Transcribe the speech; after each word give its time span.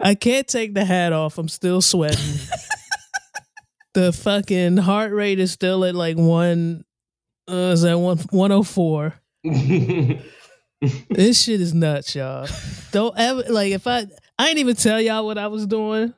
I 0.00 0.14
can't 0.14 0.46
take 0.46 0.74
the 0.74 0.84
hat 0.84 1.12
off. 1.12 1.38
I'm 1.38 1.48
still 1.48 1.82
sweating. 1.82 2.36
the 3.94 4.12
fucking 4.12 4.76
heart 4.76 5.12
rate 5.12 5.40
is 5.40 5.52
still 5.52 5.84
at 5.84 5.94
like 5.94 6.16
one. 6.16 6.84
Uh, 7.48 7.72
is 7.72 7.82
that 7.82 7.98
one 7.98 8.18
one 8.30 8.52
oh 8.52 8.62
four? 8.62 9.14
This 11.10 11.42
shit 11.42 11.60
is 11.60 11.74
nuts, 11.74 12.14
y'all. 12.14 12.46
Don't 12.92 13.18
ever 13.18 13.42
like 13.48 13.72
if 13.72 13.86
I 13.86 14.06
I 14.38 14.48
ain't 14.48 14.58
even 14.58 14.76
tell 14.76 15.00
y'all 15.00 15.26
what 15.26 15.36
I 15.36 15.48
was 15.48 15.66
doing. 15.66 16.14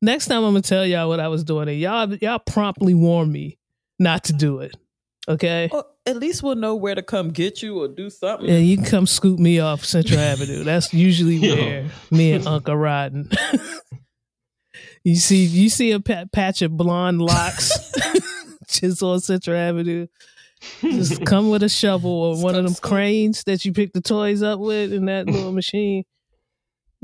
Next 0.00 0.26
time 0.26 0.42
I'm 0.42 0.52
gonna 0.52 0.62
tell 0.62 0.86
y'all 0.86 1.08
what 1.08 1.20
I 1.20 1.28
was 1.28 1.44
doing, 1.44 1.68
and 1.68 1.78
y'all 1.78 2.14
y'all 2.14 2.38
promptly 2.38 2.94
warn 2.94 3.30
me 3.30 3.58
not 3.98 4.24
to 4.24 4.32
do 4.32 4.60
it. 4.60 4.74
Okay. 5.30 5.68
Well, 5.72 5.86
at 6.06 6.16
least 6.16 6.42
we'll 6.42 6.56
know 6.56 6.74
where 6.74 6.94
to 6.94 7.02
come 7.02 7.30
get 7.30 7.62
you 7.62 7.80
or 7.80 7.88
do 7.88 8.10
something. 8.10 8.48
Yeah, 8.48 8.58
you 8.58 8.76
can 8.76 8.86
come 8.86 9.06
scoop 9.06 9.38
me 9.38 9.60
off 9.60 9.84
Central 9.84 10.18
Avenue. 10.32 10.64
That's 10.64 10.92
usually 10.92 11.38
where 11.38 11.88
me 12.10 12.32
and 12.32 12.46
Uncle 12.46 12.76
riding. 12.76 13.30
you 15.04 15.14
see, 15.16 15.44
you 15.44 15.68
see 15.70 15.92
a 15.92 16.00
pa- 16.00 16.24
patch 16.32 16.62
of 16.62 16.76
blonde 16.76 17.22
locks 17.22 17.92
just 18.68 19.02
on 19.02 19.20
Central 19.20 19.56
Avenue. 19.56 20.08
Just 20.80 21.24
come 21.24 21.48
with 21.48 21.62
a 21.62 21.68
shovel 21.68 22.10
or 22.10 22.42
one 22.42 22.54
of 22.54 22.64
them 22.64 22.74
cranes 22.74 23.44
that 23.44 23.64
you 23.64 23.72
pick 23.72 23.92
the 23.92 24.02
toys 24.02 24.42
up 24.42 24.60
with 24.60 24.92
in 24.92 25.06
that 25.06 25.26
little 25.26 25.52
machine. 25.52 26.04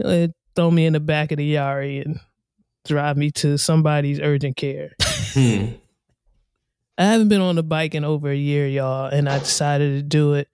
Uh, 0.03 0.29
throw 0.55 0.71
me 0.71 0.85
in 0.85 0.93
the 0.93 1.01
back 1.01 1.33
of 1.33 1.39
the 1.39 1.55
Yari 1.55 2.05
and 2.05 2.21
drive 2.87 3.17
me 3.17 3.31
to 3.31 3.57
somebody's 3.57 4.21
urgent 4.21 4.57
care. 4.57 4.93
Hmm. 5.01 5.67
I 6.99 7.05
haven't 7.05 7.29
been 7.29 7.41
on 7.41 7.57
the 7.57 7.63
bike 7.63 7.95
in 7.95 8.05
over 8.05 8.31
a 8.31 8.37
year, 8.37 8.67
y'all, 8.67 9.07
and 9.07 9.29
I 9.29 9.39
decided 9.39 9.97
to 9.97 10.03
do 10.03 10.35
it 10.35 10.49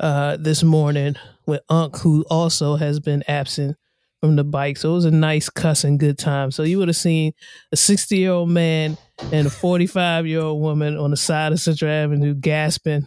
uh, 0.00 0.36
this 0.38 0.62
morning 0.62 1.16
with 1.46 1.60
Unc, 1.68 1.98
who 1.98 2.24
also 2.30 2.76
has 2.76 3.00
been 3.00 3.22
absent 3.28 3.76
from 4.20 4.36
the 4.36 4.44
bike. 4.44 4.78
So 4.78 4.90
it 4.90 4.94
was 4.94 5.04
a 5.04 5.10
nice 5.10 5.48
cussing 5.50 5.98
good 5.98 6.18
time. 6.18 6.50
So 6.50 6.62
you 6.62 6.78
would 6.78 6.88
have 6.88 6.96
seen 6.96 7.32
a 7.70 7.76
60 7.76 8.16
year 8.16 8.32
old 8.32 8.48
man 8.48 8.96
and 9.30 9.46
a 9.46 9.50
45 9.50 10.26
year 10.26 10.40
old 10.40 10.60
woman 10.60 10.96
on 10.96 11.10
the 11.10 11.16
side 11.16 11.52
of 11.52 11.60
Central 11.60 11.90
Avenue 11.90 12.34
gasping 12.34 13.06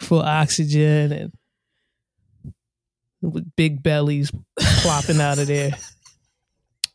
for 0.00 0.24
oxygen 0.24 1.12
and 1.12 1.32
with 3.20 3.44
big 3.56 3.82
bellies 3.82 4.30
plopping 4.58 5.20
out 5.20 5.38
of 5.38 5.48
there. 5.48 5.72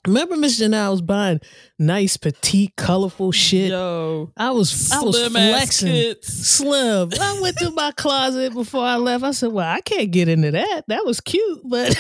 Remember, 0.05 0.35
Miss 0.35 0.59
Janelle 0.59 0.91
was 0.91 1.01
buying 1.01 1.39
nice, 1.79 2.17
petite, 2.17 2.75
colorful 2.75 3.31
shit. 3.31 3.69
Yo, 3.69 4.33
I 4.35 4.51
was, 4.51 4.91
I 4.91 5.01
was 5.01 5.15
slim 5.15 5.31
flexing. 5.31 6.15
Slim. 6.21 7.09
I 7.19 7.39
went 7.41 7.57
through 7.57 7.71
my 7.71 7.91
closet 7.91 8.53
before 8.53 8.83
I 8.83 8.97
left. 8.97 9.23
I 9.23 9.31
said, 9.31 9.53
"Well, 9.53 9.67
I 9.67 9.79
can't 9.79 10.11
get 10.11 10.27
into 10.27 10.51
that. 10.51 10.83
That 10.87 11.05
was 11.05 11.21
cute, 11.21 11.61
but 11.63 11.97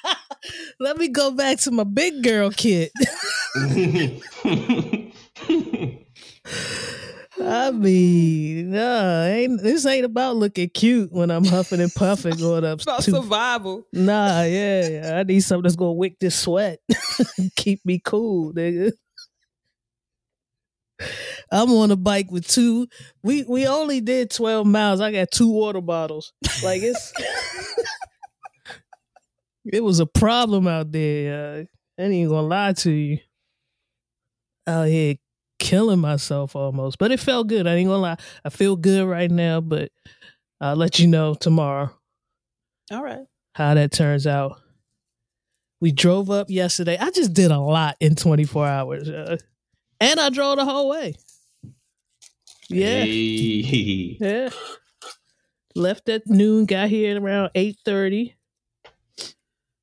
let 0.80 0.98
me 0.98 1.08
go 1.08 1.30
back 1.30 1.58
to 1.60 1.70
my 1.70 1.84
big 1.84 2.22
girl 2.22 2.50
kit." 2.50 2.92
I 7.42 7.70
mean, 7.70 8.70
no, 8.70 9.22
ain't 9.24 9.62
this 9.62 9.86
ain't 9.86 10.04
about 10.04 10.36
looking 10.36 10.68
cute 10.68 11.12
when 11.12 11.30
I'm 11.30 11.44
huffing 11.44 11.80
and 11.80 11.92
puffing 11.94 12.36
going 12.36 12.64
up. 12.64 12.78
It's 12.78 12.82
about 12.86 13.02
survival. 13.02 13.86
Nah, 13.92 14.42
yeah, 14.42 14.88
yeah, 14.88 15.18
I 15.18 15.22
need 15.22 15.40
something 15.40 15.62
that's 15.62 15.76
gonna 15.76 15.92
wick 15.92 16.18
this 16.18 16.38
sweat, 16.38 16.80
keep 17.56 17.84
me 17.84 18.00
cool, 18.04 18.52
nigga. 18.52 18.92
I'm 21.52 21.70
on 21.72 21.90
a 21.90 21.96
bike 21.96 22.30
with 22.30 22.46
two. 22.46 22.86
We 23.22 23.44
we 23.44 23.66
only 23.66 24.00
did 24.00 24.30
12 24.30 24.66
miles. 24.66 25.00
I 25.00 25.10
got 25.12 25.30
two 25.30 25.48
water 25.48 25.80
bottles. 25.80 26.32
Like 26.62 26.82
it's 26.82 27.12
it 29.64 29.82
was 29.82 30.00
a 30.00 30.06
problem 30.06 30.68
out 30.68 30.92
there. 30.92 31.34
Uh, 31.34 31.64
I 31.98 32.04
ain't 32.04 32.14
even 32.14 32.28
gonna 32.28 32.46
lie 32.46 32.72
to 32.74 32.90
you. 32.90 33.18
Out 34.66 34.88
here 34.88 35.16
killing 35.60 36.00
myself 36.00 36.56
almost, 36.56 36.98
but 36.98 37.12
it 37.12 37.20
felt 37.20 37.46
good. 37.46 37.68
I 37.68 37.74
ain't 37.76 37.88
gonna 37.88 38.02
lie. 38.02 38.16
I 38.44 38.48
feel 38.48 38.74
good 38.74 39.06
right 39.06 39.30
now, 39.30 39.60
but 39.60 39.92
I'll 40.60 40.74
let 40.74 40.98
you 40.98 41.06
know 41.06 41.34
tomorrow 41.34 41.90
All 42.90 43.02
right. 43.04 43.24
how 43.54 43.74
that 43.74 43.92
turns 43.92 44.26
out. 44.26 44.60
We 45.80 45.92
drove 45.92 46.28
up 46.30 46.50
yesterday. 46.50 46.98
I 46.98 47.10
just 47.10 47.32
did 47.32 47.50
a 47.52 47.58
lot 47.60 47.96
in 48.00 48.14
24 48.16 48.66
hours. 48.66 49.08
uh, 49.08 49.36
and 50.00 50.18
I 50.18 50.30
drove 50.30 50.56
the 50.56 50.64
whole 50.64 50.88
way. 50.90 51.14
Yeah. 52.68 53.02
Hey. 53.04 54.16
Yeah. 54.20 54.50
Left 55.74 56.08
at 56.08 56.26
noon, 56.26 56.66
got 56.66 56.88
here 56.88 57.16
at 57.16 57.22
around 57.22 57.50
8:30. 57.54 58.34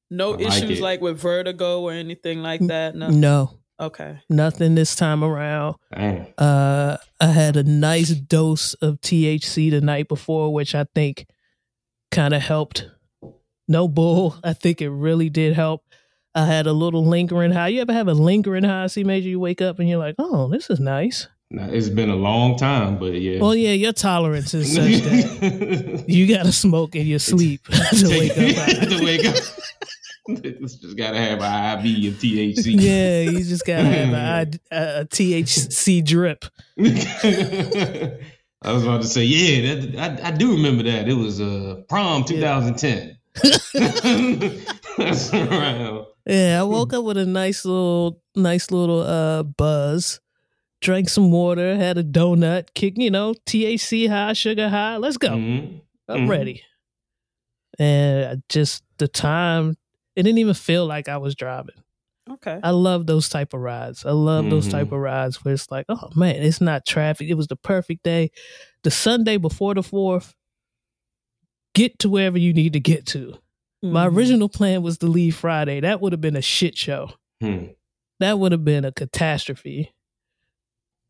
No 0.10 0.34
I 0.34 0.38
like 0.38 0.48
issues 0.48 0.80
it. 0.80 0.82
like 0.82 1.02
with 1.02 1.20
vertigo 1.20 1.82
or 1.82 1.92
anything 1.94 2.42
like 2.42 2.66
that. 2.68 2.96
No. 2.96 3.10
No, 3.10 3.57
Okay. 3.80 4.20
nothing 4.30 4.76
this 4.76 4.96
time 4.96 5.24
around. 5.24 5.76
Damn. 5.94 6.28
Uh 6.38 6.98
I 7.20 7.28
had 7.28 7.58
a 7.58 7.64
nice 7.64 8.10
dose 8.10 8.74
of 8.76 9.00
THC 9.02 9.70
the 9.72 9.82
night 9.82 10.08
before, 10.08 10.54
which 10.54 10.74
I 10.76 10.86
think 10.96 11.28
kind 12.12 12.34
of 12.34 12.42
helped. 12.42 12.88
No 13.68 13.88
bull. 13.88 14.38
I 14.44 14.54
think 14.54 14.82
it 14.82 14.90
really 14.90 15.30
did 15.30 15.54
help. 15.54 15.84
I 16.34 16.46
had 16.46 16.68
a 16.68 16.74
little 16.74 17.06
lingering 17.06 17.52
high. 17.52 17.70
You 17.70 17.82
ever 17.82 17.94
have 17.94 18.08
a 18.08 18.14
lingering 18.14 18.64
high? 18.64 18.88
See, 18.88 19.04
major, 19.04 19.28
you 19.28 19.40
wake 19.40 19.62
up 19.62 19.80
and 19.80 19.90
you're 19.90 19.98
like, 20.00 20.16
oh, 20.20 20.48
this 20.50 20.70
is 20.70 20.80
nice. 20.80 21.28
Now, 21.50 21.68
it's 21.70 21.90
been 21.90 22.10
a 22.10 22.16
long 22.16 22.58
time, 22.58 22.98
but 23.00 23.14
yeah. 23.14 23.40
Well, 23.40 23.56
yeah, 23.56 23.72
your 23.72 23.94
tolerance 23.94 24.54
is 24.54 24.74
such 24.76 25.02
that 25.04 26.06
you 26.08 26.28
got 26.28 26.46
to 26.46 26.52
smoke 26.52 26.96
in 26.96 27.08
your 27.08 27.20
sleep 27.20 27.64
to 27.68 28.08
wake 28.10 28.32
up. 28.32 28.90
to 28.90 29.00
wake 29.04 29.26
up. 29.26 29.36
It's 30.44 30.76
just 30.76 30.98
gotta 30.98 31.18
have 31.18 31.40
an 31.42 31.86
IV 31.86 32.14
of 32.14 32.20
THC. 32.20 32.76
Yeah, 32.80 33.22
you 33.22 33.44
just 33.44 33.66
got 33.66 33.78
to 33.78 33.84
have 33.86 34.14
a, 34.14 34.76
a, 34.76 35.00
a 35.02 35.06
THC 35.06 36.04
drip. 36.04 36.44
I 38.64 38.74
was 38.74 38.84
about 38.84 39.02
to 39.04 39.08
say, 39.08 39.24
yeah, 39.24 39.76
that, 39.76 40.22
I, 40.24 40.28
I 40.28 40.32
do 40.32 40.52
remember 40.52 40.84
that. 40.84 41.08
It 41.08 41.14
was 41.14 41.40
uh, 41.40 41.82
prom 41.88 42.24
2010. 42.26 43.18
That's 44.98 45.34
around. 45.34 46.06
Yeah, 46.26 46.60
I 46.60 46.64
woke 46.64 46.92
up 46.94 47.04
with 47.06 47.18
a 47.18 47.26
nice 47.26 47.64
little, 47.66 48.22
nice 48.36 48.72
little 48.72 49.02
uh 49.02 49.44
buzz. 49.44 50.20
Drank 50.82 51.10
some 51.10 51.32
water, 51.32 51.76
had 51.76 51.98
a 51.98 52.04
donut, 52.04 52.74
kick, 52.76 52.96
you 52.98 53.10
know, 53.10 53.34
THC 53.46 54.10
high, 54.10 54.34
sugar 54.34 54.70
high. 54.70 54.98
Let's 54.98 55.18
go. 55.18 55.30
Mhm. 55.30 55.82
I'm 56.10 56.20
Mhm. 56.26 56.30
ready. 56.30 56.62
And 57.80 58.26
I 58.26 58.36
just 58.50 58.84
the 58.98 59.08
time, 59.08 59.78
it 60.18 60.24
didn't 60.24 60.40
even 60.40 60.54
feel 60.54 60.86
like 60.86 61.08
I 61.08 61.18
was 61.18 61.36
driving. 61.36 61.76
Okay. 62.30 62.60
I 62.62 62.72
love 62.72 63.06
those 63.08 63.30
type 63.30 63.54
of 63.54 63.62
rides. 63.62 64.06
I 64.06 64.12
love 64.12 64.50
those 64.50 64.68
Mhm. 64.68 64.72
type 64.72 64.92
of 64.92 65.00
rides 65.00 65.46
where 65.46 65.54
it's 65.54 65.72
like, 65.72 65.86
oh 65.88 66.10
man, 66.16 66.36
it's 66.36 66.60
not 66.60 66.86
traffic. 66.86 67.30
It 67.30 67.36
was 67.36 67.48
the 67.48 67.56
perfect 67.56 68.04
day. 68.04 68.32
The 68.84 68.92
Sunday 68.92 69.38
before 69.38 69.74
the 69.76 69.84
fourth, 69.84 70.36
get 71.74 72.00
to 72.00 72.10
wherever 72.10 72.38
you 72.38 72.52
need 72.54 72.74
to 72.74 72.80
get 72.82 73.06
to. 73.08 73.38
My 73.84 74.08
Mhm. 74.08 74.16
original 74.16 74.50
plan 74.50 74.82
was 74.82 74.98
to 74.98 75.06
leave 75.08 75.36
Friday. 75.36 75.80
That 75.80 76.02
would 76.02 76.12
have 76.12 76.20
been 76.20 76.36
a 76.36 76.42
shit 76.42 76.76
show. 76.78 77.12
Hmm. 77.40 77.68
That 78.20 78.40
would 78.40 78.52
have 78.52 78.66
been 78.66 78.84
a 78.84 78.92
catastrophe. 78.92 79.94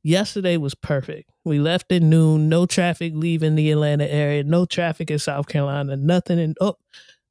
Yesterday 0.03 0.57
was 0.57 0.75
perfect. 0.75 1.29
We 1.44 1.59
left 1.59 1.91
at 1.91 2.01
noon, 2.01 2.50
no 2.50 2.66
traffic 2.66 3.13
leaving 3.16 3.56
the 3.56 3.72
Atlanta 3.72 4.06
area, 4.12 4.44
no 4.44 4.66
traffic 4.66 5.09
in 5.09 5.19
South 5.19 5.47
Carolina, 5.47 5.96
nothing 5.96 6.38
in 6.40 6.56
oh 6.62 6.75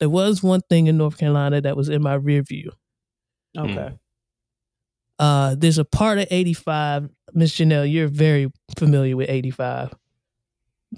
there 0.01 0.11
was 0.11 0.43
one 0.43 0.61
thing 0.69 0.87
in 0.87 0.97
North 0.97 1.19
Carolina 1.19 1.61
that 1.61 1.77
was 1.77 1.89
in 1.89 2.03
my 2.03 2.15
rear 2.15 2.43
view. 2.43 2.71
Okay. 3.57 3.93
Uh 5.19 5.55
there's 5.59 5.79
a 5.79 5.85
part 5.85 6.19
of 6.19 6.27
85, 6.31 7.09
Miss 7.33 7.55
Janelle, 7.57 7.91
you're 7.91 8.09
very 8.09 8.51
familiar 8.79 9.17
with 9.17 9.31
85. 9.31 9.95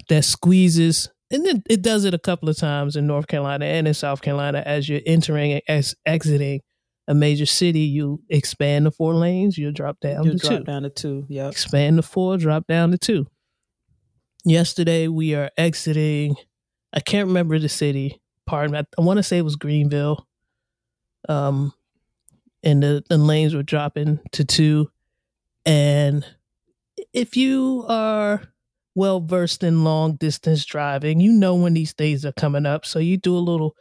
That 0.09 0.25
squeezes 0.25 1.09
and 1.31 1.45
then 1.45 1.63
it 1.69 1.81
does 1.81 2.05
it 2.05 2.13
a 2.13 2.19
couple 2.19 2.49
of 2.49 2.57
times 2.57 2.95
in 2.95 3.05
North 3.07 3.27
Carolina 3.27 3.65
and 3.65 3.87
in 3.87 3.93
South 3.93 4.21
Carolina 4.21 4.63
as 4.65 4.89
you're 4.89 5.01
entering 5.05 5.53
and 5.53 5.61
ex- 5.67 5.95
exiting 6.05 6.61
a 7.07 7.13
major 7.15 7.45
city, 7.45 7.79
you 7.81 8.21
expand 8.29 8.85
the 8.85 8.91
four 8.91 9.15
lanes, 9.15 9.57
you 9.57 9.71
drop 9.71 9.99
down 9.99 10.23
You 10.25 10.31
to 10.33 10.37
drop 10.37 10.57
two. 10.59 10.63
down 10.63 10.83
to 10.83 10.89
two. 10.91 11.25
Yep. 11.27 11.51
Expand 11.51 11.97
the 11.97 12.03
four, 12.03 12.37
drop 12.37 12.67
down 12.67 12.91
to 12.91 12.97
two. 12.99 13.25
Yesterday 14.45 15.07
we 15.07 15.33
are 15.35 15.49
exiting. 15.57 16.35
I 16.93 16.99
can't 16.99 17.27
remember 17.27 17.57
the 17.59 17.69
city. 17.69 18.21
Pardon 18.49 18.71
me. 18.71 18.79
I, 18.97 19.01
want 19.01 19.17
to 19.17 19.23
say 19.23 19.37
it 19.37 19.43
was 19.43 19.57
Greenville. 19.57 20.27
Um, 21.27 21.71
and 22.63 22.81
the, 22.81 23.03
the 23.07 23.19
lanes 23.19 23.53
were 23.53 23.61
dropping 23.61 24.19
to 24.31 24.43
two. 24.43 24.89
And 25.67 26.25
if 27.13 27.37
you 27.37 27.85
are 27.87 28.41
well 28.95 29.19
versed 29.19 29.61
in 29.61 29.83
long 29.83 30.15
distance 30.15 30.65
driving, 30.65 31.19
you 31.19 31.31
know 31.31 31.53
when 31.53 31.75
these 31.75 31.93
things 31.93 32.25
are 32.25 32.31
coming 32.31 32.65
up. 32.65 32.87
So 32.87 32.97
you 32.97 33.17
do 33.17 33.37
a 33.37 33.37
little. 33.37 33.75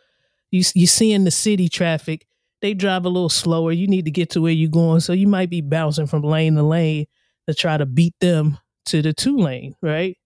You 0.51 0.63
you 0.75 0.87
see 0.87 1.13
in 1.13 1.25
the 1.25 1.31
city 1.31 1.71
traffic, 1.71 2.27
they 2.61 2.75
drive 2.75 3.07
a 3.07 3.09
little 3.09 3.31
slower. 3.31 3.73
You 3.73 3.87
need 3.87 4.05
to 4.05 4.11
get 4.11 4.29
to 4.31 4.43
where 4.43 4.53
you're 4.53 4.69
going, 4.69 5.01
so 5.01 5.15
you 5.15 5.29
might 5.29 5.49
be 5.49 5.63
bouncing 5.63 6.07
from 6.07 6.23
lane 6.23 6.57
to 6.57 6.63
lane 6.63 7.07
to 7.47 7.55
try 7.55 7.79
to 7.79 7.87
beat 7.87 8.15
them 8.21 8.59
to 8.87 9.01
the 9.01 9.15
two 9.15 9.39
lane. 9.39 9.77
Right? 9.81 10.19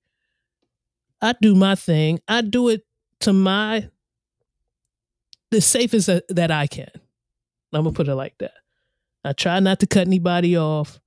I 1.21 1.33
do 1.41 1.55
my 1.55 1.77
thing. 1.77 2.19
I 2.27 2.41
do 2.41 2.71
it 2.71 2.83
to 3.21 3.33
my 3.33 3.89
the 5.53 5.61
safest 5.61 6.09
that, 6.09 6.25
that 6.29 6.51
I 6.51 6.67
can. 6.67 6.91
I'm 7.73 7.85
gonna 7.85 7.93
put 7.93 8.09
it 8.09 8.15
like 8.15 8.37
that. 8.39 8.55
I 9.25 9.33
try 9.33 9.61
not 9.61 9.81
to 9.81 9.87
cut 9.87 10.07
anybody 10.07 10.57
off. 10.57 11.01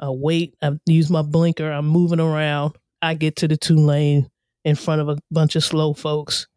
I 0.00 0.10
wait. 0.10 0.56
I 0.60 0.72
use 0.84 1.08
my 1.08 1.22
blinker. 1.22 1.70
I'm 1.70 1.86
moving 1.86 2.20
around. 2.20 2.74
I 3.00 3.14
get 3.14 3.36
to 3.36 3.48
the 3.48 3.56
two 3.56 3.76
lane 3.76 4.28
in 4.64 4.74
front 4.74 5.00
of 5.00 5.08
a 5.08 5.18
bunch 5.30 5.54
of 5.56 5.64
slow 5.64 5.94
folks. 5.94 6.48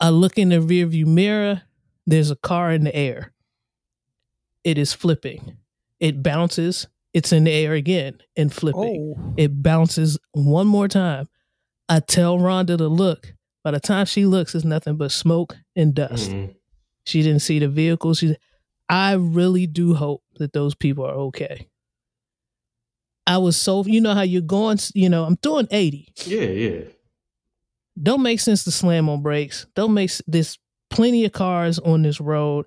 I 0.00 0.08
look 0.10 0.36
in 0.36 0.48
the 0.48 0.56
rearview 0.56 1.06
mirror. 1.06 1.62
There's 2.06 2.30
a 2.32 2.36
car 2.36 2.72
in 2.72 2.84
the 2.84 2.94
air. 2.94 3.32
It 4.64 4.78
is 4.78 4.92
flipping. 4.92 5.56
It 6.00 6.22
bounces. 6.22 6.88
It's 7.14 7.32
in 7.32 7.44
the 7.44 7.52
air 7.52 7.74
again 7.74 8.18
and 8.36 8.52
flipping. 8.52 9.14
Oh. 9.16 9.34
It 9.36 9.62
bounces 9.62 10.18
one 10.32 10.66
more 10.66 10.88
time. 10.88 11.28
I 11.88 12.00
tell 12.00 12.38
Rhonda 12.38 12.78
to 12.78 12.88
look. 12.88 13.34
By 13.62 13.70
the 13.72 13.80
time 13.80 14.06
she 14.06 14.24
looks, 14.26 14.54
it's 14.54 14.64
nothing 14.64 14.96
but 14.96 15.12
smoke 15.12 15.56
and 15.76 15.94
dust. 15.94 16.30
Mhm. 16.30 16.54
She 17.04 17.22
didn't 17.22 17.40
see 17.40 17.58
the 17.58 17.68
vehicle. 17.68 18.14
She, 18.14 18.36
I 18.88 19.14
really 19.14 19.66
do 19.66 19.94
hope 19.94 20.22
that 20.36 20.52
those 20.52 20.74
people 20.74 21.04
are 21.04 21.14
okay. 21.14 21.68
I 23.26 23.38
was 23.38 23.56
so, 23.56 23.84
you 23.84 24.00
know 24.00 24.14
how 24.14 24.22
you're 24.22 24.42
going, 24.42 24.78
you 24.94 25.08
know, 25.08 25.24
I'm 25.24 25.36
doing 25.36 25.68
80. 25.70 26.12
Yeah, 26.26 26.40
yeah. 26.40 26.80
Don't 28.00 28.22
make 28.22 28.40
sense 28.40 28.64
to 28.64 28.70
slam 28.70 29.08
on 29.08 29.22
brakes. 29.22 29.66
Don't 29.74 29.94
make 29.94 30.10
this 30.26 30.58
plenty 30.90 31.24
of 31.24 31.32
cars 31.32 31.78
on 31.78 32.02
this 32.02 32.20
road. 32.20 32.66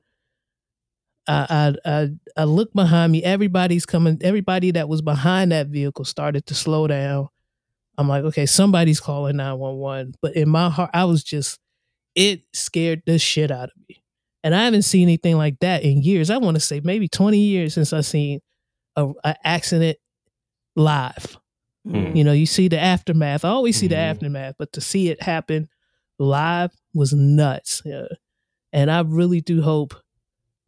I, 1.27 1.73
I 1.85 1.91
I 1.91 2.09
I 2.37 2.43
look 2.43 2.71
behind 2.73 3.11
me. 3.11 3.23
Everybody's 3.23 3.85
coming. 3.85 4.19
Everybody 4.21 4.71
that 4.71 4.87
was 4.87 5.01
behind 5.01 5.51
that 5.51 5.67
vehicle 5.67 6.05
started 6.05 6.45
to 6.47 6.53
slow 6.53 6.85
down. 6.87 7.29
I'm 7.97 8.07
like, 8.07 8.23
okay, 8.25 8.45
somebody's 8.45 8.99
calling 8.99 9.37
911. 9.37 10.15
But 10.21 10.35
in 10.35 10.49
my 10.49 10.69
heart, 10.69 10.91
I 10.93 11.05
was 11.05 11.23
just, 11.23 11.59
it 12.13 12.41
scared 12.53 13.01
the 13.05 13.17
shit 13.17 13.49
out 13.51 13.69
of 13.69 13.89
me. 13.89 14.03
And 14.45 14.53
I 14.55 14.63
haven't 14.65 14.83
seen 14.83 15.03
anything 15.09 15.37
like 15.37 15.59
that 15.61 15.81
in 15.83 16.03
years. 16.03 16.29
I 16.29 16.37
want 16.37 16.53
to 16.55 16.61
say 16.61 16.79
maybe 16.83 17.07
20 17.07 17.37
years 17.39 17.73
since 17.73 17.91
I've 17.91 18.05
seen 18.05 18.41
a, 18.95 19.09
a 19.23 19.35
accident 19.43 19.97
live. 20.75 21.37
Mm. 21.87 22.15
You 22.15 22.23
know, 22.23 22.31
you 22.31 22.45
see 22.45 22.67
the 22.67 22.79
aftermath. 22.79 23.43
I 23.43 23.49
always 23.49 23.75
see 23.75 23.87
the 23.87 23.95
Mhm. 23.95 24.11
aftermath, 24.11 24.55
but 24.59 24.71
to 24.73 24.81
see 24.81 25.09
it 25.09 25.21
happen 25.23 25.67
live 26.19 26.71
was 26.93 27.11
nuts. 27.13 27.81
Yeah. 27.85 28.05
And 28.71 28.91
I 28.91 29.01
really 29.01 29.41
do 29.41 29.61
hope 29.63 29.95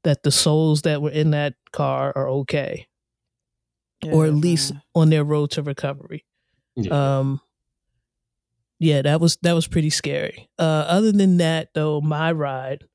that 0.04 0.24
the 0.24 0.32
souls 0.32 0.82
that 0.82 1.02
were 1.02 1.12
in 1.12 1.32
that 1.32 1.54
car 1.72 2.14
are 2.16 2.28
okay, 2.30 2.88
or 4.12 4.26
Yeah, 4.26 4.32
at 4.32 4.38
least 4.38 4.74
on 4.96 5.10
their 5.12 5.24
road 5.24 5.52
to 5.52 5.62
recovery. 5.62 6.26
yeah. 6.76 7.20
Um, 7.20 7.42
yeah, 8.80 9.02
that 9.04 9.20
was 9.22 9.38
that 9.44 9.54
was 9.54 9.68
pretty 9.68 9.90
scary. 9.90 10.50
Uh, 10.58 10.86
other 10.88 11.12
than 11.12 11.38
that, 11.38 11.70
though, 11.74 12.00
my 12.02 12.32
ride, 12.32 12.86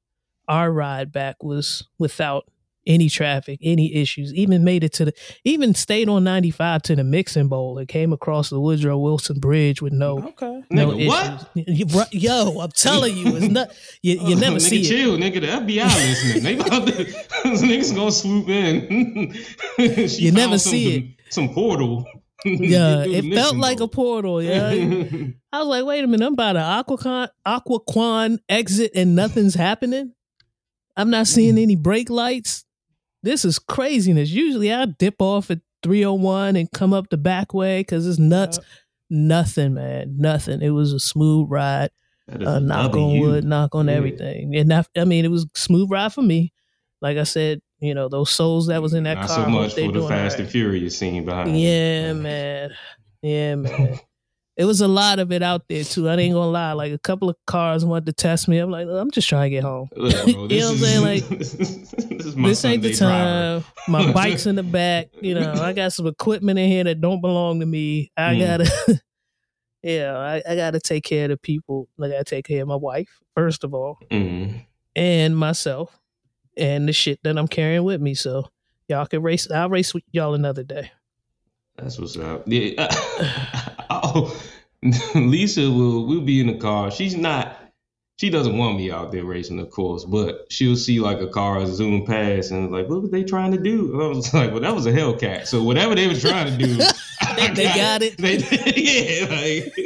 our 0.48 0.70
ride 0.72 1.12
back 1.12 1.42
was 1.42 1.86
without 1.98 2.44
any 2.84 3.08
traffic, 3.08 3.60
any 3.62 3.94
issues. 3.94 4.34
Even 4.34 4.64
made 4.64 4.82
it 4.82 4.92
to 4.94 5.04
the, 5.04 5.12
even 5.44 5.72
stayed 5.72 6.08
on 6.08 6.24
ninety 6.24 6.50
five 6.50 6.82
to 6.82 6.96
the 6.96 7.04
mixing 7.04 7.46
bowl 7.46 7.78
and 7.78 7.86
came 7.86 8.12
across 8.12 8.50
the 8.50 8.58
Woodrow 8.58 8.98
Wilson 8.98 9.38
Bridge 9.38 9.80
with 9.80 9.92
no 9.92 10.18
Okay. 10.18 10.62
no 10.68 10.88
Nigga, 10.90 11.06
what? 11.06 11.48
issues. 11.54 11.78
You- 11.78 11.86
bro- 11.86 12.02
Yo, 12.10 12.58
I'm 12.60 12.72
telling 12.72 13.16
you, 13.16 13.36
it's 13.36 13.46
not. 13.48 13.70
You, 14.02 14.14
you 14.14 14.36
Oh, 14.36 14.40
never 14.40 14.56
nigga, 14.56 14.60
see 14.62 14.80
it. 14.80 14.88
chill, 14.88 15.16
nigga. 15.16 15.40
The 15.40 15.46
FBI 15.46 15.84
listening. 15.84 16.42
They 16.42 16.54
about 16.58 16.88
to, 16.88 16.94
those 17.44 17.62
niggas 17.62 17.94
gonna 17.94 18.10
swoop 18.10 18.48
in. 18.48 19.32
You 20.18 20.32
never 20.32 20.58
see 20.58 20.96
it. 20.96 21.04
Some 21.32 21.54
portal. 21.54 22.04
Yeah, 22.44 23.04
it 23.06 23.22
felt 23.32 23.54
mixing 23.54 23.58
like 23.60 23.78
a 23.78 23.86
portal. 23.86 24.42
Yeah, 24.42 24.70
I 25.52 25.58
was 25.60 25.68
like, 25.68 25.84
wait 25.84 26.02
a 26.02 26.08
minute, 26.08 26.26
I'm 26.26 26.34
by 26.34 26.52
the 26.52 26.58
Aquacon, 26.58 27.28
Occoquan 27.46 28.38
exit 28.48 28.90
and 28.96 29.14
nothing's 29.14 29.54
happening. 29.54 30.12
I'm 30.96 31.10
not 31.10 31.26
seeing 31.26 31.58
any 31.58 31.76
brake 31.76 32.10
lights. 32.10 32.64
This 33.22 33.44
is 33.44 33.58
craziness. 33.58 34.30
Usually 34.30 34.72
I 34.72 34.84
dip 34.86 35.16
off 35.20 35.50
at 35.50 35.60
301 35.82 36.56
and 36.56 36.70
come 36.72 36.92
up 36.92 37.08
the 37.10 37.16
back 37.16 37.54
way 37.54 37.80
because 37.80 38.06
it's 38.06 38.18
nuts. 38.18 38.58
Nothing, 39.10 39.74
man. 39.74 40.16
Nothing. 40.18 40.62
It 40.62 40.70
was 40.70 40.92
a 40.92 41.00
smooth 41.00 41.48
ride. 41.50 41.90
Uh, 42.30 42.38
a 42.48 42.60
knock 42.60 42.94
on 42.94 43.18
wood, 43.20 43.44
knock 43.44 43.74
on 43.74 43.88
Yeah. 43.88 43.94
everything. 43.94 44.54
And 44.56 44.72
I, 44.72 44.84
I 44.96 45.04
mean, 45.04 45.24
it 45.24 45.30
was 45.30 45.46
smooth 45.54 45.90
ride 45.90 46.12
for 46.12 46.22
me. 46.22 46.52
Like 47.00 47.18
I 47.18 47.24
said, 47.24 47.60
you 47.80 47.94
know, 47.94 48.08
those 48.08 48.30
souls 48.30 48.68
that 48.68 48.80
was 48.80 48.94
in 48.94 49.02
that 49.04 49.14
Not 49.18 49.26
car. 49.28 49.44
so 49.44 49.50
much 49.50 49.74
they 49.74 49.86
for 49.86 49.92
the 49.92 50.06
Fast 50.08 50.36
all 50.36 50.42
and 50.42 50.50
Furious 50.50 50.96
scene 50.96 51.24
behind. 51.24 51.58
yeah, 51.60 52.12
man. 52.12 52.70
Yeah, 53.22 53.54
man. 53.56 53.98
It 54.56 54.64
was 54.66 54.81
a 54.82 54.88
lot 54.88 55.19
of 55.19 55.32
it 55.32 55.43
out 55.43 55.66
there 55.69 55.82
too. 55.84 56.08
I 56.08 56.16
ain't 56.16 56.34
gonna 56.34 56.50
lie. 56.50 56.72
Like 56.72 56.93
a 56.93 56.99
couple 56.99 57.31
of 57.31 57.37
cars 57.46 57.84
wanted 57.84 58.06
to 58.06 58.12
test 58.12 58.49
me. 58.49 58.58
I'm 58.58 58.70
like, 58.70 58.87
I'm 58.87 59.10
just 59.10 59.28
trying 59.28 59.50
to 59.50 59.50
get 59.50 59.62
home. 59.64 59.88
Look, 59.96 60.12
bro, 60.32 60.44
You 60.50 60.60
know 60.60 60.66
what 60.66 60.72
I'm 60.72 60.78
saying? 60.78 61.02
Like, 61.02 61.28
this 61.38 61.54
is 62.26 62.37
my 62.37 62.49
this 62.50 62.64
ain't 62.64 62.82
the 62.82 62.93
Sunday 62.93 63.14
driver. 63.25 63.64
time. 63.64 63.72
My 63.88 64.12
bike's 64.12 64.46
in 64.46 64.56
the 64.56 64.62
back. 64.62 65.08
You 65.20 65.34
know, 65.34 65.52
I 65.54 65.72
got 65.72 65.93
some 65.93 66.06
equipment 66.06 66.58
in 66.58 66.69
here 66.70 66.84
that 66.84 67.00
don't 67.00 67.20
belong 67.20 67.60
to 67.60 67.66
me. 67.66 68.10
I 68.16 68.34
Mm. 68.34 68.38
gotta, 68.40 69.00
yeah, 69.82 70.16
I, 70.19 70.43
I 70.49 70.55
gotta 70.56 70.81
take 70.81 71.05
care 71.05 71.25
of 71.25 71.31
the 71.31 71.37
people. 71.38 71.88
I 72.00 72.08
gotta 72.08 72.25
take 72.25 72.44
care 72.46 72.62
of 72.62 72.69
my 72.69 72.76
wife 72.76 73.08
first 73.34 73.64
of 73.64 73.72
all, 73.75 73.98
Mhm. 74.10 74.64
and 74.94 75.37
myself, 75.37 75.98
and 76.56 76.87
the 76.87 76.93
shit 76.93 77.19
that 77.25 77.38
I'm 77.38 77.48
carrying 77.48 77.84
with 77.84 78.00
me. 78.02 78.14
So 78.14 78.48
y'all 78.88 79.06
can 79.06 79.22
race. 79.22 79.50
I'll 79.50 79.70
race 79.70 79.94
with 79.94 80.05
y'all 80.12 80.34
another 80.34 80.62
day. 80.62 80.93
That's 81.76 81.98
what's 81.98 82.16
up. 82.19 82.43
Yeah. 82.46 82.88
oh, 84.02 84.37
Lisa 85.14 85.70
will 85.70 86.06
will 86.06 86.20
be 86.22 86.40
in 86.40 86.46
the 86.49 86.54
car. 86.58 86.90
She's 86.90 87.16
not. 87.16 87.58
She 88.20 88.31
doesn't 88.31 88.56
want 88.56 88.76
me 88.76 88.90
out 88.90 89.10
there 89.10 89.25
racing, 89.25 89.58
of 89.58 89.70
course, 89.70 90.04
but 90.04 90.46
she'll 90.49 90.76
see 90.76 91.00
like 91.00 91.19
a 91.20 91.26
car 91.26 91.64
zoom 91.66 92.06
past 92.06 92.52
and 92.52 92.70
like, 92.70 92.88
what 92.88 93.02
were 93.02 93.08
they 93.08 93.25
trying 93.25 93.50
to 93.52 93.58
do? 93.58 94.00
I 94.00 94.06
was 94.08 94.32
like, 94.34 94.52
well, 94.52 94.60
that 94.60 94.75
was 94.75 94.87
a 94.87 94.93
Hellcat. 94.93 95.46
So 95.46 95.62
whatever 95.64 95.94
they 95.96 96.06
were 96.06 96.14
trying 96.14 96.56
to 96.56 96.64
do, 96.64 96.76
They- 97.37 97.49
they 97.54 97.64
got 97.64 98.02
it. 98.02 98.16
They, 98.19 98.37
yeah, 98.76 99.26
like. 99.31 99.76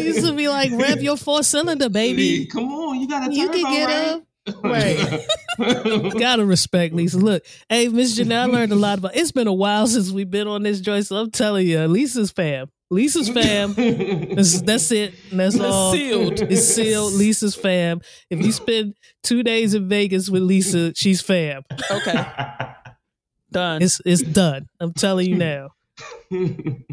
Used 0.00 0.36
be 0.36 0.48
like, 0.48 0.70
rev 0.72 1.02
your 1.02 1.16
four 1.16 1.42
cylinder, 1.42 1.88
baby. 1.88 2.46
Come 2.46 2.72
on, 2.72 3.00
you 3.00 3.08
got 3.08 3.28
a 3.28 3.34
You 3.34 3.48
can 3.50 3.72
get 3.72 3.86
right? 3.86 4.08
up. 4.14 4.22
Right. 4.62 5.26
Gotta 6.18 6.44
respect 6.44 6.94
Lisa. 6.94 7.18
Look, 7.18 7.44
hey, 7.68 7.88
Miss 7.88 8.18
Janelle, 8.18 8.42
I 8.42 8.44
learned 8.46 8.72
a 8.72 8.76
lot 8.76 8.98
about 8.98 9.16
it's 9.16 9.32
been 9.32 9.46
a 9.46 9.52
while 9.52 9.86
since 9.88 10.10
we've 10.10 10.30
been 10.30 10.46
on 10.48 10.62
this 10.62 10.80
joint, 10.80 11.06
so 11.06 11.16
I'm 11.16 11.30
telling 11.30 11.66
you, 11.66 11.80
Lisa's 11.86 12.30
fam. 12.30 12.68
Lisa's 12.90 13.28
fam. 13.28 13.74
That's, 13.74 14.62
that's 14.62 14.90
it. 14.92 15.12
That's 15.30 15.56
It's 15.56 15.62
all. 15.64 15.92
sealed. 15.92 16.40
It's 16.40 16.64
sealed. 16.64 17.12
Lisa's 17.12 17.54
fam. 17.54 18.00
If 18.30 18.40
you 18.44 18.50
spend 18.50 18.94
two 19.22 19.42
days 19.42 19.74
in 19.74 19.88
Vegas 19.90 20.30
with 20.30 20.42
Lisa, 20.42 20.94
she's 20.94 21.20
fam. 21.20 21.62
Okay. 21.90 22.14
Done. 23.50 23.80
It's 23.82 23.98
it's 24.04 24.20
done. 24.22 24.66
I'm 24.78 24.92
telling 24.92 25.26
you 25.26 25.36
now. 25.36 25.70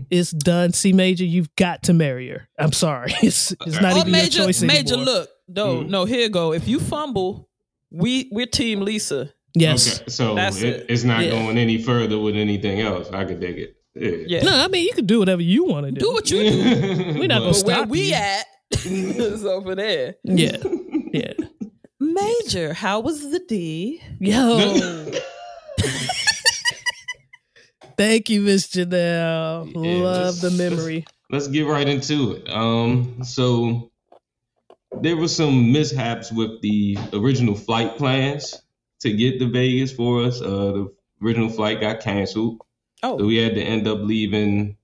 It's 0.10 0.32
done. 0.32 0.72
C 0.72 0.94
major, 0.94 1.26
you've 1.26 1.54
got 1.58 1.84
to 1.84 1.94
marry 1.94 2.30
her. 2.30 2.48
I'm 2.58 2.72
sorry. 2.72 3.14
It's 3.22 3.52
it's 3.66 3.82
not 3.82 3.94
oh, 3.94 3.98
even 4.00 4.12
major, 4.14 4.38
your 4.38 4.48
choice 4.48 4.64
anymore. 4.64 4.82
major. 4.82 4.96
Look, 4.98 5.30
no, 5.50 5.78
Mhm. 5.84 5.90
no. 5.90 6.06
Here 6.06 6.22
you 6.22 6.30
go. 6.30 6.54
If 6.54 6.68
you 6.70 6.80
fumble, 6.80 7.50
we 7.96 8.30
we're 8.32 8.46
team 8.46 8.82
Lisa. 8.82 9.32
Yes. 9.54 10.02
Okay, 10.02 10.10
so 10.10 10.36
That's 10.36 10.62
it, 10.62 10.82
it. 10.82 10.86
it's 10.90 11.04
not 11.06 11.24
Yeah. 11.24 11.32
going 11.32 11.58
any 11.58 11.82
further 11.82 12.20
with 12.20 12.36
anything 12.36 12.82
else. 12.82 13.10
I 13.12 13.24
could 13.26 13.40
dig 13.40 13.58
it. 13.58 13.78
Yeah. 13.96 14.40
Yeah. 14.40 14.44
No, 14.44 14.58
I 14.58 14.68
mean 14.68 14.86
you 14.86 14.92
can 14.94 15.06
do 15.06 15.20
whatever 15.20 15.42
you 15.42 15.64
want 15.66 15.86
to 15.86 15.92
do. 15.94 16.02
Do 16.02 16.12
what 16.14 16.30
you 16.30 16.44
do. 16.44 16.58
We're 17.20 17.28
not 17.28 17.40
gonna 17.40 17.46
But 17.52 17.56
stop 17.56 17.78
where 17.80 17.88
we 17.88 18.10
you. 18.10 18.14
at 18.16 18.46
is 18.86 19.46
over 19.56 19.76
there. 19.76 20.16
Yeah. 20.24 20.58
Yeah. 21.14 21.34
Major, 22.00 22.74
how 22.74 23.00
was 23.00 23.32
the 23.32 23.40
D? 23.40 24.02
Yo. 24.20 25.10
Thank 27.98 28.30
you, 28.30 28.42
Miss 28.42 28.68
Janelle. 28.68 29.72
Yeah, 29.74 30.04
Love 30.04 30.42
the 30.42 30.50
let's- 30.50 30.58
memory. 30.58 31.06
Let's 31.32 31.48
get 31.48 31.66
right 31.66 31.88
into 31.88 32.34
it. 32.34 32.50
Um, 32.50 33.24
so 33.24 33.92
there 35.02 35.18
were 35.18 35.28
some 35.28 35.72
mishaps 35.72 36.32
with 36.32 36.62
the 36.62 36.98
original 37.14 37.56
flight 37.56 37.98
plans 37.98 38.62
to 39.02 39.12
get 39.14 39.40
to 39.40 39.50
Vegas 39.50 39.94
for 39.94 40.24
us. 40.24 40.42
Uh, 40.42 40.72
the 40.72 40.96
original 41.24 41.50
flight 41.50 41.82
got 41.82 42.00
canceled, 42.02 42.62
so 43.16 43.18
Oh, 43.18 43.26
we 43.26 43.38
had 43.38 43.56
to 43.56 43.62
end 43.62 43.88
up 43.88 44.00
leaving. 44.00 44.78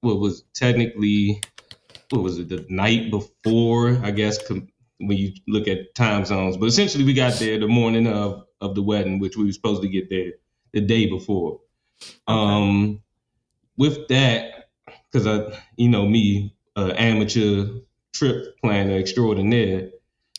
What 0.00 0.20
was 0.20 0.42
technically, 0.54 1.40
what 2.10 2.22
was 2.22 2.38
it, 2.38 2.48
the 2.48 2.66
night 2.68 3.10
before? 3.10 3.98
I 4.02 4.10
guess 4.12 4.46
com- 4.46 4.68
when 4.98 5.16
you 5.18 5.32
look 5.48 5.68
at 5.68 5.94
time 5.94 6.24
zones, 6.24 6.56
but 6.56 6.66
essentially 6.66 7.04
we 7.04 7.14
got 7.14 7.34
there 7.38 7.58
the 7.58 7.68
morning 7.68 8.06
of 8.06 8.44
of 8.60 8.74
the 8.74 8.82
wedding, 8.82 9.18
which 9.20 9.36
we 9.36 9.44
were 9.44 9.52
supposed 9.52 9.82
to 9.82 9.88
get 9.88 10.10
there 10.10 10.32
the 10.72 10.80
day 10.80 11.06
before. 11.08 11.60
Um, 12.26 13.02
with 13.76 14.08
that, 14.08 14.70
because 15.10 15.26
I, 15.26 15.58
you 15.76 15.88
know, 15.88 16.06
me, 16.06 16.56
uh, 16.76 16.92
amateur 16.96 17.80
trip 18.18 18.58
planner 18.60 18.96
extraordinaire. 18.96 19.90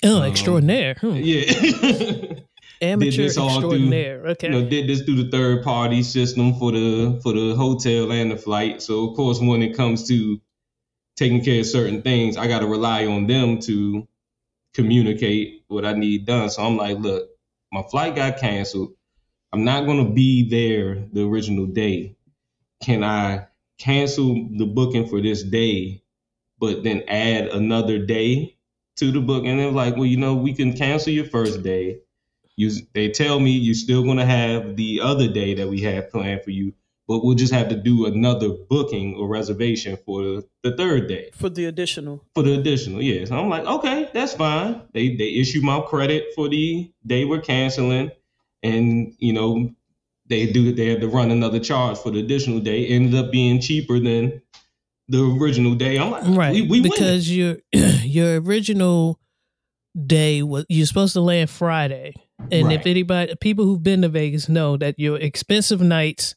Oh, 0.03 0.17
Um, 0.21 0.23
extraordinaire. 0.31 0.95
Hmm. 0.99 1.15
Yeah. 1.15 1.41
Amateur 2.81 3.23
all 3.39 3.59
through- 3.59 3.71
extraordinaire. 3.71 4.27
Okay. 4.27 4.47
you 4.47 4.53
know, 4.53 4.69
did 4.69 4.87
this 4.87 5.01
through 5.01 5.23
the 5.23 5.29
third 5.29 5.63
party 5.63 6.01
system 6.03 6.53
for 6.55 6.71
the 6.71 7.19
for 7.23 7.33
the 7.33 7.53
hotel 7.55 8.11
and 8.11 8.31
the 8.31 8.37
flight. 8.37 8.81
So 8.81 9.09
of 9.09 9.15
course, 9.17 9.39
when 9.41 9.61
it 9.61 9.75
comes 9.75 10.07
to 10.07 10.39
taking 11.17 11.43
care 11.43 11.59
of 11.59 11.65
certain 11.65 12.01
things, 12.01 12.37
I 12.37 12.47
got 12.47 12.59
to 12.59 12.67
rely 12.67 13.05
on 13.05 13.27
them 13.27 13.59
to 13.61 14.07
communicate 14.73 15.63
what 15.67 15.83
I 15.85 15.93
need 15.93 16.25
done. 16.25 16.49
So 16.49 16.63
I'm 16.63 16.77
like, 16.77 16.97
look, 16.99 17.29
my 17.73 17.81
flight 17.83 18.15
got 18.15 18.37
canceled. 18.39 18.93
I'm 19.51 19.63
not 19.65 19.85
gonna 19.85 20.09
be 20.11 20.47
there 20.47 21.05
the 21.11 21.27
original 21.27 21.65
day. 21.65 22.15
Can 22.83 23.03
I 23.03 23.47
cancel 23.79 24.47
the 24.57 24.65
booking 24.65 25.07
for 25.07 25.21
this 25.21 25.43
day, 25.43 26.01
but 26.59 26.83
then 26.83 27.03
add 27.07 27.47
another 27.47 27.99
day 27.99 28.57
to 28.97 29.11
the 29.11 29.21
book? 29.21 29.45
And 29.45 29.59
they're 29.59 29.71
like, 29.71 29.95
well, 29.95 30.05
you 30.05 30.17
know, 30.17 30.35
we 30.35 30.53
can 30.53 30.73
cancel 30.73 31.13
your 31.13 31.25
first 31.25 31.63
day. 31.63 31.99
You, 32.55 32.71
they 32.93 33.09
tell 33.09 33.39
me 33.39 33.51
you're 33.51 33.73
still 33.73 34.03
gonna 34.03 34.25
have 34.25 34.75
the 34.75 34.99
other 35.01 35.27
day 35.29 35.53
that 35.55 35.69
we 35.69 35.81
have 35.81 36.09
planned 36.11 36.43
for 36.43 36.51
you, 36.51 36.73
but 37.07 37.23
we'll 37.23 37.35
just 37.35 37.53
have 37.53 37.69
to 37.69 37.75
do 37.75 38.05
another 38.05 38.49
booking 38.69 39.15
or 39.15 39.29
reservation 39.29 39.97
for 40.05 40.43
the 40.63 40.75
third 40.75 41.07
day 41.07 41.29
For 41.33 41.47
the 41.49 41.65
additional. 41.65 42.25
for 42.35 42.43
the 42.43 42.59
additional. 42.59 43.01
Yeah, 43.01 43.23
so 43.23 43.37
I'm 43.39 43.47
like, 43.47 43.63
okay, 43.65 44.09
that's 44.13 44.33
fine. 44.33 44.81
They 44.93 45.15
they 45.15 45.29
issue 45.35 45.61
my 45.61 45.79
credit 45.87 46.33
for 46.35 46.49
the 46.49 46.91
day 47.07 47.23
we're 47.23 47.39
canceling, 47.39 48.11
and 48.61 49.13
you 49.19 49.31
know 49.31 49.71
they 50.27 50.51
do 50.51 50.73
they 50.73 50.87
had 50.87 50.99
to 50.99 51.07
run 51.07 51.31
another 51.31 51.59
charge 51.61 51.97
for 51.97 52.11
the 52.11 52.19
additional 52.19 52.59
day. 52.59 52.85
Ended 52.87 53.15
up 53.15 53.31
being 53.31 53.61
cheaper 53.61 53.99
than 54.01 54.41
the 55.09 55.37
original 55.41 55.75
day. 55.75 55.97
I'm 55.97 56.11
like, 56.11 56.23
Right. 56.25 56.53
we, 56.53 56.61
we 56.61 56.81
because 56.81 57.29
your 57.35 57.57
your 57.73 58.39
original 58.39 59.19
day 60.05 60.43
was 60.43 60.65
you're 60.69 60.85
supposed 60.85 61.13
to 61.13 61.21
land 61.21 61.49
Friday. 61.49 62.13
And 62.51 62.71
if 62.71 62.85
anybody 62.85 63.35
people 63.41 63.65
who've 63.65 63.83
been 63.83 64.01
to 64.03 64.07
Vegas 64.09 64.47
know 64.47 64.77
that 64.77 64.97
your 64.97 65.17
expensive 65.17 65.81
nights 65.81 66.35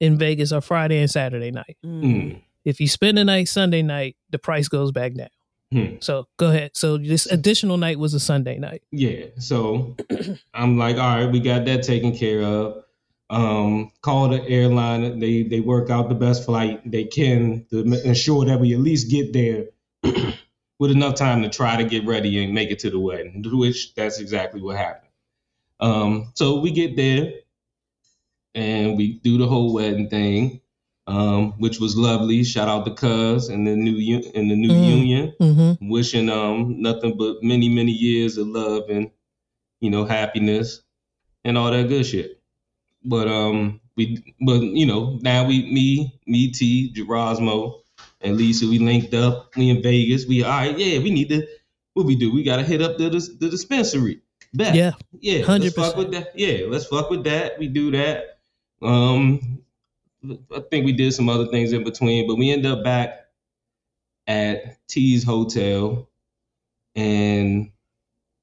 in 0.00 0.16
Vegas 0.18 0.50
are 0.50 0.60
Friday 0.62 0.98
and 1.00 1.10
Saturday 1.10 1.50
night. 1.50 1.76
Mm. 1.84 2.02
Mm, 2.02 2.42
If 2.64 2.80
you 2.80 2.88
spend 2.88 3.18
the 3.18 3.24
night 3.24 3.48
Sunday 3.48 3.82
night, 3.82 4.16
the 4.30 4.38
price 4.38 4.68
goes 4.68 4.92
back 4.92 5.14
down. 5.14 5.28
Hmm. 5.70 5.96
So 6.00 6.26
go 6.38 6.48
ahead. 6.50 6.72
So 6.74 6.96
this 6.98 7.26
additional 7.26 7.76
night 7.76 7.98
was 7.98 8.12
a 8.14 8.20
Sunday 8.20 8.58
night. 8.58 8.82
Yeah. 8.92 9.26
So 9.38 9.94
I'm 10.54 10.76
like, 10.78 10.96
all 10.96 11.16
right, 11.16 11.30
we 11.30 11.40
got 11.40 11.64
that 11.66 11.82
taken 11.82 12.16
care 12.16 12.42
of. 12.42 12.84
Um, 13.32 13.90
call 14.02 14.28
the 14.28 14.46
airline. 14.46 15.18
They 15.18 15.42
they 15.42 15.60
work 15.60 15.88
out 15.90 16.08
the 16.10 16.14
best 16.14 16.44
flight 16.44 16.82
they 16.90 17.04
can 17.04 17.64
to 17.70 17.80
ensure 18.04 18.44
that 18.44 18.60
we 18.60 18.74
at 18.74 18.80
least 18.80 19.10
get 19.10 19.32
there 19.32 19.68
with 20.78 20.90
enough 20.90 21.14
time 21.14 21.42
to 21.42 21.48
try 21.48 21.76
to 21.76 21.84
get 21.84 22.04
ready 22.06 22.44
and 22.44 22.52
make 22.52 22.70
it 22.70 22.80
to 22.80 22.90
the 22.90 22.98
wedding. 22.98 23.42
Which 23.50 23.94
that's 23.94 24.20
exactly 24.20 24.60
what 24.60 24.76
happened. 24.76 25.08
Um, 25.80 26.32
so 26.34 26.60
we 26.60 26.72
get 26.72 26.94
there 26.96 27.32
and 28.54 28.98
we 28.98 29.14
do 29.14 29.38
the 29.38 29.46
whole 29.46 29.72
wedding 29.72 30.10
thing, 30.10 30.60
um, 31.06 31.52
which 31.58 31.80
was 31.80 31.96
lovely. 31.96 32.44
Shout 32.44 32.68
out 32.68 32.84
to 32.84 32.92
Cuz 32.94 33.48
and 33.48 33.66
the 33.66 33.74
new 33.74 34.22
and 34.34 34.50
the 34.50 34.56
new 34.56 34.68
Mm. 34.72 34.86
union 34.86 35.32
Mm-hmm. 35.40 35.88
wishing 35.88 36.28
um 36.28 36.82
nothing 36.82 37.16
but 37.16 37.42
many 37.42 37.70
many 37.70 37.92
years 37.92 38.36
of 38.36 38.46
love 38.48 38.90
and 38.90 39.10
you 39.80 39.90
know 39.90 40.04
happiness 40.04 40.82
and 41.44 41.56
all 41.56 41.70
that 41.70 41.88
good 41.88 42.04
shit 42.04 42.41
but 43.04 43.28
um 43.28 43.80
we 43.96 44.22
but 44.40 44.62
you 44.62 44.86
know 44.86 45.18
now 45.22 45.44
we 45.44 45.62
me 45.72 46.18
me 46.26 46.50
t 46.50 46.92
Gerasmo 46.94 47.80
and 48.20 48.36
lisa 48.36 48.66
we 48.66 48.78
linked 48.78 49.14
up 49.14 49.50
we 49.56 49.70
in 49.70 49.82
vegas 49.82 50.26
we 50.26 50.42
all 50.42 50.50
right 50.50 50.78
yeah 50.78 50.98
we 50.98 51.10
need 51.10 51.28
to 51.28 51.46
what 51.94 52.06
we 52.06 52.16
do 52.16 52.32
we 52.32 52.42
gotta 52.42 52.62
hit 52.62 52.80
up 52.82 52.98
the 52.98 53.10
the 53.10 53.48
dispensary 53.48 54.20
Bet. 54.54 54.74
Yeah. 54.74 54.92
yeah 55.20 55.46
let's 55.46 55.72
fuck 55.72 55.94
100%. 55.94 55.96
with 55.96 56.12
that 56.12 56.38
yeah 56.38 56.66
let's 56.68 56.86
fuck 56.86 57.08
with 57.10 57.24
that 57.24 57.58
we 57.58 57.68
do 57.68 57.90
that 57.92 58.38
um 58.82 59.62
i 60.54 60.60
think 60.70 60.84
we 60.84 60.92
did 60.92 61.12
some 61.12 61.28
other 61.28 61.46
things 61.46 61.72
in 61.72 61.84
between 61.84 62.26
but 62.26 62.36
we 62.36 62.50
end 62.50 62.66
up 62.66 62.84
back 62.84 63.22
at 64.26 64.86
T's 64.88 65.24
hotel, 65.24 66.08
and 66.94 67.70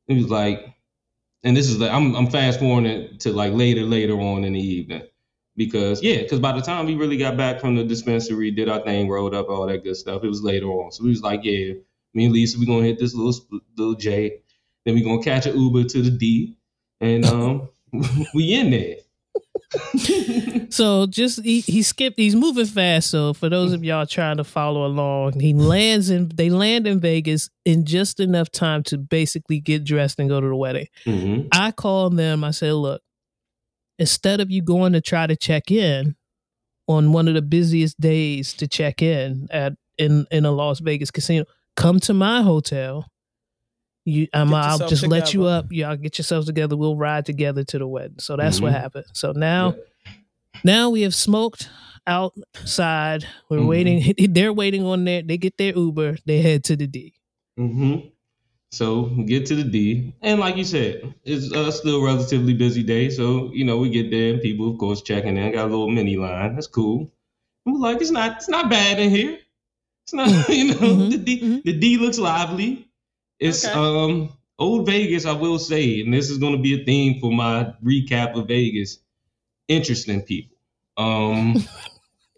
it 0.07 0.13
was 0.13 0.29
like, 0.29 0.75
and 1.43 1.55
this 1.55 1.69
is 1.69 1.79
like 1.79 1.91
I'm 1.91 2.15
I'm 2.15 2.27
fast 2.27 2.59
forwarding 2.59 3.17
to 3.19 3.31
like 3.33 3.53
later 3.53 3.81
later 3.81 4.19
on 4.19 4.43
in 4.43 4.53
the 4.53 4.59
evening 4.59 5.03
because 5.55 6.01
yeah, 6.01 6.21
because 6.21 6.39
by 6.39 6.53
the 6.53 6.61
time 6.61 6.85
we 6.85 6.95
really 6.95 7.17
got 7.17 7.37
back 7.37 7.59
from 7.59 7.75
the 7.75 7.83
dispensary, 7.83 8.51
did 8.51 8.69
our 8.69 8.81
thing, 8.81 9.09
rolled 9.09 9.35
up, 9.35 9.49
all 9.49 9.67
that 9.67 9.83
good 9.83 9.97
stuff, 9.97 10.23
it 10.23 10.27
was 10.27 10.41
later 10.41 10.67
on. 10.67 10.91
So 10.91 11.03
we 11.03 11.09
was 11.09 11.21
like, 11.21 11.41
yeah, 11.43 11.73
me 12.13 12.25
and 12.25 12.33
Lisa, 12.33 12.57
we 12.57 12.65
gonna 12.65 12.83
hit 12.83 12.99
this 12.99 13.13
little 13.13 13.61
little 13.77 13.95
J, 13.95 14.41
then 14.85 14.95
we 14.95 15.03
gonna 15.03 15.21
catch 15.21 15.45
an 15.45 15.59
Uber 15.59 15.83
to 15.85 16.01
the 16.01 16.11
D, 16.11 16.55
and 17.01 17.25
um, 17.25 17.69
we 18.33 18.53
in 18.53 18.71
there. 18.71 18.95
So 20.69 21.07
just 21.07 21.43
he, 21.43 21.61
he 21.61 21.81
skipped. 21.81 22.19
He's 22.19 22.35
moving 22.35 22.65
fast. 22.65 23.09
So 23.09 23.33
for 23.33 23.49
those 23.49 23.73
of 23.73 23.83
y'all 23.83 24.05
trying 24.05 24.37
to 24.37 24.43
follow 24.43 24.85
along, 24.85 25.39
he 25.39 25.53
lands 25.53 26.09
in. 26.09 26.29
They 26.29 26.49
land 26.49 26.87
in 26.87 26.99
Vegas 26.99 27.49
in 27.65 27.85
just 27.85 28.19
enough 28.19 28.51
time 28.51 28.83
to 28.83 28.97
basically 28.97 29.59
get 29.59 29.83
dressed 29.83 30.19
and 30.19 30.29
go 30.29 30.39
to 30.39 30.47
the 30.47 30.55
wedding. 30.55 30.87
hmm 31.05 31.41
I 31.51 31.71
called 31.71 32.17
them. 32.17 32.43
I 32.43 32.51
said, 32.51 32.73
"Look, 32.73 33.01
instead 33.97 34.39
of 34.39 34.51
you 34.51 34.61
going 34.61 34.93
to 34.93 35.01
try 35.01 35.27
to 35.27 35.35
check 35.35 35.71
in 35.71 36.15
on 36.87 37.11
one 37.11 37.27
of 37.27 37.33
the 37.33 37.41
busiest 37.41 37.99
days 37.99 38.53
to 38.53 38.67
check 38.67 39.01
in 39.01 39.47
at 39.51 39.73
in 39.97 40.25
in 40.31 40.45
a 40.45 40.51
Las 40.51 40.79
Vegas 40.79 41.11
casino, 41.11 41.45
come 41.75 41.99
to 42.01 42.13
my 42.13 42.41
hotel. 42.41 43.05
You, 44.09 44.27
I'm, 44.33 44.49
Get 44.49 44.55
I'll 44.55 44.71
yourself 44.73 44.89
just 44.89 45.07
let 45.07 45.33
you 45.33 45.45
up. 45.45 45.67
Y'all 45.71 45.95
get 45.95 46.17
yourselves 46.17 46.47
together. 46.47 46.75
We'll 46.75 46.95
ride 46.97 47.25
together 47.25 47.63
to 47.65 47.77
the 47.79 47.87
wedding. 47.87 48.19
So 48.19 48.35
that's 48.35 48.61
what 48.61 48.71
Mhm. 48.73 48.81
happened. 48.81 49.05
So 49.13 49.31
now, 49.31 49.75
now 50.63 50.89
we 50.89 51.01
have 51.03 51.15
smoked 51.15 51.69
outside. 52.07 53.25
We're 53.49 53.59
Mhm. 53.59 53.67
waiting. 53.67 54.13
They're 54.33 54.53
waiting 54.53 54.83
on 54.85 55.05
their. 55.05 55.21
They 55.21 55.37
get 55.37 55.57
their 55.57 55.73
Uber. 55.77 56.17
They 56.25 56.41
head 56.41 56.63
to 56.65 56.75
the 56.75 56.87
D. 56.87 57.13
hmm 57.57 57.95
So 58.71 59.11
we 59.17 59.23
get 59.23 59.45
to 59.47 59.55
the 59.55 59.63
D, 59.63 60.13
and 60.21 60.39
like 60.39 60.55
you 60.55 60.63
said, 60.63 61.13
it's 61.25 61.51
uh, 61.51 61.71
still 61.71 62.03
relatively 62.03 62.53
busy 62.53 62.83
day. 62.83 63.09
So 63.09 63.51
you 63.53 63.65
know 63.65 63.77
we 63.77 63.89
get 63.89 64.11
there, 64.11 64.33
and 64.33 64.41
people, 64.41 64.69
of 64.71 64.77
course, 64.77 65.01
checking 65.01 65.37
in. 65.37 65.51
Got 65.53 65.65
a 65.67 65.71
little 65.71 65.89
mini 65.89 66.17
line. 66.17 66.53
That's 66.55 66.67
cool. 66.67 67.11
I'm 67.65 67.79
like, 67.79 68.01
it's 68.01 68.11
not, 68.11 68.37
it's 68.37 68.49
not 68.49 68.69
bad 68.69 68.99
in 68.99 69.09
here. 69.09 69.37
It's 70.05 70.13
not, 70.13 70.29
you 70.49 70.65
know, 70.69 70.75
Mhm, 70.77 71.11
the 71.11 71.17
D, 71.17 71.41
mhm. 71.41 71.63
the 71.63 71.73
D 71.73 71.97
looks 71.97 72.17
lively. 72.19 72.88
It's 73.39 73.65
Okay. 73.65 73.73
um 73.73 74.29
old 74.57 74.85
Vegas, 74.85 75.25
I 75.25 75.31
will 75.33 75.59
say, 75.59 76.01
and 76.01 76.13
this 76.13 76.29
is 76.29 76.37
going 76.37 76.53
to 76.53 76.61
be 76.61 76.81
a 76.81 76.85
theme 76.85 77.19
for 77.19 77.31
my 77.31 77.73
recap 77.83 78.35
of 78.37 78.47
Vegas. 78.47 78.99
Interesting 79.67 80.21
people. 80.21 80.57
Um. 80.97 81.63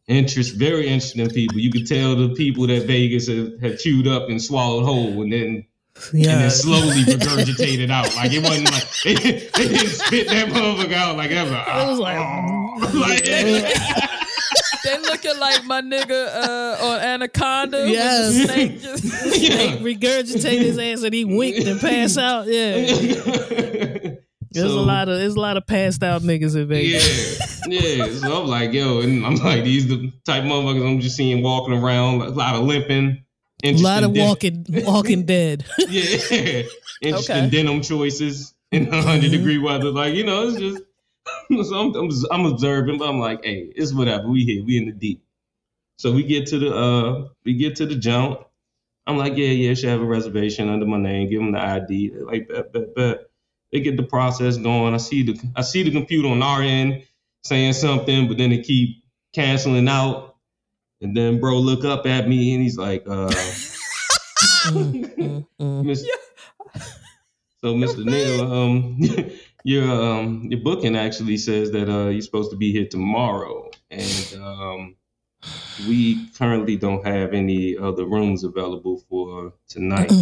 Interest, 0.08 0.56
very 0.56 0.88
interesting 0.88 1.30
people. 1.30 1.58
You 1.60 1.72
could 1.72 1.88
tell 1.88 2.16
the 2.16 2.34
people 2.34 2.68
that 2.68 2.86
Vegas 2.86 3.28
have, 3.30 3.58
have 3.62 3.80
chewed 3.80 4.08
up 4.08 4.28
and 4.30 4.42
swallowed 4.42 4.84
whole, 4.84 5.22
and 5.22 5.32
then 5.32 5.66
yeah. 6.12 6.32
and 6.32 6.42
then 6.42 6.52
slowly 6.52 7.04
regurgitated 7.04 7.90
out. 7.98 8.14
Like 8.16 8.34
it 8.34 8.44
wasn't 8.44 8.72
like 8.72 8.84
they, 9.06 9.14
they 9.14 9.68
didn't 9.70 9.90
spit 9.90 10.28
that 10.28 10.48
motherfucker 10.50 10.94
out 10.94 11.16
like. 11.16 11.30
Was 11.30 11.50
It 11.50 11.90
was 11.90 12.00
like, 12.00 12.18
"Oh." 12.18 12.92
Like- 13.00 14.11
They 14.92 15.02
looking 15.10 15.40
like 15.40 15.66
my 15.66 15.82
nigga 15.82 16.28
uh, 16.28 16.86
on 16.86 17.00
Anaconda. 17.00 17.78
with 17.78 17.86
the 17.88 17.92
Yes. 17.92 18.44
snake 18.44 18.82
just- 18.82 19.04
They 19.42 19.78
regurgitate 19.96 20.60
his 20.60 20.78
ass 20.78 21.04
and 21.04 21.14
he 21.14 21.26
winked 21.26 21.66
and 21.68 21.80
passed 21.80 22.18
out. 22.18 22.48
Yeah. 22.48 24.12
There's 24.54 24.74
a 24.74 24.82
lot 24.82 25.08
of 25.08 25.18
there's 25.18 25.36
a 25.36 25.40
lot 25.40 25.56
of 25.56 25.66
passed 25.66 26.04
out 26.04 26.24
niggas 26.24 26.58
in 26.58 26.68
Vegas. 26.68 27.62
Yeah, 27.68 27.80
yeah. 28.06 28.14
So 28.16 28.42
I'm 28.42 28.48
like, 28.50 28.74
yo, 28.74 29.00
and 29.00 29.26
I'm 29.26 29.36
like, 29.36 29.64
these 29.64 29.88
the 29.88 30.12
type 30.26 30.44
of 30.44 30.50
motherfuckers 30.50 30.86
I'm 30.86 31.00
just 31.00 31.16
seeing 31.16 31.42
walking 31.42 31.74
around, 31.74 32.22
a 32.22 32.30
lot 32.32 32.56
of 32.56 32.64
limping. 32.64 33.24
A 33.64 33.74
lot 33.78 34.04
of 34.04 34.14
interesting 34.14 34.66
walking 34.68 34.86
walking 34.86 35.26
dead. 35.26 35.64
yeah, 35.88 36.64
interesting 37.02 37.36
Okay. 37.38 37.50
denim 37.50 37.82
choices 37.82 38.54
in 38.74 38.88
100 38.90 39.22
Mhm. 39.30 39.32
degree 39.32 39.58
weather. 39.58 39.90
Like 39.90 40.16
you 40.16 40.26
know, 40.26 40.50
it's 40.50 40.58
just 40.60 40.84
so 41.64 41.76
I'm, 41.76 41.96
I'm 41.96 42.10
I'm 42.32 42.46
observing, 42.46 43.00
but 43.00 43.10
I'm 43.10 43.20
like, 43.20 43.44
hey, 43.46 43.72
it's 43.76 43.94
whatever. 43.94 44.28
We 44.28 44.46
here, 44.46 44.64
we 44.66 44.78
in 44.78 44.86
the 44.88 44.92
deep. 44.94 45.24
So 45.98 46.12
we 46.14 46.24
get 46.24 46.48
to 46.48 46.60
the 46.60 46.76
uh, 46.76 47.30
we 47.46 47.56
get 47.56 47.78
to 47.78 47.86
the 47.86 47.96
jump. 47.96 48.42
I'm 49.08 49.18
like, 49.18 49.36
yeah, 49.38 49.48
yeah, 49.50 49.74
should 49.74 49.90
have 49.90 50.02
a 50.02 50.06
reservation 50.06 50.70
under 50.70 50.86
my 50.86 50.98
name. 50.98 51.30
Give 51.30 51.42
them 51.42 51.54
the 51.54 51.60
ID. 51.60 52.10
They're 52.10 52.26
like, 52.26 52.48
bet, 52.50 52.74
bet, 52.74 52.96
bet. 52.96 53.20
They 53.72 53.82
get 53.82 53.98
the 53.98 54.04
process 54.04 54.58
going. 54.58 54.94
I 54.94 54.98
see 54.98 55.24
the 55.24 55.40
I 55.56 55.62
see 55.62 55.84
the 55.84 55.92
computer 55.92 56.30
on 56.30 56.44
our 56.44 56.62
end 56.62 57.06
saying 57.44 57.74
something, 57.74 58.28
but 58.28 58.38
then 58.38 58.52
they 58.52 58.62
keep 58.62 59.04
canceling 59.34 59.88
out. 59.88 60.36
And 61.02 61.16
then 61.18 61.40
bro 61.40 61.60
look 61.60 61.86
up 61.86 62.06
at 62.08 62.28
me 62.30 62.54
and 62.54 62.64
he's 62.64 62.78
like, 62.78 63.06
uh. 63.08 63.32
Mm, 64.66 65.00
mm, 65.18 65.48
mm. 65.60 65.84
Miss- 65.86 66.06
So, 67.62 67.76
Mr. 67.76 68.06
Neal, 68.06 68.42
um, 68.54 69.00
your 69.64 69.90
um, 69.90 70.48
your 70.50 70.60
booking 70.62 70.96
actually 70.96 71.38
says 71.38 71.72
that 71.72 71.90
uh, 71.90 72.10
you're 72.10 72.22
supposed 72.22 72.52
to 72.52 72.58
be 72.58 72.72
here 72.72 72.88
tomorrow, 72.88 73.70
and 73.90 74.36
um, 74.42 74.96
we 75.88 76.28
currently 76.38 76.78
don't 76.78 77.06
have 77.06 77.34
any 77.34 77.78
other 77.78 78.06
rooms 78.06 78.44
available 78.44 79.04
for 79.10 79.54
tonight. 79.68 80.12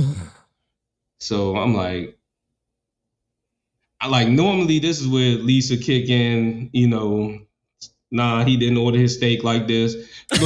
So 1.22 1.58
I'm 1.58 1.76
like, 1.76 2.18
I 4.00 4.08
like 4.08 4.30
normally 4.30 4.80
this 4.80 5.02
is 5.02 5.08
where 5.10 5.36
Lisa 5.36 5.76
kick 5.76 6.10
in, 6.10 6.70
you 6.72 6.88
know. 6.88 7.40
Nah, 8.12 8.44
he 8.46 8.58
didn't 8.58 8.78
order 8.78 8.98
his 8.98 9.16
steak 9.16 9.44
like 9.44 9.68
this. 9.68 9.96
like, 10.32 10.42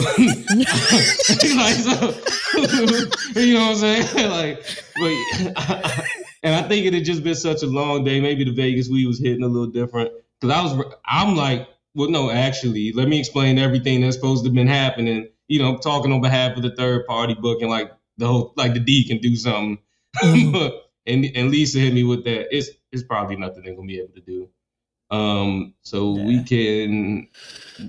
so, 1.76 2.16
you 3.40 3.54
know 3.54 3.68
what 3.68 3.70
I'm 3.70 3.76
saying? 3.76 4.30
Like, 4.32 4.66
but 4.96 6.23
and 6.44 6.54
I 6.54 6.68
think 6.68 6.86
it 6.86 6.94
had 6.94 7.06
just 7.06 7.24
been 7.24 7.36
such 7.36 7.64
a 7.64 7.68
long 7.68 8.04
day. 8.04 8.20
Maybe 8.22 8.44
the 8.44 8.52
Vegas 8.52 8.90
we 8.90 9.06
was 9.06 9.20
hitting 9.20 9.44
a 9.44 9.48
little 9.48 9.68
different. 9.68 10.12
Cause 10.42 10.52
I 10.52 10.62
was, 10.62 10.86
I'm 11.06 11.36
like, 11.36 11.68
well, 11.96 12.10
no, 12.10 12.30
actually, 12.30 12.92
let 12.92 13.08
me 13.08 13.20
explain 13.20 13.58
everything 13.58 14.02
that's 14.02 14.16
supposed 14.16 14.44
to 14.44 14.50
have 14.50 14.56
been 14.56 14.68
happening. 14.68 15.30
You 15.48 15.60
know, 15.60 15.78
talking 15.78 16.12
on 16.12 16.22
behalf 16.22 16.58
of 16.58 16.64
the 16.64 16.76
third 16.76 17.06
party 17.08 17.34
booking, 17.34 17.70
like 17.70 17.92
the 18.18 18.28
whole, 18.28 18.54
like 18.58 18.74
the 18.74 18.80
D 18.80 19.08
can 19.08 19.20
do 19.20 19.36
something. 19.36 19.78
Mhm. 20.22 20.72
and 21.08 21.26
and 21.36 21.52
Lisa 21.52 21.80
hit 21.80 21.94
me 21.94 22.04
with 22.04 22.24
that. 22.26 22.56
It's 22.56 22.70
it's 22.92 23.04
probably 23.04 23.36
nothing 23.36 23.64
they're 23.64 23.76
gonna 23.76 23.88
be 23.88 24.00
able 24.00 24.14
to 24.14 24.22
do. 24.22 24.50
Um, 25.12 25.76
so 25.84 26.12
we 26.14 26.44
can. 26.44 27.28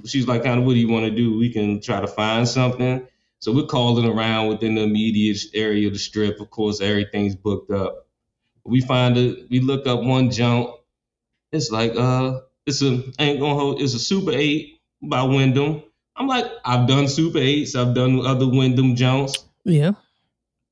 She's 0.05 0.27
like, 0.27 0.45
kind 0.45 0.61
of, 0.61 0.67
what 0.67 0.75
do 0.75 0.79
you 0.79 0.89
want 0.89 1.07
to 1.07 1.11
do? 1.11 1.39
We 1.39 1.51
can 1.51 1.81
try 1.81 2.01
to 2.01 2.07
find 2.07 2.47
something. 2.47 3.07
So 3.39 3.53
we're 3.53 3.67
calling 3.67 4.07
around 4.07 4.49
within 4.49 4.75
the 4.75 4.83
immediate 4.83 5.39
area 5.55 5.87
of 5.87 5.95
the 5.95 5.99
strip. 5.99 6.41
Of 6.41 6.51
course, 6.51 6.81
everything's 6.81 7.35
booked 7.35 7.71
up. 7.71 8.04
We 8.64 8.80
find 8.80 9.16
it. 9.16 9.50
We 9.50 9.61
look 9.61 9.87
up 9.87 10.02
one 10.02 10.30
jump. 10.30 10.71
It's 11.52 11.71
like 11.71 11.94
uh, 11.97 12.40
it's 12.66 12.83
a 12.83 13.02
ain't 13.18 13.40
gonna 13.40 13.54
hold. 13.54 13.80
It's 13.80 13.94
a 13.94 13.99
Super 13.99 14.33
Eight 14.33 14.80
by 15.02 15.23
Wyndham. 15.23 15.83
I'm 16.16 16.26
like, 16.26 16.47
I've 16.64 16.87
done 16.87 17.09
Super 17.09 17.38
Eights. 17.38 17.75
I've 17.75 17.94
done 17.94 18.25
other 18.25 18.49
Wyndham 18.49 18.97
jumps. 18.97 19.44
Yeah. 19.64 19.92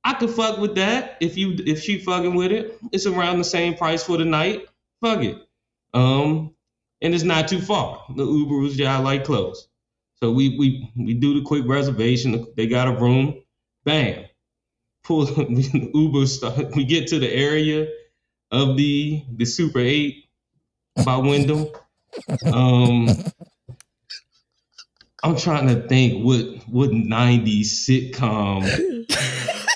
I 0.05 0.15
could 0.15 0.31
fuck 0.31 0.59
with 0.59 0.75
that 0.77 1.19
if 1.21 1.37
you 1.37 1.57
if 1.59 1.83
she 1.83 1.99
fucking 1.99 2.35
with 2.35 2.53
it. 2.53 2.79
It's 2.93 3.07
around 3.07 3.39
the 3.39 3.45
same 3.45 3.75
price 3.75 4.03
for 4.03 4.17
the 4.17 4.25
night. 4.25 4.67
Fuck 5.01 5.23
it. 5.23 5.37
Um, 5.95 6.55
and 7.01 7.15
it's 7.15 7.25
not 7.25 7.49
too 7.49 7.61
far. 7.61 8.05
The 8.17 8.25
Uber 8.25 8.57
was 8.57 8.79
yeah, 8.79 8.99
like 8.99 9.25
close. 9.25 9.69
So 10.17 10.31
we 10.31 10.57
we 10.59 10.93
we 10.97 11.15
do 11.15 11.35
the 11.35 11.43
quick 11.43 11.65
reservation. 11.67 12.47
They 12.57 12.67
got 12.67 12.89
a 12.89 12.93
room. 12.93 13.43
Bam. 13.85 14.25
Pull 15.05 15.27
the 15.27 15.91
Uber 15.95 16.27
start. 16.27 16.71
We 16.77 16.85
get 16.85 17.09
to 17.09 17.19
the 17.19 17.33
area 17.33 17.89
of 18.51 18.77
the 18.77 19.25
the 19.37 19.45
Super 19.45 19.81
Eight 19.81 20.29
by 21.05 21.17
Wyndham. 21.17 21.69
Um, 22.53 23.09
I'm 25.25 25.37
trying 25.37 25.69
to 25.69 25.89
think 25.89 26.25
what 26.25 26.47
what 26.69 26.91
'90s 26.91 27.67
sitcom 27.67 28.63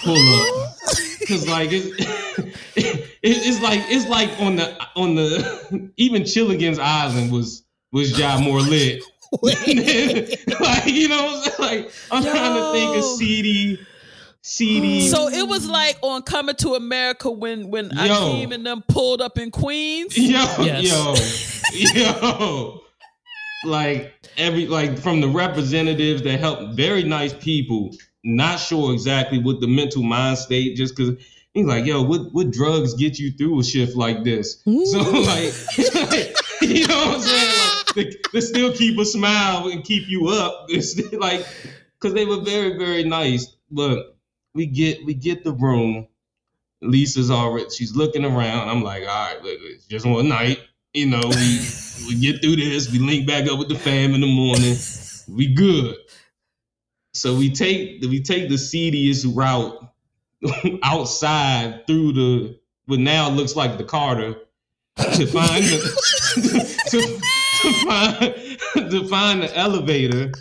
pull 0.05 0.17
up 0.17 0.77
because 1.21 1.49
like 1.49 1.71
it's, 1.73 1.87
it, 2.77 3.11
it's 3.23 3.61
like 3.63 3.81
it's 3.89 4.09
like 4.09 4.31
on 4.41 4.57
the 4.57 4.77
on 4.95 5.15
the 5.15 5.91
even 5.97 6.23
Gilligan's 6.23 6.79
Island 6.79 7.33
was 7.33 7.65
was 7.93 8.19
ja 8.19 8.39
more 8.39 8.61
lit. 8.61 9.03
like 9.43 9.67
you 10.87 11.09
know, 11.09 11.43
like 11.59 11.91
I'm 12.11 12.23
trying 12.23 12.55
to 12.55 12.73
think 12.73 12.97
of 12.97 13.21
Yo. 13.21 13.77
CD, 14.49 15.01
CD. 15.01 15.09
So 15.09 15.29
it 15.29 15.49
was 15.49 15.67
like 15.69 15.99
on 16.03 16.23
Coming 16.23 16.55
to 16.57 16.75
America 16.75 17.29
when 17.31 17.69
when 17.69 17.87
Yo. 17.87 17.97
Akeem 17.97 18.55
and 18.55 18.65
them 18.65 18.85
pulled 18.87 19.21
up 19.21 19.39
in 19.39 19.51
Queens. 19.51 20.17
yo, 20.17 20.39
Yes. 20.63 21.63
yo, 21.75 22.01
yo, 22.01 22.81
like 23.65 24.13
every 24.37 24.67
like 24.69 24.99
from 24.99 25.21
the 25.21 25.29
representatives 25.29 26.23
that 26.23 26.39
help, 26.39 26.75
very 26.75 27.03
nice 27.03 27.35
people. 27.35 27.91
Not 28.23 28.59
sure 28.59 28.93
exactly 28.93 29.39
what 29.41 29.61
the 29.61 29.67
mental 29.67 30.03
mind 30.03 30.39
state, 30.39 30.77
just 30.77 30.97
because 30.97 31.17
he's 31.53 31.67
like, 31.67 31.85
yo, 31.85 32.03
what 32.03 32.33
what 32.33 32.51
drugs 32.53 32.95
get 32.95 33.19
you 33.19 33.33
through 33.33 33.59
a 33.61 33.65
shift 33.65 33.97
like 33.97 34.23
this? 34.23 34.63
Mm. 34.65 34.87
So 34.87 34.99
like, 35.01 36.33
you 36.63 36.87
know 36.87 36.97
what 37.07 37.17
I'm 37.17 37.21
saying? 37.21 37.55
Like, 37.59 37.95
they, 37.95 38.13
they 38.33 38.41
still 38.41 38.73
keep 38.73 38.97
a 38.99 39.05
smile 39.05 39.69
and 39.69 39.83
keep 39.85 40.09
you 40.09 40.29
up. 40.29 40.67
It's 40.69 40.97
like, 41.13 41.45
because 42.01 42.15
they 42.15 42.25
were 42.27 42.41
very 42.43 42.79
very 42.79 43.03
nice. 43.05 43.47
But 43.71 44.16
we 44.57 44.67
get 44.67 45.05
we 45.05 45.15
get 45.15 45.45
the 45.45 45.53
room. 45.53 46.09
Lisa's 46.83 47.31
already 47.31 47.71
she's 47.71 47.95
looking 47.95 48.25
around. 48.25 48.69
I'm 48.69 48.83
like, 48.83 49.03
all 49.03 49.09
right, 49.09 49.43
look, 49.43 49.59
it's 49.63 49.87
just 49.87 50.07
one 50.07 50.29
night. 50.29 50.59
You 50.95 51.07
know, 51.07 51.23
we 51.25 51.61
we 52.09 52.19
get 52.21 52.41
through 52.41 52.57
this. 52.57 52.91
We 52.91 52.99
link 52.99 53.27
back 53.27 53.49
up 53.49 53.59
with 53.59 53.69
the 53.69 53.79
fam 53.79 54.15
in 54.15 54.21
the 54.23 54.27
morning. 54.27 54.77
We 55.29 55.55
good. 55.55 55.97
So 57.13 57.37
we 57.37 57.51
take 57.51 58.03
we 58.03 58.23
take 58.23 58.49
the 58.49 58.59
seediest 58.59 59.27
route 59.27 59.79
outside 60.83 61.87
through 61.87 62.13
the 62.13 62.59
what 62.87 63.01
now 63.01 63.29
looks 63.29 63.57
like 63.57 63.79
the 63.79 63.85
Carter 63.85 64.35
to 64.97 65.27
find 65.27 65.65
the 65.65 66.77
to, 66.91 67.01
to 67.63 67.85
find 67.85 68.91
to 68.91 69.09
find 69.09 69.43
the 69.43 69.57
elevator 69.57 70.33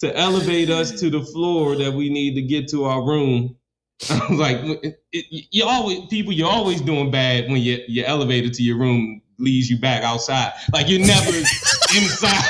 to 0.00 0.16
elevate 0.16 0.70
us 0.70 0.98
to 1.00 1.10
the 1.10 1.22
floor 1.22 1.76
that 1.76 1.92
we 1.92 2.08
need 2.10 2.34
to 2.34 2.42
get 2.42 2.68
to 2.68 2.84
our 2.84 3.02
room. 3.02 3.56
I 4.10 4.26
was 4.30 4.38
like, 4.38 4.96
you 5.12 5.64
always 5.64 6.00
people, 6.08 6.32
you're 6.32 6.48
always 6.50 6.80
doing 6.80 7.10
bad 7.10 7.50
when 7.50 7.60
your 7.62 7.78
your 7.88 8.06
elevated 8.06 8.54
to 8.54 8.62
your 8.62 8.78
room 8.78 9.20
leads 9.40 9.68
you 9.70 9.78
back 9.80 10.02
outside. 10.04 10.52
Like 10.72 10.88
you're 10.88 11.00
never 11.00 11.30
inside. 11.96 12.44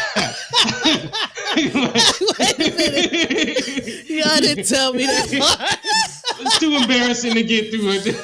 Y'all 3.09 4.41
didn't 4.41 4.67
tell 4.67 4.93
me 4.93 5.07
that. 5.07 5.79
it's 6.41 6.59
too 6.59 6.73
embarrassing 6.73 7.35
to 7.35 7.43
get 7.43 7.71
through 7.71 7.91
it. 7.93 8.15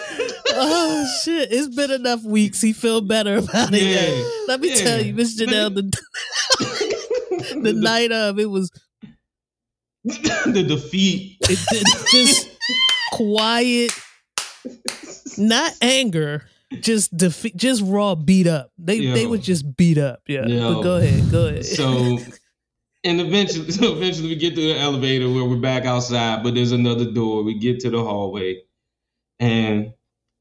oh 0.53 1.07
shit! 1.25 1.49
It's 1.53 1.75
been 1.75 1.91
enough 1.91 2.23
weeks. 2.25 2.61
He 2.61 2.73
feel 2.73 3.01
better 3.01 3.37
about 3.39 3.71
it. 3.73 3.83
Yeah. 3.83 4.25
Let 4.49 4.61
me 4.61 4.69
Yeah. 4.71 4.85
tell 4.85 5.01
you, 5.03 5.15
Miss 5.15 5.41
Janelle, 5.41 5.75
the 5.75 5.91
the 7.63 7.73
night 7.73 8.13
of 8.13 8.39
it 8.39 8.51
was 8.51 8.71
the 10.45 10.65
defeat. 10.67 11.39
it, 11.43 11.59
just 12.11 12.51
quiet, 13.13 13.91
not 15.39 15.73
anger, 15.81 16.45
just 16.81 17.17
defeat, 17.17 17.57
just 17.57 17.83
raw 17.85 18.15
beat 18.15 18.47
up. 18.47 18.71
They 18.79 18.99
they 19.07 19.23
Yo. 19.23 19.29
would 19.31 19.43
just 19.43 19.77
beat 19.77 19.99
up. 19.99 20.21
Yeah, 20.27 20.47
Yo. 20.47 20.75
but 20.75 20.83
go 20.83 20.97
ahead, 20.97 21.31
go 21.31 21.47
ahead. 21.47 21.65
So, 21.65 22.19
and 23.05 23.21
eventually, 23.21 23.71
so 23.79 23.97
eventually 23.97 24.29
we 24.29 24.37
get 24.37 24.55
to 24.57 24.61
the 24.61 24.79
elevator 24.79 25.31
where 25.31 25.45
we're 25.45 25.57
back 25.57 25.85
outside, 25.87 26.43
but 26.43 26.55
there's 26.55 26.73
another 26.73 27.11
door. 27.11 27.43
We 27.43 27.59
get 27.59 27.81
to 27.81 27.91
the 27.91 28.03
hallway, 28.03 28.63
and 29.41 29.95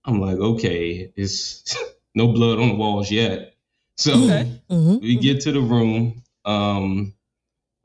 I'm 0.06 0.20
like, 0.20 0.38
okay, 0.38 1.12
it's 1.16 1.64
no 2.16 2.28
blood 2.34 2.60
on 2.60 2.68
the 2.70 2.76
walls 2.76 3.10
yet. 3.12 3.56
So 3.96 4.14
Okay. 4.14 4.60
Mhm. 4.70 5.02
we 5.02 5.16
get 5.18 5.42
to 5.42 5.52
the 5.52 5.62
room. 5.62 6.22
Um, 6.46 7.14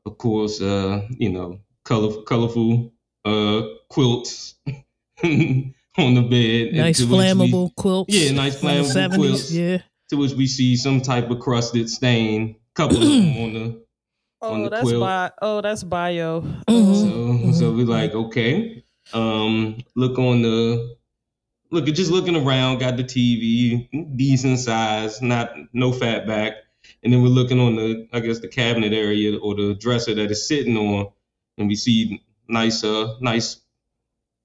of 0.05 0.17
course, 0.17 0.59
uh, 0.59 1.07
you 1.11 1.29
know, 1.29 1.59
color, 1.89 2.21
colorful 2.23 2.93
uh 3.25 3.61
quilts 3.89 4.55
on 5.23 6.13
the 6.13 6.21
bed. 6.21 6.73
nice 6.77 6.99
to 6.99 7.03
which 7.05 7.11
we- 7.11 7.17
flammable 7.17 7.75
quilts. 7.75 8.13
Yeah, 8.15 8.31
nice 8.31 8.61
flammable 8.61 8.93
70s, 8.93 9.15
quilts. 9.15 9.51
Yeah, 9.51 9.77
to 10.09 10.15
which 10.17 10.33
we 10.33 10.47
see 10.47 10.75
some 10.77 11.01
type 11.01 11.29
of 11.29 11.39
crusted 11.39 11.89
stain. 11.89 12.55
Couple 12.75 12.97
of 12.97 13.03
them 13.03 13.37
on 13.37 13.53
the 13.53 13.83
on 14.41 14.61
Oh, 14.61 14.63
the 14.63 14.69
that's 14.69 14.83
quilt. 14.83 15.01
bi- 15.01 15.31
Oh, 15.41 15.61
that's 15.61 15.83
bio. 15.83 16.41
Mhm. 16.69 17.51
So 17.51 17.59
so 17.59 17.73
Mhm. 17.73 17.77
we 17.77 17.83
like 17.83 18.13
okay. 18.13 18.83
Um, 19.11 19.77
look 19.95 20.17
on 20.19 20.43
the 20.43 20.95
look 21.71 21.87
at 21.89 21.95
just 21.95 22.11
looking 22.11 22.35
around. 22.37 22.77
Got 22.79 22.95
the 22.97 23.03
TV, 23.03 23.89
decent 24.15 24.59
size, 24.59 25.21
not 25.21 25.51
no 25.73 25.91
fat 25.91 26.25
back. 26.27 26.53
And 27.03 27.11
then 27.11 27.21
we're 27.21 27.27
looking 27.29 27.59
on 27.59 27.75
the 27.75 28.07
I 28.13 28.19
guess 28.21 28.39
the 28.39 28.47
cabinet 28.47 28.93
area 28.93 29.37
or 29.37 29.55
the 29.55 29.73
dresser 29.75 30.13
that 30.15 30.31
it's 30.31 30.47
sitting 30.47 30.77
on, 30.77 31.07
and 31.59 31.67
we 31.67 31.75
see 31.75 32.21
nice 32.47 32.83
uh 32.83 33.15
nice 33.21 33.57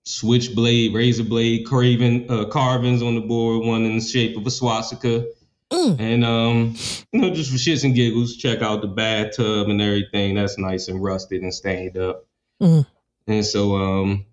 switchblade, 0.05 0.93
razor 0.95 1.25
blade, 1.25 1.67
carving 1.67 2.31
uh, 2.31 2.45
carvings 2.47 3.03
on 3.03 3.15
the 3.15 3.21
board. 3.23 3.65
One 3.67 3.85
in 3.85 3.97
the 3.97 4.03
shape 4.05 4.37
of 4.37 4.47
a 4.47 4.51
swastika. 4.51 5.27
Mm. 5.73 5.99
And 5.99 6.25
um, 6.25 6.77
you 7.13 7.21
know, 7.21 7.31
just 7.31 7.51
for 7.51 7.57
shits 7.57 7.85
and 7.85 7.95
giggles, 7.95 8.37
check 8.37 8.61
out 8.61 8.83
the 8.83 8.87
bathtub 8.87 9.69
and 9.71 9.81
everything. 9.81 10.35
That's 10.35 10.59
nice 10.59 10.89
and 10.89 11.03
rusted 11.03 11.41
and 11.43 11.55
stained 11.55 11.97
up. 11.97 12.27
Mhm. 12.63 12.87
And 13.27 13.45
so 13.47 13.77
um, 13.77 14.27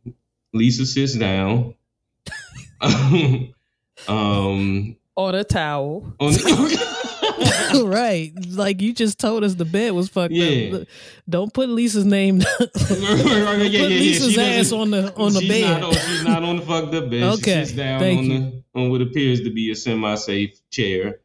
Lisa 0.54 0.86
sits 0.86 1.13
down. 1.15 1.74
um, 4.08 4.96
Or 5.15 5.32
the 5.32 5.44
towel. 5.44 6.13
on 6.20 6.34
right. 7.86 8.32
Like 8.50 8.82
you 8.82 8.94
just 8.94 9.20
told 9.20 9.44
us 9.44 9.56
the 9.56 9.66
bed 9.66 9.92
was 9.94 10.10
fucked 10.10 10.34
Yeah. 10.34 10.78
up. 10.78 10.88
Don't 11.30 11.54
put 11.54 11.70
Lisa's 11.70 12.06
name. 12.06 12.40
put 12.58 12.72
yeah, 13.00 13.54
yeah, 13.54 13.64
yeah. 13.64 13.88
Lisa's 13.88 14.34
She 14.34 14.42
ass 14.42 14.72
on 14.72 14.92
the 14.92 15.14
on 15.16 15.34
the 15.34 15.48
bed. 15.48 15.82
Not 15.82 15.84
on, 15.84 15.94
she's 15.94 16.24
not 16.24 16.44
on 16.44 16.56
the 16.58 16.62
fucked 16.64 16.94
up 16.94 17.10
bed. 17.10 17.24
Okay, 17.24 17.62
She 17.62 17.66
sits 17.66 17.72
down 17.74 18.00
thank 18.00 18.20
on 18.20 18.26
you. 18.26 18.40
the 18.40 18.80
on 18.80 18.90
what 18.90 19.02
appears 19.02 19.42
to 19.42 19.52
be 19.52 19.72
a 19.72 19.76
semi-safe 19.76 20.60
chair. 20.70 21.20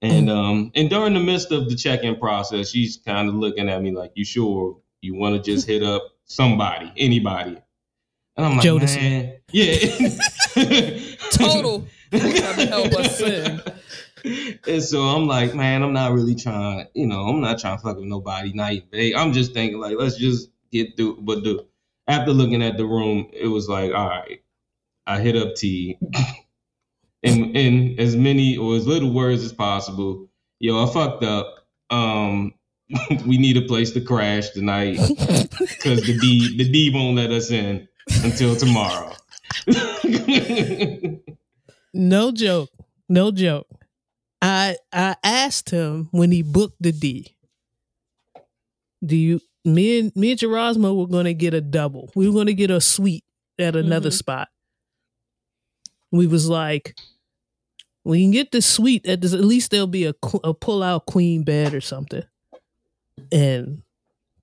And 0.00 0.28
Mm. 0.28 0.30
um 0.36 0.72
and 0.74 0.90
during 0.90 1.14
the 1.14 1.20
midst 1.20 1.52
of 1.52 1.68
the 1.68 1.76
check-in 1.76 2.16
process, 2.16 2.70
she's 2.70 2.98
kind 3.04 3.28
of 3.28 3.34
looking 3.34 3.68
at 3.68 3.80
me 3.82 3.92
like, 3.92 4.10
"You 4.16 4.24
sure 4.24 4.78
you 5.00 5.14
want 5.14 5.36
to 5.36 5.50
just 5.50 5.66
hit 5.66 5.82
up 5.82 6.02
somebody, 6.24 6.90
anybody?" 6.96 7.56
And 8.36 8.46
I'm 8.46 8.56
like, 8.56 8.66
Jodeci. 8.66 8.96
"Man, 8.96 9.32
yeah, 9.52 10.98
Total. 11.30 11.86
Help 12.12 12.92
us 12.94 13.18
sing. 13.18 13.60
And 14.24 14.82
so 14.82 15.02
I'm 15.02 15.26
like, 15.26 15.54
man, 15.54 15.82
I'm 15.82 15.92
not 15.92 16.12
really 16.12 16.34
trying, 16.34 16.86
you 16.94 17.06
know, 17.06 17.26
I'm 17.26 17.40
not 17.40 17.58
trying 17.58 17.76
to 17.76 17.82
fuck 17.82 17.96
with 17.96 18.06
nobody 18.06 18.52
night, 18.52 18.90
babe. 18.90 19.14
I'm 19.16 19.32
just 19.32 19.52
thinking 19.52 19.80
like, 19.80 19.96
let's 19.98 20.16
just 20.16 20.50
get 20.70 20.96
through. 20.96 21.18
But 21.20 21.44
the 21.44 21.66
after 22.08 22.32
looking 22.32 22.62
at 22.62 22.76
the 22.76 22.86
room, 22.86 23.28
it 23.32 23.48
was 23.48 23.68
like, 23.68 23.92
all 23.92 24.08
right, 24.08 24.42
I 25.06 25.20
hit 25.20 25.36
up 25.36 25.54
T. 25.54 25.98
in 27.22 27.54
in 27.54 27.98
as 27.98 28.16
many 28.16 28.56
or 28.56 28.76
as 28.76 28.86
little 28.86 29.12
words 29.12 29.44
as 29.44 29.52
possible. 29.52 30.28
Yo, 30.58 30.84
I 30.84 30.92
fucked 30.92 31.24
up. 31.24 31.66
Um, 31.90 32.54
we 33.26 33.38
need 33.38 33.56
a 33.56 33.62
place 33.62 33.92
to 33.92 34.00
crash 34.00 34.50
tonight 34.50 34.96
because 34.98 36.02
the 36.02 36.18
D 36.20 36.56
the 36.56 36.70
D 36.70 36.90
won't 36.92 37.16
let 37.16 37.30
us 37.30 37.50
in 37.50 37.88
until 38.22 38.56
tomorrow. 38.56 39.14
no 41.94 42.32
joke. 42.32 42.70
No 43.08 43.30
joke. 43.30 43.66
I 44.42 44.76
I 44.92 45.16
asked 45.24 45.70
him 45.70 46.08
when 46.12 46.32
he 46.32 46.42
booked 46.42 46.82
the 46.82 46.92
D. 46.92 47.36
Do 49.04 49.16
you 49.16 49.40
me 49.64 50.00
and 50.00 50.16
me 50.16 50.32
and 50.32 50.40
Gerasmo 50.40 50.96
were 50.96 51.06
gonna 51.06 51.34
get 51.34 51.54
a 51.54 51.60
double. 51.60 52.10
We 52.16 52.28
were 52.28 52.34
gonna 52.34 52.52
get 52.52 52.70
a 52.70 52.80
suite 52.80 53.24
at 53.58 53.76
another 53.76 54.10
Mhm. 54.10 54.18
spot. 54.18 54.48
We 56.10 56.26
was 56.26 56.48
like, 56.48 56.96
we 58.04 58.22
can 58.22 58.32
get 58.32 58.50
the 58.50 58.62
suite 58.62 59.06
at 59.06 59.20
this, 59.20 59.32
at 59.34 59.44
least 59.44 59.70
there'll 59.70 59.86
be 59.86 60.06
a, 60.06 60.14
a 60.44 60.54
pull 60.54 60.82
out 60.82 61.06
queen 61.06 61.44
bed 61.44 61.74
or 61.74 61.80
something. 61.80 62.24
And 63.30 63.82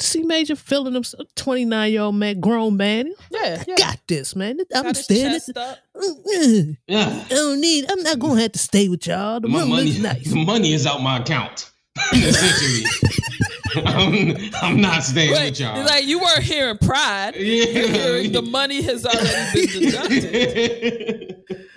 see 0.05 0.23
Major 0.23 0.55
feeling 0.55 0.93
himself, 0.93 1.27
29 1.35 1.91
year 1.91 2.01
old 2.01 2.15
man, 2.15 2.39
grown 2.39 2.77
man. 2.77 3.13
Yeah, 3.31 3.63
yeah. 3.67 3.75
Got 3.77 3.99
this, 4.07 4.35
man. 4.35 4.59
I'm 4.73 4.83
Got 4.83 4.95
his 4.95 5.03
standing. 5.03 5.39
Mm, 5.39 6.25
mm. 6.25 6.77
Yeah. 6.87 7.23
I 7.25 7.29
don't 7.29 7.61
need. 7.61 7.91
I'm 7.91 8.01
not 8.03 8.19
gonna 8.19 8.41
have 8.41 8.53
to 8.53 8.59
stay 8.59 8.87
with 8.89 9.07
y'all. 9.07 9.39
The 9.39 9.47
my 9.47 9.65
money, 9.65 9.97
nice. 9.99 10.29
the 10.29 10.43
money 10.43 10.73
is 10.73 10.85
out 10.85 11.01
my 11.01 11.19
account. 11.19 11.71
Essentially, 12.13 12.85
I'm, 13.75 14.35
I'm 14.61 14.81
not 14.81 15.03
staying 15.03 15.31
Wait, 15.31 15.49
with 15.51 15.59
y'all. 15.59 15.83
like 15.85 16.05
you 16.05 16.19
weren't 16.19 16.43
hearing 16.43 16.77
pride. 16.77 17.35
You're 17.35 17.87
hearing 17.87 18.31
the 18.31 18.41
money 18.41 18.81
has 18.81 19.05
already 19.05 19.67
been 19.67 19.81
deducted. 19.91 21.35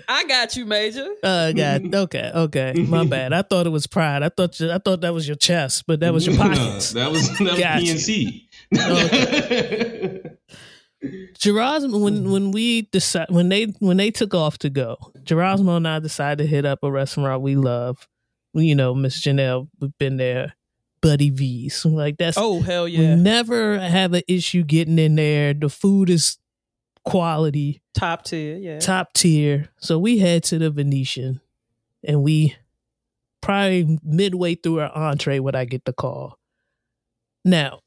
I 0.09 0.25
got 0.25 0.57
you, 0.57 0.67
Major. 0.67 1.07
Uh, 1.23 1.51
oh 1.51 1.53
God. 1.53 1.95
Okay. 1.95 2.31
Okay. 2.35 2.73
My 2.87 3.05
bad. 3.09 3.33
I 3.33 3.43
thought 3.43 3.67
it 3.67 3.71
was 3.71 3.87
pride. 3.87 4.23
I 4.23 4.29
thought 4.29 4.59
you, 4.61 4.71
I 4.71 4.79
thought 4.79 5.01
that 5.03 5.15
was 5.15 5.27
your 5.27 5.37
chest, 5.37 5.85
but 5.87 6.01
that 6.01 6.13
was 6.13 6.27
your 6.27 6.37
No, 6.37 6.43
pockets. 6.43 6.91
that 6.93 7.11
was 7.11 7.29
that 7.39 7.41
was 7.41 7.59
Got 7.61 7.83
you. 7.83 7.95
PNC. 7.95 8.49
Gerasmo, 11.39 12.01
when 12.01 12.31
when 12.31 12.53
we 12.53 12.83
decide 12.83 13.27
when 13.29 13.49
they 13.49 13.65
when 13.81 13.97
they 13.97 14.11
took 14.13 14.35
off 14.35 14.59
to 14.59 14.71
go, 14.71 14.97
Gerasmo 15.25 15.77
and 15.77 15.89
I 15.89 15.99
decided 15.99 16.45
to 16.45 16.49
hit 16.49 16.65
up 16.65 16.79
a 16.83 16.91
restaurant 16.91 17.43
we 17.43 17.57
love. 17.57 18.07
You 18.55 18.75
know, 18.75 18.95
Miss 18.95 19.21
Janelle, 19.21 19.69
we've 19.81 19.97
been 19.99 20.17
there. 20.19 20.55
Buddy 21.03 21.29
V's, 21.31 21.85
like 21.85 22.17
that's 22.17 22.39
Oh 22.39 22.61
hell 22.61 22.85
we 22.85 22.93
yeah! 22.93 23.15
never 23.17 23.79
have 23.79 24.15
an 24.15 24.23
issue 24.29 24.63
getting 24.63 24.99
in 24.99 25.17
there. 25.17 25.53
The 25.53 25.69
food 25.69 26.09
is 26.09 26.39
quality. 27.05 27.83
Top 27.95 28.25
tier, 28.25 28.57
yeah. 28.57 28.79
top 28.79 29.13
tier. 29.13 29.69
So 29.79 29.99
we 29.99 30.19
head 30.19 30.45
to 30.45 30.59
the 30.59 30.71
Venetian 30.71 31.41
and 32.05 32.23
we 32.23 32.57
probably 33.41 33.99
midway 34.05 34.55
through 34.55 34.81
our 34.81 34.97
entree 34.97 35.41
when 35.41 35.55
I 35.55 35.65
get 35.65 35.85
the 35.85 35.93
call. 35.93 36.39
Now, 37.45 37.81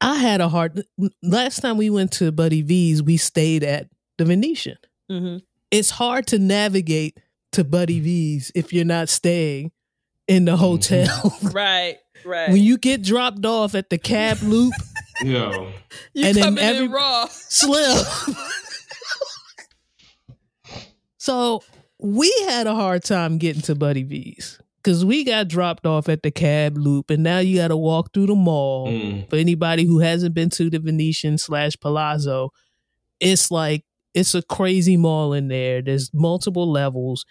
I 0.00 0.14
had 0.16 0.40
a 0.40 0.48
hard 0.48 0.82
last 1.22 1.60
time 1.60 1.76
we 1.76 1.90
went 1.90 2.12
to 2.12 2.30
Buddy 2.32 2.62
V's, 2.62 3.02
we 3.02 3.16
stayed 3.16 3.64
at 3.64 3.88
the 4.18 4.24
Venetian. 4.24 4.78
hmm 5.10 5.38
It's 5.70 5.90
hard 5.90 6.26
to 6.28 6.38
navigate 6.38 7.18
to 7.52 7.64
Buddy 7.64 7.98
V's 8.00 8.52
if 8.54 8.72
you're 8.72 8.84
not 8.84 9.08
staying 9.08 9.72
in 10.28 10.44
the 10.44 10.56
hotel. 10.56 11.36
Right, 11.52 11.98
right. 12.24 12.50
when 12.50 12.62
you 12.62 12.78
get 12.78 13.02
dropped 13.02 13.44
off 13.44 13.74
at 13.74 13.90
the 13.90 13.98
cab 13.98 14.38
loop, 14.42 14.72
Yo, 15.22 15.72
you 16.14 16.24
and 16.26 16.36
then 16.36 16.44
coming 16.44 16.64
every- 16.64 16.84
in 16.86 16.90
raw. 16.92 17.26
slim. 17.30 18.04
so 21.18 21.62
we 21.98 22.32
had 22.48 22.66
a 22.66 22.74
hard 22.74 23.04
time 23.04 23.38
getting 23.38 23.62
to 23.62 23.74
Buddy 23.74 24.02
V's 24.02 24.58
because 24.82 25.04
we 25.04 25.24
got 25.24 25.48
dropped 25.48 25.86
off 25.86 26.08
at 26.08 26.22
the 26.22 26.30
cab 26.30 26.78
loop, 26.78 27.10
and 27.10 27.22
now 27.22 27.38
you 27.38 27.58
got 27.58 27.68
to 27.68 27.76
walk 27.76 28.12
through 28.14 28.26
the 28.26 28.34
mall. 28.34 28.88
Mm. 28.88 29.28
For 29.28 29.36
anybody 29.36 29.84
who 29.84 29.98
hasn't 29.98 30.34
been 30.34 30.48
to 30.50 30.70
the 30.70 30.78
Venetian 30.78 31.36
slash 31.38 31.72
Palazzo, 31.80 32.50
it's 33.20 33.50
like 33.50 33.84
it's 34.14 34.34
a 34.34 34.42
crazy 34.42 34.96
mall 34.96 35.32
in 35.34 35.48
there. 35.48 35.82
There's 35.82 36.10
multiple 36.14 36.70
levels, 36.70 37.26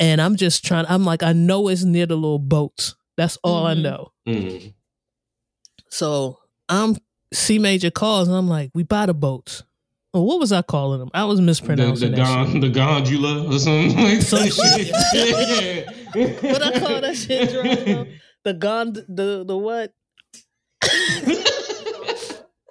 and 0.00 0.20
I'm 0.20 0.34
just 0.36 0.64
trying. 0.64 0.86
I'm 0.88 1.04
like, 1.04 1.22
I 1.22 1.32
know 1.32 1.68
it's 1.68 1.84
near 1.84 2.06
the 2.06 2.16
little 2.16 2.40
boats. 2.40 2.96
That's 3.18 3.36
all 3.44 3.66
I 3.66 3.74
Mhm. 3.74 3.82
know. 3.82 4.12
Mm. 4.26 4.72
So 5.90 6.38
I'm 6.70 6.96
C 7.34 7.58
major 7.58 7.90
calls, 7.90 8.28
and 8.28 8.36
I'm 8.36 8.48
like, 8.48 8.70
we 8.74 8.82
buy 8.84 9.04
the 9.06 9.12
boats. 9.14 9.62
Oh, 10.14 10.22
what 10.22 10.38
was 10.40 10.52
I 10.52 10.62
calling 10.62 11.00
them? 11.00 11.10
I 11.12 11.24
was 11.24 11.38
mispronouncing 11.42 12.12
the, 12.12 12.16
that 12.16 12.24
gon- 12.26 12.60
the 12.60 12.70
gondola 12.70 13.46
or 13.54 13.58
something 13.58 13.94
like 14.02 14.22
Some 14.22 14.38
that. 14.44 14.52
shit. 14.52 14.86
yeah, 14.88 15.38
yeah. 15.38 15.82
shit. 16.14 16.42
What 16.42 16.62
I 16.62 16.78
call 16.80 17.00
that 17.02 17.14
shit, 17.16 17.50
Geronimo? 17.50 18.06
The 18.44 18.54
gond, 18.54 19.04
the 19.08 19.44
the 19.46 19.58
what? 19.58 19.92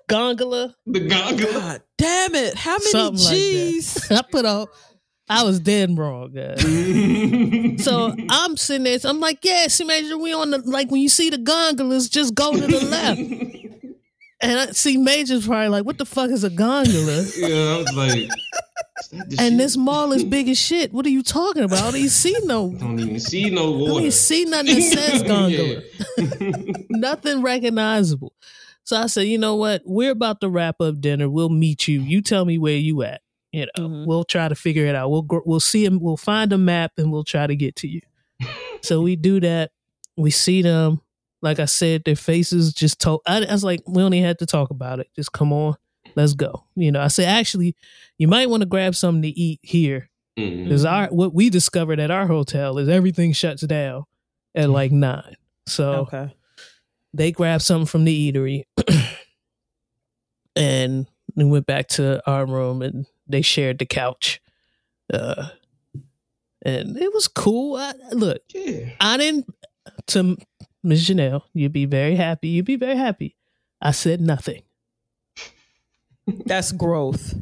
Gondola. 0.09 0.73
the 0.85 1.01
gondola. 1.01 1.51
God 1.51 1.81
damn 1.97 2.33
it! 2.35 2.55
How 2.55 2.77
many 2.77 2.91
Something 2.91 3.19
like 3.25 3.29
that. 3.29 3.35
G's? 3.35 4.11
I 4.17 4.21
put 4.31 4.45
out. 4.45 4.69
I 5.29 5.43
was 5.43 5.59
dead 5.59 5.97
wrong. 5.97 6.33
So 7.79 8.15
I'm 8.29 8.57
sitting 8.57 8.83
there. 8.85 8.97
So 8.99 9.09
I'm 9.09 9.19
like, 9.19 9.39
yeah, 9.43 9.67
C 9.67 9.83
major, 9.83 10.17
we 10.17 10.33
on 10.33 10.49
the 10.51 10.57
like 10.59 10.89
when 10.89 10.99
you 11.01 11.09
see 11.09 11.29
the 11.29 11.37
gondolas, 11.37 12.09
just 12.09 12.33
go 12.33 12.53
to 12.53 12.65
the 12.67 12.85
left. 12.85 13.21
And 14.39 14.59
I 14.59 14.67
see 14.67 14.97
Major's 14.97 15.47
probably 15.47 15.69
like, 15.69 15.83
what 15.83 15.97
the 15.97 16.05
fuck 16.05 16.29
is 16.29 16.43
a 16.43 16.51
gondola? 16.51 17.23
yeah, 17.37 17.47
I 17.73 17.77
was 17.79 17.91
like, 17.95 18.17
is 18.19 18.29
that 19.09 19.29
the 19.31 19.35
And 19.39 19.53
shit? 19.53 19.57
this 19.57 19.75
mall 19.75 20.11
is 20.11 20.23
big 20.23 20.47
as 20.47 20.59
shit. 20.59 20.93
What 20.93 21.07
are 21.07 21.09
you 21.09 21.23
talking 21.23 21.63
about? 21.63 21.79
I 21.79 21.85
don't 21.85 21.95
even 21.95 22.09
see 22.09 22.35
no. 22.43 22.71
I 22.75 22.77
don't 22.77 22.99
even 22.99 23.19
see 23.19 23.49
no 23.49 23.87
don't 23.87 23.99
even 24.01 24.11
see 24.11 24.45
nothing 24.45 24.75
that 24.75 24.81
says 24.83 25.23
gondola. 25.23 25.81
Nothing 26.91 27.41
recognizable. 27.41 28.31
So 28.83 28.95
I 28.97 29.07
said, 29.07 29.21
you 29.21 29.39
know 29.39 29.55
what? 29.55 29.81
We're 29.85 30.11
about 30.11 30.39
to 30.41 30.49
wrap 30.49 30.81
up 30.81 31.01
dinner. 31.01 31.27
We'll 31.29 31.49
meet 31.49 31.87
you. 31.87 31.99
You 32.01 32.21
tell 32.21 32.45
me 32.45 32.59
where 32.59 32.77
you 32.77 33.01
at. 33.01 33.21
You 33.51 33.65
know, 33.77 33.87
Mhm. 33.87 34.05
we'll 34.05 34.23
try 34.25 34.47
to 34.49 34.55
figure 34.55 34.85
it 34.85 34.95
out. 34.95 35.09
We'll 35.09 35.25
we'll 35.45 35.59
see 35.59 35.85
him. 35.85 35.99
We'll 35.99 36.17
find 36.17 36.51
a 36.53 36.57
map 36.57 36.91
and 36.97 37.11
we'll 37.11 37.23
try 37.23 37.47
to 37.47 37.55
get 37.55 37.75
to 37.77 37.87
you. 37.87 38.01
so 38.81 39.01
we 39.01 39.15
do 39.15 39.39
that. 39.39 39.71
We 40.17 40.31
see 40.31 40.61
them. 40.61 41.01
Like 41.41 41.59
I 41.59 41.65
said, 41.65 42.03
their 42.03 42.15
faces 42.15 42.73
just 42.73 42.99
told. 42.99 43.21
I, 43.27 43.45
I 43.45 43.51
was 43.51 43.63
like, 43.63 43.81
we 43.87 44.01
only 44.03 44.19
had 44.19 44.39
to 44.39 44.45
talk 44.45 44.69
about 44.71 44.99
it. 44.99 45.07
Just 45.15 45.31
come 45.31 45.53
on, 45.53 45.75
let's 46.15 46.33
go. 46.33 46.65
You 46.75 46.91
know, 46.91 46.99
I 46.99 47.07
said, 47.07 47.27
actually, 47.27 47.75
you 48.17 48.27
might 48.27 48.49
want 48.49 48.61
to 48.61 48.67
grab 48.67 48.95
something 48.95 49.21
to 49.21 49.27
eat 49.39 49.59
here 49.61 50.09
because 50.35 50.83
our 50.85 51.07
what 51.07 51.33
we 51.33 51.49
discovered 51.49 51.99
at 51.99 52.11
our 52.11 52.27
hotel 52.27 52.77
is 52.79 52.89
everything 52.89 53.33
shuts 53.33 53.61
down 53.61 54.03
at 54.55 54.69
like 54.69 54.91
nine. 54.91 55.35
So 55.67 55.93
Okay. 56.11 56.33
they 57.13 57.31
grabbed 57.31 57.63
something 57.63 57.85
from 57.87 58.03
the 58.03 58.31
eatery 58.31 58.63
and 60.55 61.07
we 61.35 61.43
went 61.45 61.65
back 61.65 61.87
to 61.89 62.21
our 62.29 62.45
room 62.45 62.81
and 62.81 63.05
they 63.29 63.41
shared 63.41 63.79
the 63.79 63.85
couch. 63.85 64.41
Uh, 65.13 65.49
and 66.63 66.97
it 66.97 67.13
was 67.13 67.27
cool. 67.27 67.75
I, 67.77 67.93
look, 68.11 68.41
Yeah. 68.53 68.89
I 68.99 69.17
didn't 69.17 69.47
to 70.07 70.37
Miss 70.83 71.07
Janelle. 71.09 71.43
You'd 71.53 71.71
be 71.73 71.85
very 71.85 72.15
happy. 72.15 72.49
You'd 72.49 72.65
be 72.65 72.75
very 72.75 72.97
happy. 72.97 73.35
I 73.81 73.91
said 73.91 74.19
nothing. 74.21 74.63
That's 76.45 76.71
growth. 76.71 77.33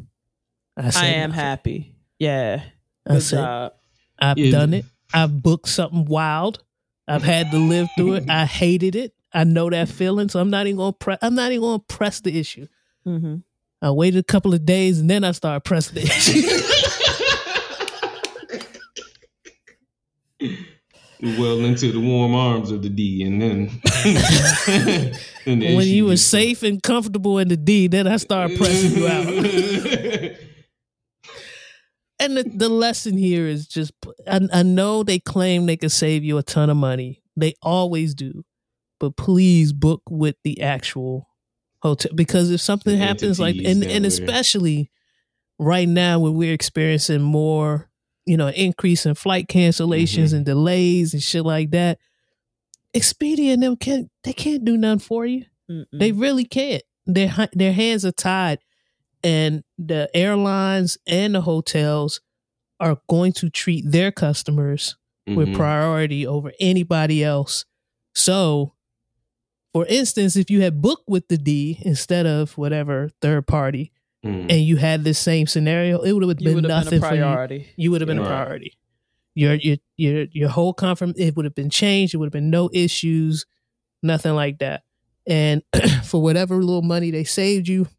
I, 0.77 0.89
said 0.89 1.03
I 1.03 1.07
am 1.07 1.29
nothing. 1.31 1.43
happy. 1.43 1.95
Yeah. 2.19 2.63
I 3.07 3.13
Good 3.13 3.23
said 3.23 3.37
job. 3.41 3.73
I've 4.19 4.37
Yeah. 4.37 4.51
done 4.51 4.73
it. 4.73 4.85
I've 5.13 5.41
booked 5.41 5.69
something 5.69 6.05
wild. 6.05 6.61
I've 7.07 7.23
had 7.23 7.51
to 7.51 7.57
live 7.57 7.87
through 7.95 8.13
it. 8.15 8.29
I 8.29 8.45
hated 8.45 8.95
it. 8.95 9.13
I 9.33 9.43
know 9.43 9.69
that 9.69 9.89
feeling, 9.89 10.29
so 10.29 10.39
I'm 10.39 10.49
not 10.49 10.65
even 10.67 10.77
gonna 10.77 10.93
press. 10.93 11.19
I'm 11.21 11.35
not 11.35 11.51
even 11.51 11.61
gonna 11.61 11.79
press 11.79 12.19
the 12.21 12.37
issue. 12.37 12.67
hmm 13.03 13.37
I 13.81 13.91
waited 13.91 14.19
a 14.19 14.23
couple 14.23 14.53
of 14.53 14.65
days 14.65 14.99
and 14.99 15.09
then 15.09 15.23
I 15.23 15.31
started 15.31 15.61
pressing 15.61 15.97
issue. 15.97 16.41
well 21.21 21.59
into 21.65 21.91
the 21.91 21.99
warm 21.99 22.35
arms 22.35 22.71
of 22.71 22.81
the 22.81 22.89
D, 22.89 23.23
and 23.23 23.41
then, 23.41 23.81
then 25.45 25.59
the 25.59 25.75
when 25.75 25.87
you 25.87 26.05
were 26.05 26.17
safe 26.17 26.63
and 26.63 26.81
comfortable 26.81 27.39
in 27.39 27.47
the 27.47 27.57
D, 27.57 27.87
then 27.87 28.07
I 28.07 28.17
started 28.17 28.57
pressing 28.57 29.01
you 29.01 29.07
out. 29.07 30.37
And 32.17 32.37
the, 32.37 32.43
the 32.43 32.69
lesson 32.69 33.17
here 33.17 33.45
is 33.45 33.67
just 33.67 33.91
I, 34.25 34.39
I 34.53 34.63
know 34.63 35.03
they 35.03 35.19
claim 35.19 35.65
they 35.65 35.75
can 35.75 35.89
save 35.89 36.23
you 36.23 36.37
a 36.37 36.43
ton 36.43 36.69
of 36.69 36.77
money. 36.77 37.21
They 37.35 37.55
always 37.61 38.15
do. 38.15 38.45
But 39.01 39.17
please 39.17 39.73
book 39.73 40.01
with 40.09 40.37
the 40.45 40.61
actual 40.61 41.27
hotel 41.89 42.11
because 42.15 42.51
if 42.51 42.61
something 42.61 42.97
The 42.97 43.05
happens 43.05 43.39
like 43.39 43.55
and, 43.55 43.83
and 43.83 44.05
especially 44.05 44.91
right 45.59 45.87
now 45.87 46.19
when 46.19 46.33
we're 46.35 46.53
experiencing 46.53 47.21
more, 47.21 47.89
you 48.25 48.37
know, 48.37 48.47
increase 48.49 49.05
in 49.05 49.15
flight 49.15 49.47
cancellations 49.47 50.29
Mhm. 50.29 50.33
and 50.37 50.45
delays 50.45 51.13
and 51.13 51.21
shit 51.23 51.43
like 51.45 51.71
that, 51.71 51.99
Expedia 52.93 53.53
and 53.53 53.61
them 53.63 53.75
can't 53.75 54.09
they 54.23 54.33
can't 54.33 54.63
do 54.63 54.77
nothing 54.77 54.99
for 54.99 55.25
you. 55.25 55.45
Mm-hmm. 55.69 55.97
They 55.97 56.11
really 56.11 56.45
can't. 56.45 56.83
Their 57.05 57.49
their 57.53 57.73
hands 57.73 58.05
are 58.05 58.11
tied, 58.11 58.59
and 59.23 59.63
the 59.77 60.09
airlines 60.15 60.97
and 61.05 61.35
the 61.35 61.41
hotels 61.41 62.21
are 62.79 62.97
going 63.07 63.33
to 63.33 63.49
treat 63.49 63.83
their 63.89 64.11
customers 64.11 64.95
with 65.27 65.49
Mhm. 65.49 65.55
priority 65.55 66.25
over 66.27 66.51
anybody 66.59 67.23
else. 67.23 67.65
So, 68.13 68.73
for 69.75 69.85
instance, 69.87 70.37
if 70.37 70.49
you 70.49 70.61
had 70.61 70.81
booked 70.81 71.03
with 71.09 71.27
the 71.27 71.37
D 71.37 71.79
instead 71.81 72.25
of 72.25 72.57
whatever 72.57 73.09
third 73.21 73.45
party, 73.45 73.91
Mhm. 74.25 74.49
and 74.49 74.61
you 74.61 74.77
had 74.77 75.03
this 75.03 75.19
same 75.19 75.47
scenario, 75.47 75.99
it 76.01 76.13
would 76.13 76.23
have 76.23 76.37
been 76.37 76.61
nothing 76.61 77.01
been 77.01 77.03
a 77.03 77.35
for 77.35 77.53
you. 77.53 77.65
You 77.75 77.91
would 77.91 77.99
have 77.99 78.07
been 78.07 78.19
a 78.19 78.23
priority. 78.23 78.77
Your 79.33 79.55
your 79.55 79.75
your 79.97 80.27
your 80.31 80.47
whole 80.47 80.73
confirm 80.73 81.13
it 81.17 81.35
would 81.35 81.43
have 81.43 81.55
been 81.55 81.69
changed. 81.69 82.13
It 82.13 82.17
would 82.19 82.27
have 82.27 82.31
been 82.31 82.49
no 82.49 82.69
issues, 82.71 83.45
nothing 84.01 84.33
like 84.33 84.59
that. 84.59 84.83
And 85.27 85.61
for 86.05 86.21
whatever 86.21 86.55
little 86.55 86.81
money 86.81 87.11
they 87.11 87.25
saved 87.25 87.67
you, 87.67 87.89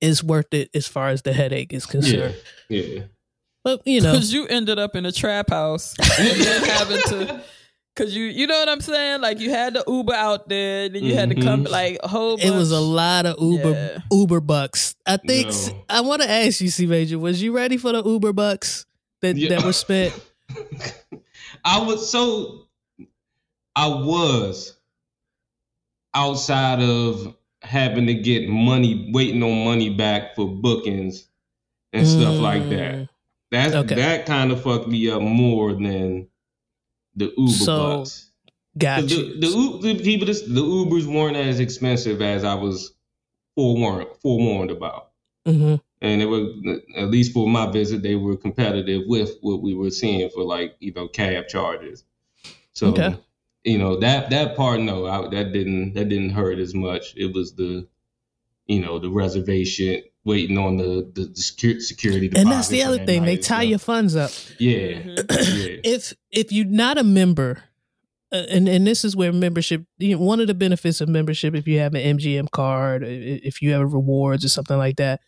it's 0.00 0.22
worth 0.22 0.54
it 0.54 0.70
as 0.74 0.88
far 0.88 1.10
as 1.10 1.20
the 1.20 1.34
headache 1.34 1.74
is 1.74 1.84
yeah, 1.84 1.90
concerned. 1.92 2.36
yeah. 2.70 3.00
But 3.64 3.86
you 3.86 4.00
know, 4.00 4.12
Because 4.14 4.32
you 4.32 4.46
ended 4.46 4.78
up 4.78 4.96
in 4.96 5.04
a 5.04 5.12
trap 5.12 5.50
house 5.50 5.94
and 6.18 6.40
then 6.40 6.64
having 6.64 7.00
to, 7.08 7.44
because 7.94 8.14
you, 8.16 8.24
you 8.24 8.46
know 8.46 8.58
what 8.58 8.68
I'm 8.68 8.80
saying? 8.80 9.20
Like 9.20 9.38
you 9.40 9.50
had 9.50 9.74
the 9.74 9.84
Uber 9.86 10.12
out 10.14 10.48
there, 10.48 10.88
then 10.88 11.04
you 11.04 11.14
had 11.14 11.28
to 11.30 11.36
come 11.36 11.64
Mhm. 11.64 11.70
like 11.70 11.98
a 12.02 12.08
whole. 12.08 12.36
it 12.36 12.50
was 12.50 12.70
a 12.72 12.80
lot 12.80 13.24
of 13.26 13.36
Uber 13.40 13.70
Yeah. 13.70 13.98
Uber 14.10 14.40
bucks. 14.40 14.94
I 15.06 15.16
think 15.16 15.48
No. 15.48 15.84
I 15.88 16.00
want 16.00 16.22
to 16.22 16.30
ask 16.30 16.60
you, 16.60 16.68
C 16.70 16.86
Major, 16.86 17.18
was 17.18 17.40
you 17.42 17.54
ready 17.54 17.76
for 17.76 17.92
the 17.92 18.02
Uber 18.02 18.32
bucks 18.32 18.86
that 19.22 19.36
Yeah. 19.36 19.50
that 19.50 19.64
were 19.64 19.72
spent? 19.72 20.12
I 21.64 21.80
was 21.82 22.10
so 22.10 22.66
I 23.76 23.88
was 23.88 24.76
outside 26.14 26.80
of 26.80 27.34
having 27.62 28.06
to 28.06 28.14
get 28.14 28.48
money, 28.48 29.10
waiting 29.12 29.42
on 29.42 29.64
money 29.64 29.90
back 29.90 30.34
for 30.36 30.46
bookings 30.46 31.26
and 31.92 32.06
stuff 32.06 32.38
like 32.40 32.68
that. 32.70 32.94
Mm. 32.94 33.08
That 33.50 33.74
Okay. 33.74 33.94
that 33.96 34.26
kind 34.26 34.52
of 34.52 34.62
fucked 34.62 34.88
me 34.88 35.08
up 35.10 35.22
more 35.22 35.72
than 35.72 36.28
the 37.16 37.32
Uber 37.36 37.52
So, 37.52 37.98
bucks. 37.98 38.30
Got 38.76 39.08
you. 39.10 39.40
The, 39.40 39.46
the, 39.82 39.94
the 39.94 40.02
people, 40.02 40.26
this- 40.26 40.42
the 40.42 40.62
Ubers 40.62 41.06
weren't 41.06 41.36
as 41.36 41.60
expensive 41.60 42.20
as 42.22 42.42
I 42.44 42.54
was 42.54 42.92
forewarned 43.54 44.08
forewarned 44.22 44.70
about. 44.70 45.10
hmm 45.46 45.76
and 46.02 46.20
it 46.20 46.26
was 46.26 46.50
at 46.96 47.08
least 47.08 47.32
for 47.32 47.48
my 47.48 47.70
visit 47.70 48.02
they 48.02 48.16
were 48.16 48.36
competitive 48.36 49.02
with 49.06 49.38
what 49.40 49.62
we 49.62 49.74
were 49.74 49.90
seeing 49.90 50.28
for 50.30 50.42
like 50.42 50.74
you 50.80 50.92
know 50.92 51.06
cab 51.08 51.46
charges 51.48 52.04
so 52.72 52.88
Okay. 52.88 53.16
you 53.62 53.78
know 53.78 53.98
that 54.00 54.28
that 54.30 54.56
part 54.56 54.80
no 54.80 55.06
I, 55.06 55.28
that 55.28 55.52
didn't 55.52 55.94
that 55.94 56.08
didn't 56.08 56.30
hurt 56.30 56.58
as 56.58 56.74
much 56.74 57.14
it 57.16 57.32
was 57.32 57.54
the 57.54 57.86
you 58.66 58.80
know 58.80 58.98
the 58.98 59.08
reservation 59.08 60.02
waiting 60.24 60.56
on 60.58 60.76
the 60.76 61.10
the, 61.14 61.22
the 61.26 61.40
secu- 61.40 61.80
security 61.82 62.30
And 62.34 62.50
that's 62.50 62.68
the 62.68 62.82
other 62.82 62.96
that 62.98 63.06
thing; 63.06 63.24
they 63.24 63.36
tie 63.36 63.60
stuff. 63.62 63.64
your 63.70 63.78
funds 63.78 64.16
up. 64.16 64.30
yeah 64.58 64.76
Mhm. 65.02 65.16
yeah 65.28 65.80
if 65.84 66.14
if 66.30 66.52
you're 66.52 66.66
not 66.66 66.98
a 66.98 67.04
member 67.04 67.62
uh, 68.32 68.44
and 68.50 68.68
and 68.68 68.86
this 68.86 69.04
is 69.04 69.14
where 69.14 69.32
membership 69.32 69.84
you 69.98 70.16
know, 70.16 70.22
one 70.24 70.40
of 70.40 70.46
the 70.46 70.54
benefits 70.54 71.00
of 71.00 71.08
membership 71.08 71.54
if 71.54 71.68
you 71.68 71.78
have 71.78 71.94
an 71.94 72.18
MGM 72.18 72.50
card 72.50 73.04
i- 73.04 73.06
i- 73.06 73.40
if 73.44 73.60
you 73.62 73.72
have 73.72 73.92
rewards 73.92 74.44
or 74.44 74.48
something 74.48 74.78
like 74.78 74.96
that 74.96 75.20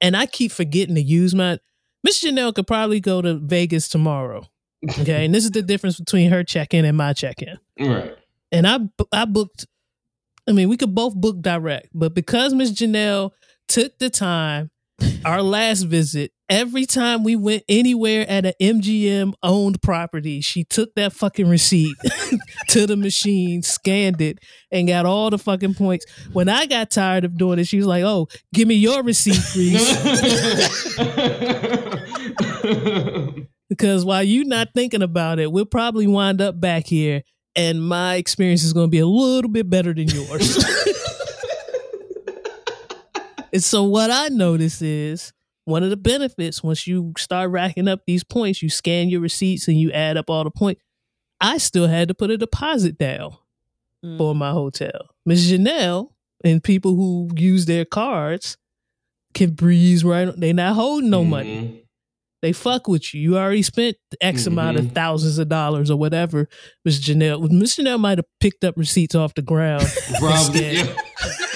and 0.00 0.16
I 0.16 0.26
keep 0.26 0.50
forgetting 0.52 0.94
to 0.94 1.02
use 1.02 1.34
my 1.34 1.58
Miss 2.02 2.24
Janelle 2.24 2.54
could 2.54 2.66
probably 2.66 2.98
go 3.00 3.20
to 3.20 3.34
Vegas 3.34 3.88
tomorrow 3.88 4.46
okay 5.00 5.26
and 5.26 5.34
this 5.34 5.44
is 5.44 5.50
the 5.50 5.60
difference 5.62 5.98
between 5.98 6.30
her 6.30 6.42
check-in 6.42 6.84
and 6.86 6.96
my 6.96 7.12
check-in 7.12 7.58
right 7.78 8.16
and 8.50 8.66
I 8.66 8.78
I 9.12 9.26
booked 9.26 9.66
I 10.48 10.52
mean 10.52 10.68
we 10.70 10.78
could 10.78 10.94
both 10.94 11.14
book 11.14 11.40
direct 11.42 11.88
but 11.92 12.14
because 12.14 12.54
Miss 12.54 12.72
Janelle 12.72 13.30
took 13.70 13.96
the 14.00 14.10
time 14.10 14.68
our 15.24 15.42
last 15.42 15.82
visit 15.82 16.32
every 16.48 16.84
time 16.84 17.22
we 17.22 17.36
went 17.36 17.62
anywhere 17.68 18.28
at 18.28 18.44
an 18.44 18.52
MGM 18.60 19.32
owned 19.44 19.80
property 19.80 20.40
she 20.40 20.64
took 20.64 20.92
that 20.96 21.12
fucking 21.12 21.48
receipt 21.48 21.94
to 22.68 22.84
the 22.84 22.96
machine 22.96 23.62
scanned 23.62 24.20
it 24.20 24.40
and 24.72 24.88
got 24.88 25.06
all 25.06 25.30
the 25.30 25.38
fucking 25.38 25.74
points. 25.74 26.04
When 26.32 26.48
I 26.48 26.66
got 26.66 26.90
tired 26.90 27.24
of 27.24 27.38
doing 27.38 27.60
it 27.60 27.68
she 27.68 27.76
was 27.76 27.86
like 27.86 28.02
oh 28.02 28.26
give 28.52 28.66
me 28.66 28.74
your 28.74 29.04
receipt 29.04 29.40
please 29.52 29.88
because 33.68 34.04
while 34.04 34.24
you're 34.24 34.44
not 34.44 34.70
thinking 34.74 35.02
about 35.02 35.38
it 35.38 35.52
we'll 35.52 35.64
probably 35.64 36.08
wind 36.08 36.42
up 36.42 36.60
back 36.60 36.86
here 36.86 37.22
and 37.54 37.86
my 37.86 38.16
experience 38.16 38.64
is 38.64 38.72
going 38.72 38.88
to 38.88 38.90
be 38.90 38.98
a 38.98 39.06
little 39.06 39.50
bit 39.50 39.70
better 39.70 39.94
than 39.94 40.08
yours 40.08 40.64
and 43.52 43.62
so 43.62 43.84
what 43.84 44.10
i 44.10 44.28
notice 44.28 44.80
is 44.82 45.32
one 45.64 45.82
of 45.82 45.90
the 45.90 45.96
benefits 45.96 46.62
once 46.62 46.86
you 46.86 47.12
start 47.18 47.50
racking 47.50 47.88
up 47.88 48.00
these 48.06 48.24
points 48.24 48.62
you 48.62 48.68
scan 48.70 49.08
your 49.08 49.20
receipts 49.20 49.68
and 49.68 49.78
you 49.78 49.90
add 49.92 50.16
up 50.16 50.28
all 50.30 50.44
the 50.44 50.50
points 50.50 50.80
i 51.40 51.58
still 51.58 51.86
had 51.86 52.08
to 52.08 52.14
put 52.14 52.30
a 52.30 52.36
deposit 52.38 52.98
down 52.98 53.36
Mm. 54.04 54.16
for 54.16 54.34
my 54.34 54.50
hotel 54.52 55.10
miss 55.26 55.50
janelle 55.50 56.08
and 56.42 56.64
people 56.64 56.94
who 56.96 57.28
use 57.36 57.66
their 57.66 57.84
cards 57.84 58.56
can 59.34 59.50
breeze 59.50 60.02
right 60.02 60.32
they 60.40 60.54
not 60.54 60.74
holding 60.74 61.10
no 61.10 61.22
money 61.22 61.56
Mhm. 61.56 61.80
they 62.40 62.52
fuck 62.54 62.88
with 62.88 63.12
you. 63.12 63.20
You 63.20 63.36
already 63.36 63.60
spent 63.60 63.98
X 64.22 64.46
amount 64.46 64.78
of 64.78 64.92
thousands 64.92 65.36
of 65.38 65.50
dollars 65.50 65.90
or 65.90 65.98
whatever. 65.98 66.48
Miss 66.86 66.98
Janelle, 66.98 67.50
Miss 67.50 67.76
Janelle 67.76 68.00
might 68.00 68.16
have 68.16 68.24
picked 68.40 68.64
up 68.64 68.74
receipts 68.78 69.14
off 69.14 69.34
the 69.34 69.42
ground. 69.42 69.84
Probably, 70.18 70.76
Yeah. 70.78 70.86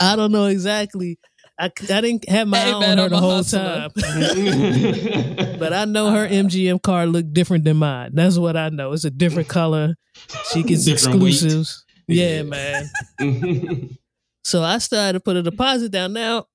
I 0.00 0.16
don't 0.16 0.32
know 0.32 0.46
exactly. 0.46 1.18
I, 1.58 1.66
I 1.90 2.00
didn't 2.02 2.28
have 2.28 2.46
my 2.48 2.58
eye 2.62 2.72
on 2.72 2.98
her 2.98 3.08
the 3.08 3.16
whole 3.18 3.30
hustler. 3.36 3.60
time, 3.60 3.90
but 5.58 5.72
I 5.72 5.86
know 5.86 6.10
her 6.10 6.28
MGM 6.28 6.82
card 6.82 7.08
looked 7.08 7.32
different 7.32 7.64
than 7.64 7.78
mine. 7.78 8.10
That's 8.12 8.36
what 8.36 8.56
I 8.58 8.68
know. 8.68 8.92
It's 8.92 9.04
a 9.04 9.10
different 9.10 9.48
color. 9.48 9.94
She 10.52 10.62
gets 10.62 10.84
Different 10.84 11.22
weight. 11.22 11.32
exclusives. 11.32 11.84
Yeah, 12.08 12.42
Yeah. 12.42 12.42
man. 12.42 12.90
So 14.44 14.62
I 14.62 14.78
started 14.78 15.14
to 15.14 15.20
put 15.20 15.34
a 15.36 15.42
deposit 15.42 15.90
down. 15.90 16.12
Now 16.12 16.46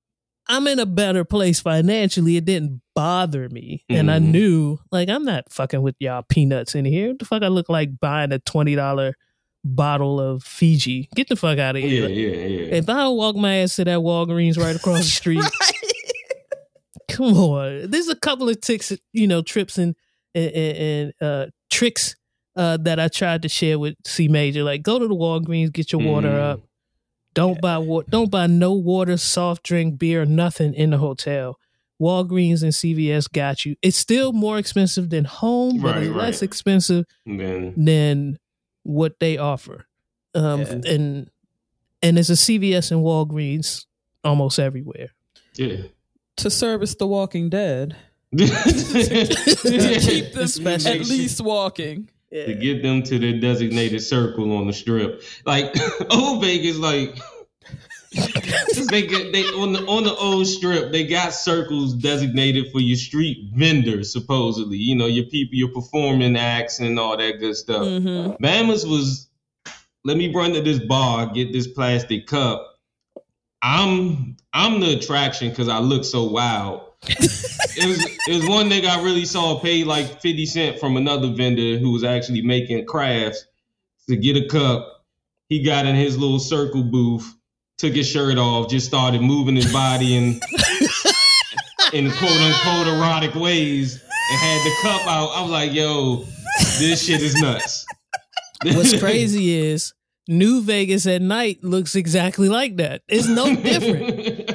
I'm 0.48 0.66
in 0.66 0.78
a 0.78 0.86
better 0.86 1.24
place 1.24 1.60
financially. 1.60 2.38
It 2.38 2.46
didn't 2.46 2.80
bother 2.94 3.50
me. 3.50 3.84
And 3.90 4.10
I 4.10 4.18
Mhm. 4.18 4.30
knew, 4.30 4.78
like, 4.90 5.10
I'm 5.10 5.24
not 5.26 5.52
fucking 5.52 5.82
with 5.82 5.96
y'all 6.00 6.22
peanuts 6.22 6.74
in 6.74 6.86
here. 6.86 7.08
What 7.08 7.18
the 7.18 7.24
fuck 7.26 7.42
I 7.42 7.48
look 7.48 7.68
like 7.68 8.00
buying 8.00 8.32
a 8.32 8.38
$20 8.38 9.12
bottle 9.64 10.20
of 10.20 10.42
Fiji? 10.42 11.08
Get 11.14 11.28
the 11.28 11.36
fuck 11.36 11.58
out 11.58 11.76
of 11.76 11.82
here. 11.82 12.08
yeah 12.08 12.30
yeah 12.46 12.74
If 12.76 12.88
I 12.88 12.94
don't 12.94 13.16
walk 13.16 13.36
my 13.36 13.56
ass 13.58 13.76
to 13.76 13.84
that 13.84 13.98
Walgreens 13.98 14.58
right 14.58 14.74
across 14.76 14.98
the 14.98 15.04
street, 15.04 15.44
come 17.08 17.34
on. 17.36 17.90
There's 17.90 18.08
a 18.08 18.16
couple 18.16 18.48
of 18.48 18.60
ticks, 18.60 18.92
you 19.12 19.26
know, 19.26 19.42
trips 19.42 19.78
and, 19.78 19.94
and, 20.34 20.52
and 20.54 21.12
uh, 21.20 21.46
tricks 21.70 22.16
uh, 22.56 22.76
that 22.78 22.98
I 23.00 23.08
tried 23.08 23.42
to 23.42 23.48
share 23.48 23.78
with 23.78 23.94
C 24.06 24.28
Major. 24.28 24.62
Like, 24.62 24.82
go 24.82 24.98
to 24.98 25.06
the 25.08 25.14
Walgreens, 25.14 25.72
get 25.72 25.92
your 25.92 26.02
water 26.02 26.28
Mhm. 26.30 26.40
up. 26.52 26.60
Don't 27.34 27.60
buy 27.62 27.78
water. 27.78 28.06
Don't 28.10 28.30
buy 28.30 28.46
no 28.46 28.74
water, 28.74 29.16
soft 29.16 29.62
drink, 29.62 29.98
beer, 29.98 30.26
nothing 30.26 30.74
in 30.74 30.90
the 30.90 30.98
hotel. 30.98 31.58
Walgreens 32.00 32.62
and 32.62 32.72
CVS 32.74 33.30
got 33.32 33.64
you. 33.64 33.76
It's 33.80 33.96
still 33.96 34.32
more 34.32 34.58
expensive 34.58 35.08
than 35.08 35.24
home, 35.24 35.80
but 35.80 35.94
Right, 35.94 36.02
it's 36.08 36.14
less 36.16 36.42
expensive 36.42 37.06
then 37.24 37.72
than 37.76 38.38
what 38.82 39.18
they 39.20 39.38
offer. 39.38 39.86
Um, 40.34 40.60
Yeah. 40.62 40.80
and 40.94 41.30
and 42.02 42.18
it's 42.18 42.30
a 42.30 42.36
CVS 42.36 42.90
and 42.90 43.02
Walgreens 43.02 43.86
almost 44.24 44.58
everywhere. 44.58 45.10
yeah 45.56 45.82
to 46.36 46.48
service 46.50 46.94
The 46.94 47.06
Walking 47.06 47.50
Dead. 47.50 47.94
to 48.36 48.46
Keep 50.00 50.32
them 50.32 50.42
Especially- 50.44 50.90
at 51.00 51.06
least 51.06 51.40
walking. 51.42 52.08
to 52.32 52.54
get 52.54 52.82
them 52.82 53.02
to 53.02 53.18
their 53.18 53.38
designated 53.38 54.00
circle 54.02 54.56
on 54.56 54.66
the 54.66 54.72
strip. 54.72 55.22
Like 55.44 55.74
old 56.10 56.40
Vegas, 56.42 56.78
like 56.78 57.14
they 58.90 59.06
get 59.06 59.32
they 59.32 59.44
on 59.44 59.72
the 59.72 59.84
on 59.86 60.04
the 60.04 60.14
old 60.14 60.46
strip, 60.46 60.92
they 60.92 61.06
got 61.06 61.32
circles 61.32 61.94
designated 61.94 62.70
for 62.70 62.80
your 62.80 62.96
street 62.96 63.50
vendors, 63.54 64.12
supposedly. 64.12 64.76
You 64.76 64.96
know, 64.96 65.06
your 65.06 65.24
people, 65.24 65.54
your 65.54 65.68
performing 65.68 66.36
acts 66.36 66.80
and 66.80 66.98
all 66.98 67.16
that 67.16 67.38
good 67.40 67.56
stuff. 67.56 67.82
Mm-hmm. 67.82 68.44
Bama's 68.44 68.86
was 68.86 69.28
let 70.04 70.16
me 70.16 70.32
run 70.32 70.52
to 70.52 70.60
this 70.60 70.80
bar, 70.80 71.26
get 71.26 71.52
this 71.52 71.66
plastic 71.66 72.26
cup. 72.26 72.78
I'm 73.62 74.36
I'm 74.52 74.80
the 74.80 74.96
attraction 74.96 75.50
because 75.50 75.68
I 75.68 75.78
look 75.78 76.04
so 76.04 76.24
wild. 76.24 76.88
it 77.08 77.86
was 77.86 78.04
it 78.28 78.34
was 78.34 78.46
one 78.46 78.68
nigga 78.68 78.86
I 78.86 79.02
really 79.02 79.24
saw 79.24 79.58
pay 79.58 79.84
like 79.84 80.20
50 80.20 80.46
cent 80.46 80.78
from 80.78 80.96
another 80.96 81.32
vendor 81.32 81.78
who 81.78 81.92
was 81.92 82.04
actually 82.04 82.42
making 82.42 82.84
crafts 82.86 83.44
to 84.08 84.16
get 84.16 84.36
a 84.36 84.46
cup. 84.48 85.04
He 85.48 85.62
got 85.62 85.86
in 85.86 85.94
his 85.94 86.18
little 86.18 86.38
circle 86.38 86.82
booth, 86.82 87.34
took 87.82 87.94
his 87.96 88.08
shirt 88.08 88.38
off, 88.38 88.70
just 88.70 88.86
started 88.86 89.20
moving 89.20 89.56
his 89.56 89.72
body 89.72 90.16
in 90.16 90.24
in 91.92 92.12
quote 92.12 92.30
unquote 92.30 92.86
erotic 92.86 93.34
ways 93.34 94.00
and 94.30 94.40
had 94.40 94.64
the 94.64 94.72
cup 94.82 95.00
out. 95.08 95.30
I 95.34 95.42
was 95.42 95.50
like, 95.50 95.72
yo, 95.72 96.24
this 96.78 97.04
shit 97.04 97.20
is 97.20 97.34
nuts. 97.34 97.84
What's 98.62 98.96
crazy 99.00 99.56
is 99.56 99.94
New 100.28 100.62
Vegas 100.62 101.08
at 101.08 101.22
night 101.22 101.64
looks 101.64 101.96
exactly 101.96 102.48
like 102.48 102.76
that. 102.76 103.02
It's 103.08 103.26
no 103.26 103.56
different. 103.56 104.48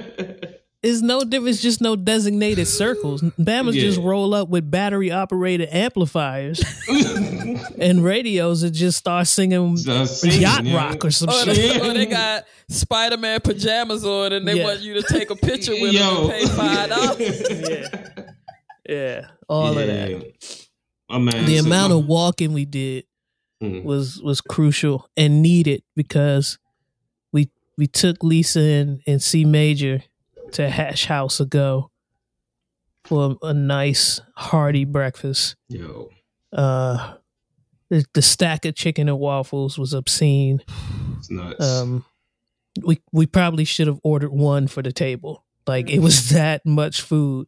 It's 0.88 1.02
no 1.02 1.24
difference, 1.24 1.62
just 1.62 1.82
no 1.82 1.96
designated 1.98 2.68
circles. 2.68 3.22
Bama's 3.22 3.76
Yeah. 3.76 3.82
just 3.84 4.00
roll 4.00 4.34
up 4.34 4.48
with 4.48 4.70
battery 4.72 5.12
operated 5.12 5.68
amplifiers 5.72 6.64
and 7.80 8.04
radios 8.04 8.62
that 8.62 8.72
just 8.72 8.98
start 8.98 9.28
singing 9.28 9.76
singing, 9.78 10.42
yacht 10.42 10.64
yeah. 10.64 10.76
rock 10.78 11.04
or 11.04 11.12
some 11.12 11.30
Or 11.30 11.34
shit. 11.44 11.56
they, 11.56 11.80
or 11.82 11.94
they 11.94 12.06
got 12.06 12.46
Spider 12.70 13.18
Man 13.18 13.40
pajamas 13.42 14.06
on 14.06 14.32
and 14.34 14.48
they 14.48 14.56
Yeah. 14.58 14.64
want 14.64 14.80
you 14.82 14.94
to 15.02 15.04
take 15.04 15.30
a 15.30 15.36
picture 15.36 15.74
with 15.74 15.92
Yo. 15.94 16.00
them 16.02 16.22
and 16.22 16.32
pay 16.32 16.46
five 16.48 16.90
dollars. 16.90 17.42
Yeah, 18.90 18.96
yeah, 18.96 19.28
all 19.50 19.78
of 19.78 19.88
that. 19.88 20.10
Yeah. 20.12 20.18
My 21.10 21.18
man, 21.20 21.46
The 21.46 21.58
so 21.58 21.66
amount 21.66 21.92
my- 21.94 22.00
of 22.00 22.06
walking 22.06 22.54
we 22.54 22.64
did 22.66 23.04
Mhm. 23.62 23.84
was 23.84 24.22
was 24.22 24.40
crucial 24.40 25.10
and 25.18 25.42
needed 25.42 25.82
because 25.96 26.58
we 27.34 27.50
we 27.78 27.88
took 27.88 28.24
Lisa 28.24 28.62
and, 28.62 29.02
and 29.08 29.22
C 29.22 29.44
Major 29.44 30.04
to 30.54 30.70
Hash 30.70 31.06
House 31.06 31.40
ago 31.40 31.92
for 33.06 33.38
a, 33.44 33.48
a 33.48 33.54
nice 33.54 34.20
hearty 34.36 34.86
breakfast. 34.86 35.56
Yo, 35.70 36.10
Uh, 36.52 37.14
the, 37.90 38.06
the 38.14 38.22
stack 38.22 38.66
of 38.66 38.76
chicken 38.76 39.08
and 39.08 39.18
waffles 39.20 39.78
was 39.78 39.94
obscene. 39.94 40.62
it's 41.18 41.30
nuts. 41.32 41.64
Um, 41.66 42.04
we 42.84 43.02
we 43.12 43.26
probably 43.26 43.64
should 43.66 43.88
have 43.88 44.00
ordered 44.04 44.32
one 44.32 44.68
for 44.68 44.82
the 44.84 44.92
table. 44.92 45.44
Like 45.66 45.90
it 45.90 46.00
was 46.00 46.30
that 46.34 46.66
much 46.66 47.02
food. 47.02 47.48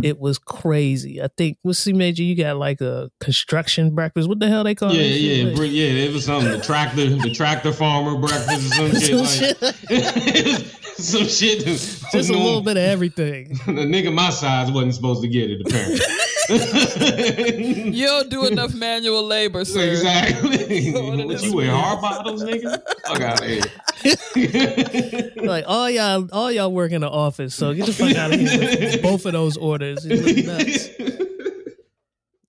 It 0.00 0.20
was 0.20 0.38
crazy. 0.38 1.20
I 1.20 1.26
think 1.36 1.58
with 1.64 1.76
C 1.76 1.92
Major, 1.92 2.22
you 2.22 2.36
got 2.36 2.56
like 2.56 2.80
a 2.80 3.10
construction 3.18 3.96
breakfast. 3.96 4.28
What 4.28 4.38
the 4.38 4.46
hell 4.46 4.62
they 4.62 4.76
call 4.76 4.92
it? 4.92 4.94
yeah, 4.94 5.02
yeah, 5.42 5.64
yeah. 5.64 6.04
It 6.04 6.12
was 6.14 6.24
something. 6.26 6.52
The 6.52 6.60
tractor, 6.60 7.04
the 7.16 7.32
tractor 7.34 7.72
farmer 7.72 8.16
breakfast 8.16 8.78
or 8.78 8.94
some 8.94 9.26
shit. 9.26 9.60
Like, 9.60 9.74
some 11.04 11.28
shit. 11.28 11.64
Just 11.64 12.12
a 12.30 12.32
little 12.32 12.60
bit 12.62 12.76
of 12.76 12.82
everything. 12.82 13.48
the 13.66 13.84
nigga 13.86 14.12
my 14.12 14.30
size 14.30 14.70
wasn't 14.70 14.94
supposed 14.94 15.22
to 15.22 15.28
get 15.28 15.50
it 15.50 15.60
apparently. 15.66 16.00
You 16.48 18.06
don't 18.06 18.30
do 18.30 18.46
enough 18.46 18.72
manual 18.74 19.22
labor, 19.22 19.66
sir. 19.66 19.90
exactly. 19.90 20.48
What 20.92 21.20
it 21.20 21.42
you 21.42 21.54
wear 21.54 21.70
hard 21.70 22.00
bottles, 22.00 22.42
nigga? 22.42 22.80
Fuck 23.06 23.20
out 23.20 23.42
of 23.42 23.46
here. 23.46 25.32
Like 25.46 25.64
all 25.66 25.90
y'all, 25.90 26.26
all 26.32 26.50
y'all 26.50 26.72
work 26.72 26.92
in 26.92 27.02
the 27.02 27.10
office, 27.10 27.54
so 27.54 27.74
get 27.74 27.84
the 27.86 27.92
fuck 27.92 28.16
out 28.16 28.32
of 28.32 28.40
here 28.40 28.58
with 28.60 29.02
both 29.02 29.26
of 29.26 29.32
those 29.32 29.58
orders. 29.58 30.06
It 30.06 30.24
was 30.24 30.46
nuts. 30.46 30.88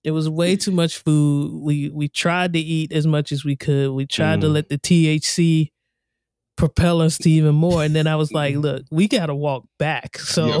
It 0.02 0.12
was 0.12 0.30
way 0.30 0.56
too 0.56 0.70
much 0.72 0.96
food. 0.98 1.62
We 1.62 1.90
we 1.90 2.08
tried 2.08 2.54
to 2.54 2.58
eat 2.58 2.92
as 2.92 3.06
much 3.06 3.32
as 3.32 3.44
we 3.44 3.54
could. 3.54 3.90
We 3.90 4.06
tried 4.06 4.40
to 4.40 4.46
Mm. 4.46 4.52
let 4.54 4.68
the 4.70 4.78
THC 4.78 5.72
propel 6.60 7.00
us 7.00 7.16
to 7.18 7.30
even 7.30 7.54
more, 7.54 7.82
and 7.82 7.96
then 7.96 8.06
I 8.06 8.16
was 8.16 8.32
like, 8.32 8.54
"Look, 8.54 8.84
we 8.90 9.08
got 9.08 9.26
to 9.26 9.34
walk 9.34 9.64
back." 9.78 10.18
So 10.18 10.60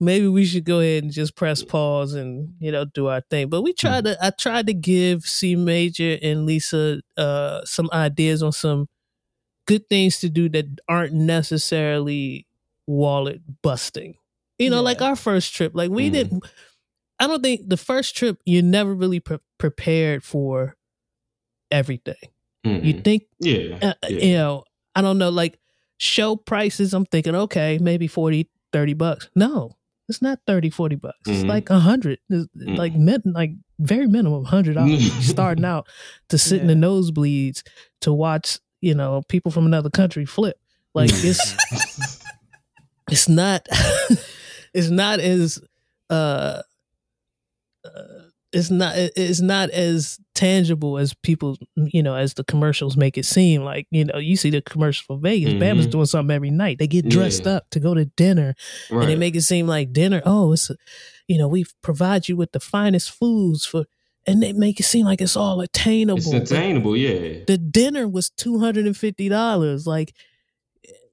maybe 0.00 0.28
we 0.28 0.44
should 0.44 0.64
go 0.64 0.80
ahead 0.80 1.02
and 1.02 1.12
just 1.12 1.34
press 1.36 1.62
pause 1.62 2.14
and 2.14 2.54
you 2.60 2.70
know 2.72 2.84
do 2.84 3.08
our 3.08 3.22
thing. 3.30 3.48
But 3.48 3.62
we 3.62 3.72
tried 3.72 4.04
to. 4.04 4.16
I 4.24 4.30
tried 4.30 4.66
to 4.68 4.74
give 4.74 5.22
C 5.24 5.56
Major 5.56 6.18
and 6.22 6.46
Lisa 6.46 7.00
uh, 7.16 7.64
some 7.64 7.88
ideas 7.92 8.42
on 8.42 8.52
some 8.52 8.86
good 9.66 9.88
things 9.88 10.18
to 10.20 10.28
do 10.28 10.48
that 10.50 10.66
aren't 10.88 11.12
necessarily 11.14 12.46
wallet 12.86 13.40
busting. 13.62 14.14
You 14.58 14.68
know, 14.70 14.76
Yeah. 14.76 14.80
like 14.82 15.00
our 15.02 15.16
first 15.16 15.54
trip. 15.54 15.72
Like 15.74 15.90
we 15.90 16.08
Mhm. 16.08 16.12
didn't. 16.12 16.44
I 17.18 17.26
don't 17.26 17.42
think 17.42 17.68
the 17.68 17.76
first 17.76 18.16
trip 18.16 18.40
you're 18.46 18.62
never 18.62 18.94
really 18.94 19.20
pre- 19.20 19.38
prepared 19.58 20.22
for 20.24 20.76
everything. 21.70 22.16
Mhm. 22.64 22.84
You 22.84 23.00
think 23.00 23.22
yeah, 23.40 23.78
uh, 23.82 23.94
yeah. 24.08 24.18
you 24.24 24.34
know, 24.34 24.64
I 24.94 25.02
don't 25.02 25.18
know, 25.18 25.30
like 25.30 25.58
show 25.98 26.36
prices, 26.36 26.92
I'm 26.94 27.06
thinking, 27.06 27.34
okay, 27.34 27.78
maybe 27.80 28.06
40, 28.06 28.48
30 28.72 28.94
bucks. 28.94 29.28
No, 29.34 29.76
it's 30.08 30.20
not 30.20 30.40
30, 30.46 30.70
40 30.70 30.96
bucks. 30.96 31.18
It's 31.26 31.44
Mhm. 31.44 31.48
like 31.48 31.70
a 31.70 31.78
hundred, 31.78 32.18
It's 32.28 32.46
Mhm. 32.56 32.76
like 32.76 32.94
min- 32.94 33.22
like 33.34 33.52
very 33.78 34.06
minimum 34.06 34.44
hundred 34.44 34.74
dollars 34.74 35.10
starting 35.26 35.64
out 35.64 35.86
to 36.28 36.36
sit 36.38 36.60
in 36.60 36.66
the 36.66 36.74
nosebleeds 36.74 37.62
to 38.02 38.12
watch, 38.12 38.58
you 38.82 38.94
know, 38.94 39.22
people 39.28 39.50
from 39.50 39.64
another 39.66 39.88
country 39.90 40.26
flip. 40.26 40.58
Like 40.94 41.10
it's 41.24 41.56
it's 43.10 43.28
not 43.28 43.66
it's 44.74 44.90
not 44.90 45.18
as 45.20 45.60
uh, 46.10 46.62
uh 47.84 47.90
it's 48.52 48.70
not 48.70 48.94
it's 48.96 49.40
not 49.40 49.70
as 49.70 50.18
tangible 50.34 50.98
as 50.98 51.14
people 51.22 51.56
you 51.76 52.02
know 52.02 52.14
as 52.16 52.34
the 52.34 52.42
commercials 52.44 52.96
make 52.96 53.16
it 53.16 53.24
seem 53.24 53.62
like 53.62 53.86
you 53.90 54.04
know 54.04 54.18
you 54.18 54.36
see 54.36 54.50
the 54.50 54.60
commercial 54.62 55.04
for 55.06 55.20
Vegas 55.20 55.52
Bama's 55.54 55.86
Mhm. 55.86 55.90
doing 55.92 56.06
something 56.06 56.34
every 56.34 56.50
night 56.50 56.78
they 56.78 56.86
get 56.86 57.08
dressed 57.08 57.44
Yeah. 57.44 57.52
up 57.56 57.70
to 57.70 57.80
go 57.80 57.94
to 57.94 58.06
dinner 58.06 58.54
right. 58.90 59.02
and 59.02 59.10
they 59.10 59.16
make 59.16 59.36
it 59.36 59.42
seem 59.42 59.66
like 59.66 59.92
dinner 59.92 60.20
oh 60.24 60.52
it's 60.52 60.70
a, 60.70 60.76
you 61.28 61.38
know 61.38 61.46
we 61.46 61.64
provide 61.82 62.28
you 62.28 62.36
with 62.36 62.52
the 62.52 62.60
finest 62.60 63.10
foods 63.10 63.64
for 63.66 63.84
and 64.26 64.42
they 64.42 64.52
make 64.52 64.80
it 64.80 64.84
seem 64.84 65.06
like 65.06 65.20
it's 65.20 65.36
all 65.36 65.60
attainable 65.60 66.18
it's 66.34 66.50
attainable, 66.50 66.96
yeah. 66.96 67.44
the 67.46 67.56
dinner 67.56 68.08
was 68.08 68.30
two 68.30 68.58
hundred 68.58 68.86
and 68.86 68.96
fifty 68.96 69.28
dollars. 69.28 69.86
Like 69.86 70.12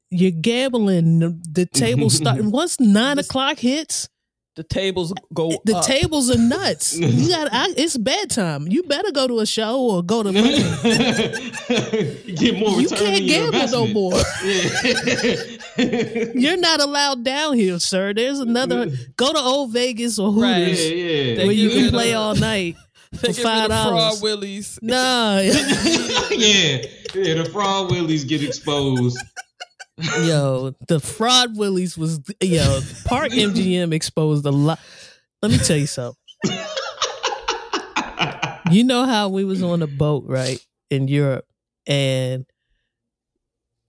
you're 0.09 0.31
gambling. 0.31 1.19
The, 1.19 1.39
the 1.51 1.65
table 1.65 2.09
start 2.09 2.41
once 2.43 2.79
nine 2.79 3.17
o'clock 3.19 3.59
hits. 3.59 4.09
The 4.57 4.63
tables 4.63 5.13
go 5.33 5.51
The 5.65 5.77
up. 5.77 5.85
tables 5.85 6.29
are 6.31 6.37
nuts. 6.37 6.97
You 7.17 7.29
got. 7.29 7.47
I, 7.51 7.73
It's 7.77 7.95
bedtime. 7.95 8.67
You 8.67 8.83
better 8.83 9.11
go 9.11 9.27
to 9.27 9.39
a 9.39 9.45
show 9.45 9.79
or 9.79 10.01
go 10.03 10.23
to. 10.23 10.31
Get 12.35 12.57
more 12.59 12.81
you 12.81 12.89
can't 12.89 13.25
gamble 13.27 13.67
no 13.69 13.87
more. 13.87 14.19
Yeah. 14.43 15.35
You're 16.33 16.57
not 16.57 16.81
allowed 16.81 17.23
down 17.23 17.55
here, 17.55 17.79
sir. 17.79 18.13
There's 18.13 18.39
another. 18.39 18.87
Go 19.15 19.31
to 19.31 19.39
Old 19.39 19.71
Vegas 19.73 20.17
or 20.19 20.31
Right. 20.33 20.67
yeah, 20.69 20.73
yeah. 20.73 21.43
where 21.45 21.51
you 21.53 21.69
can 21.69 21.89
play 21.91 22.09
the- 22.11 22.17
all 22.17 22.35
night. 22.35 22.75
for 23.15 23.27
$5. 23.27 23.33
the 23.33 23.67
fraud 23.69 24.21
willies. 24.21 24.79
Nah, 24.81 25.37
yeah, 25.39 25.53
yeah. 26.31 26.77
The 27.13 27.49
fraud 27.53 27.89
willies 27.91 28.25
get 28.25 28.43
exposed. 28.43 29.17
Yo, 29.97 30.75
the 30.87 30.99
fraud 30.99 31.57
willies 31.57 31.97
was 31.97 32.19
yo. 32.41 32.81
Park 33.05 33.31
MGM 33.31 33.93
exposed 33.93 34.45
a 34.45 34.51
lot. 34.51 34.79
Let 35.41 35.51
me 35.51 35.57
tell 35.57 35.77
you 35.77 35.87
something. 35.87 36.15
you 38.71 38.83
know 38.83 39.05
how 39.05 39.29
we 39.29 39.43
was 39.43 39.63
on 39.63 39.81
a 39.81 39.87
boat 39.87 40.25
right 40.27 40.59
in 40.89 41.07
Europe 41.07 41.45
and 41.85 42.45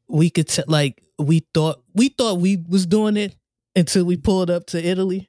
we 0.09 0.31
could 0.31 0.49
t- 0.49 0.63
like 0.67 1.03
we 1.19 1.47
thought 1.53 1.83
we 1.95 2.09
thought 2.09 2.39
we 2.41 2.65
was 2.69 2.87
doing 2.87 3.17
it 3.17 3.37
until 3.77 4.05
we 4.05 4.17
pulled 4.17 4.51
up 4.51 4.67
to 4.67 4.83
Italy 4.83 5.28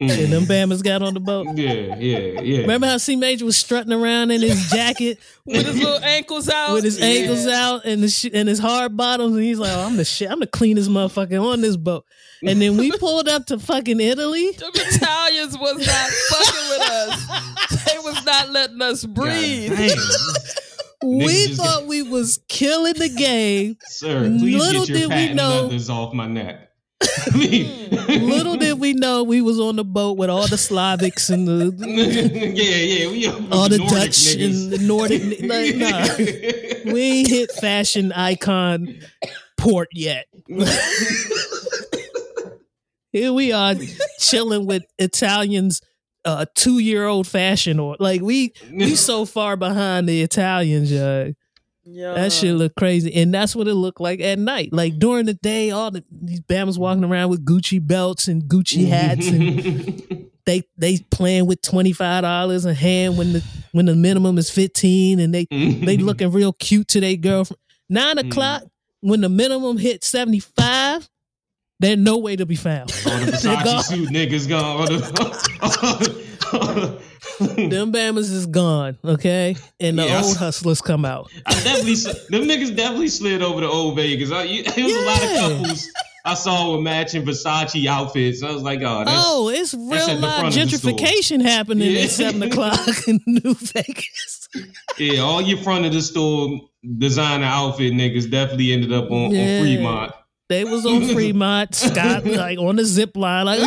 and 0.00 0.32
them 0.32 0.44
mm. 0.44 0.46
Bammers 0.46 0.82
got 0.82 1.02
on 1.02 1.12
the 1.14 1.20
boat. 1.20 1.46
Yeah, 1.56 1.96
yeah, 1.96 2.40
yeah. 2.40 2.60
Remember 2.62 2.86
how 2.86 2.96
C 2.96 3.16
Major 3.16 3.44
was 3.44 3.56
strutting 3.56 3.92
around 3.92 4.30
in 4.30 4.40
his 4.40 4.70
jacket 4.70 5.18
With 5.44 5.66
his 5.66 5.76
little 5.76 6.02
ankles 6.02 6.48
out. 6.48 6.72
with 6.72 6.84
his 6.84 6.98
Yeah. 6.98 7.06
ankles 7.06 7.46
out 7.46 7.84
and 7.84 8.02
the 8.02 8.08
sh- 8.08 8.30
and 8.32 8.48
his 8.48 8.58
hard 8.58 8.96
bottoms 8.96 9.34
and 9.36 9.44
he's 9.44 9.58
like, 9.58 9.72
oh, 9.72 9.80
I'm 9.86 9.96
the 9.96 10.04
shit, 10.04 10.30
I'm 10.30 10.40
the 10.40 10.46
cleanest 10.46 10.88
motherfucker 10.90 11.42
on 11.52 11.60
this 11.60 11.76
boat. 11.76 12.04
And 12.42 12.62
then 12.62 12.78
we 12.78 12.90
pulled 12.92 13.28
up 13.28 13.44
to 13.46 13.58
fucking 13.58 14.00
Italy. 14.00 14.52
The 14.58 14.70
Italians 14.74 15.58
was 15.58 15.86
not 15.86 16.10
fucking 16.10 16.70
with 16.70 16.90
us. 16.90 17.84
They 17.84 17.98
was 17.98 18.24
not 18.24 18.50
letting 18.50 18.80
us 18.80 19.04
breathe. 19.04 19.78
We 21.02 21.18
Niggas 21.24 21.46
just 21.48 21.60
thought 21.62 21.86
we 21.86 22.02
was 22.02 22.40
killing 22.48 22.92
the 22.92 23.08
game. 23.08 23.78
Sir, 23.86 24.20
please 24.38 24.54
Little 24.54 24.84
get 24.84 24.88
your 24.90 24.98
did 24.98 25.08
we 25.08 25.14
patent 25.14 25.36
know- 25.36 25.62
leathers 25.62 25.88
off 25.88 26.12
my 26.12 26.26
neck. 26.26 26.69
Mean- 27.34 27.90
Little 28.28 28.56
did 28.56 28.78
we 28.78 28.92
know 28.92 29.22
we 29.22 29.40
was 29.40 29.58
on 29.60 29.76
the 29.76 29.84
boat 29.84 30.18
with 30.18 30.30
all 30.30 30.46
the 30.48 30.56
Slavics 30.56 31.30
and 31.30 31.46
the 31.48 31.72
yeah, 32.54 32.76
yeah. 32.76 33.10
We 33.10 33.26
all 33.50 33.68
the 33.68 33.78
Nordic 33.78 33.88
Dutch 33.90 34.36
niggas. 34.36 34.44
and 34.64 34.72
the 34.72 34.78
Nordic. 34.86 35.22
Like, 35.42 35.76
nah, 36.84 36.92
we 36.92 37.00
ain't 37.00 37.28
hit 37.28 37.52
fashion 37.52 38.12
icon 38.12 39.00
port 39.56 39.88
yet. 39.92 40.26
Here 43.12 43.32
we 43.32 43.50
are 43.52 43.74
chilling 44.20 44.66
with 44.66 44.84
Italians, 44.98 45.80
uh, 46.24 46.46
two 46.54 46.78
year 46.78 47.06
old 47.06 47.26
fashion 47.26 47.80
or 47.80 47.96
like 47.98 48.20
we 48.20 48.52
we 48.72 48.94
so 48.94 49.24
far 49.24 49.56
behind 49.56 50.08
the 50.08 50.22
Italians, 50.22 50.92
yeah. 50.92 51.30
Yeah. 51.92 52.14
That 52.14 52.32
shit 52.32 52.54
look 52.54 52.74
crazy, 52.76 53.12
and 53.14 53.32
that's 53.34 53.54
what 53.56 53.66
it 53.68 53.74
looked 53.74 54.00
like 54.00 54.20
at 54.20 54.38
night. 54.38 54.72
Like 54.72 54.98
during 54.98 55.26
the 55.26 55.34
day, 55.34 55.70
all 55.70 55.90
the 55.90 56.04
these 56.10 56.40
Bama's 56.40 56.78
walking 56.78 57.04
around 57.04 57.30
with 57.30 57.44
Gucci 57.44 57.84
belts 57.84 58.28
and 58.28 58.42
Gucci 58.44 58.86
hats, 58.88 59.26
and 59.28 60.30
they 60.46 60.62
they 60.78 60.98
playing 61.10 61.46
with 61.46 61.62
twenty 61.62 61.92
five 61.92 62.22
dollars 62.22 62.64
a 62.64 62.74
hand 62.74 63.18
when 63.18 63.32
the 63.34 63.44
when 63.72 63.86
the 63.86 63.94
minimum 63.96 64.38
is 64.38 64.50
fifteen, 64.50 65.18
and 65.20 65.34
they 65.34 65.46
they 65.50 65.96
looking 65.96 66.30
real 66.30 66.52
cute 66.52 66.88
to 66.88 67.00
their 67.00 67.16
girlfriend. 67.16 67.58
Nine 67.88 68.16
Mm. 68.16 68.28
o'clock 68.30 68.62
when 69.00 69.20
the 69.20 69.28
minimum 69.28 69.76
hit 69.78 70.04
seventy 70.04 70.40
five, 70.40 71.08
they're 71.80 71.96
no 71.96 72.18
way 72.18 72.36
to 72.36 72.46
be 72.46 72.56
found. 72.56 72.92
All 73.06 73.18
the 73.18 73.32
Versace 73.32 73.82
suit 73.84 74.08
niggas 74.10 74.48
gone. 74.48 74.86
The- 74.86 77.00
Them 77.40 77.92
Bama's 77.92 78.30
is 78.30 78.46
gone, 78.46 78.98
okay, 79.04 79.56
and 79.78 79.98
the 79.98 80.04
Yes. 80.04 80.24
old 80.26 80.36
hustlers 80.36 80.80
come 80.82 81.04
out. 81.04 81.30
I 81.46 81.52
definitely, 81.62 81.94
them 81.94 82.42
niggas 82.48 82.74
definitely 82.76 83.08
slid 83.08 83.42
over 83.42 83.60
to 83.60 83.68
Old 83.68 83.96
Vegas. 83.96 84.30
I, 84.32 84.44
it 84.44 84.66
was 84.66 84.76
a 84.94 85.06
lot 85.06 85.22
Yeah. 85.22 85.46
of 85.46 85.52
couples. 85.58 85.88
I 86.24 86.34
saw 86.34 86.72
with 86.72 86.82
matching 86.82 87.24
Versace 87.24 87.86
outfits. 87.86 88.42
I 88.42 88.50
was 88.52 88.62
like, 88.62 88.80
oh, 88.82 89.04
that's, 89.04 89.22
oh, 89.24 89.48
it's 89.48 89.72
at 89.72 89.78
real 89.80 89.88
the 89.88 89.94
live 90.16 90.40
front 90.40 90.56
of 90.56 90.70
the 90.70 90.76
store. 90.78 90.92
gentrification 90.92 91.40
happening 91.42 91.92
Yeah. 91.92 92.00
at 92.02 92.10
seven 92.10 92.42
o'clock 92.42 92.78
in 93.08 93.20
New 93.26 93.54
Vegas. 93.54 94.48
yeah, 94.98 95.20
all 95.20 95.40
your 95.40 95.56
front 95.58 95.86
of 95.86 95.92
the 95.94 96.02
store 96.02 96.60
designer 96.98 97.46
outfit 97.46 97.92
niggas 97.94 98.30
definitely 98.30 98.72
ended 98.72 98.92
up 98.92 99.10
on, 99.10 99.30
Yeah. 99.30 99.58
on 99.60 99.64
Fremont. 99.64 100.12
They 100.50 100.64
was 100.64 100.84
on 100.84 101.06
Fremont, 101.14 101.74
Scott, 101.74 102.26
like 102.26 102.58
on 102.58 102.76
the 102.76 102.84
zip 102.84 103.16
line, 103.16 103.46
like, 103.46 103.60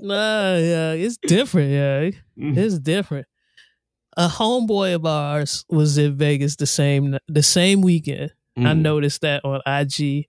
nah, 0.00 0.56
yeah, 0.56 0.92
it's 0.92 1.16
different, 1.16 1.70
yeah. 1.70 2.10
Mhm. 2.38 2.56
It's 2.56 2.78
different. 2.78 3.26
A 4.16 4.28
homeboy 4.28 4.94
of 4.94 5.06
ours 5.06 5.64
was 5.68 5.98
in 5.98 6.16
Vegas 6.16 6.56
the 6.56 6.66
same 6.66 7.16
the 7.26 7.42
same 7.42 7.80
weekend. 7.80 8.32
I 8.56 8.60
Mhm. 8.60 8.82
noticed 8.82 9.22
that 9.22 9.44
on 9.44 9.60
IG, 9.66 10.28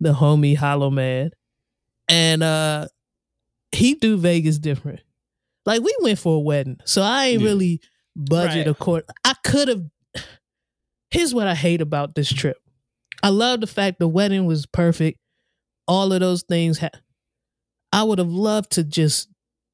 the 0.00 0.12
homie 0.12 0.56
Hollow 0.56 0.90
Man, 0.90 1.30
and 2.08 2.42
uh 2.42 2.88
he 3.72 3.94
do 3.94 4.16
Vegas 4.16 4.58
different. 4.58 5.00
Like 5.64 5.80
we 5.82 5.94
went 6.02 6.18
for 6.18 6.36
a 6.36 6.40
wedding, 6.40 6.78
so 6.84 7.02
I 7.02 7.26
ain't 7.28 7.40
Yeah. 7.40 7.48
really 7.48 7.80
budget 8.16 8.66
Right. 8.66 8.68
accord. 8.68 9.04
I 9.24 9.34
could 9.44 9.68
have. 9.68 9.84
Here's 11.10 11.32
what 11.32 11.46
I 11.46 11.54
hate 11.54 11.80
about 11.80 12.14
this 12.16 12.28
trip. 12.32 12.56
I 13.24 13.28
love 13.30 13.60
the 13.60 13.66
fact 13.66 13.98
the 13.98 14.06
wedding 14.08 14.44
was 14.46 14.66
perfect. 14.66 15.18
All 15.88 16.12
of 16.12 16.20
those 16.20 16.42
things. 16.42 16.78
Ha- 16.78 16.90
I 17.92 18.02
would 18.02 18.18
have 18.18 18.30
loved 18.30 18.72
to 18.72 18.84
just 18.84 19.28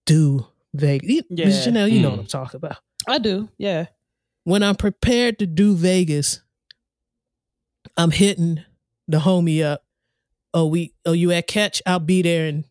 do 0.06 0.46
Vegas. 0.74 1.08
You- 1.10 1.22
Yeah. 1.30 1.46
Mr. 1.46 1.68
Janelle, 1.72 1.90
you 1.90 2.00
know 2.00 2.08
Mm. 2.08 2.12
what 2.12 2.20
I'm 2.20 2.26
talking 2.26 2.58
about 2.58 2.78
I 3.08 3.18
do. 3.18 3.48
Yeah. 3.58 3.86
when 4.44 4.62
I'm 4.62 4.76
prepared 4.76 5.38
to 5.40 5.46
do 5.46 5.74
Vegas, 5.74 6.40
I'm 7.96 8.10
hitting 8.10 8.62
the 9.08 9.18
homie 9.18 9.62
up. 9.64 9.84
Oh, 10.54 10.66
we 10.66 10.94
oh 11.06 11.12
you 11.12 11.30
at 11.32 11.46
catch? 11.46 11.80
I'll 11.86 11.98
be 12.00 12.22
there, 12.22 12.46
and 12.46 12.64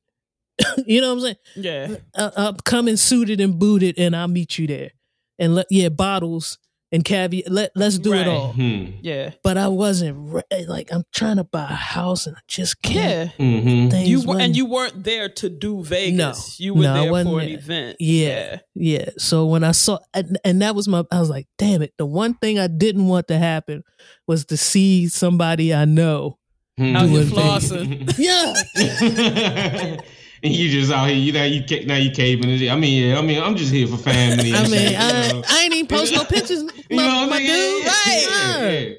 you 0.85 1.01
know 1.01 1.13
what 1.15 1.29
I'm 1.29 1.35
saying. 1.55 1.95
Yeah. 1.95 1.95
Uh, 2.15 2.31
I'm 2.35 2.55
coming 2.57 2.97
suited 2.97 3.39
and 3.39 3.57
booted, 3.59 3.97
and 3.97 4.15
I'll 4.15 4.27
meet 4.27 4.57
you 4.57 4.67
there. 4.67 4.91
And 5.37 5.55
let 5.55 5.67
yeah, 5.69 5.89
bottles 5.89 6.57
and 6.91 7.03
caviar. 7.05 7.43
Let 7.47 7.71
let's 7.75 7.97
do 7.99 8.11
Right. 8.13 8.21
it 8.21 8.27
all. 8.27 8.53
Mhm. 8.53 8.95
Yeah. 9.01 9.31
But 9.43 9.57
I 9.57 9.67
wasn't 9.67 10.15
re- 10.17 10.65
like 10.67 10.91
I'm 10.91 11.03
trying 11.13 11.37
to 11.37 11.43
buy 11.43 11.63
a 11.63 11.73
house, 11.75 12.25
and 12.27 12.35
I 12.35 12.39
just 12.47 12.81
can't. 12.81 13.31
Yeah. 13.37 13.45
Mhm. 13.45 14.07
You 14.07 14.21
were, 14.21 14.39
and 14.39 14.55
you 14.55 14.65
weren't 14.65 15.03
there 15.03 15.29
to 15.29 15.49
do 15.49 15.83
Vegas. 15.83 16.59
No. 16.59 16.63
you 16.65 16.73
were 16.73 16.83
No, 16.83 16.93
there 16.93 17.23
for 17.25 17.39
an 17.39 17.47
there. 17.47 17.57
event. 17.57 17.97
Yeah. 17.99 18.59
Yeah. 18.75 19.09
So 19.17 19.45
when 19.45 19.63
I 19.63 19.71
saw, 19.71 19.99
and, 20.13 20.37
and 20.43 20.61
that 20.61 20.73
was 20.75 20.87
my, 20.87 21.03
I 21.11 21.19
was 21.19 21.29
like, 21.29 21.47
damn 21.57 21.81
it. 21.81 21.93
The 21.97 22.05
one 22.05 22.33
thing 22.35 22.57
I 22.59 22.67
didn't 22.67 23.07
want 23.07 23.27
to 23.27 23.37
happen 23.37 23.83
was 24.27 24.45
to 24.45 24.57
see 24.57 25.07
somebody 25.07 25.73
I 25.73 25.85
know. 25.85 26.37
Mhm. 26.79 26.95
Out 26.95 27.09
here 27.09 27.23
Doing 27.25 27.35
flossing. 27.35 28.17
Yeah. 28.17 29.97
and 30.43 30.53
you 30.53 30.69
just 30.69 30.91
out 30.91 31.07
here, 31.09 31.15
you 31.17 31.31
know, 31.31 31.43
you 31.43 31.63
ca- 31.67 31.85
now 31.85 31.95
you 31.97 32.11
caving 32.11 32.49
it. 32.49 32.69
I 32.71 32.75
mean, 32.75 33.09
yeah, 33.09 33.17
I 33.17 33.21
mean, 33.21 33.41
I'm 33.41 33.55
just 33.55 33.71
here 33.73 33.87
for 33.87 33.97
family. 33.97 34.53
I 34.55 34.61
mean, 34.63 34.71
shit, 34.71 34.91
you 34.91 34.97
I, 34.97 35.31
know. 35.31 35.43
I 35.49 35.61
ain't 35.63 35.73
even 35.73 35.87
post 35.87 36.13
no 36.13 36.23
pictures, 36.23 36.63
my, 36.63 36.71
You 36.89 36.97
know 36.97 37.05
what 37.05 37.15
I 37.15 37.25
my 37.27 37.37
mean? 37.39 37.47
dude. 37.47 37.83
Yeah, 37.85 37.91
Right. 37.91 38.27
yeah, 38.29 38.69
yeah. 38.69 38.93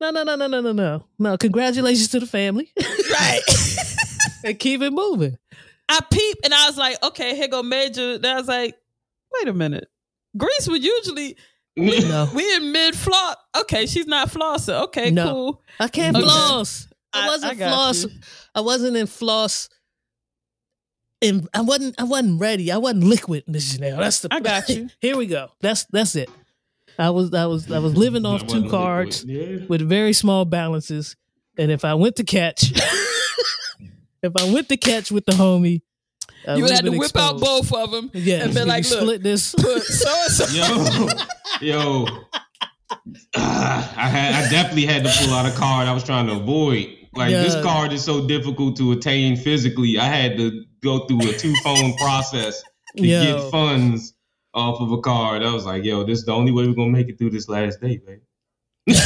No, 0.00 0.10
no, 0.10 0.22
no, 0.22 0.34
no, 0.36 0.46
no, 0.46 0.60
no, 0.60 0.72
no. 0.72 1.04
No, 1.18 1.36
congratulations 1.36 2.08
to 2.08 2.20
the 2.20 2.26
family. 2.26 2.72
Right. 3.10 3.40
and 4.44 4.58
keep 4.58 4.80
it 4.82 4.92
moving. 4.92 5.36
I 5.88 5.98
peeped 6.10 6.44
and 6.44 6.54
I 6.54 6.66
was 6.66 6.76
like, 6.78 7.02
okay, 7.02 7.34
here 7.36 7.48
go 7.48 7.62
Major. 7.62 8.14
And 8.14 8.26
I 8.26 8.36
was 8.36 8.46
like, 8.48 8.76
wait 9.34 9.48
a 9.48 9.52
minute. 9.52 9.88
Greece 10.36 10.68
would 10.68 10.82
usually 10.82 11.36
No, 11.76 12.28
we 12.34 12.54
in 12.54 12.72
mid 12.72 12.94
floss. 12.94 13.36
Okay, 13.58 13.86
she's 13.86 14.06
not 14.06 14.28
flossing. 14.30 14.80
Okay, 14.84 15.10
No. 15.10 15.30
cool. 15.32 15.62
I 15.80 15.88
can't 15.88 16.16
Okay. 16.16 16.24
floss. 16.24 16.86
I 17.12 17.24
I- 17.24 17.28
wasn't 17.28 17.52
I 17.52 17.54
got 17.56 17.68
floss. 17.68 18.04
you. 18.04 18.10
I 18.54 18.60
wasn't 18.60 18.96
in 18.96 19.06
floss. 19.08 19.68
In, 21.20 21.46
I 21.52 21.60
wasn't. 21.60 22.00
I 22.00 22.04
wasn't 22.04 22.40
ready. 22.40 22.72
I 22.72 22.78
wasn't 22.78 23.04
liquid, 23.04 23.44
Miss 23.46 23.76
Janelle. 23.76 23.98
That's 23.98 24.20
the. 24.20 24.28
I 24.32 24.40
got 24.40 24.68
you. 24.70 24.88
Here 25.00 25.16
we 25.16 25.26
go. 25.26 25.48
That's 25.60 25.84
that's 25.84 26.16
it. 26.16 26.30
I 26.98 27.10
was 27.10 27.32
I 27.34 27.46
was 27.46 27.70
I 27.70 27.78
was 27.78 27.96
living 27.96 28.24
off 28.24 28.46
two 28.46 28.68
cards. 28.70 29.24
Yeah. 29.24 29.64
with 29.68 29.82
very 29.82 30.12
small 30.14 30.44
balances, 30.44 31.16
and 31.58 31.70
if 31.70 31.84
I 31.84 31.94
went 31.94 32.16
to 32.16 32.24
catch, 32.24 32.72
if 34.22 34.32
I 34.36 34.50
went 34.52 34.68
to 34.70 34.76
catch 34.76 35.10
with 35.12 35.26
the 35.26 35.32
homie, 35.32 35.82
I 36.48 36.56
you 36.56 36.62
would've 36.62 36.76
had 36.76 36.84
to 36.86 36.90
been 36.90 37.00
whip 37.00 37.16
out 37.16 37.38
both 37.38 37.72
of 37.72 37.90
them 37.90 38.10
Yeah, 38.14 38.44
and 38.44 38.54
been 38.54 38.68
like, 38.68 38.88
look, 38.88 39.00
split 39.00 39.22
this. 39.22 39.54
put 39.54 39.82
so 39.82 40.22
and 40.22 40.32
so. 40.32 41.08
Yo, 41.60 42.04
yo. 42.04 42.06
Ah, 43.36 43.94
I 43.96 44.08
had, 44.08 44.34
I 44.34 44.50
definitely 44.50 44.86
had 44.86 45.04
to 45.04 45.10
pull 45.18 45.34
out 45.34 45.46
a 45.46 45.56
card 45.56 45.86
I 45.86 45.92
was 45.92 46.02
trying 46.02 46.26
to 46.26 46.32
avoid. 46.34 46.88
Like 47.14 47.30
this 47.30 47.60
card 47.62 47.92
is 47.92 48.04
so 48.04 48.26
difficult 48.26 48.76
to 48.78 48.92
attain 48.92 49.36
physically. 49.36 49.98
I 49.98 50.04
had 50.06 50.36
to 50.38 50.64
go 50.82 51.06
through 51.06 51.28
a 51.28 51.32
two 51.32 51.54
phone 51.62 51.94
process 51.98 52.62
to 52.96 53.06
Yo. 53.06 53.22
get 53.22 53.50
funds 53.50 54.14
off 54.54 54.80
of 54.80 54.90
a 54.92 55.00
card. 55.00 55.42
I 55.42 55.52
was 55.52 55.64
like, 55.64 55.84
yo, 55.84 56.04
this 56.04 56.20
is 56.20 56.24
the 56.24 56.32
only 56.32 56.52
way 56.52 56.66
we're 56.66 56.74
gonna 56.74 56.90
make 56.90 57.08
it 57.08 57.18
through 57.18 57.30
this 57.30 57.48
last 57.48 57.80
day, 57.80 57.98
babe. 58.04 58.20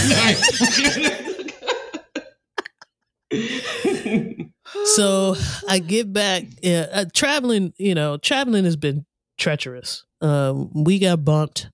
so 4.84 5.36
I 5.68 5.78
get 5.78 6.12
back. 6.12 6.44
Yeah, 6.62 6.86
uh, 6.92 7.04
traveling. 7.12 7.74
You 7.76 7.94
know, 7.94 8.16
traveling 8.16 8.64
has 8.64 8.76
been 8.76 9.04
treacherous. 9.36 10.04
Um, 10.20 10.70
we 10.72 10.98
got 10.98 11.24
bumped 11.24 11.70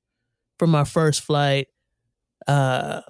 from 0.59 0.74
our 0.74 0.84
first 0.84 1.22
flight. 1.22 1.68
Uh, 2.46 3.03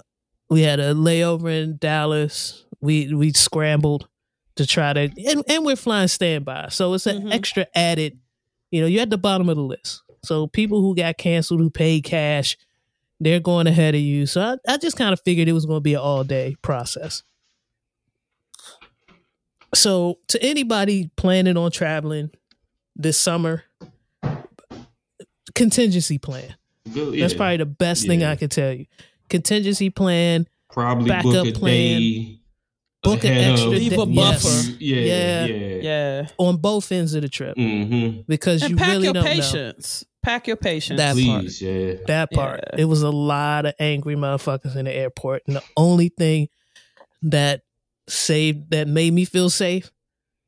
we 0.50 0.62
had 0.62 0.80
a 0.80 0.92
layover 0.92 1.50
in 1.50 1.78
Dallas. 1.78 2.64
We 2.80 3.14
we 3.14 3.32
scrambled 3.32 4.08
to 4.60 4.66
try 4.66 4.92
to, 4.92 5.00
and, 5.26 5.42
and 5.48 5.64
we're 5.64 5.74
flying 5.76 6.08
standby, 6.08 6.68
so 6.70 6.92
it's 6.94 7.06
an 7.06 7.22
Mhm. 7.22 7.32
extra 7.32 7.66
added. 7.74 8.18
You 8.70 8.82
know, 8.82 8.86
you're 8.86 9.02
at 9.02 9.10
the 9.10 9.18
bottom 9.18 9.48
of 9.48 9.56
the 9.56 9.62
list. 9.62 10.02
So 10.22 10.46
people 10.46 10.80
who 10.82 10.94
got 10.94 11.16
canceled, 11.16 11.60
who 11.60 11.70
paid 11.70 12.04
cash, 12.04 12.56
they're 13.18 13.40
going 13.40 13.66
ahead 13.66 13.94
of 13.94 14.00
you. 14.02 14.26
So 14.26 14.40
I, 14.40 14.72
I 14.74 14.76
just 14.76 14.96
kind 14.96 15.12
of 15.12 15.20
figured 15.24 15.48
it 15.48 15.52
was 15.52 15.64
going 15.66 15.78
to 15.78 15.82
be 15.82 15.94
an 15.94 16.00
all 16.00 16.24
day 16.24 16.56
process. 16.62 17.22
So 19.74 20.18
to 20.28 20.42
anybody 20.42 21.10
planning 21.16 21.56
on 21.56 21.70
traveling 21.70 22.30
this 22.96 23.18
summer, 23.18 23.64
contingency 25.54 26.18
plan. 26.18 26.54
Good, 26.92 27.20
That's 27.20 27.34
probably 27.34 27.58
the 27.58 27.66
best 27.66 28.06
thing 28.06 28.24
I 28.24 28.36
could 28.36 28.50
tell 28.50 28.72
you. 28.72 28.86
Contingency 29.28 29.90
plan. 29.90 30.46
probably 30.70 31.08
backup 31.08 31.32
book 31.32 31.46
a 31.46 31.52
plan. 31.52 32.00
day. 32.00 32.39
Book 33.02 33.24
an 33.24 33.32
extra 33.32 33.70
Leave 33.70 33.92
a 33.98 34.04
buffer. 34.06 34.48
yes, 34.48 34.70
Yeah, 34.78 34.96
Yeah. 34.96 35.46
yeah, 35.46 35.76
Yeah. 35.82 36.26
on 36.38 36.58
both 36.58 36.92
ends 36.92 37.14
of 37.14 37.22
the 37.22 37.28
trip 37.28 37.56
Mm-hmm. 37.56 38.20
because 38.28 38.62
And 38.62 38.72
you 38.72 38.76
pack 38.76 38.88
really 38.88 39.04
your 39.04 39.14
don't 39.14 39.24
patience. 39.24 40.04
Pack 40.22 40.46
your 40.48 40.56
patience. 40.56 40.98
That 40.98 41.16
part. 41.16 41.40
Please, 41.42 41.62
yeah. 41.62 41.94
that 42.06 42.30
part. 42.30 42.60
Yeah. 42.74 42.80
It 42.82 42.84
was 42.84 43.02
a 43.02 43.10
lot 43.10 43.64
of 43.64 43.72
angry 43.78 44.16
motherfuckers 44.16 44.76
in 44.76 44.84
the 44.84 44.94
airport, 44.94 45.42
and 45.46 45.56
the 45.56 45.62
only 45.78 46.10
thing 46.10 46.48
that 47.22 47.62
saved 48.06 48.70
that 48.72 48.86
made 48.86 49.14
me 49.14 49.24
feel 49.24 49.48
safe 49.48 49.90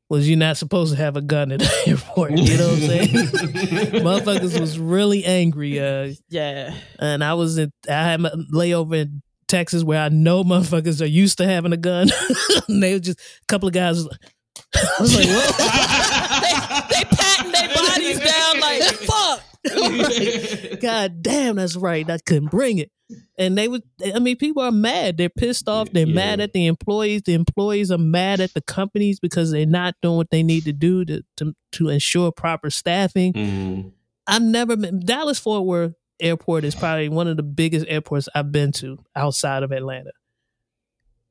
was 0.09 0.29
you're 0.29 0.37
not 0.37 0.57
supposed 0.57 0.93
to 0.93 0.97
have 1.01 1.17
a 1.17 1.21
gun 1.21 1.51
in 1.51 1.57
the 1.57 1.71
airport. 1.87 2.37
You 2.37 2.55
know 2.57 2.67
what 2.67 2.73
I'm 2.83 2.87
saying? 2.87 3.07
motherfuckers 4.03 4.59
was 4.59 4.77
really 4.77 5.25
angry. 5.25 5.79
Uh, 5.79 6.13
yeah. 6.29 6.75
and 6.99 7.23
I 7.23 7.33
was 7.33 7.57
in, 7.57 7.71
I 7.89 7.93
had 8.03 8.19
my 8.21 8.29
layover 8.53 8.95
in 9.01 9.22
Texas 9.47 9.83
where 9.83 10.01
I 10.01 10.09
know 10.09 10.43
motherfuckers 10.43 11.01
are 11.01 11.05
used 11.05 11.37
to 11.39 11.45
having 11.45 11.73
a 11.73 11.77
gun. 11.77 12.09
they 12.69 12.93
were 12.93 12.99
just 12.99 13.19
a 13.19 13.45
couple 13.47 13.67
of 13.67 13.73
guys. 13.73 14.03
like- 14.05 14.19
I 14.75 15.01
was 15.01 15.15
like, 15.15 15.27
what? 15.27 16.89
They 16.89 17.03
patting 17.05 17.51
their 17.51 17.69
bodies 17.73 18.19
down 18.19 18.59
like 18.59 18.81
fuck. 18.83 20.79
God 20.81 21.21
damn, 21.23 21.55
that's 21.55 21.75
right. 21.75 22.07
I 22.09 22.17
couldn't 22.25 22.51
bring 22.51 22.79
it. 22.79 22.91
And 23.37 23.57
they 23.57 23.67
would, 23.67 23.83
I 24.13 24.19
mean, 24.19 24.37
people 24.37 24.63
are 24.63 24.71
mad. 24.71 25.17
They're 25.17 25.29
pissed 25.29 25.67
off. 25.69 25.89
They're 25.91 26.07
Yeah. 26.07 26.13
mad 26.15 26.39
at 26.39 26.53
the 26.53 26.65
employees. 26.65 27.21
The 27.23 27.33
employees 27.33 27.91
are 27.91 27.97
mad 27.97 28.39
at 28.41 28.53
the 28.53 28.61
companies 28.61 29.19
because 29.19 29.51
they're 29.51 29.65
not 29.65 29.95
doing 30.01 30.17
what 30.17 30.29
they 30.31 30.43
need 30.43 30.63
to 30.65 30.73
do 30.73 31.05
to, 31.05 31.23
to, 31.37 31.53
to 31.73 31.89
ensure 31.89 32.31
proper 32.31 32.69
staffing. 32.69 33.33
Mhm. 33.33 33.91
I've 34.27 34.41
never 34.41 34.75
been, 34.77 34.99
Dallas 35.05 35.37
Fort 35.39 35.65
Worth 35.65 35.93
Airport 36.19 36.63
is 36.63 36.75
probably 36.75 37.09
one 37.09 37.27
of 37.27 37.37
the 37.37 37.43
biggest 37.43 37.85
airports 37.89 38.29
I've 38.35 38.51
been 38.51 38.71
to 38.73 38.97
outside 39.15 39.63
of 39.63 39.71
Atlanta. 39.71 40.11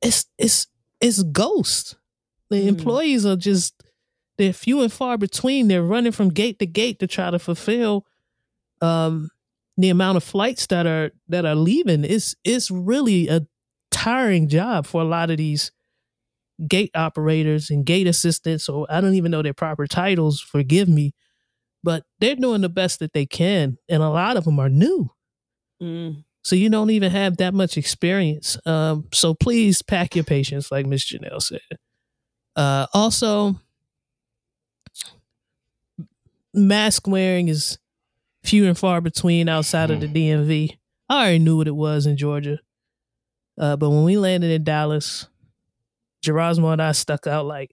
It's, 0.01 0.25
it's, 0.37 0.67
it's 1.01 1.23
ghost. 1.23 1.95
The 2.49 2.61
Hmm. 2.61 2.67
employees 2.69 3.25
are 3.25 3.35
just, 3.35 3.83
they're 4.37 4.53
few 4.53 4.81
and 4.81 4.91
far 4.91 5.17
between. 5.17 5.67
They're 5.67 5.83
running 5.83 6.11
from 6.11 6.29
gate 6.29 6.59
to 6.59 6.65
gate 6.65 6.99
to 6.99 7.07
try 7.07 7.31
to 7.31 7.39
fulfill 7.39 8.05
um 8.81 9.29
the 9.77 9.89
amount 9.89 10.17
of 10.17 10.23
flights 10.23 10.67
that 10.67 10.85
are 10.85 11.11
that 11.29 11.45
are 11.45 11.55
leaving 11.55 12.03
it's 12.03 12.35
it's 12.43 12.69
really 12.69 13.27
a 13.29 13.47
tiring 13.91 14.49
job 14.49 14.85
for 14.85 15.01
a 15.01 15.05
lot 15.05 15.31
of 15.31 15.37
these 15.37 15.71
gate 16.67 16.91
operators 16.95 17.69
and 17.69 17.85
gate 17.85 18.07
assistants 18.07 18.69
or 18.69 18.85
I 18.89 19.01
don't 19.01 19.15
even 19.15 19.31
know 19.31 19.41
their 19.41 19.53
proper 19.53 19.87
titles 19.87 20.41
forgive 20.41 20.89
me 20.89 21.13
but 21.83 22.03
they're 22.19 22.35
doing 22.35 22.61
the 22.61 22.69
best 22.69 22.99
that 22.99 23.13
they 23.13 23.25
can 23.25 23.77
and 23.89 24.01
a 24.01 24.09
lot 24.09 24.37
of 24.37 24.45
them 24.45 24.59
are 24.59 24.69
new 24.69 25.09
Mm. 25.83 26.23
So 26.43 26.55
you 26.55 26.69
don't 26.69 26.89
even 26.89 27.11
have 27.11 27.37
that 27.37 27.53
much 27.53 27.77
experience. 27.77 28.57
Um, 28.65 29.07
so 29.13 29.33
please 29.33 29.81
pack 29.81 30.15
your 30.15 30.23
patience, 30.23 30.71
like 30.71 30.85
Miss 30.85 31.05
Janelle 31.05 31.41
said. 31.41 31.61
Uh, 32.55 32.87
also, 32.93 33.55
mask 36.53 37.07
wearing 37.07 37.47
is 37.47 37.77
few 38.43 38.67
and 38.67 38.77
far 38.77 39.01
between 39.01 39.47
outside 39.49 39.89
of 39.89 40.01
the 40.01 40.07
DMV. 40.07 40.77
I 41.09 41.21
already 41.21 41.39
knew 41.39 41.57
what 41.57 41.67
it 41.67 41.75
was 41.75 42.05
in 42.05 42.17
Georgia. 42.17 42.59
Uh, 43.57 43.75
but 43.75 43.89
when 43.89 44.03
we 44.03 44.17
landed 44.17 44.51
in 44.51 44.63
Dallas, 44.63 45.27
Gerasmo 46.23 46.73
and 46.73 46.81
I 46.81 46.91
stuck 46.91 47.27
out 47.27 47.45
like 47.45 47.71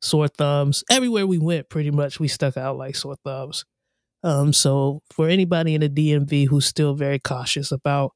sore 0.00 0.28
thumbs. 0.28 0.82
Everywhere 0.90 1.26
we 1.26 1.38
went, 1.38 1.68
pretty 1.68 1.90
much, 1.90 2.18
we 2.20 2.28
stuck 2.28 2.56
out 2.56 2.76
like 2.76 2.96
sore 2.96 3.16
thumbs. 3.24 3.64
Um, 4.22 4.52
so 4.52 5.00
for 5.10 5.28
anybody 5.28 5.74
in 5.74 5.80
the 5.80 5.88
DMV 5.88 6.48
who's 6.48 6.66
still 6.66 6.94
very 6.94 7.18
cautious 7.18 7.72
about 7.72 8.12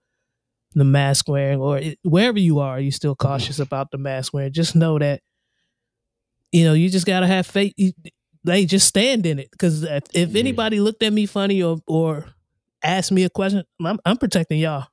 the 0.75 0.85
mask 0.85 1.29
wearing, 1.29 1.61
or 1.61 1.79
it, 1.79 1.99
wherever 2.03 2.39
you 2.39 2.59
are, 2.59 2.79
you're 2.81 2.93
still 2.93 3.15
cautious 3.15 3.59
about 3.59 3.91
the 3.91 3.99
mask 3.99 4.35
wearing. 4.35 4.53
Just 4.53 4.75
know 4.77 4.99
that 4.99 5.21
you 6.53 6.65
know 6.65 6.73
you 6.75 6.89
just 6.91 7.07
gotta 7.07 7.27
have 7.27 7.47
faith. 7.47 7.73
You, 7.77 7.93
they 8.45 8.67
just 8.67 8.87
stand 8.87 9.25
in 9.25 9.39
it 9.39 9.51
because 9.51 9.83
if, 9.83 10.05
if 10.13 10.35
anybody 10.35 10.81
looked 10.81 11.03
at 11.03 11.13
me 11.13 11.27
funny 11.27 11.63
or 11.63 11.79
or 11.87 12.27
asked 12.83 13.13
me 13.13 13.25
a 13.25 13.31
question, 13.31 13.65
I'm, 13.83 13.99
I'm 14.05 14.17
protecting 14.19 14.59
y'all. 14.59 14.87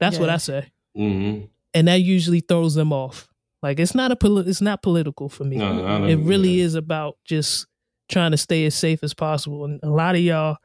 That's 0.00 0.18
what 0.18 0.30
I 0.30 0.36
say, 0.36 0.70
Mhm. 0.96 1.48
and 1.74 1.88
that 1.88 2.00
usually 2.02 2.40
throws 2.40 2.74
them 2.74 2.92
off. 2.92 3.28
Like 3.62 3.78
it's 3.78 3.94
not 3.94 4.10
a 4.10 4.16
poli- 4.16 4.48
it's 4.48 4.60
not 4.60 4.82
political 4.82 5.28
for 5.28 5.44
me. 5.44 5.56
No, 5.56 6.04
it 6.04 6.16
really 6.16 6.50
yeah. 6.50 6.64
is 6.64 6.74
about 6.74 7.16
just 7.24 7.66
trying 8.08 8.32
to 8.32 8.36
stay 8.36 8.66
as 8.66 8.74
safe 8.74 9.02
as 9.02 9.14
possible. 9.14 9.64
And 9.64 9.80
a 9.82 9.90
lot 9.90 10.14
of 10.16 10.20
y'all, 10.20 10.56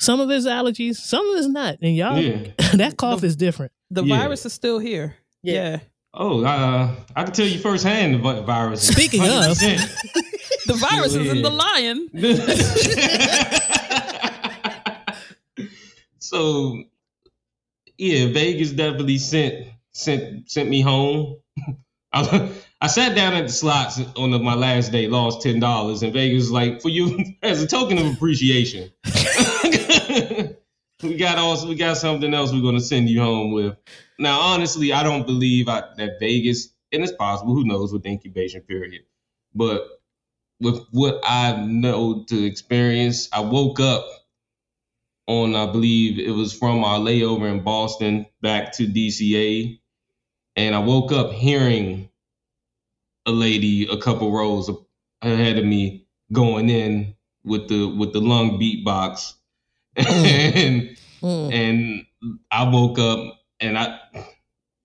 some 0.00 0.20
of 0.20 0.30
it's 0.30 0.46
allergies, 0.46 0.96
some 0.96 1.28
of 1.30 1.38
it's 1.38 1.48
not, 1.48 1.76
and 1.82 1.94
y'all 1.94 2.18
Yeah. 2.18 2.50
that 2.74 2.96
cough 2.96 3.24
is 3.24 3.36
different. 3.36 3.72
The 3.90 4.04
Yeah. 4.04 4.18
virus 4.18 4.46
is 4.46 4.52
still 4.52 4.78
here. 4.78 5.16
Yeah. 5.42 5.54
Yeah. 5.54 5.78
Oh, 6.14 6.44
uh, 6.44 6.94
I 7.14 7.24
can 7.24 7.34
tell 7.34 7.46
you 7.46 7.58
firsthand 7.58 8.14
the 8.14 8.42
virus. 8.42 8.88
Speaking 8.88 9.20
of. 9.20 9.28
100%. 9.28 10.22
The 10.66 10.74
virus 10.74 11.14
is 11.14 11.30
in 11.30 11.42
the 11.42 11.50
lion. 11.50 12.08
so 16.18 16.82
yeah, 17.98 18.32
Vegas 18.32 18.72
definitely 18.72 19.18
sent 19.18 19.66
sent 19.92 20.50
sent 20.50 20.68
me 20.68 20.80
home. 20.80 21.36
I, 22.12 22.52
I 22.80 22.86
sat 22.88 23.14
down 23.16 23.34
at 23.34 23.46
the 23.46 23.52
slots 23.52 24.00
on 24.16 24.30
the, 24.30 24.38
my 24.38 24.54
last 24.54 24.92
day, 24.92 25.06
lost 25.08 25.42
ten 25.42 25.60
dollars, 25.60 26.02
and 26.02 26.12
Vegas 26.12 26.44
was 26.44 26.50
like, 26.50 26.82
for 26.82 26.88
you 26.88 27.24
as 27.42 27.62
a 27.62 27.66
token 27.66 27.98
of 27.98 28.06
appreciation. 28.12 28.92
we 31.02 31.16
got 31.16 31.38
also 31.38 31.68
we 31.68 31.74
got 31.74 31.96
something 31.96 32.32
else 32.34 32.52
we're 32.52 32.62
gonna 32.62 32.80
send 32.80 33.08
you 33.08 33.20
home 33.20 33.52
with. 33.52 33.76
Now, 34.18 34.40
honestly, 34.40 34.92
I 34.92 35.02
don't 35.02 35.26
believe 35.26 35.68
I, 35.68 35.82
that 35.96 36.18
Vegas, 36.20 36.68
and 36.92 37.02
it's 37.02 37.12
possible, 37.12 37.54
who 37.54 37.64
knows 37.64 37.92
with 37.92 38.02
the 38.02 38.10
incubation 38.10 38.62
period, 38.62 39.02
but 39.54 39.86
with 40.60 40.86
what 40.90 41.20
I 41.24 41.56
know 41.66 42.24
to 42.28 42.44
experience, 42.44 43.28
I 43.32 43.40
woke 43.40 43.80
up 43.80 44.06
on, 45.26 45.54
I 45.54 45.66
believe 45.70 46.18
it 46.18 46.30
was 46.30 46.56
from 46.56 46.84
our 46.84 46.98
layover 46.98 47.50
in 47.50 47.62
Boston 47.62 48.26
back 48.40 48.72
to 48.74 48.86
DCA, 48.86 49.80
and 50.56 50.74
I 50.74 50.78
woke 50.78 51.12
up 51.12 51.32
hearing 51.32 52.08
a 53.26 53.30
lady 53.30 53.86
a 53.88 53.96
couple 53.96 54.32
rows 54.32 54.70
ahead 55.22 55.58
of 55.58 55.64
me 55.64 56.06
going 56.32 56.68
in 56.70 57.14
with 57.44 57.68
the 57.68 57.86
with 57.86 58.12
the 58.12 58.20
lung 58.20 58.58
beatbox, 58.58 59.34
and 59.96 60.96
Mm. 61.22 61.52
and 61.52 62.06
I 62.50 62.68
woke 62.70 62.98
up 62.98 63.40
and 63.58 63.78
I 63.78 63.98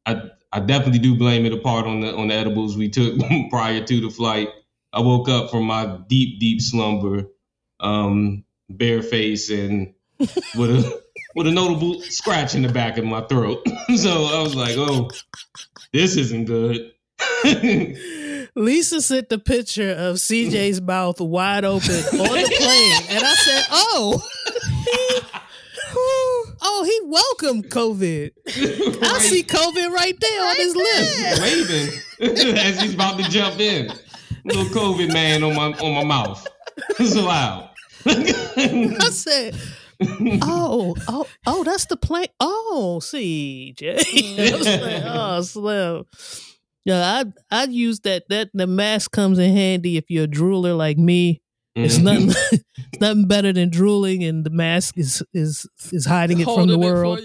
I 0.05 0.22
I 0.51 0.59
definitely 0.59 0.99
do 0.99 1.17
blame 1.17 1.45
it 1.45 1.53
apart 1.53 1.86
on 1.86 1.99
the 2.01 2.15
on 2.15 2.30
the 2.30 2.34
edibles 2.34 2.78
we 2.78 2.89
took 2.89 3.15
prior 3.49 3.84
to 3.84 4.01
the 4.01 4.09
flight. 4.09 4.49
I 4.93 5.01
woke 5.01 5.30
up 5.30 5.51
from 5.51 5.65
my 5.65 5.99
deep 6.07 6.39
deep 6.39 6.61
slumber, 6.61 7.28
um, 7.80 8.43
barefaced 8.69 9.51
and 9.51 9.93
with 10.55 10.72
a 10.72 11.01
with 11.36 11.47
a 11.47 11.51
notable 11.51 12.01
scratch 12.01 12.55
in 12.55 12.61
the 12.61 12.69
back 12.69 12.97
of 12.97 13.05
my 13.05 13.21
throat. 13.21 13.65
so 13.95 14.25
I 14.25 14.41
was 14.41 14.55
like, 14.55 14.75
oh, 14.77 15.09
this 15.93 16.17
isn't 16.17 16.45
good. 16.45 16.91
Lisa 18.55 19.01
sent 19.01 19.29
the 19.29 19.39
picture 19.39 19.91
of 19.91 20.17
CJ's 20.17 20.82
mouth 20.82 21.21
wide 21.21 21.63
open 21.63 21.95
on 21.95 22.36
the 22.36 22.55
plane, 22.57 23.01
and 23.09 23.23
I 23.23 23.34
said, 23.36 23.63
"Oh, 23.69 24.21
oh, 26.61 26.84
he 26.84 26.99
welcomed 27.07 27.69
COVID. 27.69 28.32
I 29.03 29.19
see 29.19 29.43
COVID 29.43 29.91
right 29.91 30.19
there 30.19 30.49
on 30.49 30.55
his 30.57 30.75
lip." 30.75 31.39
waving 31.41 32.57
as 32.57 32.82
he's 32.82 32.93
about 32.93 33.19
to 33.19 33.29
jump 33.29 33.59
in. 33.59 33.91
Little 34.43 34.65
COVID 34.65 35.13
man 35.13 35.43
on 35.43 35.55
my 35.55 35.71
on 35.79 35.93
my 35.93 36.03
mouth. 36.03 36.45
It's 36.99 37.15
loud. 37.15 37.69
I 38.05 39.09
said, 39.11 39.55
"Oh, 40.41 40.95
oh, 41.07 41.27
oh, 41.45 41.63
that's 41.63 41.85
the 41.85 41.97
plane. 41.97 42.27
Oh, 42.39 42.99
CJ." 43.01 43.83
I 44.53 44.57
was 44.57 44.67
like, 44.81 45.03
"Oh, 45.05 45.41
Slim." 45.43 46.05
Yeah, 46.85 47.23
I 47.51 47.61
I 47.61 47.63
use 47.65 47.99
that 48.01 48.23
that 48.29 48.49
the 48.53 48.65
mask 48.67 49.11
comes 49.11 49.37
in 49.39 49.51
handy 49.55 49.97
if 49.97 50.05
you're 50.09 50.23
a 50.25 50.27
drooler 50.27 50.75
like 50.75 50.97
me. 50.97 51.41
It's 51.75 51.99
Mhm. 51.99 52.03
nothing. 52.03 52.59
it's 52.91 52.99
nothing 52.99 53.27
better 53.27 53.53
than 53.53 53.69
drooling, 53.69 54.23
and 54.23 54.43
the 54.43 54.49
mask 54.49 54.97
is 54.97 55.21
is 55.33 55.65
is 55.91 56.05
hiding 56.05 56.39
it 56.39 56.45
from 56.45 56.67
the 56.67 56.77
Holding 56.77 56.83
it 56.83 56.85
for 56.85 56.93
world. 56.93 57.19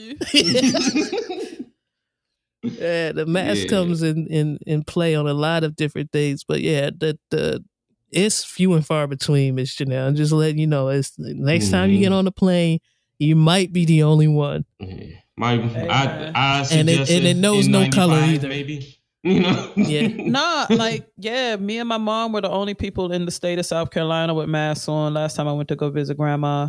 yeah, 2.63 3.13
the 3.13 3.27
mask 3.27 3.63
Yeah. 3.65 3.69
comes 3.69 4.03
in, 4.03 4.27
in 4.27 4.59
in 4.67 4.83
play 4.85 5.15
on 5.15 5.27
a 5.27 5.35
lot 5.35 5.65
of 5.65 5.77
different 5.77 6.13
things, 6.13 6.45
but 6.47 6.61
yeah, 6.61 6.91
the 6.97 7.19
the 7.31 7.65
it's 8.13 8.45
few 8.45 8.75
and 8.75 8.87
far 8.87 9.07
between, 9.07 9.55
Miss 9.57 9.75
Janelle. 9.75 10.07
I'm 10.09 10.15
just 10.17 10.33
letting 10.33 10.59
you 10.59 10.67
know. 10.67 10.89
It's 10.89 11.13
next 11.19 11.71
time 11.71 11.91
you 11.91 11.99
get 11.99 12.13
Mhm. 12.13 12.17
on 12.19 12.25
the 12.27 12.33
plane, 12.33 12.79
you 13.19 13.37
might 13.37 13.73
be 13.73 13.85
the 13.85 14.03
only 14.03 14.29
one. 14.29 14.65
Yeah. 14.81 15.07
My, 15.37 15.57
Hey, 15.59 15.89
I, 15.89 16.07
man. 16.07 16.33
I 16.35 16.67
And 16.71 16.89
it- 16.89 17.11
and 17.11 17.27
it 17.27 17.37
knows 17.37 17.69
no 17.69 17.89
color 17.91 18.17
N95 18.17 18.35
either. 18.35 18.49
Maybe 18.49 18.99
you 19.23 19.41
know. 19.41 19.73
Yeah. 19.77 20.07
nah, 20.17 20.67
like 20.71 21.07
yeah, 21.19 21.57
me 21.57 21.79
and 21.79 21.89
my 21.89 21.99
mom 21.99 22.33
were 22.33 22.41
the 22.41 22.51
only 22.51 22.75
people 22.75 23.13
in 23.13 23.25
the 23.27 23.31
state 23.31 23.59
of 23.59 23.67
South 23.67 23.91
Carolina 23.91 24.33
with 24.35 24.49
masks 24.49 24.89
on. 24.89 25.13
Last 25.15 25.35
time 25.37 25.49
I 25.49 25.53
went 25.53 25.69
to 25.69 25.77
go 25.77 25.91
visit 25.91 26.17
grandma. 26.17 26.69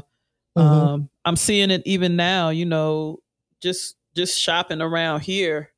Mhm. 0.58 0.62
Um, 0.62 1.10
I'm 1.24 1.36
seeing 1.36 1.70
it 1.72 1.84
even 1.86 2.16
now. 2.16 2.50
You 2.50 2.66
know, 2.66 3.20
just 3.62 3.96
just 4.16 4.40
shopping 4.40 4.82
around 4.82 5.22
here. 5.22 5.70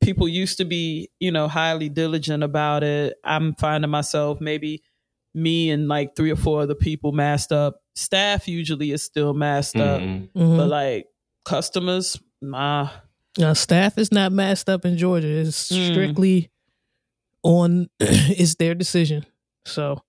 People 0.00 0.26
used 0.28 0.58
to 0.58 0.64
be, 0.64 1.10
you 1.20 1.30
know, 1.32 1.48
highly 1.48 1.88
diligent 1.88 2.42
about 2.42 2.82
it. 2.82 3.14
I'm 3.24 3.54
finding 3.56 3.90
myself 3.90 4.40
maybe 4.40 4.82
me 5.34 5.70
and 5.70 5.88
like 5.88 6.14
three 6.16 6.30
or 6.30 6.36
four 6.36 6.60
other 6.62 6.74
people 6.74 7.12
masked 7.12 7.52
up. 7.52 7.80
Staff 7.94 8.48
usually 8.48 8.90
is 8.92 9.02
still 9.02 9.34
masked 9.34 9.76
up, 9.76 10.00
Mhm. 10.00 10.28
Mhm. 10.36 10.56
but 10.56 10.68
like 10.68 11.06
customers, 11.44 12.18
nah. 12.40 12.88
Now, 13.38 13.52
staff 13.54 13.96
is 13.98 14.12
not 14.12 14.30
masked 14.32 14.68
up 14.68 14.84
in 14.84 14.98
Georgia. 14.98 15.28
It's 15.28 15.70
Mm. 15.72 15.90
strictly 15.92 16.50
on. 17.42 17.88
it's 18.00 18.54
their 18.56 18.74
decision. 18.74 19.24
So 19.66 20.02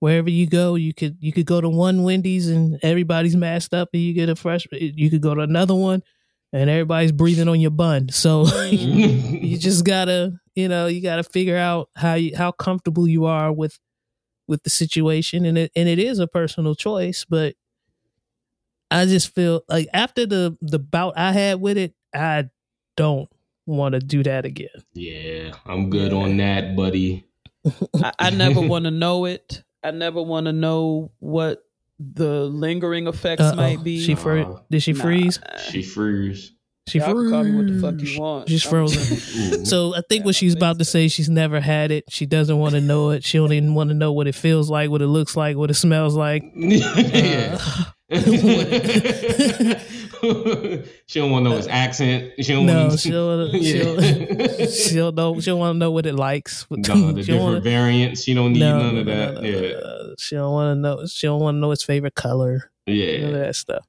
wherever 0.00 0.28
you 0.30 0.46
go, 0.46 0.74
you 0.74 0.92
could 0.92 1.16
you 1.20 1.32
could 1.32 1.46
go 1.46 1.60
to 1.60 1.68
one 1.68 2.02
Wendy's 2.02 2.48
and 2.48 2.78
everybody's 2.82 3.36
masked 3.36 3.74
up, 3.74 3.88
and 3.92 4.02
you 4.02 4.12
get 4.12 4.28
a 4.28 4.36
fresh. 4.36 4.66
You 4.72 5.10
could 5.10 5.22
go 5.22 5.34
to 5.34 5.40
another 5.40 5.74
one, 5.74 6.02
and 6.52 6.68
everybody's 6.68 7.12
breathing 7.12 7.48
on 7.48 7.60
your 7.60 7.70
bun. 7.70 8.08
So 8.10 8.46
you 8.70 9.56
just 9.58 9.84
gotta 9.84 10.38
you 10.54 10.68
know 10.68 10.86
you 10.86 11.00
gotta 11.00 11.22
figure 11.24 11.56
out 11.56 11.88
how 11.96 12.14
you 12.14 12.36
how 12.36 12.52
comfortable 12.52 13.08
you 13.08 13.24
are 13.26 13.52
with 13.52 13.78
with 14.48 14.62
the 14.62 14.70
situation 14.70 15.44
and 15.44 15.58
it 15.58 15.72
and 15.76 15.88
it 15.88 15.98
is 15.98 16.18
a 16.18 16.26
personal 16.26 16.74
choice 16.74 17.24
but 17.28 17.54
i 18.90 19.04
just 19.04 19.34
feel 19.34 19.62
like 19.68 19.88
after 19.92 20.26
the 20.26 20.56
the 20.60 20.78
bout 20.78 21.12
i 21.16 21.32
had 21.32 21.60
with 21.60 21.76
it 21.76 21.94
i 22.14 22.48
don't 22.96 23.28
want 23.66 23.92
to 23.94 23.98
do 23.98 24.22
that 24.22 24.44
again 24.44 24.68
yeah, 24.94 25.52
I'm 25.66 25.90
good 25.90 26.12
on 26.12 26.36
that, 26.38 26.76
buddy. 26.76 27.24
I, 28.02 28.12
I 28.18 28.30
never 28.30 28.60
want 28.60 28.84
to 28.84 28.90
know 28.92 29.24
it. 29.24 29.62
I 29.82 29.90
never 29.90 30.22
want 30.22 30.46
to 30.46 30.52
know 30.52 31.10
what 31.18 31.64
the 31.98 32.44
lingering 32.44 33.08
effects 33.08 33.42
Uh-oh. 33.42 33.56
might 33.56 33.82
be. 33.82 34.00
she 34.00 34.14
fr- 34.14 34.36
Nah. 34.36 34.60
did 34.70 34.82
she 34.84 34.92
Nah. 34.92 35.02
freeze 35.02 35.40
She 35.68 35.82
freeze. 35.82 36.52
She 36.88 36.98
Y'all 36.98 37.14
can 37.14 37.30
call 37.30 37.42
me 37.44 37.52
what 37.56 37.66
the 37.66 37.80
fuck 37.80 37.94
froze. 37.98 38.14
you 38.14 38.20
want. 38.20 38.48
she's 38.48 38.62
frozen 38.62 39.64
so 39.66 39.94
i 39.94 40.00
think 40.08 40.20
Yeah, 40.20 40.26
what 40.26 40.34
she's 40.36 40.52
think 40.52 40.60
about 40.62 40.78
to 40.78 40.84
say 40.84 41.08
she's 41.08 41.28
never 41.28 41.60
had 41.60 41.90
it 41.90 42.04
she 42.08 42.26
doesn't 42.26 42.56
want 42.58 42.74
to 42.74 42.80
know 42.80 43.10
it 43.10 43.24
she 43.24 43.38
don't 43.38 43.52
even 43.52 43.74
want 43.74 43.88
to 43.90 43.94
know 43.94 44.12
what 44.12 44.26
it 44.28 44.34
feels 44.36 44.70
like 44.70 44.88
what 44.90 45.02
it 45.02 45.08
looks 45.08 45.36
like 45.36 45.56
what 45.56 45.70
it 45.70 45.74
smells 45.74 46.14
like. 46.14 46.42
Uh, 48.08 48.18
she 51.06 51.18
don't 51.20 51.30
want 51.30 51.44
to 51.44 51.50
know 51.50 51.56
his 51.56 51.66
accent. 51.66 52.32
She 52.40 52.52
don't 52.52 52.66
no, 52.66 52.86
want 52.88 53.00
she'll, 53.00 53.50
she'll, 53.50 54.00
Yeah. 54.02 54.66
she'll 54.66 55.12
know. 55.12 55.40
She'll 55.40 55.58
want 55.58 55.74
to 55.74 55.78
know 55.78 55.90
what 55.90 56.06
it 56.06 56.14
likes. 56.14 56.66
no, 56.70 56.76
the 57.12 57.22
She 57.22 57.26
different 57.26 57.42
wanna- 57.42 57.60
variants. 57.60 58.22
She 58.22 58.34
don't 58.34 58.52
need 58.52 58.60
no, 58.60 58.78
none 58.78 58.98
of 58.98 59.06
that. 59.06 59.34
no, 59.34 59.40
no, 59.40 59.48
yeah. 59.48 59.72
no. 59.80 60.14
She 60.18 60.34
don't 60.36 60.52
want 60.52 60.76
to 60.76 60.80
know. 60.80 61.06
She 61.06 61.26
don't 61.26 61.40
want 61.40 61.56
to 61.56 61.58
know 61.60 61.70
his 61.70 61.82
favorite 61.82 62.14
color. 62.14 62.70
None 62.86 62.96
of 62.96 63.02
Yeah. 63.02 63.30
that 63.32 63.56
stuff. 63.56 63.84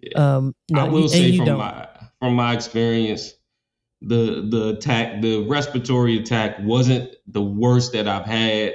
Yeah. 0.00 0.36
Um, 0.36 0.54
no, 0.70 0.80
I 0.80 0.88
will 0.88 1.02
and 1.02 1.10
say 1.10 1.20
you 1.28 1.38
from 1.38 1.46
don't. 1.46 1.58
my 1.58 1.88
from 2.22 2.36
my 2.36 2.54
experience, 2.54 3.34
the 4.00 4.46
the 4.48 4.68
attack, 4.76 5.22
the 5.22 5.44
respiratory 5.48 6.18
attack 6.18 6.56
wasn't 6.60 7.10
the 7.26 7.42
worst 7.42 7.92
that 7.94 8.06
I've 8.06 8.24
had, 8.26 8.74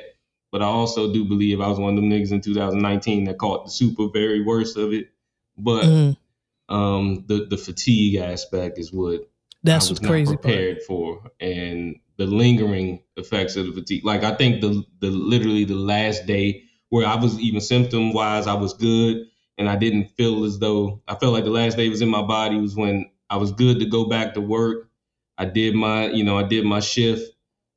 but 0.51 0.61
I 0.61 0.65
also 0.65 1.13
do 1.13 1.23
believe 1.23 1.61
I 1.61 1.69
was 1.69 1.79
one 1.79 1.97
of 1.97 2.01
them 2.03 2.09
niggas 2.09 2.33
in 2.33 2.41
2019 2.41 3.23
that 3.23 3.37
caught 3.37 3.63
the 3.65 3.71
super 3.71 4.09
very 4.13 4.43
worst 4.43 4.75
of 4.75 4.91
it. 4.91 5.11
But 5.57 5.85
Mhm. 5.85 6.17
um, 6.67 7.23
the 7.27 7.45
the 7.49 7.55
fatigue 7.57 8.15
aspect 8.15 8.77
is 8.77 8.91
what 8.91 9.21
That's 9.63 9.87
I 9.87 9.91
was 9.91 9.99
what's 9.99 10.07
crazy. 10.09 10.31
not 10.33 10.41
part. 10.41 10.43
prepared 10.43 10.81
for, 10.83 11.31
and 11.39 11.95
the 12.17 12.25
lingering 12.25 13.01
effects 13.15 13.55
of 13.55 13.67
the 13.67 13.71
fatigue. 13.71 14.03
Like 14.03 14.25
I 14.25 14.35
think 14.35 14.59
the 14.59 14.83
the 14.99 15.09
literally 15.09 15.63
the 15.63 15.75
last 15.75 16.25
day 16.25 16.63
where 16.89 17.07
I 17.07 17.15
was 17.15 17.39
even 17.39 17.61
symptom 17.61 18.11
wise, 18.11 18.45
I 18.45 18.55
was 18.55 18.73
good, 18.73 19.25
and 19.57 19.69
I 19.69 19.77
didn't 19.77 20.09
feel 20.17 20.43
as 20.43 20.59
though 20.59 21.01
I 21.07 21.15
felt 21.15 21.31
like 21.31 21.45
the 21.45 21.49
last 21.49 21.77
day 21.77 21.87
was 21.87 22.01
in 22.01 22.09
my 22.09 22.23
body 22.23 22.57
was 22.59 22.75
when 22.75 23.09
I 23.29 23.37
was 23.37 23.51
good 23.51 23.79
to 23.79 23.85
go 23.85 24.05
back 24.05 24.33
to 24.35 24.41
work. 24.41 24.89
I 25.37 25.45
did 25.45 25.75
my, 25.75 26.07
you 26.07 26.23
know, 26.23 26.37
I 26.37 26.43
did 26.43 26.65
my 26.65 26.79
shift, 26.79 27.23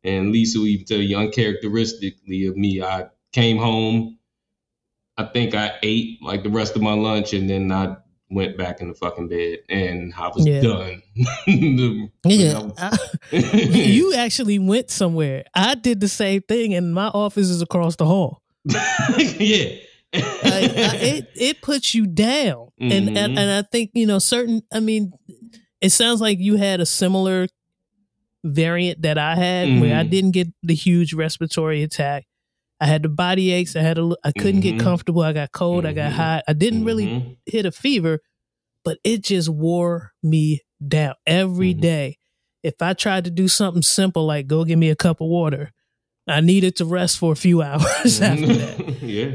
and 0.05 0.33
Lisa 0.33 0.59
will 0.59 0.67
even 0.69 0.87
tell 0.87 0.99
you 0.99 1.17
uncharacteristically 1.19 2.47
of 2.47 2.57
me. 2.57 2.83
I 2.83 3.07
came 3.33 3.59
home. 3.59 4.19
I 5.19 5.25
think 5.25 5.55
I 5.55 5.73
ate 5.83 6.23
like 6.23 6.43
the 6.43 6.49
rest 6.51 6.77
of 6.77 6.83
my 6.83 6.95
lunch, 6.95 7.33
and 7.35 7.51
then 7.51 7.71
I 7.71 7.97
went 8.31 8.57
back 8.57 8.81
in 8.81 8.89
the 8.89 8.95
fucking 8.95 9.29
bed, 9.29 9.59
and 9.69 10.15
I 10.17 10.29
was 10.29 10.47
Yeah. 10.47 10.61
done. 10.63 11.03
Yeah, 12.25 12.69
I- 12.79 12.99
you 13.33 14.15
actually 14.15 14.59
went 14.59 14.91
somewhere. 14.91 15.45
I 15.55 15.75
did 15.75 16.01
the 16.01 16.09
same 16.09 16.43
thing, 16.43 16.75
and 16.75 16.95
my 16.95 17.09
office 17.09 17.49
is 17.49 17.61
across 17.63 17.97
the 17.97 18.07
hall. 18.07 18.41
yeah. 18.65 19.75
Like, 20.13 20.77
I, 20.77 20.97
it 21.01 21.29
it 21.35 21.63
puts 21.63 21.95
you 21.95 22.07
down, 22.07 22.69
and, 22.81 22.93
and 22.93 23.17
Mhm. 23.17 23.39
and 23.39 23.51
I 23.51 23.63
think 23.63 23.91
you 23.95 24.07
know 24.07 24.19
certain. 24.19 24.63
I 24.73 24.81
mean, 24.81 25.13
it 25.81 25.91
sounds 25.91 26.21
like 26.21 26.39
you 26.39 26.57
had 26.57 26.81
a 26.81 26.87
similar 26.87 27.47
variant 28.45 29.03
that 29.03 29.19
I 29.19 29.35
had, 29.37 29.81
where 29.81 29.97
I 29.99 30.05
Mhm. 30.05 30.11
didn't 30.11 30.31
get 30.33 30.49
the 30.63 30.75
huge 30.75 31.13
respiratory 31.13 31.83
attack. 31.83 32.27
I 32.81 32.87
had 32.87 33.03
the 33.03 33.09
body 33.11 33.51
aches. 33.51 33.77
I 33.77 33.83
had 33.83 33.99
a. 33.99 34.11
I 34.25 34.33
couldn't 34.33 34.63
get 34.63 34.77
Mhm. 34.77 34.81
comfortable. 34.81 35.21
I 35.23 35.33
got 35.35 35.53
cold. 35.53 35.85
I 35.85 35.93
got 35.93 36.13
hot. 36.13 36.45
I 36.49 36.55
didn't 36.55 36.85
really 36.85 37.07
Mhm. 37.07 37.37
hit 37.45 37.67
a 37.67 37.73
fever, 37.73 38.21
but 38.85 38.99
it 39.05 39.23
just 39.23 39.51
wore 39.51 40.13
me 40.23 40.61
down 40.87 41.15
every 41.27 41.75
day. 41.75 42.17
If 42.63 42.81
I 42.81 42.95
tried 42.95 43.25
to 43.25 43.31
do 43.31 43.49
something 43.49 43.83
simple 43.83 44.25
like 44.25 44.47
go 44.47 44.65
get 44.65 44.77
me 44.77 44.89
a 44.89 44.97
cup 44.97 45.21
of 45.21 45.29
water, 45.29 45.73
I 46.27 46.41
needed 46.41 46.77
to 46.77 46.87
rest 46.87 47.19
for 47.19 47.33
a 47.33 47.37
few 47.37 47.61
hours 47.63 48.21
after 48.23 48.47
that. 48.47 49.03
yeah. 49.03 49.33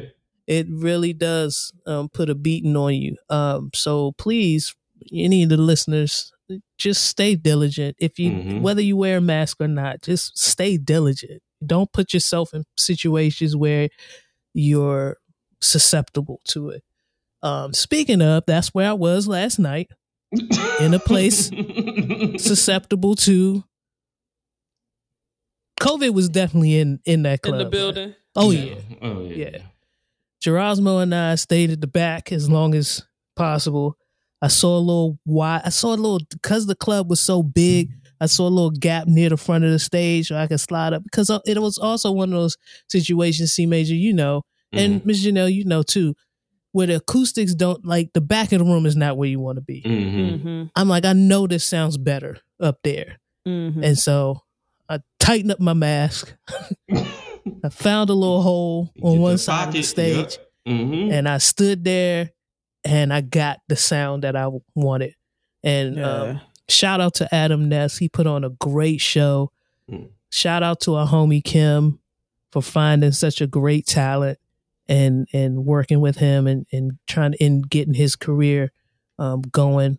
It 0.47 0.67
really 0.69 1.13
does 1.13 1.71
um, 1.85 2.09
put 2.09 2.29
a 2.29 2.35
beating 2.35 2.75
on 2.75 2.93
you. 2.95 3.15
Um, 3.29 3.69
so 3.75 4.13
please, 4.17 4.73
any 5.13 5.43
of 5.43 5.49
the 5.49 5.57
listeners, 5.57 6.31
just 6.77 7.05
stay 7.05 7.35
diligent. 7.35 7.95
If 7.99 8.19
you 8.19 8.31
Mhm. 8.31 8.61
whether 8.61 8.81
you 8.81 8.97
wear 8.97 9.17
a 9.17 9.21
mask 9.21 9.57
or 9.61 9.67
not, 9.67 10.01
just 10.01 10.37
stay 10.37 10.77
diligent. 10.77 11.41
Don't 11.65 11.91
put 11.91 12.13
yourself 12.13 12.53
in 12.53 12.63
situations 12.77 13.55
where 13.55 13.89
you're 14.53 15.17
susceptible 15.61 16.41
to 16.49 16.69
it. 16.69 16.83
Um, 17.41 17.73
speaking 17.73 18.21
of, 18.21 18.43
that's 18.47 18.69
where 18.73 18.89
I 18.89 18.93
was 18.93 19.27
last 19.27 19.59
night, 19.59 19.89
In 20.79 20.93
a 20.93 20.99
place 20.99 21.49
susceptible 22.37 23.15
to 23.15 23.63
COVID 25.79 26.13
was 26.13 26.29
definitely 26.29 26.77
in 26.79 26.99
in 27.05 27.23
that 27.23 27.41
club. 27.41 27.53
in 27.53 27.57
the 27.59 27.63
man. 27.65 27.71
building. 27.71 28.15
Oh 28.35 28.51
yeah. 28.51 28.75
Oh 29.01 29.21
yeah. 29.23 29.35
Yeah. 29.53 29.57
Gerasmo 30.43 31.01
and 31.01 31.13
I 31.13 31.35
stayed 31.35 31.71
at 31.71 31.81
the 31.81 31.87
back 31.87 32.31
as 32.31 32.49
long 32.49 32.75
as 32.75 33.03
possible. 33.35 33.97
I 34.45 34.47
saw 34.47 34.77
a 34.77 34.79
little 34.79 35.17
wide. 35.25 35.61
I 35.65 35.69
saw 35.69 35.89
a 35.89 35.97
little 35.97 36.19
because 36.31 36.67
the 36.67 36.75
club 36.75 37.09
was 37.09 37.19
so 37.19 37.41
big. 37.41 37.89
I 38.21 38.27
saw 38.27 38.47
a 38.47 38.49
little 38.49 38.71
gap 38.71 39.07
near 39.07 39.29
the 39.29 39.37
front 39.37 39.65
of 39.65 39.71
the 39.71 39.79
stage 39.79 40.29
where 40.31 40.39
I 40.39 40.47
could 40.47 40.59
slide 40.59 40.93
up 40.93 41.03
because 41.03 41.29
it 41.45 41.57
was 41.59 41.77
also 41.77 42.11
one 42.11 42.31
of 42.31 42.39
those 42.39 42.55
situations. 42.87 43.53
C 43.53 43.65
major, 43.65 43.95
you 43.95 44.13
know, 44.13 44.43
and 44.71 44.99
Mm-hmm. 44.99 45.07
Miss 45.07 45.25
Janelle, 45.25 45.51
you 45.53 45.65
know 45.65 45.83
too, 45.83 46.13
where 46.71 46.87
the 46.87 46.95
acoustics 46.97 47.55
don't 47.55 47.85
like 47.85 48.13
the 48.13 48.21
back 48.21 48.51
of 48.51 48.59
the 48.59 48.65
room 48.65 48.85
is 48.85 48.95
not 48.95 49.17
where 49.17 49.27
you 49.29 49.39
want 49.39 49.57
to 49.57 49.61
be. 49.61 49.81
Mhm. 49.85 50.39
Mm-hmm. 50.39 50.63
I'm 50.75 50.87
like, 50.89 51.05
I 51.05 51.13
know 51.13 51.47
this 51.47 51.63
sounds 51.63 51.97
better 51.97 52.37
up 52.61 52.79
there, 52.83 53.17
Mm-hmm. 53.47 53.83
and 53.83 53.97
so 53.97 54.41
I 54.87 54.99
tightened 55.19 55.51
up 55.51 55.59
my 55.59 55.73
mask. 55.73 56.33
I 56.91 57.69
found 57.69 58.09
a 58.09 58.13
little 58.13 58.41
hole 58.41 58.91
on 59.01 59.13
Get 59.13 59.21
one 59.21 59.31
the 59.33 59.37
side 59.39 59.67
of 59.67 59.73
the 59.73 59.79
pocket, 59.79 59.85
stage 59.87 60.37
yeah. 60.65 60.73
Mhm. 60.73 61.11
and 61.11 61.27
I 61.29 61.37
stood 61.39 61.83
there 61.83 62.31
and 62.85 63.11
I 63.11 63.21
got 63.21 63.59
the 63.67 63.75
sound 63.75 64.23
that 64.23 64.35
I 64.35 64.49
wanted. 64.75 65.15
And 65.63 65.99
um, 66.03 66.41
shout 66.69 67.01
out 67.01 67.15
to 67.15 67.33
Adam 67.33 67.67
Ness. 67.67 67.97
He 67.97 68.07
put 68.07 68.27
on 68.27 68.43
a 68.43 68.49
great 68.51 69.01
show. 69.01 69.51
Mm. 69.91 70.09
Shout 70.29 70.63
out 70.63 70.79
to 70.81 70.95
our 70.95 71.07
homie 71.07 71.43
Kim 71.43 71.99
for 72.51 72.61
finding 72.61 73.11
such 73.11 73.41
a 73.41 73.47
great 73.47 73.85
talent 73.87 74.37
and 74.87 75.27
and 75.33 75.65
working 75.65 75.99
with 75.99 76.17
him 76.17 76.45
and, 76.47 76.65
and 76.71 76.93
trying 77.07 77.33
and 77.41 77.67
getting 77.69 77.95
his 77.95 78.15
career 78.15 78.71
um, 79.17 79.41
going. 79.41 79.97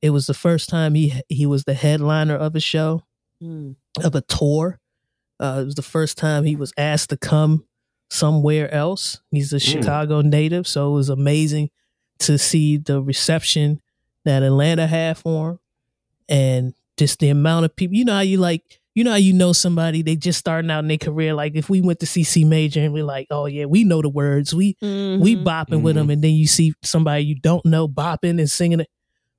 It 0.00 0.10
was 0.10 0.26
the 0.26 0.34
first 0.34 0.68
time 0.68 0.94
he 0.94 1.20
he 1.28 1.46
was 1.46 1.64
the 1.64 1.74
headliner 1.74 2.34
of 2.36 2.56
a 2.56 2.60
show 2.60 3.04
Mm. 3.42 3.74
of 4.04 4.14
a 4.14 4.20
tour. 4.20 4.78
Uh, 5.40 5.58
it 5.62 5.64
was 5.64 5.74
the 5.74 5.82
first 5.82 6.16
time 6.16 6.44
he 6.44 6.54
was 6.54 6.72
asked 6.76 7.10
to 7.10 7.16
come 7.16 7.64
somewhere 8.08 8.72
else. 8.72 9.20
He's 9.32 9.52
a 9.52 9.58
Chicago 9.58 10.20
native, 10.22 10.68
so 10.68 10.90
it 10.92 10.94
was 10.94 11.08
amazing 11.08 11.70
to 12.22 12.38
see 12.38 12.76
the 12.76 13.00
reception 13.02 13.80
that 14.24 14.42
Atlanta 14.42 14.86
had 14.86 15.18
for 15.18 15.50
him, 15.50 15.58
and 16.28 16.74
just 16.96 17.18
the 17.20 17.28
amount 17.28 17.64
of 17.64 17.74
people. 17.76 17.96
You 17.96 18.04
know 18.04 18.14
how 18.14 18.20
you 18.20 18.36
like, 18.38 18.80
you 18.94 19.04
know 19.04 19.10
how 19.12 19.16
you 19.16 19.32
know 19.32 19.52
somebody 19.52 20.02
they 20.02 20.16
just 20.16 20.38
starting 20.38 20.70
out 20.70 20.80
in 20.80 20.88
their 20.88 20.98
career. 20.98 21.34
Like 21.34 21.54
if 21.56 21.68
we 21.70 21.80
went 21.80 22.00
to 22.00 22.06
CC 22.06 22.46
Major 22.46 22.80
and 22.80 22.92
we're 22.92 23.04
like, 23.04 23.26
oh 23.30 23.46
yeah, 23.46 23.64
we 23.64 23.84
know 23.84 24.02
the 24.02 24.08
words, 24.08 24.54
we 24.54 24.76
we 24.82 24.88
Mhm. 25.36 25.44
bopping 25.44 25.82
with 25.82 25.96
them, 25.96 26.10
and 26.10 26.22
then 26.22 26.32
you 26.34 26.46
see 26.46 26.74
somebody 26.82 27.24
you 27.24 27.34
don't 27.34 27.64
know 27.64 27.88
bopping 27.88 28.38
and 28.38 28.50
singing 28.50 28.80
it. 28.80 28.88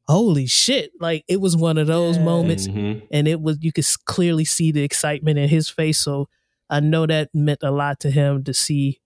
Holy 0.08 0.48
shit! 0.48 0.92
Like 1.00 1.24
it 1.30 1.40
was 1.40 1.56
one 1.56 1.78
of 1.78 1.88
those 1.88 2.18
Yeah. 2.18 2.24
moments 2.26 2.68
Mhm. 2.68 3.04
and 3.12 3.28
it 3.28 3.40
was 3.42 3.58
you 3.62 3.72
could 3.72 3.86
clearly 4.06 4.44
see 4.44 4.72
the 4.72 4.84
excitement 4.84 5.38
in 5.40 5.48
his 5.48 5.70
face 5.70 5.98
so 6.00 6.28
i 6.70 6.80
know 6.82 7.06
that 7.06 7.30
meant 7.34 7.60
a 7.64 7.72
lot 7.72 8.00
to 8.02 8.12
him 8.12 8.44
to 8.44 8.54
see 8.54 9.00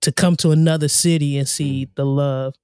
to 0.00 0.10
come 0.10 0.36
to 0.36 0.50
another 0.50 0.88
city 0.88 1.36
and 1.36 1.46
see 1.48 1.86
the 1.96 2.06
love 2.06 2.54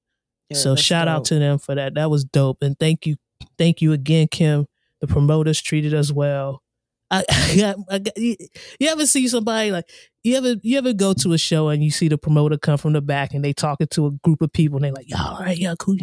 Yeah, 0.51 0.57
so 0.57 0.71
that's 0.71 0.83
shout 0.83 1.09
out 1.09 1.27
to 1.27 1.39
them 1.39 1.59
for 1.59 1.75
that 1.75 1.95
that 1.95 2.11
was 2.11 2.25
dope 2.25 2.63
and 2.63 2.79
thank 2.79 3.07
you 3.07 3.17
thank 3.59 3.83
you 3.83 3.93
again 3.93 4.29
kim 4.29 4.67
the 5.01 5.07
promoters 5.07 5.61
treated 5.61 5.93
us 5.95 6.11
well 6.11 6.63
I, 7.11 7.25
I 7.31 7.57
got, 7.57 7.77
I 7.91 7.99
got, 7.99 8.17
you, 8.19 8.37
you 8.79 8.89
ever 8.89 9.07
see 9.07 9.29
somebody 9.29 9.71
like 9.71 9.89
you 10.25 10.37
ever 10.37 10.55
you 10.63 10.79
ever 10.79 10.93
go 10.93 11.15
to 11.15 11.33
a 11.33 11.39
show 11.39 11.69
and 11.69 11.83
you 11.83 11.91
see 11.91 12.09
the 12.09 12.19
promoter 12.19 12.59
come 12.59 12.79
from 12.79 12.93
the 12.93 13.01
back 13.01 13.35
and 13.35 13.45
they 13.45 13.53
talking 13.53 13.87
to 13.89 14.07
a 14.07 14.11
group 14.11 14.43
of 14.43 14.53
people 14.53 14.77
and 14.77 14.85
they 14.85 14.91
like, 14.91 15.09
y'all 15.09 15.37
all 15.37 15.41
right, 15.41 15.57
y'all 15.57 15.77
cool. 15.77 15.97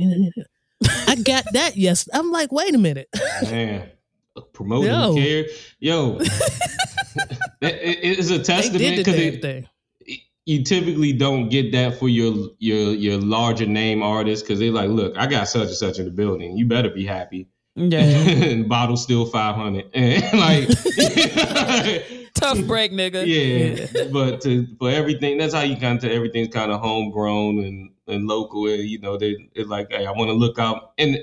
I 1.08 1.16
got 1.16 1.46
that. 1.54 1.78
Yes, 1.78 2.08
I'm 2.14 2.32
like, 2.32 2.52
wait 2.52 2.74
a 2.74 2.78
minute. 2.78 3.08
Man, 3.44 3.90
promoting 4.54 4.90
Yo. 4.92 5.16
care. 5.16 5.46
Yo, 5.80 6.18
it, 6.20 7.48
it- 7.62 8.20
it's 8.20 8.30
a 8.30 8.38
they 8.38 8.44
testament 8.44 8.80
did 8.80 8.94
the 8.94 9.04
because 9.04 9.16
damn 9.16 9.42
thing. 9.42 9.70
You 10.46 10.64
typically 10.64 11.12
don't 11.14 11.50
get 11.50 11.72
that 11.72 11.98
for 12.00 12.08
your 12.10 12.36
your 12.60 12.94
your 12.94 13.18
larger 13.20 13.66
name 13.66 14.04
artists 14.04 14.44
because 14.44 14.60
they're 14.60 14.72
like, 14.72 14.90
look, 14.90 15.18
I 15.18 15.26
got 15.28 15.48
such 15.48 15.68
and 15.68 15.76
such 15.78 16.00
in 16.00 16.06
the 16.06 16.12
building. 16.12 16.56
You 16.58 16.66
better 16.68 16.90
be 16.90 17.06
happy. 17.06 17.48
Yeah. 17.76 18.00
and 18.02 18.70
bottle 18.70 18.96
still 18.98 19.26
five 19.26 19.56
hundred. 19.56 19.90
And 19.94 20.40
like, 20.40 20.70
Tough 22.36 22.66
break, 22.68 22.92
nigga. 22.92 23.26
yeah. 23.26 24.06
But 24.12 24.42
to, 24.42 24.68
for 24.78 24.90
everything, 24.90 25.38
that's 25.38 25.54
how 25.54 25.62
you 25.62 25.78
kind 25.78 26.04
of 26.04 26.12
everything's 26.12 26.50
kind 26.54 26.72
of 26.72 26.82
homegrown 26.82 27.60
and 27.60 27.90
and 28.08 28.28
local. 28.28 28.68
And, 28.68 28.84
you 28.84 29.00
know, 29.00 29.18
they 29.18 29.36
it's 29.56 29.70
like, 29.70 29.88
hey, 29.92 30.06
I 30.06 30.12
want 30.12 30.30
to 30.30 30.34
look 30.34 30.60
out 30.60 30.94
and. 30.98 31.18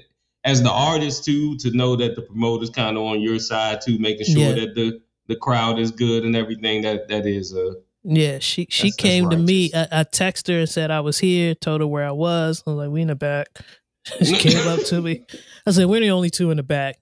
As 0.45 0.61
the 0.61 0.73
artist 0.73 1.25
too, 1.25 1.57
to 1.59 1.71
know 1.71 1.95
that 1.95 2.17
the 2.17 2.23
promoter's 2.23 2.69
kind 2.69 2.97
of 2.97 3.05
on 3.05 3.21
your 3.21 3.39
side 3.39 3.81
too, 3.81 3.97
making 4.01 4.27
sure 4.27 4.43
Yeah. 4.49 4.55
that 4.55 4.75
the 4.75 5.01
the 5.29 5.37
crowd 5.37 5.79
is 5.79 5.93
good 5.93 6.25
and 6.25 6.35
everything. 6.35 6.83
That 6.83 7.07
that 7.11 7.27
is 7.27 7.55
uh 7.55 7.75
Yeah, 8.05 8.39
she 8.41 8.67
she 8.71 8.91
That's- 8.91 8.97
that's 8.97 8.97
came 8.97 9.31
to 9.31 9.37
me. 9.37 9.71
I, 9.75 10.01
I 10.01 10.05
texted 10.05 10.49
her 10.55 10.61
and 10.61 10.69
said 10.69 10.91
I 10.91 11.01
was 11.01 11.19
here. 11.19 11.55
Told 11.55 11.81
her 11.81 11.87
where 11.87 12.07
I 12.07 12.11
was. 12.13 12.63
I 12.67 12.71
was 12.71 12.77
like, 12.79 12.91
"We 12.91 13.03
in 13.03 13.09
the 13.09 13.15
back." 13.15 13.47
she 14.23 14.35
came 14.39 14.67
up 14.67 14.81
to 14.87 15.01
me. 15.01 15.25
I 15.67 15.71
said, 15.71 15.87
"We're 15.87 16.01
the 16.01 16.11
only 16.11 16.31
two 16.31 16.51
in 16.51 16.57
the 16.57 16.63
back." 16.65 16.99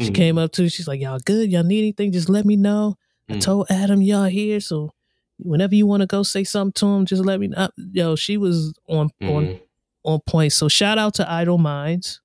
She 0.00 0.10
mm, 0.10 0.14
came 0.14 0.38
up 0.38 0.52
to. 0.52 0.62
me. 0.62 0.68
She's 0.68 0.86
like, 0.86 1.00
"Y'all 1.00 1.18
good? 1.24 1.50
Y'all 1.50 1.64
need 1.64 1.80
anything? 1.80 2.12
Just 2.12 2.28
let 2.28 2.44
me 2.46 2.56
know." 2.56 2.96
I 3.28 3.34
Mm. 3.34 3.40
told 3.42 3.66
Adam 3.68 4.00
y'all 4.00 4.24
here, 4.24 4.58
so 4.60 4.92
whenever 5.38 5.74
you 5.74 5.86
want 5.86 6.00
to 6.00 6.06
go 6.06 6.22
say 6.22 6.44
something 6.44 6.72
to 6.74 6.86
him, 6.86 7.04
just 7.04 7.22
let 7.24 7.40
me 7.40 7.48
know. 7.48 7.68
Yo, 7.92 8.14
she 8.16 8.36
was 8.36 8.72
on 8.88 9.10
on 9.22 9.46
mhm. 9.46 9.60
on 10.04 10.20
point. 10.26 10.52
So 10.52 10.68
shout 10.68 10.98
out 10.98 11.14
to 11.14 11.30
Idle 11.30 11.58
Minds. 11.58 12.20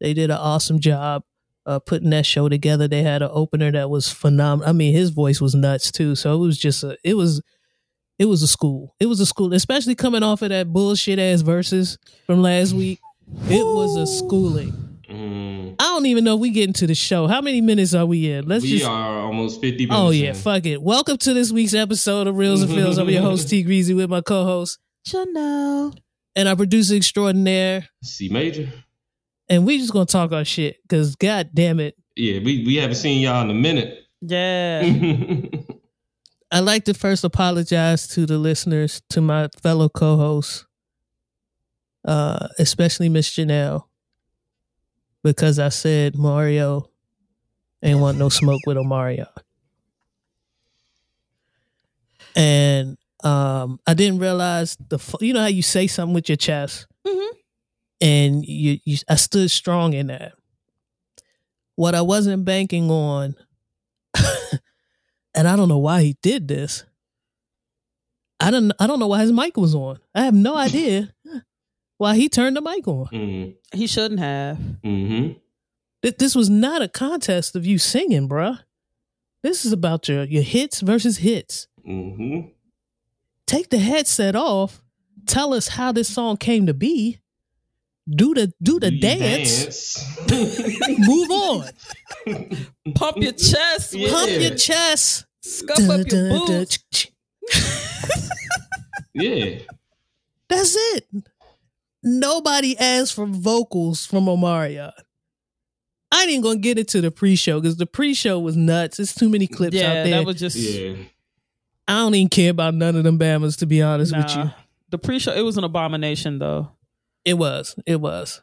They 0.00 0.14
did 0.14 0.30
an 0.30 0.38
awesome 0.38 0.80
job 0.80 1.22
uh, 1.70 1.78
putting 1.78 2.10
that 2.10 2.26
show 2.26 2.48
together. 2.48 2.88
They 2.88 3.02
had 3.02 3.22
an 3.22 3.30
opener 3.32 3.70
that 3.70 3.88
was 3.88 4.10
phenomenal. 4.10 4.68
I 4.68 4.72
mean, 4.72 4.92
his 4.92 5.10
voice 5.10 5.40
was 5.40 5.54
nuts 5.54 5.92
too. 5.92 6.16
So 6.16 6.34
it 6.34 6.38
was 6.38 6.58
just 6.58 6.82
a 6.82 6.96
it 7.04 7.14
was 7.14 7.40
it 8.18 8.24
was 8.24 8.42
a 8.42 8.48
school. 8.48 8.94
It 8.98 9.06
was 9.06 9.20
a 9.20 9.26
school, 9.26 9.54
especially 9.54 9.94
coming 9.94 10.22
off 10.22 10.42
of 10.42 10.48
that 10.48 10.72
bullshit 10.72 11.18
ass 11.18 11.42
verses 11.42 11.96
from 12.26 12.42
last 12.42 12.72
week. 12.72 12.98
It 13.48 13.64
was 13.64 13.96
a 13.96 14.06
schooling. 14.06 14.72
Mm. 15.08 15.76
I 15.78 15.84
don't 15.84 16.00
don't 16.00 16.06
even 16.06 16.24
know 16.24 16.34
if 16.34 16.40
we 16.40 16.50
get 16.50 16.66
into 16.66 16.86
the 16.86 16.94
show. 16.94 17.26
How 17.26 17.40
many 17.40 17.60
minutes 17.60 17.94
are 17.94 18.06
we 18.06 18.30
in? 18.30 18.48
Let's 18.48 18.62
just 18.62 18.72
we 18.72 18.78
just. 18.78 18.90
are 18.90 19.20
almost 19.20 19.60
50 19.60 19.86
minutes. 19.86 20.00
Oh 20.00 20.10
yeah, 20.10 20.30
in. 20.30 20.34
fuck 20.34 20.64
it. 20.66 20.82
Welcome 20.82 21.18
to 21.18 21.34
this 21.34 21.52
week's 21.52 21.74
episode 21.74 22.26
of 22.26 22.36
Reels 22.36 22.62
and 22.62 22.72
Feels. 22.72 22.96
I'm 22.96 23.08
your 23.10 23.22
host 23.22 23.48
T 23.48 23.62
Greasy 23.62 23.92
with 23.92 24.08
my 24.08 24.22
co-host 24.22 24.78
Janelle. 25.06 25.96
and 26.34 26.48
our 26.48 26.56
producer 26.56 26.94
extraordinaire, 26.94 27.86
C 28.02 28.28
major. 28.28 28.68
And 29.50 29.66
we 29.66 29.78
just 29.78 29.92
gonna 29.92 30.06
talk 30.06 30.32
our 30.32 30.44
shit 30.44 30.80
because 30.82 31.16
god 31.16 31.50
damn 31.52 31.80
it, 31.80 31.96
Yeah, 32.16 32.38
we, 32.38 32.64
we 32.64 32.76
haven't 32.76 32.94
seen 32.96 33.20
y'all 33.20 33.42
in 33.42 33.50
a 33.50 33.54
minute. 33.54 34.04
Yeah. 34.22 34.82
I'd 36.52 36.60
like 36.60 36.84
to 36.86 36.94
first 36.94 37.22
apologize 37.24 38.06
to 38.08 38.26
the 38.26 38.38
listeners, 38.38 39.02
to 39.10 39.20
my 39.20 39.48
fellow 39.62 39.88
co-hosts, 39.88 40.66
uh, 42.04 42.48
especially 42.58 43.08
Miss 43.08 43.30
Janelle, 43.30 43.84
because 45.22 45.58
I 45.58 45.68
said 45.68 46.16
Mario 46.16 46.88
ain't 47.82 47.98
want 48.00 48.18
no 48.18 48.28
smoke 48.28 48.60
with 48.66 48.76
Omarion. 48.76 49.26
And 52.36 52.96
um, 53.24 53.80
I 53.86 53.94
didn't 53.94 54.18
realize 54.20 54.76
the 54.88 54.98
fu- 54.98 55.18
you 55.24 55.32
know 55.32 55.40
how 55.40 55.46
you 55.46 55.62
say 55.62 55.86
something 55.86 56.14
with 56.14 56.28
your 56.28 56.36
chest, 56.36 56.86
Mhm. 57.06 57.28
And 58.00 58.44
you, 58.44 58.78
you 58.84 58.98
I 59.08 59.16
stood 59.16 59.50
strong 59.50 59.92
in 59.92 60.08
that. 60.08 60.32
What 61.76 61.94
I 61.94 62.02
wasn't 62.02 62.44
banking 62.44 62.90
on, 62.90 63.34
and 65.34 65.48
I 65.48 65.56
don't 65.56 65.68
know 65.68 65.78
why 65.78 66.02
he 66.02 66.16
did 66.22 66.48
this. 66.48 66.84
I 68.38 68.50
don't 68.50 68.72
I 68.80 68.86
don't 68.86 68.98
know 68.98 69.06
why 69.08 69.20
his 69.20 69.32
mic 69.32 69.56
was 69.56 69.74
on. 69.74 69.98
I 70.14 70.22
have 70.22 70.34
no 70.34 70.56
idea 70.56 71.12
why 71.98 72.16
he 72.16 72.28
turned 72.28 72.56
the 72.56 72.60
mic 72.62 72.86
on. 72.88 73.06
mm, 73.12 73.54
He 73.72 73.86
shouldn't 73.86 74.20
have. 74.20 74.56
hmm 74.82 75.32
Th- 76.02 76.16
This 76.16 76.34
was 76.34 76.48
not 76.48 76.80
a 76.82 76.88
contest 76.88 77.54
of 77.54 77.66
you 77.66 77.76
singing, 77.78 78.28
bruh. 78.28 78.60
This 79.42 79.64
is 79.64 79.72
about 79.72 80.08
your 80.08 80.24
your 80.24 80.42
hits 80.42 80.80
versus 80.80 81.18
hits. 81.18 81.66
hmm 81.84 82.40
Take 83.46 83.70
the 83.70 83.78
headset 83.78 84.36
off. 84.36 84.82
Tell 85.26 85.52
us 85.54 85.68
how 85.68 85.92
this 85.92 86.08
song 86.08 86.36
came 86.36 86.66
to 86.66 86.74
be. 86.74 87.19
Do 88.12 88.34
the 88.34 88.52
do 88.62 88.80
the 88.80 88.90
dance. 88.98 90.04
Move 90.98 91.30
on. 91.30 91.68
Pump 92.94 93.18
your 93.18 93.32
chest. 93.32 93.94
Yeah. 93.94 94.10
Pump 94.10 94.30
your 94.32 94.54
chest. 94.56 95.26
Scuff 95.42 95.88
up 95.88 96.06
your 96.10 96.64
ch- 96.66 96.78
ch- 96.92 97.12
Yeah. 99.14 99.58
That's 100.48 100.74
it. 100.94 101.06
Nobody 102.02 102.76
asked 102.78 103.14
for 103.14 103.26
vocals 103.26 104.06
from 104.06 104.24
Omarion. 104.26 104.92
I 106.12 106.22
ain't 106.22 106.30
even 106.30 106.42
gonna 106.42 106.56
get 106.58 106.78
into 106.78 107.00
the 107.00 107.10
pre-show 107.12 107.60
because 107.60 107.76
the 107.76 107.86
pre-show 107.86 108.40
was 108.40 108.56
nuts. 108.56 108.98
It's 108.98 109.14
too 109.14 109.28
many 109.28 109.46
clips 109.46 109.76
Yeah, 109.76 109.86
out 109.88 109.94
there. 109.94 110.08
that 110.10 110.26
was 110.26 110.36
just. 110.40 110.56
Yeah. 110.56 110.94
I 111.86 111.98
don't 111.98 112.14
even 112.14 112.28
care 112.28 112.50
about 112.50 112.74
none 112.74 112.96
of 112.96 113.04
them 113.04 113.18
Bamas, 113.18 113.56
to 113.58 113.66
be 113.66 113.82
honest 113.82 114.16
with 114.16 114.34
you. 114.34 114.50
The 114.90 114.98
pre-show, 114.98 115.32
it 115.32 115.42
was 115.42 115.56
an 115.56 115.64
abomination 115.64 116.38
though. 116.38 116.70
It 117.24 117.34
was. 117.34 117.76
It 117.86 118.00
was. 118.00 118.40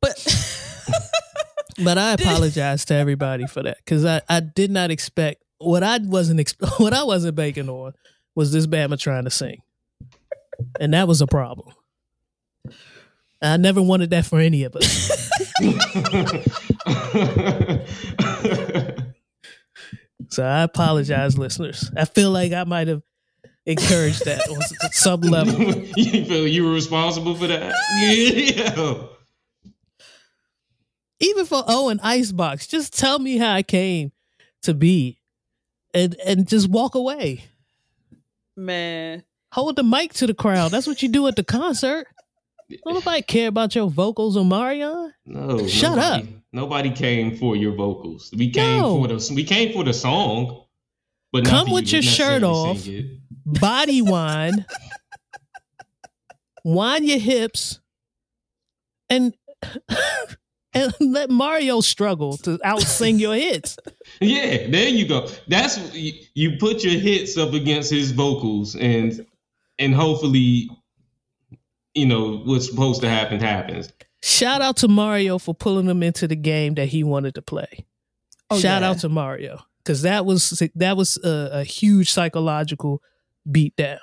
But 0.00 0.16
But 1.82 1.98
I 1.98 2.12
apologize 2.14 2.84
to 2.86 2.94
everybody 2.94 3.46
for 3.46 3.62
that 3.62 3.78
because 3.78 4.04
I, 4.04 4.22
I 4.28 4.40
did 4.40 4.70
not 4.70 4.90
expect 4.90 5.42
what 5.58 5.82
I 5.82 5.98
wasn't 5.98 6.40
exp- 6.40 6.78
what 6.80 6.92
I 6.92 7.04
wasn't 7.04 7.36
banking 7.36 7.68
on 7.68 7.94
was 8.34 8.52
this 8.52 8.66
Bama 8.66 8.98
trying 8.98 9.24
to 9.24 9.30
sing, 9.30 9.62
and 10.80 10.92
that 10.94 11.08
was 11.08 11.20
a 11.20 11.26
problem. 11.26 11.74
I 13.40 13.56
never 13.58 13.82
wanted 13.82 14.10
that 14.10 14.24
for 14.24 14.40
any 14.40 14.64
of 14.64 14.74
us. 14.74 15.30
So 20.30 20.42
I 20.42 20.62
apologize, 20.62 21.36
listeners. 21.38 21.90
I 21.96 22.06
feel 22.06 22.30
like 22.30 22.52
I 22.52 22.64
might 22.64 22.88
have 22.88 23.02
encouraged 23.66 24.24
that 24.26 24.48
on 24.48 24.60
some 24.92 25.20
level. 25.20 25.60
you 25.96 26.24
feel 26.24 26.46
you 26.46 26.64
were 26.64 26.72
responsible 26.72 27.34
for 27.34 27.46
that? 27.46 27.74
Yeah. 28.00 29.06
Even 31.20 31.46
for 31.46 31.62
O 31.66 31.88
and 31.88 32.00
Icebox, 32.02 32.66
just 32.66 32.92
tell 32.98 33.18
me 33.18 33.38
how 33.38 33.52
I 33.54 33.62
came 33.62 34.12
to 34.62 34.74
be, 34.74 35.20
and 35.94 36.14
and 36.26 36.46
just 36.48 36.68
walk 36.68 36.94
away. 36.94 37.44
man, 38.56 39.24
Hold 39.52 39.76
the 39.76 39.84
mic 39.84 40.12
to 40.14 40.26
the 40.26 40.34
crowd. 40.34 40.72
That's 40.72 40.86
what 40.86 41.00
you 41.02 41.08
do 41.08 41.26
at 41.28 41.36
the 41.36 41.44
concert. 41.44 42.08
Don't 42.84 42.94
nobody 42.94 43.22
care 43.22 43.46
about 43.48 43.74
your 43.76 43.88
vocals 43.88 44.36
Omarion. 44.36 45.12
No. 45.26 45.66
Shut 45.68 45.92
nobody, 45.96 46.28
Nobody 46.52 46.90
came 46.90 47.36
for 47.36 47.54
your 47.54 47.72
vocals. 47.76 48.30
We 48.36 48.50
came 48.50 48.80
No. 48.80 49.00
for 49.02 49.08
the 49.08 49.32
we 49.34 49.44
came 49.44 49.72
for 49.72 49.84
the 49.84 49.94
song. 49.94 50.63
But 51.34 51.42
not 51.42 51.50
Come 51.66 51.72
with 51.72 51.92
your 51.92 52.00
shirt 52.00 52.44
off. 52.44 52.86
Body 53.44 54.00
wine, 54.02 54.64
wine 56.62 57.02
your 57.02 57.18
hips, 57.18 57.80
and 59.10 59.34
and 60.72 60.94
let 61.00 61.30
Mario 61.30 61.80
struggle 61.80 62.36
to 62.36 62.60
out 62.62 62.82
sing 62.82 63.18
your 63.18 63.34
hits. 63.34 63.76
Yeah, 64.20 64.68
there 64.68 64.88
you 64.88 65.08
go. 65.08 65.28
That's 65.48 65.92
you, 65.92 66.12
you 66.34 66.56
put 66.58 66.84
your 66.84 67.00
hits 67.00 67.36
up 67.36 67.52
against 67.52 67.90
his 67.90 68.12
vocals, 68.12 68.76
and 68.76 69.26
and 69.80 69.92
hopefully, 69.92 70.70
you 71.94 72.06
know 72.06 72.36
what's 72.44 72.70
supposed 72.70 73.00
to 73.00 73.08
happen 73.08 73.40
happens. 73.40 73.92
Shout 74.22 74.62
out 74.62 74.76
to 74.78 74.88
Mario 74.88 75.38
for 75.38 75.52
pulling 75.52 75.86
him 75.88 76.04
into 76.04 76.28
the 76.28 76.36
game 76.36 76.74
that 76.74 76.86
he 76.86 77.02
wanted 77.02 77.34
to 77.34 77.42
play. 77.42 77.84
Oh, 78.50 78.60
Shout 78.60 78.82
yeah. 78.82 78.90
out 78.90 78.98
to 79.00 79.08
Mario 79.08 79.58
because 79.84 80.02
that 80.02 80.24
was 80.24 80.62
that 80.74 80.96
was 80.96 81.18
a, 81.22 81.50
a 81.52 81.64
huge 81.64 82.10
psychological 82.10 83.02
beatdown. 83.48 83.98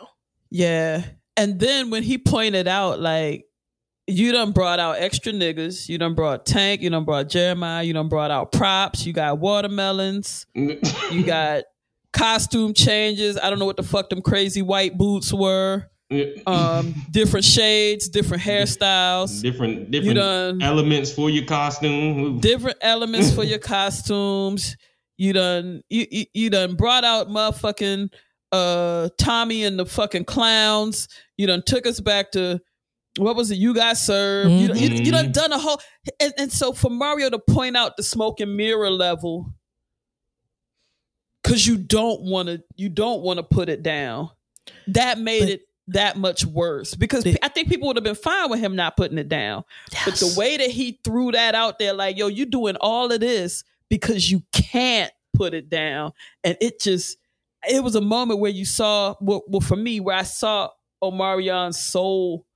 yeah. 0.50 1.04
And 1.38 1.60
then 1.60 1.90
when 1.90 2.04
he 2.04 2.18
pointed 2.18 2.68
out, 2.68 3.00
like, 3.00 3.46
you 4.06 4.34
done 4.34 4.52
brought 4.52 4.80
out 4.80 4.98
extra 5.00 5.32
niggas, 5.32 5.88
you 5.88 5.98
done 5.98 6.14
brought 6.14 6.46
Tank, 6.46 6.82
you 6.82 6.90
done 6.90 7.06
brought 7.06 7.30
Jeremiah, 7.30 7.84
you 7.84 7.94
done 7.94 8.10
brought 8.10 8.32
out 8.32 8.52
props, 8.52 9.06
you 9.06 9.14
got 9.14 9.40
watermelons, 9.40 10.46
you 10.54 11.24
got 11.26 11.64
costume 12.12 12.74
changes. 12.74 13.40
I 13.42 13.50
don't 13.50 13.60
know 13.60 13.66
what 13.66 13.78
the 13.78 13.84
fuck 13.84 14.10
them 14.10 14.22
crazy 14.22 14.62
white 14.62 14.98
boots 14.98 15.34
were. 15.34 15.90
Um, 16.46 16.94
different 17.10 17.46
shades, 17.46 18.10
different 18.10 18.44
hairstyles, 18.44 19.42
different 19.42 19.92
different 19.92 20.18
done 20.18 20.62
elements 20.62 21.14
for 21.14 21.30
your 21.30 21.46
costume. 21.46 22.40
different 22.42 22.78
elements 22.82 23.34
for 23.34 23.46
your 23.46 23.60
costumes. 23.60 24.76
You 25.22 25.34
done 25.34 25.84
you, 25.88 26.08
you 26.10 26.26
you 26.34 26.50
done 26.50 26.74
brought 26.74 27.04
out 27.04 27.28
motherfucking 27.28 28.10
uh 28.52 29.10
Tommy 29.20 29.64
and 29.64 29.78
the 29.78 29.86
fucking 29.86 30.26
clowns. 30.26 31.08
You 31.38 31.46
done 31.46 31.62
took 31.64 31.86
us 31.86 32.00
back 32.00 32.32
to 32.32 32.60
what 33.20 33.36
was 33.36 33.52
it? 33.52 33.60
You 33.60 33.76
got 33.76 33.98
served. 33.98 34.50
You, 34.50 34.68
done- 34.70 34.78
you, 34.80 34.90
you 34.90 35.12
done 35.12 35.32
done 35.32 35.52
a 35.52 35.60
whole 35.60 35.80
and, 36.20 36.34
and 36.40 36.52
so 36.52 36.74
for 36.74 36.90
Mario 36.90 37.30
to 37.30 37.38
point 37.38 37.78
out 37.78 37.98
the 37.98 38.04
smoke 38.04 38.40
and 38.40 38.58
mirror 38.58 38.90
level 38.90 39.54
because 41.44 41.68
you 41.68 41.78
don't 41.78 42.22
want 42.24 42.48
to 42.48 42.64
you 42.76 42.90
don't 42.90 43.22
want 43.22 43.38
to 43.38 43.44
put 43.44 43.70
it 43.70 43.84
down. 43.84 44.32
That 44.88 45.20
made 45.20 45.42
But- 45.42 45.50
it 45.50 45.62
that 45.90 46.18
much 46.18 46.46
worse 46.48 46.96
because 46.96 47.26
The- 47.26 47.38
I 47.46 47.50
think 47.50 47.70
people 47.70 47.88
would 47.90 47.98
have 47.98 48.04
been 48.04 48.16
fine 48.16 48.50
with 48.50 48.60
him 48.60 48.76
not 48.76 48.98
putting 48.98 49.20
it 49.20 49.30
down. 49.30 49.66
But 50.04 50.16
the 50.16 50.34
way 50.36 50.58
that 50.58 50.72
he 50.72 51.00
threw 51.04 51.32
that 51.34 51.54
out 51.54 51.78
there, 51.78 51.94
like, 51.94 52.18
yo, 52.18 52.26
you 52.28 52.46
doing 52.48 52.76
all 52.78 53.12
of 53.12 53.20
this 53.20 53.64
because 53.92 54.32
you 54.32 54.42
can't 54.52 55.12
put 55.36 55.54
it 55.54 55.70
down. 55.70 56.14
And 56.44 56.58
it 56.60 56.80
just, 56.82 57.18
it 57.70 57.84
was 57.84 57.94
a 57.96 58.02
moment 58.02 58.40
where 58.40 58.50
you 58.52 58.66
saw, 58.66 59.14
well, 59.22 59.44
well 59.48 59.62
for 59.62 59.76
me, 59.76 60.00
where 60.00 60.16
I 60.16 60.24
saw 60.24 60.70
Omarion's 61.04 61.78
soul 61.80 62.48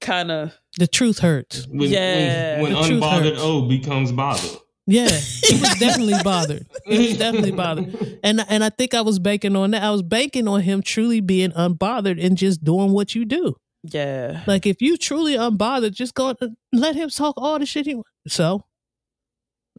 kind 0.00 0.30
of, 0.32 0.52
the 0.78 0.86
truth 0.88 1.20
hurts. 1.20 1.66
When, 1.68 1.88
Yeah. 1.90 2.60
when, 2.60 2.72
when 2.74 2.82
unbothered. 2.82 3.36
O 3.38 3.68
becomes 3.68 4.10
bothered. 4.10 4.58
Yeah, 4.86 5.08
he 5.08 5.54
was 5.60 5.74
definitely 5.78 6.22
bothered. 6.22 6.66
He 6.84 6.98
was 7.08 7.16
definitely 7.16 7.52
bothered, 7.52 8.18
and 8.22 8.44
and 8.50 8.62
I 8.62 8.68
think 8.68 8.92
I 8.92 9.00
was 9.00 9.18
banking 9.18 9.56
on 9.56 9.70
that. 9.70 9.82
I 9.82 9.90
was 9.90 10.02
banking 10.02 10.46
on 10.46 10.60
him 10.60 10.82
truly 10.82 11.20
being 11.22 11.52
unbothered 11.52 12.22
and 12.22 12.36
just 12.36 12.62
doing 12.62 12.92
what 12.92 13.14
you 13.14 13.24
do. 13.24 13.56
yeah. 13.82 14.42
Like 14.46 14.66
if 14.66 14.82
you 14.82 14.98
truly 14.98 15.36
unbothered, 15.36 15.92
just 15.92 16.12
go 16.12 16.34
let 16.72 16.96
him 16.96 17.08
talk 17.08 17.34
all 17.38 17.58
the 17.58 17.64
shit 17.64 17.86
he 17.86 17.94
wants. 17.94 18.10
So 18.28 18.66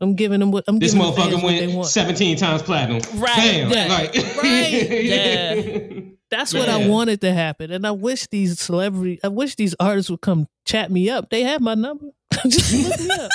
I'm 0.01 0.15
giving 0.15 0.39
them 0.41 0.51
what 0.51 0.65
I'm 0.67 0.77
This 0.79 0.93
giving 0.93 1.07
the 1.07 1.13
fans 1.13 1.33
motherfucker 1.35 1.43
what 1.43 1.49
they 1.51 1.67
went 1.67 1.77
want. 1.77 1.87
17 1.89 2.37
times 2.37 2.61
platinum. 2.63 3.01
Right, 3.19 3.35
Damn. 3.35 3.69
yeah, 3.71 3.87
Like, 3.87 4.13
right, 4.37 5.03
yeah. 5.03 5.99
That's 6.31 6.53
what 6.53 6.67
I 6.67 6.87
wanted 6.87 7.21
to 7.21 7.31
happen, 7.33 7.71
and 7.71 7.85
I 7.87 7.91
wish 7.91 8.27
these 8.27 8.59
celebrity, 8.59 9.19
I 9.23 9.27
wish 9.29 9.55
these 9.55 9.75
artists 9.79 10.09
would 10.11 10.21
come 10.21 10.47
chat 10.65 10.91
me 10.91 11.09
up. 11.09 11.29
They 11.29 11.43
have 11.43 11.61
my 11.61 11.75
number. 11.75 12.07
just 12.47 12.73
look 12.73 12.99
me 12.99 13.09
up. 13.23 13.31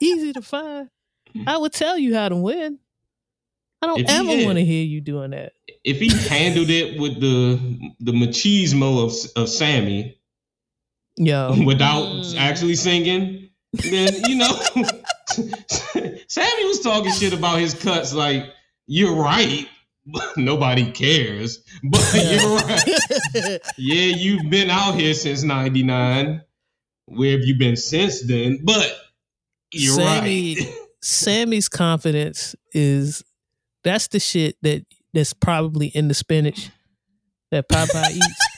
Easy 0.00 0.32
to 0.34 0.42
find. 0.42 0.88
I 1.46 1.56
would 1.56 1.72
tell 1.72 1.98
you 1.98 2.14
how 2.14 2.28
to 2.28 2.36
win. 2.36 2.78
I 3.82 3.86
don't 3.86 4.00
If 4.00 4.08
ever 4.10 4.44
want 4.46 4.58
to 4.58 4.64
hear 4.64 4.84
you 4.84 5.00
doing 5.00 5.30
that. 5.32 5.52
if 5.84 5.98
he 5.98 6.08
handled 6.28 6.70
it 6.70 7.00
with 7.00 7.20
the 7.20 7.58
the 8.00 8.12
machismo 8.12 9.04
of 9.04 9.12
of 9.42 9.48
Sammie 9.48 10.18
Yo, 11.16 11.54
without 11.64 12.04
Mm. 12.04 12.36
actually 12.38 12.74
singing, 12.74 13.48
then 13.72 14.12
you 14.28 14.36
know 14.36 14.52
Sammie 16.36 16.64
was 16.66 16.80
talking 16.80 17.12
shit 17.12 17.32
about 17.32 17.58
his 17.58 17.72
cuts. 17.72 18.12
Like 18.12 18.44
you're 18.86 19.14
right. 19.14 19.66
Nobody 20.36 20.92
cares, 20.92 21.64
but 21.82 22.14
you're 22.14 22.56
right. 22.56 23.60
yeah, 23.78 24.14
you've 24.14 24.50
been 24.50 24.68
out 24.68 24.96
here 24.96 25.14
since 25.14 25.42
'99. 25.42 26.42
Where 27.06 27.30
have 27.32 27.40
you 27.40 27.56
been 27.58 27.76
since 27.76 28.22
then? 28.26 28.60
But 28.62 28.94
you're 29.72 29.94
Sammie, 29.94 30.56
right. 30.56 30.74
Sammie's 31.02 31.70
confidence 31.70 32.54
is 32.74 33.24
that's 33.82 34.08
the 34.08 34.20
shit 34.20 34.56
that 34.60 34.84
that's 35.14 35.32
probably 35.32 35.86
in 35.86 36.08
the 36.08 36.14
spinach 36.14 36.70
that 37.50 37.66
Popeye 37.70 38.10
eats. 38.10 38.48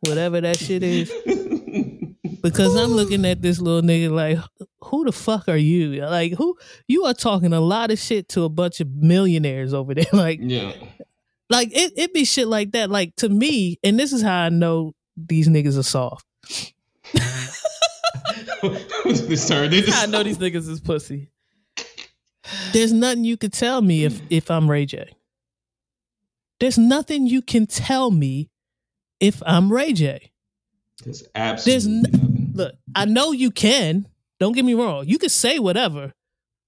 Whatever 0.00 0.42
that 0.42 0.58
shit 0.58 0.82
is. 0.82 1.10
Because 2.42 2.74
I'm 2.76 2.90
looking 2.90 3.24
at 3.24 3.42
this 3.42 3.60
little 3.60 3.82
nigga 3.82 4.10
like, 4.10 4.38
who 4.82 5.04
the 5.04 5.12
fuck 5.12 5.48
are 5.48 5.56
you? 5.56 6.04
Like, 6.04 6.34
who 6.34 6.56
you 6.86 7.04
are 7.04 7.14
talking 7.14 7.52
a 7.52 7.60
lot 7.60 7.90
of 7.90 7.98
shit 7.98 8.28
to 8.30 8.44
a 8.44 8.48
bunch 8.48 8.80
of 8.80 8.88
millionaires 8.94 9.74
over 9.74 9.94
there. 9.94 10.04
Like, 10.12 10.40
yeah. 10.42 10.72
like 11.50 11.68
it, 11.72 11.92
it 11.96 12.14
be 12.14 12.24
shit 12.24 12.48
like 12.48 12.72
that. 12.72 12.90
Like 12.90 13.14
to 13.16 13.28
me, 13.28 13.78
and 13.84 13.98
this 13.98 14.12
is 14.12 14.22
how 14.22 14.36
I 14.42 14.48
know 14.48 14.94
these 15.16 15.48
niggas 15.48 15.78
are 15.78 15.82
soft. 15.82 16.26
this 18.62 19.48
turned 19.48 19.74
into 19.74 19.92
I 19.94 20.06
know 20.06 20.22
these 20.22 20.38
niggas 20.38 20.68
is 20.68 20.80
pussy. 20.80 21.30
There's 22.72 22.92
nothing 22.92 23.24
you 23.24 23.36
could 23.36 23.52
tell 23.52 23.80
me 23.80 24.04
if 24.04 24.20
if 24.30 24.50
I'm 24.50 24.70
Ray 24.70 24.86
J. 24.86 25.10
There's 26.60 26.78
nothing 26.78 27.26
you 27.26 27.42
can 27.42 27.66
tell 27.66 28.10
me 28.10 28.50
if 29.20 29.42
I'm 29.46 29.72
Ray 29.72 29.92
J. 29.92 30.32
There's 31.04 31.24
absolutely 31.34 31.72
There's 31.72 31.86
n- 31.86 32.02
nothing. 32.02 32.50
Look, 32.54 32.74
I 32.94 33.04
know 33.04 33.32
you 33.32 33.50
can. 33.50 34.06
Don't 34.40 34.52
get 34.52 34.64
me 34.64 34.74
wrong. 34.74 35.04
You 35.06 35.18
can 35.18 35.28
say 35.30 35.58
whatever, 35.58 36.12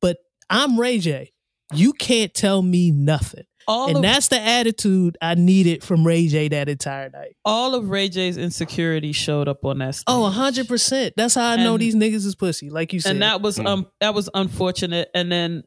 but 0.00 0.18
I'm 0.48 0.78
Ray 0.78 0.98
J. 0.98 1.32
You 1.72 1.92
can't 1.92 2.32
tell 2.34 2.62
me 2.62 2.90
nothing. 2.90 3.44
All 3.68 3.88
and 3.88 3.96
of 3.98 4.02
that's 4.02 4.28
the 4.28 4.40
attitude 4.40 5.16
I 5.22 5.34
needed 5.34 5.84
from 5.84 6.04
Ray 6.04 6.26
J 6.26 6.48
that 6.48 6.68
entire 6.68 7.10
night. 7.10 7.36
all 7.44 7.74
of 7.76 7.88
Ray 7.90 8.08
J's 8.08 8.36
insecurity 8.36 9.12
showed 9.12 9.46
up 9.46 9.64
on 9.64 9.78
that 9.78 9.94
stage. 9.94 10.04
Oh, 10.08 10.28
hundred 10.30 10.66
percent. 10.66 11.14
That's 11.16 11.34
how 11.36 11.50
I 11.50 11.56
know 11.56 11.78
these 11.78 11.94
niggas 11.94 12.24
is 12.26 12.34
pussy. 12.34 12.70
Like 12.70 12.92
you 12.92 12.98
said. 13.00 13.12
and 13.12 13.22
that 13.22 13.42
was 13.42 13.58
Mm. 13.58 13.66
um 13.66 13.86
that 14.00 14.14
was 14.14 14.28
unfortunate. 14.34 15.08
And 15.14 15.30
then 15.30 15.62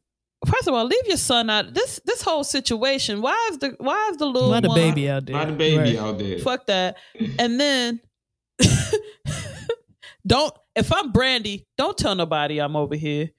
first 0.45 0.67
of 0.67 0.73
all, 0.73 0.85
leave 0.85 1.07
your 1.07 1.15
son 1.17 1.49
out. 1.49 1.73
This 1.73 2.01
this 2.05 2.21
whole 2.21 2.43
situation. 2.43 3.21
Why 3.21 3.49
is 3.51 3.59
the 3.59 3.75
why 3.77 4.09
is 4.11 4.17
the 4.17 4.25
little 4.25 4.49
why 4.49 4.59
the 4.59 4.67
one- 4.69 4.77
baby 4.77 5.09
out 5.09 5.25
there? 5.25 5.35
Why 5.35 5.45
the 5.45 5.53
baby 5.53 5.77
Right. 5.77 5.95
out 5.97 6.17
there? 6.17 6.39
Fuck 6.39 6.65
that. 6.65 6.97
And 7.39 7.57
then 7.59 8.01
don't 10.25 10.53
if 10.75 10.91
I'm 10.91 11.11
Brandy, 11.11 11.67
don't 11.77 11.97
tell 11.97 12.15
nobody 12.15 12.59
I'm 12.59 12.75
over 12.75 12.95
here. 12.95 13.29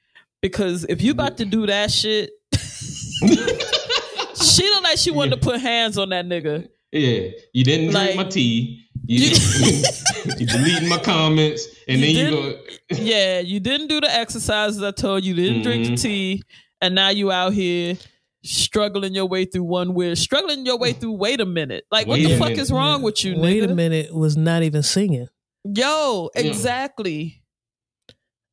Because 0.40 0.84
if 0.88 1.02
you 1.02 1.12
about 1.12 1.38
to 1.38 1.44
do 1.46 1.66
that 1.66 1.90
shit, 1.90 2.30
she 2.54 4.68
look 4.68 4.82
like 4.84 4.98
she 4.98 5.10
wanted 5.10 5.30
to 5.30 5.36
put 5.38 5.60
hands 5.60 5.96
on 5.96 6.10
that 6.10 6.26
nigga. 6.26 6.68
Yeah, 6.92 7.30
you 7.52 7.64
didn't 7.64 7.90
drink 7.92 8.16
my 8.16 8.24
tea. 8.24 8.86
You, 9.06 9.30
you 9.30 10.46
deleting 10.46 10.88
my 10.88 10.98
comments, 10.98 11.66
and 11.88 12.00
You 12.00 12.14
then 12.14 12.24
you 12.26 12.30
go. 12.30 12.60
Yeah, 12.90 13.40
you 13.40 13.58
didn't 13.60 13.88
do 13.88 14.00
the 14.00 14.12
exercises 14.14 14.82
I 14.82 14.90
told 14.92 15.24
you. 15.24 15.34
you 15.34 15.42
Didn't 15.42 15.62
drink 15.62 15.86
the 15.86 15.92
Mhm. 15.92 16.02
tea, 16.02 16.42
and 16.80 16.94
now 16.94 17.08
you 17.08 17.32
out 17.32 17.52
here 17.54 17.96
struggling 18.45 19.14
your 19.14 19.26
way 19.26 19.45
through 19.45 19.64
one 19.64 19.95
weird, 19.95 20.18
struggling 20.18 20.64
your 20.66 20.78
way 20.78 20.92
through. 20.92 21.12
Wait 21.12 21.40
a 21.40 21.47
minute, 21.47 21.84
like 21.90 22.07
what 22.07 22.18
Wait 22.20 22.28
the 22.28 22.36
fuck 22.36 22.49
minute. 22.51 22.61
is 22.62 22.70
wrong 22.70 23.03
with 23.03 23.24
you, 23.24 23.38
Wait 23.38 23.62
nigga? 23.62 23.70
a 23.70 23.74
minute, 23.74 24.14
was 24.14 24.36
not 24.36 24.62
even 24.62 24.82
singing. 24.82 25.28
Yo, 25.64 26.30
Yeah. 26.34 26.42
exactly. 26.42 27.42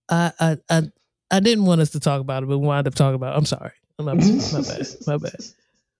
I 0.09 0.31
I 0.39 0.57
I, 0.69 0.81
I 1.29 1.39
didn't 1.39 1.65
want 1.65 1.81
us 1.81 1.91
to 1.91 1.99
talk 1.99 2.21
about 2.21 2.43
it, 2.43 2.47
but 2.47 2.57
we 2.57 2.65
wound 2.67 2.87
up 2.87 2.95
talking 2.95 3.15
about. 3.15 3.33
It. 3.35 3.37
I'm 3.37 3.45
sorry. 3.45 3.71
My, 3.99 4.13
my 4.15 4.61
bad. 4.61 4.87
My 5.07 5.17
bad. 5.17 5.35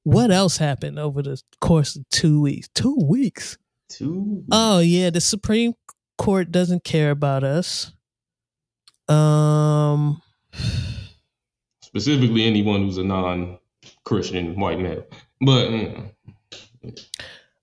What 0.04 0.32
else 0.32 0.58
happened 0.58 0.98
over 0.98 1.22
the 1.22 1.40
course 1.60 1.96
of 1.96 2.08
two 2.10 2.42
weeks? 2.42 2.68
Two 2.74 2.96
weeks. 3.04 3.58
Two. 3.90 4.44
Oh 4.52 4.80
yeah, 4.80 5.10
the 5.12 5.22
Supreme 5.22 5.74
Court 6.18 6.52
doesn't 6.52 6.84
care 6.84 7.12
about 7.12 7.44
us. 7.44 7.92
Um, 9.08 10.22
Specifically, 11.84 12.46
anyone 12.46 12.82
who's 12.84 12.98
a 12.98 13.04
non-Christian 14.06 14.60
white 14.60 14.80
male. 14.80 15.06
But 15.40 15.70
mm, 15.70 16.12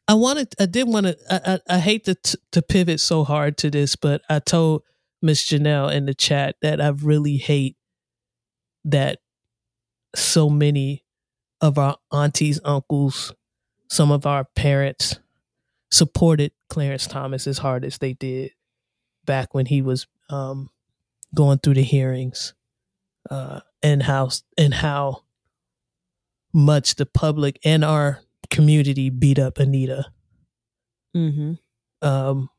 I 0.06 0.14
wanted, 0.14 0.54
I 0.58 0.66
did 0.66 0.88
want 0.88 1.06
to. 1.06 1.16
I, 1.30 1.54
I, 1.54 1.76
I 1.76 1.78
hate 1.78 2.04
to 2.06 2.14
t- 2.14 2.38
to 2.52 2.62
pivot 2.62 3.00
so 3.00 3.24
hard 3.24 3.56
to 3.58 3.70
this, 3.70 3.96
but 3.96 4.22
I 4.28 4.38
told 4.38 4.82
Miss 5.22 5.44
Janelle 5.44 5.92
in 5.92 6.06
the 6.06 6.14
chat 6.14 6.56
that 6.62 6.80
I 6.80 6.88
really 6.88 7.36
hate 7.36 7.76
that 8.84 9.18
so 10.14 10.48
many 10.48 11.04
of 11.60 11.78
our 11.78 11.96
aunties, 12.12 12.60
uncles, 12.64 13.34
some 13.88 14.10
of 14.10 14.26
our 14.26 14.44
parents 14.44 15.18
supported 15.90 16.52
Clarence 16.68 17.06
Thomas 17.06 17.46
as 17.46 17.58
hard 17.58 17.84
as 17.84 17.98
they 17.98 18.12
did 18.12 18.52
back 19.24 19.54
when 19.54 19.66
he 19.66 19.82
was 19.82 20.06
um, 20.30 20.70
going 21.34 21.58
through 21.58 21.74
the 21.74 21.82
hearings, 21.82 22.54
uh, 23.30 23.60
and 23.82 24.02
how 24.02 24.30
and 24.56 24.74
how 24.74 25.22
much 26.58 26.96
the 26.96 27.06
public 27.06 27.58
and 27.64 27.84
our 27.84 28.20
community 28.50 29.10
beat 29.10 29.38
up 29.38 29.58
Anita. 29.58 30.06
Mm-hmm. 31.16 31.54
Um, 32.06 32.50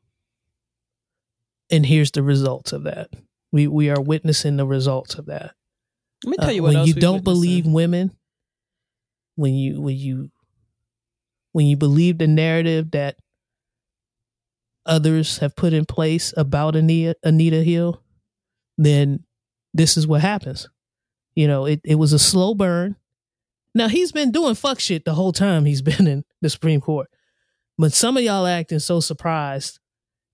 and 1.70 1.86
here's 1.86 2.10
the 2.10 2.22
results 2.22 2.72
of 2.72 2.84
that. 2.84 3.10
We 3.52 3.66
we 3.66 3.90
are 3.90 4.00
witnessing 4.00 4.56
the 4.56 4.66
results 4.66 5.14
of 5.14 5.26
that. 5.26 5.54
Let 6.24 6.30
me 6.30 6.36
Uh, 6.38 6.44
tell 6.44 6.54
you 6.54 6.62
what 6.62 6.74
when 6.74 6.86
you 6.86 6.94
don't 6.94 7.24
believe 7.24 7.66
women, 7.66 8.16
when 9.36 9.54
you 9.54 9.80
when 9.80 9.96
you 9.96 10.30
when 11.52 11.66
you 11.66 11.76
believe 11.76 12.18
the 12.18 12.26
narrative 12.26 12.90
that 12.92 13.16
others 14.86 15.38
have 15.38 15.54
put 15.56 15.72
in 15.72 15.84
place 15.84 16.32
about 16.36 16.76
Anita 16.76 17.16
Anita 17.22 17.62
Hill, 17.62 18.02
then 18.78 19.24
this 19.74 19.96
is 19.96 20.06
what 20.06 20.20
happens. 20.20 20.68
You 21.34 21.46
know, 21.46 21.64
it, 21.66 21.80
it 21.84 21.94
was 21.96 22.12
a 22.12 22.18
slow 22.18 22.54
burn. 22.54 22.96
Now 23.74 23.88
he's 23.88 24.12
been 24.12 24.32
doing 24.32 24.54
fuck 24.54 24.80
shit 24.80 25.04
the 25.04 25.14
whole 25.14 25.32
time 25.32 25.64
he's 25.64 25.82
been 25.90 26.06
in 26.06 26.24
the 26.40 26.50
Supreme 26.50 26.80
Court. 26.80 27.08
But 27.78 27.92
some 27.92 28.16
of 28.16 28.22
y'all 28.22 28.46
acting 28.46 28.78
so 28.78 29.00
surprised 29.00 29.78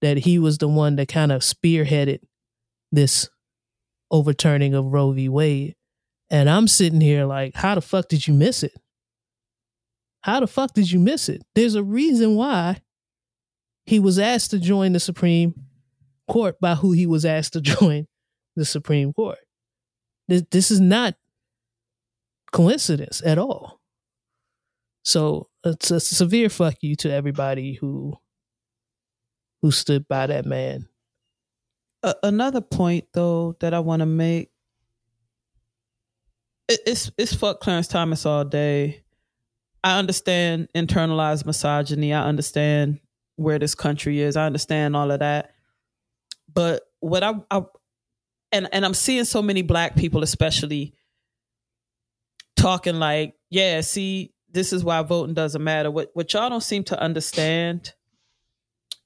that 0.02 0.18
he 0.18 0.38
was 0.38 0.58
the 0.58 0.68
one 0.68 0.96
that 0.96 1.08
kind 1.08 1.32
of 1.32 1.42
spearheaded 1.42 2.20
this 2.92 3.28
overturning 4.10 4.74
of 4.74 4.86
Roe 4.86 5.12
v. 5.12 5.28
Wade. 5.28 5.74
And 6.28 6.50
I'm 6.50 6.66
sitting 6.66 7.00
here 7.00 7.24
like, 7.24 7.54
how 7.54 7.76
the 7.76 7.80
fuck 7.80 8.08
did 8.08 8.26
you 8.26 8.34
miss 8.34 8.62
it? 8.62 8.72
How 10.22 10.40
the 10.40 10.46
fuck 10.48 10.74
did 10.74 10.90
you 10.90 10.98
miss 10.98 11.28
it? 11.28 11.42
There's 11.54 11.76
a 11.76 11.84
reason 11.84 12.34
why 12.34 12.80
he 13.84 14.00
was 14.00 14.18
asked 14.18 14.50
to 14.50 14.58
join 14.58 14.92
the 14.92 15.00
Supreme 15.00 15.54
Court 16.28 16.58
by 16.60 16.74
who 16.74 16.92
he 16.92 17.06
was 17.06 17.24
asked 17.24 17.52
to 17.52 17.60
join 17.62 18.08
the 18.56 18.64
Supreme 18.64 19.12
Court. 19.12 19.38
This, 20.26 20.42
this 20.50 20.70
is 20.72 20.80
not 20.80 21.14
coincidence 22.56 23.20
at 23.22 23.36
all. 23.36 23.82
So 25.04 25.50
it's 25.62 25.90
a 25.90 26.00
severe 26.00 26.48
fuck 26.48 26.76
you 26.80 26.96
to 26.96 27.12
everybody 27.12 27.74
who 27.74 28.14
who 29.60 29.70
stood 29.70 30.08
by 30.08 30.26
that 30.28 30.46
man. 30.46 30.88
A- 32.02 32.14
another 32.22 32.62
point 32.62 33.08
though 33.12 33.56
that 33.60 33.74
I 33.74 33.80
want 33.80 34.00
to 34.00 34.06
make 34.06 34.50
it, 36.68 36.80
it's 36.86 37.10
it's 37.18 37.34
fuck 37.34 37.60
Clarence 37.60 37.88
Thomas 37.88 38.24
all 38.24 38.46
day. 38.46 39.04
I 39.84 39.98
understand 39.98 40.68
internalized 40.74 41.44
misogyny. 41.44 42.14
I 42.14 42.24
understand 42.26 43.00
where 43.36 43.58
this 43.58 43.74
country 43.74 44.22
is. 44.22 44.34
I 44.34 44.46
understand 44.46 44.96
all 44.96 45.10
of 45.10 45.20
that. 45.20 45.52
But 46.52 46.84
what 47.00 47.22
I, 47.22 47.34
I 47.50 47.64
and 48.50 48.66
and 48.72 48.86
I'm 48.86 48.94
seeing 48.94 49.24
so 49.24 49.42
many 49.42 49.60
black 49.60 49.94
people 49.94 50.22
especially 50.22 50.94
talking 52.56 52.96
like, 52.96 53.34
yeah, 53.50 53.80
see, 53.82 54.32
this 54.50 54.72
is 54.72 54.82
why 54.82 55.02
voting 55.02 55.34
doesn't 55.34 55.62
matter. 55.62 55.90
What 55.90 56.10
what 56.14 56.32
y'all 56.32 56.48
don't 56.50 56.62
seem 56.62 56.82
to 56.84 57.00
understand 57.00 57.92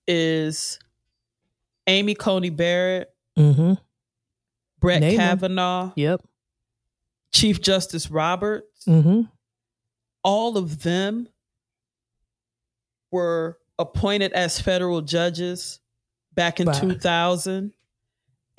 is 0.07 0.79
Amy 1.87 2.15
Coney 2.15 2.51
Barrett, 2.51 3.09
Mm-hmm. 3.39 3.75
Brett 4.81 5.01
Name. 5.01 5.19
Kavanaugh, 5.19 5.93
Yep. 5.97 6.23
Chief 7.33 7.61
Justice 7.61 8.11
Roberts, 8.11 8.85
Mm-hmm. 8.87 9.23
all 10.25 10.57
of 10.57 10.83
them 10.83 11.29
were 13.11 13.59
appointed 13.79 14.33
as 14.33 14.61
federal 14.61 15.01
judges 15.01 15.81
back 16.35 16.61
in 16.61 16.67
Wow. 16.67 16.73
2000. 16.75 17.73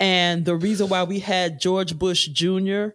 And 0.00 0.44
the 0.44 0.56
reason 0.56 0.88
why 0.88 1.04
we 1.04 1.20
had 1.20 1.60
George 1.60 1.96
Bush 1.98 2.26
Jr. 2.26 2.88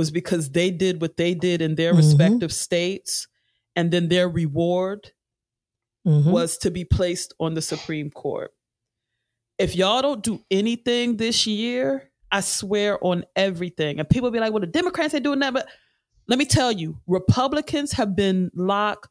was 0.00 0.10
because 0.10 0.50
they 0.50 0.70
did 0.70 1.00
what 1.00 1.16
they 1.16 1.34
did 1.34 1.60
in 1.62 1.74
their 1.74 1.92
Mhm. 1.92 1.98
respective 1.98 2.52
states. 2.52 3.28
And 3.76 3.90
then 3.92 4.08
their 4.08 4.28
reward 4.28 5.12
Mm-hmm. 6.06 6.30
was 6.30 6.56
to 6.58 6.70
be 6.70 6.84
placed 6.84 7.34
on 7.38 7.52
the 7.54 7.60
Supreme 7.62 8.10
Court. 8.10 8.52
If 9.58 9.76
y'all 9.76 10.00
don't 10.00 10.22
do 10.22 10.42
anything 10.50 11.16
this 11.18 11.46
year 11.46 12.10
I 12.32 12.40
swear 12.42 12.96
on 13.04 13.24
everything. 13.34 13.98
And 13.98 14.08
people 14.08 14.30
be 14.30 14.38
like, 14.38 14.52
well, 14.52 14.60
the 14.60 14.66
Democrats 14.68 15.14
are 15.14 15.20
doing 15.20 15.40
that. 15.40 15.52
But 15.52 15.66
let 16.28 16.38
me 16.38 16.44
tell 16.44 16.70
you, 16.70 16.96
Republicans 17.08 17.90
have 17.92 18.14
been 18.14 18.52
locked 18.54 19.08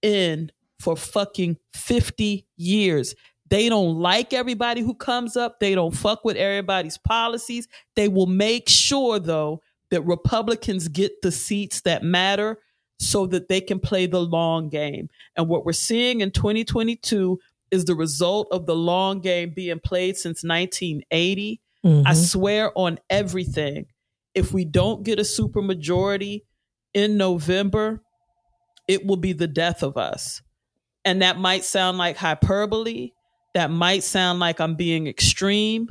in 0.00 0.50
for 0.80 0.96
fucking 0.96 1.58
50 1.74 2.46
years. 2.56 3.14
They 3.50 3.68
don't 3.68 3.98
like 4.00 4.32
everybody 4.32 4.80
who 4.80 4.94
comes 4.94 5.36
up. 5.36 5.60
They 5.60 5.74
don't 5.74 5.94
fuck 5.94 6.24
with 6.24 6.38
everybody's 6.38 6.96
policies. 6.96 7.68
They 7.94 8.08
will 8.08 8.26
make 8.26 8.70
sure, 8.70 9.18
though, 9.18 9.60
that 9.92 10.02
Republicans 10.02 10.88
get 10.88 11.20
the 11.20 11.30
seats 11.30 11.82
that 11.82 12.02
matter 12.02 12.58
so 12.98 13.26
that 13.26 13.48
they 13.48 13.60
can 13.60 13.78
play 13.78 14.06
the 14.06 14.22
long 14.22 14.70
game. 14.70 15.10
And 15.36 15.48
what 15.48 15.66
we're 15.66 15.72
seeing 15.74 16.22
in 16.22 16.30
2022 16.30 17.38
is 17.70 17.84
the 17.84 17.94
result 17.94 18.48
of 18.50 18.64
the 18.64 18.74
long 18.74 19.20
game 19.20 19.52
being 19.54 19.80
played 19.80 20.16
since 20.16 20.42
1980. 20.42 21.60
Mm-hmm. 21.84 22.06
I 22.06 22.14
swear 22.14 22.72
on 22.74 23.00
everything. 23.10 23.84
If 24.34 24.54
we 24.54 24.64
don't 24.64 25.02
get 25.02 25.18
a 25.18 25.22
supermajority 25.22 26.44
in 26.94 27.18
November, 27.18 28.00
it 28.88 29.04
will 29.04 29.16
be 29.16 29.34
the 29.34 29.46
death 29.46 29.82
of 29.82 29.98
us. 29.98 30.40
And 31.04 31.20
that 31.20 31.38
might 31.38 31.64
sound 31.64 31.98
like 31.98 32.16
hyperbole, 32.16 33.10
that 33.52 33.70
might 33.70 34.04
sound 34.04 34.38
like 34.38 34.58
I'm 34.58 34.74
being 34.74 35.06
extreme. 35.06 35.88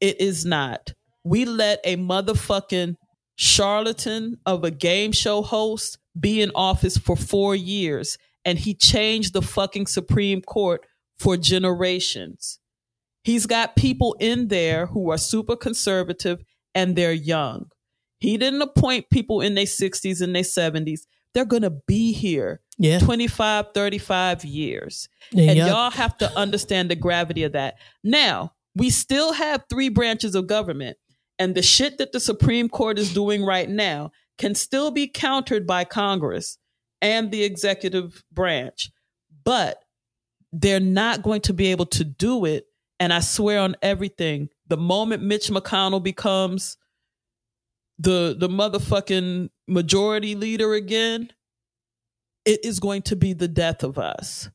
It 0.00 0.18
is 0.18 0.46
not. 0.46 0.94
We 1.24 1.44
let 1.44 1.80
a 1.84 1.96
motherfucking 1.96 2.96
charlatan 3.40 4.36
of 4.46 4.64
a 4.64 4.70
game 4.70 5.12
show 5.12 5.42
host 5.42 5.96
be 6.18 6.42
in 6.42 6.50
office 6.56 6.98
for 6.98 7.16
four 7.16 7.54
years 7.54 8.18
and 8.44 8.58
he 8.58 8.74
changed 8.74 9.32
the 9.32 9.42
fucking 9.42 9.86
Supreme 9.86 10.42
Court 10.42 10.84
for 11.20 11.36
generations. 11.36 12.58
He's 13.22 13.46
got 13.46 13.76
people 13.76 14.16
in 14.18 14.48
there 14.48 14.86
who 14.86 15.10
are 15.12 15.18
super 15.18 15.54
conservative 15.54 16.42
and 16.74 16.96
they're 16.96 17.12
young. 17.12 17.66
He 18.18 18.36
didn't 18.38 18.62
appoint 18.62 19.10
people 19.10 19.40
in 19.40 19.54
their 19.54 19.66
60s 19.66 20.20
and 20.20 20.34
their 20.34 20.42
70s. 20.42 21.02
They're 21.32 21.44
going 21.44 21.62
to 21.62 21.76
be 21.86 22.12
here 22.12 22.60
yeah. 22.76 22.98
25, 22.98 23.66
35 23.72 24.44
years. 24.44 25.08
Yeah, 25.30 25.50
and 25.50 25.56
yep. 25.58 25.68
y'all 25.68 25.90
have 25.90 26.18
to 26.18 26.36
understand 26.36 26.90
the 26.90 26.96
gravity 26.96 27.44
of 27.44 27.52
that. 27.52 27.76
Now, 28.02 28.54
we 28.74 28.90
still 28.90 29.32
have 29.32 29.64
three 29.68 29.90
branches 29.90 30.34
of 30.34 30.46
government, 30.46 30.96
and 31.38 31.54
the 31.54 31.62
shit 31.62 31.98
that 31.98 32.12
the 32.12 32.20
Supreme 32.20 32.68
Court 32.68 32.98
is 32.98 33.14
doing 33.14 33.44
right 33.44 33.68
now 33.68 34.10
can 34.38 34.54
still 34.54 34.90
be 34.90 35.06
countered 35.06 35.66
by 35.66 35.84
Congress 35.84 36.58
and 37.00 37.30
the 37.30 37.44
executive 37.44 38.24
branch. 38.32 38.90
But 39.44 39.82
they're 40.52 40.80
not 40.80 41.22
going 41.22 41.42
to 41.42 41.52
be 41.52 41.68
able 41.68 41.86
to 41.86 42.04
do 42.04 42.44
it. 42.44 42.66
And 43.00 43.12
I 43.12 43.20
swear 43.20 43.60
on 43.60 43.76
everything, 43.82 44.48
the 44.66 44.76
moment 44.76 45.22
Mitch 45.22 45.48
McConnell 45.48 46.02
becomes 46.02 46.76
the 47.98 48.36
the 48.38 48.48
motherfucking 48.48 49.50
majority 49.66 50.34
leader 50.34 50.74
again, 50.74 51.30
it 52.44 52.64
is 52.64 52.80
going 52.80 53.02
to 53.02 53.16
be 53.16 53.32
the 53.32 53.48
death 53.48 53.82
of 53.82 53.98
us. 53.98 54.48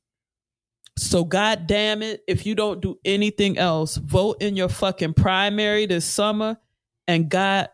So 0.97 1.23
god 1.23 1.67
damn 1.67 2.01
it, 2.01 2.23
if 2.27 2.45
you 2.45 2.55
don't 2.55 2.81
do 2.81 2.99
anything 3.03 3.57
else, 3.57 3.97
vote 3.97 4.41
in 4.41 4.55
your 4.55 4.69
fucking 4.69 5.15
primary 5.15 5.85
this 5.85 6.05
summer 6.05 6.57
and 7.07 7.29
God 7.29 7.69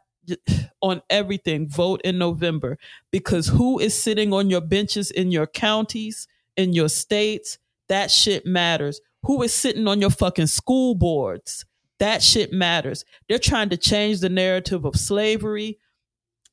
on 0.81 1.01
everything, 1.09 1.67
vote 1.67 2.01
in 2.03 2.17
November 2.17 2.77
because 3.11 3.47
who 3.47 3.79
is 3.79 3.99
sitting 3.99 4.33
on 4.33 4.49
your 4.49 4.61
benches 4.61 5.11
in 5.11 5.31
your 5.31 5.47
counties, 5.47 6.27
in 6.55 6.73
your 6.73 6.89
states, 6.89 7.57
that 7.87 8.11
shit 8.11 8.45
matters. 8.45 9.01
Who 9.23 9.41
is 9.41 9.53
sitting 9.53 9.87
on 9.87 10.01
your 10.01 10.11
fucking 10.11 10.47
school 10.47 10.95
boards? 10.95 11.65
That 11.97 12.23
shit 12.23 12.53
matters. 12.53 13.03
They're 13.27 13.39
trying 13.39 13.69
to 13.69 13.77
change 13.77 14.19
the 14.19 14.29
narrative 14.29 14.85
of 14.85 14.95
slavery, 14.95 15.79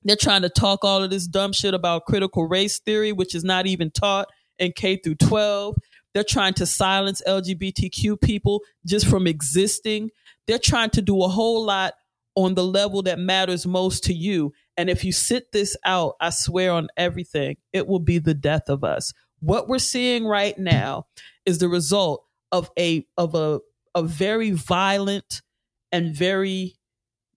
they're 0.06 0.14
trying 0.14 0.42
to 0.42 0.48
talk 0.48 0.84
all 0.84 1.02
of 1.02 1.10
this 1.10 1.26
dumb 1.26 1.52
shit 1.52 1.74
about 1.74 2.04
critical 2.04 2.46
race 2.46 2.78
theory, 2.78 3.10
which 3.10 3.34
is 3.34 3.42
not 3.42 3.66
even 3.66 3.90
taught 3.90 4.28
in 4.56 4.70
K 4.70 4.96
through 4.96 5.16
12. 5.16 5.74
They're 6.14 6.22
trying 6.22 6.54
to 6.54 6.66
silence 6.66 7.20
LGBTQ 7.26 8.20
people 8.20 8.62
just 8.86 9.06
from 9.06 9.26
existing. 9.26 10.10
They're 10.46 10.60
trying 10.60 10.90
to 10.90 11.02
do 11.02 11.22
a 11.24 11.28
whole 11.28 11.64
lot 11.64 11.94
on 12.36 12.54
the 12.54 12.64
level 12.64 13.02
that 13.02 13.18
matters 13.18 13.66
most 13.66 14.04
to 14.04 14.14
you. 14.14 14.52
And 14.76 14.88
if 14.88 15.04
you 15.04 15.10
sit 15.10 15.50
this 15.52 15.76
out, 15.84 16.14
I 16.20 16.30
swear 16.30 16.72
on 16.72 16.88
everything, 16.96 17.56
it 17.72 17.88
will 17.88 17.98
be 17.98 18.18
the 18.18 18.34
death 18.34 18.68
of 18.68 18.84
us. 18.84 19.12
What 19.40 19.68
we're 19.68 19.78
seeing 19.78 20.26
right 20.26 20.56
now 20.56 21.06
is 21.44 21.58
the 21.58 21.68
result 21.68 22.24
of 22.52 22.70
a 22.78 23.06
of 23.16 23.34
a 23.34 23.60
a 23.94 24.02
very 24.02 24.50
violent 24.50 25.42
and 25.90 26.14
very 26.14 26.76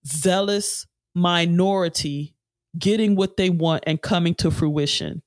zealous 0.06 0.86
minority 1.16 2.36
getting 2.78 3.16
what 3.16 3.38
they 3.38 3.50
want 3.50 3.84
and 3.88 4.02
coming 4.02 4.36
to 4.36 4.52
fruition. 4.52 5.22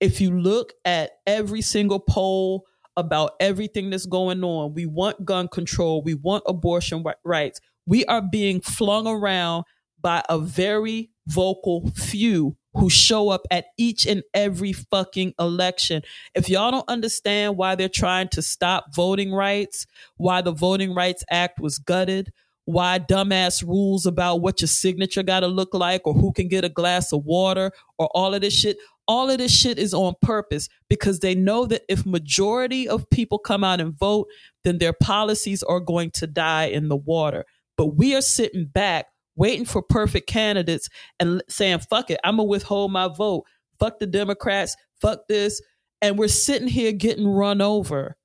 If 0.00 0.20
you 0.20 0.38
look 0.38 0.72
at 0.84 1.12
every 1.26 1.62
single 1.62 1.98
poll 1.98 2.64
about 2.96 3.32
everything 3.40 3.90
that's 3.90 4.06
going 4.06 4.44
on, 4.44 4.74
we 4.74 4.86
want 4.86 5.24
gun 5.24 5.48
control, 5.48 6.02
we 6.02 6.14
want 6.14 6.44
abortion 6.46 7.04
rights. 7.24 7.60
We 7.88 8.04
are 8.04 8.20
being 8.20 8.60
flung 8.60 9.06
around 9.06 9.64
by 10.02 10.22
a 10.28 10.38
very 10.38 11.10
vocal 11.26 11.90
few 11.96 12.54
who 12.74 12.90
show 12.90 13.30
up 13.30 13.46
at 13.50 13.64
each 13.78 14.06
and 14.06 14.22
every 14.34 14.74
fucking 14.74 15.32
election. 15.40 16.02
If 16.34 16.50
y'all 16.50 16.70
don't 16.70 16.88
understand 16.88 17.56
why 17.56 17.76
they're 17.76 17.88
trying 17.88 18.28
to 18.28 18.42
stop 18.42 18.94
voting 18.94 19.32
rights, 19.32 19.86
why 20.18 20.42
the 20.42 20.52
Voting 20.52 20.94
Rights 20.94 21.24
Act 21.30 21.60
was 21.60 21.78
gutted, 21.78 22.30
why 22.66 22.98
dumbass 22.98 23.66
rules 23.66 24.04
about 24.04 24.42
what 24.42 24.60
your 24.60 24.68
signature 24.68 25.22
got 25.22 25.40
to 25.40 25.46
look 25.46 25.72
like 25.72 26.02
or 26.04 26.12
who 26.12 26.30
can 26.30 26.48
get 26.48 26.66
a 26.66 26.68
glass 26.68 27.10
of 27.14 27.24
water 27.24 27.72
or 27.96 28.08
all 28.14 28.34
of 28.34 28.42
this 28.42 28.54
shit 28.54 28.76
all 29.10 29.30
of 29.30 29.38
this 29.38 29.50
shit 29.50 29.78
is 29.78 29.94
on 29.94 30.12
purpose 30.20 30.68
because 30.90 31.20
they 31.20 31.34
know 31.34 31.64
that 31.64 31.80
if 31.88 32.04
majority 32.04 32.86
of 32.86 33.08
people 33.08 33.38
come 33.38 33.64
out 33.64 33.80
and 33.80 33.98
vote 33.98 34.28
then 34.64 34.76
their 34.76 34.92
policies 34.92 35.62
are 35.62 35.80
going 35.80 36.10
to 36.10 36.26
die 36.26 36.66
in 36.66 36.88
the 36.88 36.96
water 36.96 37.46
but 37.78 37.96
we 37.96 38.14
are 38.14 38.20
sitting 38.20 38.66
back 38.66 39.06
waiting 39.36 39.64
for 39.64 39.80
perfect 39.80 40.28
candidates 40.28 40.90
and 41.18 41.42
saying 41.48 41.78
fuck 41.78 42.10
it 42.10 42.20
i'm 42.24 42.36
gonna 42.36 42.44
withhold 42.44 42.92
my 42.92 43.08
vote. 43.08 43.44
Fuck 43.78 44.00
the 44.00 44.06
democrats 44.06 44.76
fuck 45.00 45.28
this. 45.28 45.60
And 46.00 46.18
we're 46.18 46.28
sitting 46.28 46.68
here 46.68 46.92
getting 46.92 47.26
run 47.26 47.60
over. 47.60 48.16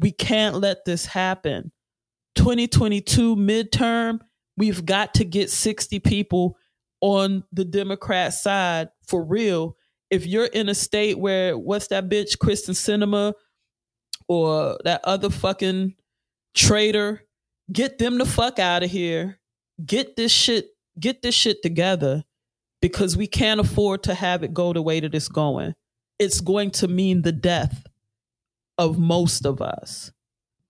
We 0.00 0.12
can't 0.12 0.56
let 0.56 0.84
this 0.84 1.06
happen. 1.06 1.72
2022 2.36 3.36
midterm, 3.36 4.20
we've 4.56 4.84
got 4.84 5.14
to 5.14 5.24
get 5.24 5.50
60 5.50 6.00
people 6.00 6.56
on 7.00 7.44
the 7.52 7.64
Democrat 7.64 8.32
side 8.32 8.88
for 9.06 9.22
real. 9.22 9.76
If 10.10 10.26
you're 10.26 10.46
in 10.46 10.68
a 10.68 10.74
state 10.74 11.18
where 11.18 11.56
what's 11.58 11.88
that 11.88 12.08
bitch, 12.08 12.38
Kyrsten 12.38 12.74
Sinema, 12.74 13.34
or 14.28 14.78
that 14.84 15.02
other 15.04 15.30
fucking 15.30 15.94
traitor, 16.54 17.22
get 17.70 17.98
them 17.98 18.18
the 18.18 18.26
fuck 18.26 18.58
out 18.58 18.82
of 18.82 18.90
here. 18.90 19.38
Get 19.84 20.16
this 20.16 20.32
shit, 20.32 20.68
get 20.98 21.22
this 21.22 21.34
shit 21.34 21.62
together 21.62 22.24
because 22.80 23.16
we 23.16 23.26
can't 23.26 23.60
afford 23.60 24.02
to 24.04 24.14
have 24.14 24.42
it 24.42 24.52
go 24.52 24.72
the 24.72 24.82
way 24.82 25.00
that 25.00 25.14
it's 25.14 25.28
going. 25.28 25.74
It's 26.18 26.40
going 26.40 26.70
to 26.72 26.88
mean 26.88 27.22
the 27.22 27.32
death 27.32 27.86
of 28.78 28.98
most 28.98 29.46
of 29.46 29.62
us. 29.62 30.12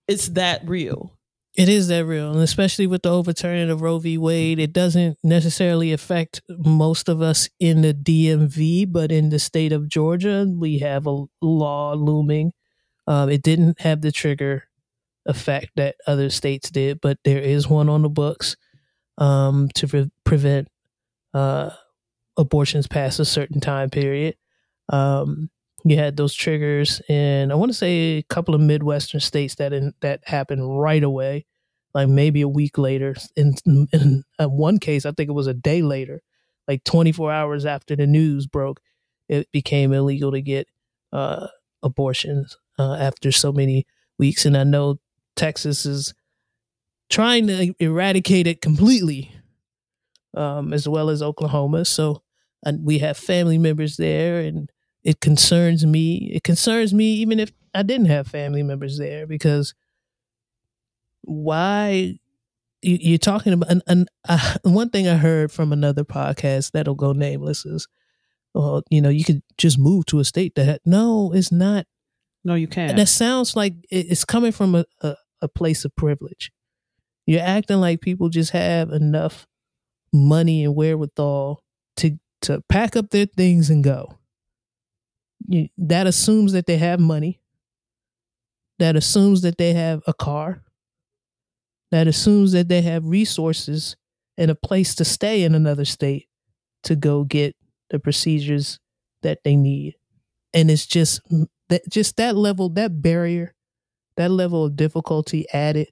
It's 0.09 0.29
that 0.29 0.67
real. 0.69 1.19
It 1.55 1.69
is 1.69 1.89
that 1.89 2.07
real, 2.07 2.33
and 2.33 2.41
especially 2.41 2.87
with 2.87 3.03
the 3.03 3.13
overturning 3.13 3.69
of 3.69 3.83
Roe 3.83 3.99
v. 3.99 4.17
Wade, 4.17 4.59
it 4.59 4.73
doesn't 4.73 5.19
necessarily 5.23 5.93
affect 5.93 6.41
most 6.49 7.11
of 7.11 7.21
us 7.21 7.51
in 7.61 7.83
the 7.83 7.93
DMV, 7.93 8.91
but 8.91 9.13
in 9.13 9.29
the 9.29 9.39
state 9.39 9.71
of 9.71 9.87
Georgia, 9.87 10.47
we 10.49 10.79
have 10.79 11.07
a 11.07 11.25
law 11.43 11.93
looming. 11.93 12.53
Um, 13.07 13.29
it 13.29 13.43
didn't 13.43 13.83
have 13.83 14.01
the 14.01 14.13
trigger 14.13 14.65
effect 15.27 15.71
that 15.77 15.97
other 16.07 16.31
states 16.31 16.71
did, 16.71 17.01
but 17.01 17.19
there 17.25 17.41
is 17.41 17.69
one 17.69 17.89
on 17.89 18.03
the 18.03 18.09
books 18.09 18.57
um, 19.19 19.69
to 19.75 19.89
pre- 19.89 20.11
prevent 20.25 20.69
uh, 21.35 21.71
abortions 22.37 22.87
past 22.87 23.21
a 23.21 23.25
certain 23.25 23.61
time 23.61 23.91
period. 23.91 24.37
Um, 24.89 25.51
you 25.85 25.97
had 25.97 26.17
those 26.17 26.35
triggers 26.35 27.01
in 27.09 27.51
I 27.51 27.55
want 27.57 27.71
to 27.71 27.79
say 27.79 28.19
a 28.19 28.23
couple 28.23 28.55
of 28.55 28.61
midwestern 28.61 29.21
states 29.21 29.57
that 29.57 29.73
in, 29.73 29.95
that 30.01 30.21
happened 30.25 30.81
right 30.81 31.03
away, 31.03 31.47
like 31.95 32.09
maybe 32.09 32.41
a 32.41 32.49
week 32.49 32.79
later. 32.79 33.15
In, 33.37 33.55
in, 33.67 33.89
in 33.93 34.25
one 34.39 34.79
case, 34.79 35.05
I 35.05 35.13
think 35.13 35.29
it 35.29 35.35
was 35.35 35.49
a 35.49 35.55
day 35.55 35.83
later, 35.83 36.23
like 36.69 36.85
24 36.85 37.33
hours 37.33 37.67
after 37.67 37.97
the 37.97 38.07
news 38.07 38.47
broke, 38.47 38.81
it 39.29 39.51
became 39.53 39.93
illegal 39.93 40.31
to 40.33 40.41
get 40.41 40.69
uh, 41.13 41.49
abortions 41.83 42.57
uh, 42.79 42.95
after 42.95 43.33
so 43.33 43.53
many 43.53 43.87
weeks. 44.19 44.47
And 44.47 44.57
I 44.57 44.65
know 44.65 45.01
Texas 45.37 45.87
is 45.87 46.15
trying 47.11 47.47
to 47.47 47.75
eradicate 47.79 48.47
it 48.47 48.61
completely, 48.61 49.33
um, 50.35 50.73
as 50.73 50.89
well 50.89 51.11
as 51.11 51.23
Oklahoma. 51.23 51.85
So 51.85 52.23
and 52.65 52.85
we 52.85 52.99
have 52.99 53.17
family 53.17 53.59
members 53.59 53.97
there 53.97 54.41
and 54.41 54.71
it 55.03 55.21
concerns 55.21 55.85
me. 55.85 56.31
It 56.33 56.45
concerns 56.45 56.95
me 56.95 57.07
even 57.15 57.41
if 57.41 57.53
I 57.75 57.83
didn't 57.83 58.07
have 58.07 58.29
family 58.29 58.63
members 58.63 58.99
there 58.99 59.27
because 59.27 59.75
why 61.23 62.19
you, 62.83 62.99
you're 63.01 63.19
talking 63.19 63.53
about 63.53 63.71
and, 63.71 63.83
and 63.87 64.09
uh, 64.29 64.57
one 64.63 64.91
thing 64.91 65.09
I 65.09 65.17
heard 65.17 65.51
from 65.51 65.73
another 65.73 66.05
podcast 66.05 66.73
that'll 66.73 66.95
go 66.95 67.13
nameless 67.13 67.65
is, 67.67 67.89
well, 68.55 68.83
you 68.91 69.01
know, 69.01 69.09
you 69.09 69.25
could 69.25 69.43
just 69.57 69.79
move 69.79 70.07
to 70.07 70.21
a 70.21 70.25
state 70.25 70.55
that 70.55 70.83
no, 70.85 71.33
it's 71.33 71.51
not. 71.51 71.87
No, 72.45 72.55
you 72.55 72.67
can't. 72.67 72.97
That 72.97 73.09
sounds 73.09 73.55
like 73.55 73.75
it's 73.89 74.25
coming 74.25 74.53
from 74.53 74.75
a, 74.75 74.85
a, 75.01 75.15
a 75.43 75.49
place 75.49 75.85
of 75.85 75.95
privilege. 75.97 76.51
You're 77.27 77.43
acting 77.43 77.79
like 77.79 78.01
people 78.01 78.29
just 78.29 78.53
have 78.53 78.91
enough 78.91 79.47
money 80.13 80.65
and 80.65 80.75
wherewithal 80.75 81.63
to 81.97 82.19
to 82.43 82.63
pack 82.69 82.97
up 82.97 83.11
their 83.11 83.27
things 83.27 83.71
and 83.71 83.85
go. 83.85 84.19
You, 85.47 85.69
that 85.79 86.07
assumes 86.07 86.53
that 86.53 86.67
they 86.67 86.79
have 86.79 87.01
money. 87.01 87.41
That 88.79 88.97
assumes 88.97 89.43
that 89.43 89.59
they 89.59 89.75
have 89.75 90.03
a 90.07 90.15
car. 90.15 90.63
That 91.91 92.09
assumes 92.09 92.53
that 92.53 92.69
they 92.69 92.83
have 92.83 93.05
resources 93.05 93.97
and 94.37 94.51
a 94.51 94.55
place 94.55 94.95
to 94.97 95.05
stay 95.05 95.43
in 95.43 95.55
another 95.55 95.85
state 95.85 96.29
to 96.85 96.97
go 96.97 97.25
get 97.25 97.55
the 97.91 97.99
procedures 97.99 98.79
that 99.23 99.45
they 99.45 99.57
need. 99.57 99.95
And 100.55 100.71
it's 100.71 100.87
just 100.87 101.21
that 101.69 101.83
just 101.89 102.17
that 102.17 102.37
level, 102.37 102.69
that 102.71 103.03
barrier, 103.03 103.55
that 104.17 104.31
level 104.31 104.65
of 104.65 104.77
difficulty 104.77 105.47
added 105.53 105.89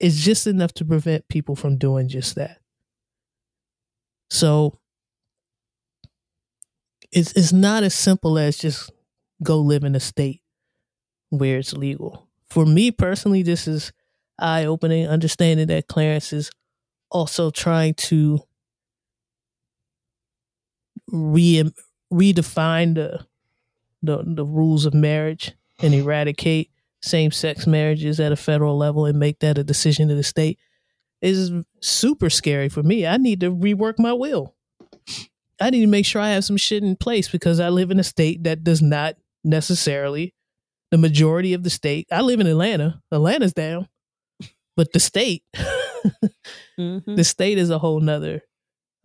is 0.00 0.24
just 0.24 0.46
enough 0.46 0.72
to 0.74 0.84
prevent 0.84 1.28
people 1.28 1.54
from 1.56 1.78
doing 1.78 2.08
just 2.08 2.34
that. 2.34 2.58
So 4.30 4.78
it's 7.10 7.32
it's 7.32 7.52
not 7.52 7.82
as 7.82 7.94
simple 7.94 8.38
as 8.38 8.56
just 8.58 8.90
go 9.42 9.58
live 9.60 9.84
in 9.84 9.94
a 9.94 10.00
state 10.00 10.42
where 11.30 11.58
it's 11.58 11.72
legal. 11.74 12.28
For 12.50 12.66
me 12.66 12.90
personally, 12.92 13.42
this 13.42 13.68
is 13.68 13.92
eye 14.38 14.66
opening, 14.66 15.08
understanding 15.08 15.68
that 15.68 15.88
Clarence 15.88 16.32
is 16.32 16.50
also 17.10 17.50
trying 17.50 17.94
to 17.94 18.40
re 21.10 21.64
redefine 22.12 22.94
the 22.94 23.26
the 24.02 24.24
the 24.24 24.46
rules 24.46 24.86
of 24.86 24.94
marriage 24.94 25.52
and 25.82 25.94
eradicate 25.94 26.71
same 27.02 27.30
sex 27.30 27.66
marriages 27.66 28.20
at 28.20 28.32
a 28.32 28.36
federal 28.36 28.76
level 28.78 29.06
and 29.06 29.18
make 29.18 29.40
that 29.40 29.58
a 29.58 29.64
decision 29.64 30.10
of 30.10 30.16
the 30.16 30.22
state 30.22 30.58
is 31.20 31.50
super 31.80 32.30
scary 32.30 32.68
for 32.68 32.82
me. 32.82 33.06
I 33.06 33.16
need 33.16 33.40
to 33.40 33.50
rework 33.54 33.94
my 33.98 34.12
will. 34.12 34.54
I 35.60 35.70
need 35.70 35.80
to 35.82 35.86
make 35.86 36.06
sure 36.06 36.20
I 36.20 36.30
have 36.30 36.44
some 36.44 36.56
shit 36.56 36.82
in 36.82 36.96
place 36.96 37.28
because 37.28 37.60
I 37.60 37.68
live 37.68 37.90
in 37.90 38.00
a 38.00 38.04
state 38.04 38.44
that 38.44 38.64
does 38.64 38.82
not 38.82 39.16
necessarily 39.44 40.34
the 40.90 40.98
majority 40.98 41.54
of 41.54 41.62
the 41.62 41.70
state. 41.70 42.06
I 42.10 42.20
live 42.22 42.40
in 42.40 42.46
Atlanta. 42.46 43.00
Atlanta's 43.12 43.52
down. 43.52 43.88
But 44.76 44.92
the 44.92 45.00
state 45.00 45.42
Mhm. 46.78 47.16
the 47.16 47.24
state 47.24 47.58
is 47.58 47.70
a 47.70 47.78
whole 47.78 48.00
nother 48.00 48.42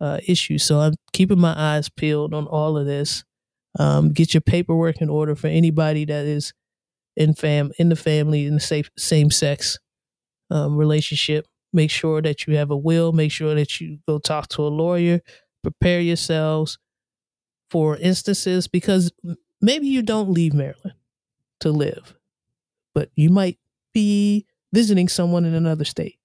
uh, 0.00 0.18
issue. 0.26 0.58
So 0.58 0.80
I'm 0.80 0.94
keeping 1.12 1.38
my 1.38 1.54
eyes 1.56 1.88
peeled 1.88 2.32
on 2.34 2.46
all 2.46 2.76
of 2.76 2.86
this. 2.86 3.24
Um, 3.78 4.12
get 4.12 4.34
your 4.34 4.40
paperwork 4.40 5.00
in 5.00 5.08
order 5.10 5.34
for 5.36 5.46
anybody 5.48 6.04
that 6.06 6.24
is 6.24 6.52
in 7.18 7.34
fam 7.34 7.72
in 7.78 7.88
the 7.88 7.96
family 7.96 8.46
in 8.46 8.54
the 8.54 8.60
safe, 8.60 8.90
same 8.96 9.30
sex 9.30 9.78
um, 10.50 10.76
relationship. 10.76 11.46
Make 11.72 11.90
sure 11.90 12.22
that 12.22 12.46
you 12.46 12.56
have 12.56 12.70
a 12.70 12.76
will. 12.76 13.12
Make 13.12 13.32
sure 13.32 13.54
that 13.54 13.80
you 13.80 13.98
go 14.08 14.18
talk 14.18 14.48
to 14.50 14.62
a 14.62 14.68
lawyer. 14.68 15.20
Prepare 15.62 16.00
yourselves 16.00 16.78
for 17.70 17.96
instances 17.98 18.68
because 18.68 19.12
maybe 19.60 19.88
you 19.88 20.00
don't 20.00 20.30
leave 20.30 20.54
Maryland 20.54 20.94
to 21.60 21.72
live, 21.72 22.14
but 22.94 23.10
you 23.16 23.28
might 23.28 23.58
be 23.92 24.46
visiting 24.72 25.08
someone 25.08 25.44
in 25.44 25.54
another 25.54 25.84
state 25.84 26.18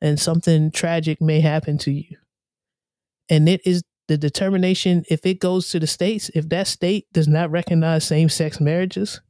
and 0.00 0.18
something 0.18 0.70
tragic 0.70 1.20
may 1.20 1.40
happen 1.40 1.76
to 1.78 1.90
you. 1.90 2.16
And 3.28 3.48
it 3.48 3.60
is 3.66 3.82
the 4.08 4.16
determination 4.16 5.04
if 5.10 5.26
it 5.26 5.40
goes 5.40 5.68
to 5.70 5.80
the 5.80 5.86
states, 5.86 6.30
if 6.34 6.48
that 6.48 6.68
state 6.68 7.06
does 7.12 7.28
not 7.28 7.50
recognize 7.50 8.04
same 8.04 8.28
sex 8.28 8.60
marriages, 8.60 9.20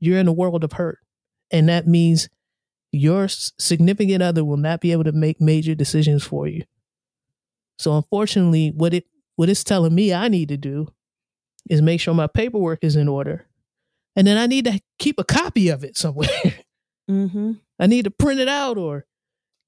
you're 0.00 0.18
in 0.18 0.28
a 0.28 0.32
world 0.32 0.64
of 0.64 0.72
hurt. 0.72 0.98
And 1.50 1.68
that 1.68 1.86
means 1.86 2.28
your 2.92 3.28
significant 3.28 4.22
other 4.22 4.44
will 4.44 4.56
not 4.56 4.80
be 4.80 4.92
able 4.92 5.04
to 5.04 5.12
make 5.12 5.40
major 5.40 5.74
decisions 5.74 6.24
for 6.24 6.46
you. 6.46 6.64
So 7.78 7.96
unfortunately, 7.96 8.72
what 8.74 8.94
it 8.94 9.04
what 9.36 9.48
it's 9.50 9.64
telling 9.64 9.94
me 9.94 10.14
I 10.14 10.28
need 10.28 10.48
to 10.48 10.56
do 10.56 10.88
is 11.68 11.82
make 11.82 12.00
sure 12.00 12.14
my 12.14 12.26
paperwork 12.26 12.82
is 12.82 12.96
in 12.96 13.06
order. 13.08 13.46
And 14.14 14.26
then 14.26 14.38
I 14.38 14.46
need 14.46 14.64
to 14.64 14.80
keep 14.98 15.18
a 15.18 15.24
copy 15.24 15.68
of 15.68 15.84
it 15.84 15.96
somewhere. 15.96 16.28
Mm-hmm. 17.08 17.52
I 17.78 17.86
need 17.86 18.02
to 18.06 18.10
print 18.10 18.40
it 18.40 18.48
out 18.48 18.76
or 18.76 19.06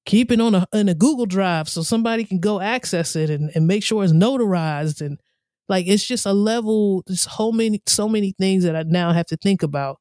keep 0.05 0.29
it 0.29 0.41
on 0.41 0.55
a 0.55 0.67
in 0.73 0.89
a 0.89 0.93
Google 0.93 1.25
Drive 1.25 1.69
so 1.69 1.83
somebody 1.83 2.25
can 2.25 2.39
go 2.39 2.59
access 2.59 3.15
it 3.15 3.29
and, 3.29 3.49
and 3.55 3.65
make 3.65 3.81
sure 3.81 4.03
it's 4.03 4.11
notarized 4.11 4.99
and 4.99 5.21
like 5.69 5.87
it's 5.87 6.05
just 6.05 6.25
a 6.25 6.33
level 6.33 7.03
there's 7.07 7.21
so 7.21 7.53
many 7.53 7.81
so 7.87 8.09
many 8.09 8.33
things 8.37 8.63
that 8.65 8.75
I 8.75 8.83
now 8.83 9.13
have 9.13 9.27
to 9.27 9.37
think 9.37 9.63
about 9.63 9.99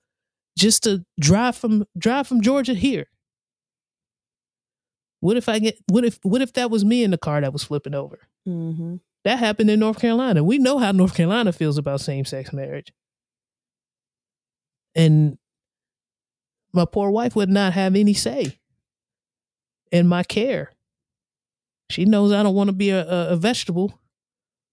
just 0.59 0.83
to 0.83 1.05
drive 1.21 1.57
from 1.57 1.87
drive 1.97 2.27
from 2.27 2.41
Georgia 2.43 2.75
here. 2.75 3.07
What 5.21 5.37
if 5.37 5.49
I 5.49 5.59
get 5.59 5.79
what 5.89 6.05
if 6.05 6.19
what 6.23 6.43
if 6.43 6.53
that 6.55 6.71
was 6.71 6.85
me 6.85 7.03
in 7.05 7.11
the 7.13 7.19
car 7.19 7.41
that 7.41 7.53
was 7.53 7.65
flipping 7.65 7.95
over? 7.95 8.19
Mhm. 8.47 9.01
That 9.25 9.39
happened 9.39 9.71
in 9.71 9.81
North 9.81 10.01
Carolina. 10.01 10.43
We 10.45 10.59
know 10.59 10.79
how 10.79 10.93
North 10.93 11.15
Carolina 11.15 11.53
feels 11.53 11.79
about 11.79 12.01
same 12.01 12.25
sex 12.25 12.53
marriage. 12.53 12.93
And 14.95 15.39
my 16.73 16.85
poor 16.85 17.11
wife 17.11 17.37
would 17.37 17.49
not 17.49 17.73
have 17.73 17.95
any 17.95 18.15
say 18.15 18.59
in 19.93 20.07
my 20.09 20.23
care. 20.23 20.73
She 21.91 22.05
knows 22.05 22.33
I 22.33 22.43
don't 22.43 22.55
want 22.55 22.69
to 22.69 22.73
be 22.75 22.91
a, 22.91 23.07
a, 23.07 23.29
a 23.31 23.37
vegetable. 23.37 23.99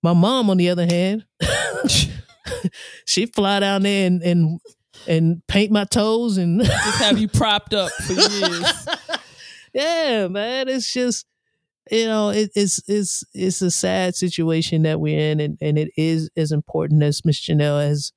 My 0.03 0.13
mom, 0.13 0.49
on 0.49 0.57
the 0.57 0.69
other 0.69 0.85
hand, 0.85 1.25
she'd 3.05 3.33
fly 3.33 3.59
down 3.59 3.83
there 3.83 4.05
and, 4.07 4.21
and 4.21 4.59
and 5.07 5.45
paint 5.47 5.71
my 5.71 5.85
toes 5.85 6.37
and 6.37 6.61
Just 6.65 6.97
have 6.99 7.17
you 7.17 7.27
propped 7.27 7.73
up 7.73 7.91
for 7.91 8.13
years. 8.13 8.87
yeah, 9.73 10.27
man. 10.27 10.67
It's 10.67 10.91
just 10.91 11.25
you 11.91 12.05
know, 12.05 12.29
it, 12.29 12.49
it's 12.55 12.81
it's 12.87 13.23
it's 13.33 13.61
a 13.61 13.69
sad 13.69 14.15
situation 14.15 14.83
that 14.83 14.99
we're 14.99 15.19
in, 15.19 15.39
and, 15.39 15.57
and 15.61 15.77
it 15.77 15.91
is 15.95 16.29
as 16.35 16.51
important 16.51 17.03
as 17.03 17.23
Miss 17.23 17.39
Janelle 17.39 17.87
has 17.87 18.11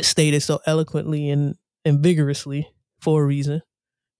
stated 0.00 0.40
so 0.40 0.60
eloquently 0.66 1.30
and, 1.30 1.54
and 1.84 2.00
vigorously 2.00 2.68
for 3.00 3.22
a 3.22 3.26
reason. 3.26 3.62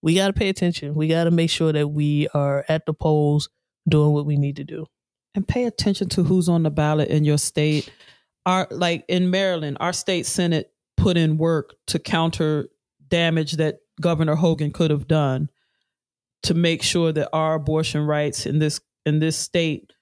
We 0.03 0.15
got 0.15 0.29
to 0.29 0.33
pay 0.33 0.49
attention. 0.49 0.95
We 0.95 1.09
got 1.09 1.25
to 1.25 1.31
make 1.31 1.51
sure 1.51 1.73
that 1.73 1.89
we 1.89 2.29
are 2.35 2.65
at 2.69 2.87
the 2.87 2.95
polls 2.95 3.49
doing 3.89 4.13
what 4.13 4.27
we 4.27 4.37
need 4.37 4.57
to 4.57 4.65
do. 4.65 4.87
and 5.35 5.47
pay 5.47 5.65
attention 5.65 6.09
to 6.11 6.23
who's 6.23 6.49
on 6.49 6.63
the 6.63 6.71
ballot 6.71 7.09
in 7.09 7.25
your 7.25 7.39
state. 7.39 7.91
Our 8.47 8.69
like 8.71 9.05
in 9.09 9.31
Maryland, 9.31 9.79
our 9.81 9.93
state 9.93 10.27
senate 10.27 10.71
put 11.05 11.17
in 11.17 11.37
work 11.39 11.75
to 11.87 11.99
counter 11.99 12.69
damage 13.09 13.53
that 13.53 13.77
Governor 14.01 14.35
Hogan 14.35 14.73
could 14.73 14.91
have 14.91 15.07
done 15.07 15.49
to 16.45 16.55
make 16.55 16.83
sure 16.83 17.13
that 17.13 17.29
our 17.33 17.55
abortion 17.55 18.03
rights 18.07 18.47
in 18.47 18.59
this 18.59 18.81
in 19.07 19.19
this 19.21 19.37
state 19.37 19.93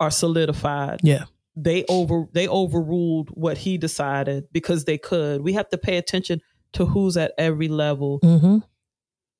are 0.00 0.10
solidified. 0.10 1.00
Yeah. 1.02 1.24
They 1.54 1.84
over 1.88 2.24
they 2.32 2.48
overruled 2.48 3.28
what 3.30 3.58
he 3.58 3.78
decided 3.78 4.44
because 4.52 4.84
they 4.84 4.98
could. 4.98 5.42
We 5.42 5.52
have 5.52 5.68
to 5.68 5.78
pay 5.78 5.96
attention 5.98 6.40
to 6.72 6.86
who's 6.86 7.16
at 7.16 7.32
every 7.36 7.68
level 7.68 8.18
Mm-hmm. 8.24 8.58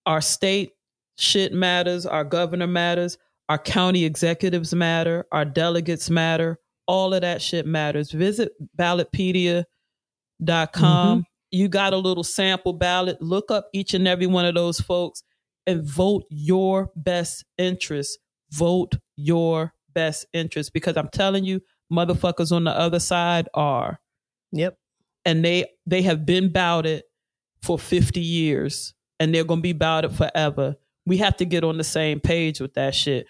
our 0.05 0.21
state 0.21 0.73
shit 1.17 1.53
matters, 1.53 2.05
our 2.07 2.25
governor 2.25 2.67
matters, 2.67 3.17
our 3.49 3.59
county 3.59 4.05
executives 4.05 4.75
matter, 4.75 5.27
our 5.33 5.45
delegates 5.47 6.11
matter. 6.11 6.59
All 6.87 7.15
of 7.15 7.21
that 7.23 7.41
shit 7.41 7.65
matters. 7.67 8.11
Visit 8.11 8.53
ballotpedia.com. 10.47 11.21
Mhm. 11.21 11.25
You 11.51 11.69
got 11.69 11.93
a 11.93 11.99
little 11.99 12.25
sample 12.25 12.73
ballot. 12.73 13.21
Look 13.21 13.51
up 13.51 13.69
each 13.73 13.95
and 13.95 14.09
every 14.09 14.27
one 14.27 14.45
of 14.47 14.55
those 14.55 14.81
folks 14.81 15.23
and 15.67 15.85
vote 15.85 16.25
your 16.31 16.91
best 16.97 17.45
interest. 17.59 18.19
Vote 18.51 18.97
your 19.17 19.73
best 19.95 20.27
interest 20.33 20.73
because 20.73 20.97
I'm 20.97 21.09
telling 21.09 21.45
you, 21.45 21.61
motherfuckers 21.93 22.53
on 22.53 22.65
the 22.65 22.71
other 22.71 22.99
side 23.01 23.49
are 23.55 24.01
Yep. 24.53 24.79
and 25.27 25.45
they 25.45 25.67
they 25.87 26.01
have 26.03 26.25
been 26.25 26.47
about 26.47 26.87
it 26.87 27.05
for 27.63 27.79
50 27.79 28.21
years 28.21 28.95
and 29.21 29.35
they're 29.35 29.45
going 29.45 29.59
to 29.61 29.63
be 29.63 29.71
about 29.71 30.05
it 30.07 30.13
forever 30.13 30.77
we 31.07 31.19
have 31.19 31.37
to 31.37 31.45
get 31.45 31.65
on 31.65 31.77
the 31.79 31.85
same 31.85 32.19
page 32.21 32.61
with 32.61 32.73
that 32.75 32.95
shit 32.95 33.27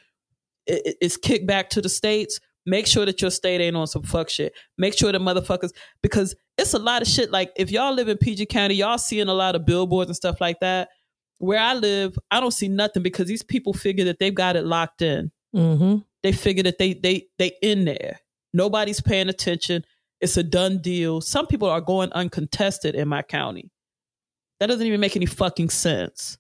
It- 0.66 0.82
it- 0.86 0.96
it's 1.00 1.16
kicked 1.16 1.46
back 1.46 1.70
to 1.70 1.82
the 1.82 1.88
states 1.88 2.38
make 2.66 2.86
sure 2.86 3.04
that 3.04 3.20
your 3.20 3.30
state 3.30 3.60
ain't 3.60 3.76
on 3.76 3.86
some 3.86 4.02
fuck 4.02 4.28
shit 4.30 4.52
make 4.78 4.96
sure 4.96 5.10
the 5.12 5.18
motherfuckers 5.18 5.72
because 6.02 6.34
it's 6.58 6.74
a 6.74 6.78
lot 6.78 7.02
of 7.02 7.08
shit 7.08 7.30
like 7.30 7.50
if 7.56 7.70
y'all 7.70 7.92
live 7.94 8.08
in 8.08 8.16
pg 8.16 8.46
county 8.46 8.74
y'all 8.74 8.98
seeing 8.98 9.28
a 9.28 9.34
lot 9.34 9.54
of 9.56 9.66
billboards 9.66 10.08
and 10.08 10.16
stuff 10.16 10.40
like 10.40 10.60
that 10.60 10.88
where 11.38 11.58
i 11.58 11.74
live 11.74 12.16
i 12.30 12.38
don't 12.38 12.52
see 12.52 12.68
nothing 12.68 13.02
because 13.02 13.26
these 13.26 13.42
people 13.42 13.72
figure 13.72 14.04
that 14.04 14.18
they've 14.18 14.34
got 14.34 14.56
it 14.56 14.64
locked 14.64 15.02
in 15.02 15.30
Mm-hmm. 15.54 15.98
they 16.22 16.32
figure 16.32 16.62
that 16.62 16.78
they 16.78 16.94
they 16.94 17.26
they 17.38 17.52
in 17.60 17.84
there. 17.84 18.20
Nobody's 18.54 19.02
paying 19.02 19.28
attention. 19.28 19.84
It's 20.22 20.38
a 20.38 20.42
done 20.42 20.78
deal. 20.78 21.20
Some 21.20 21.46
people 21.46 21.68
are 21.68 21.82
going 21.82 22.10
uncontested 22.12 22.94
in 22.94 23.06
my 23.06 23.20
county. 23.20 23.70
That 24.58 24.68
doesn't 24.68 24.86
even 24.86 25.00
make 25.00 25.14
any 25.14 25.26
fucking 25.26 25.68
sense. 25.68 26.38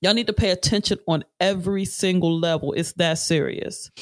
Y'all 0.00 0.14
need 0.14 0.26
to 0.28 0.32
pay 0.32 0.50
attention 0.50 0.98
on 1.06 1.22
every 1.38 1.84
single 1.84 2.36
level. 2.36 2.72
It's 2.72 2.94
that 2.94 3.14
serious. 3.18 3.92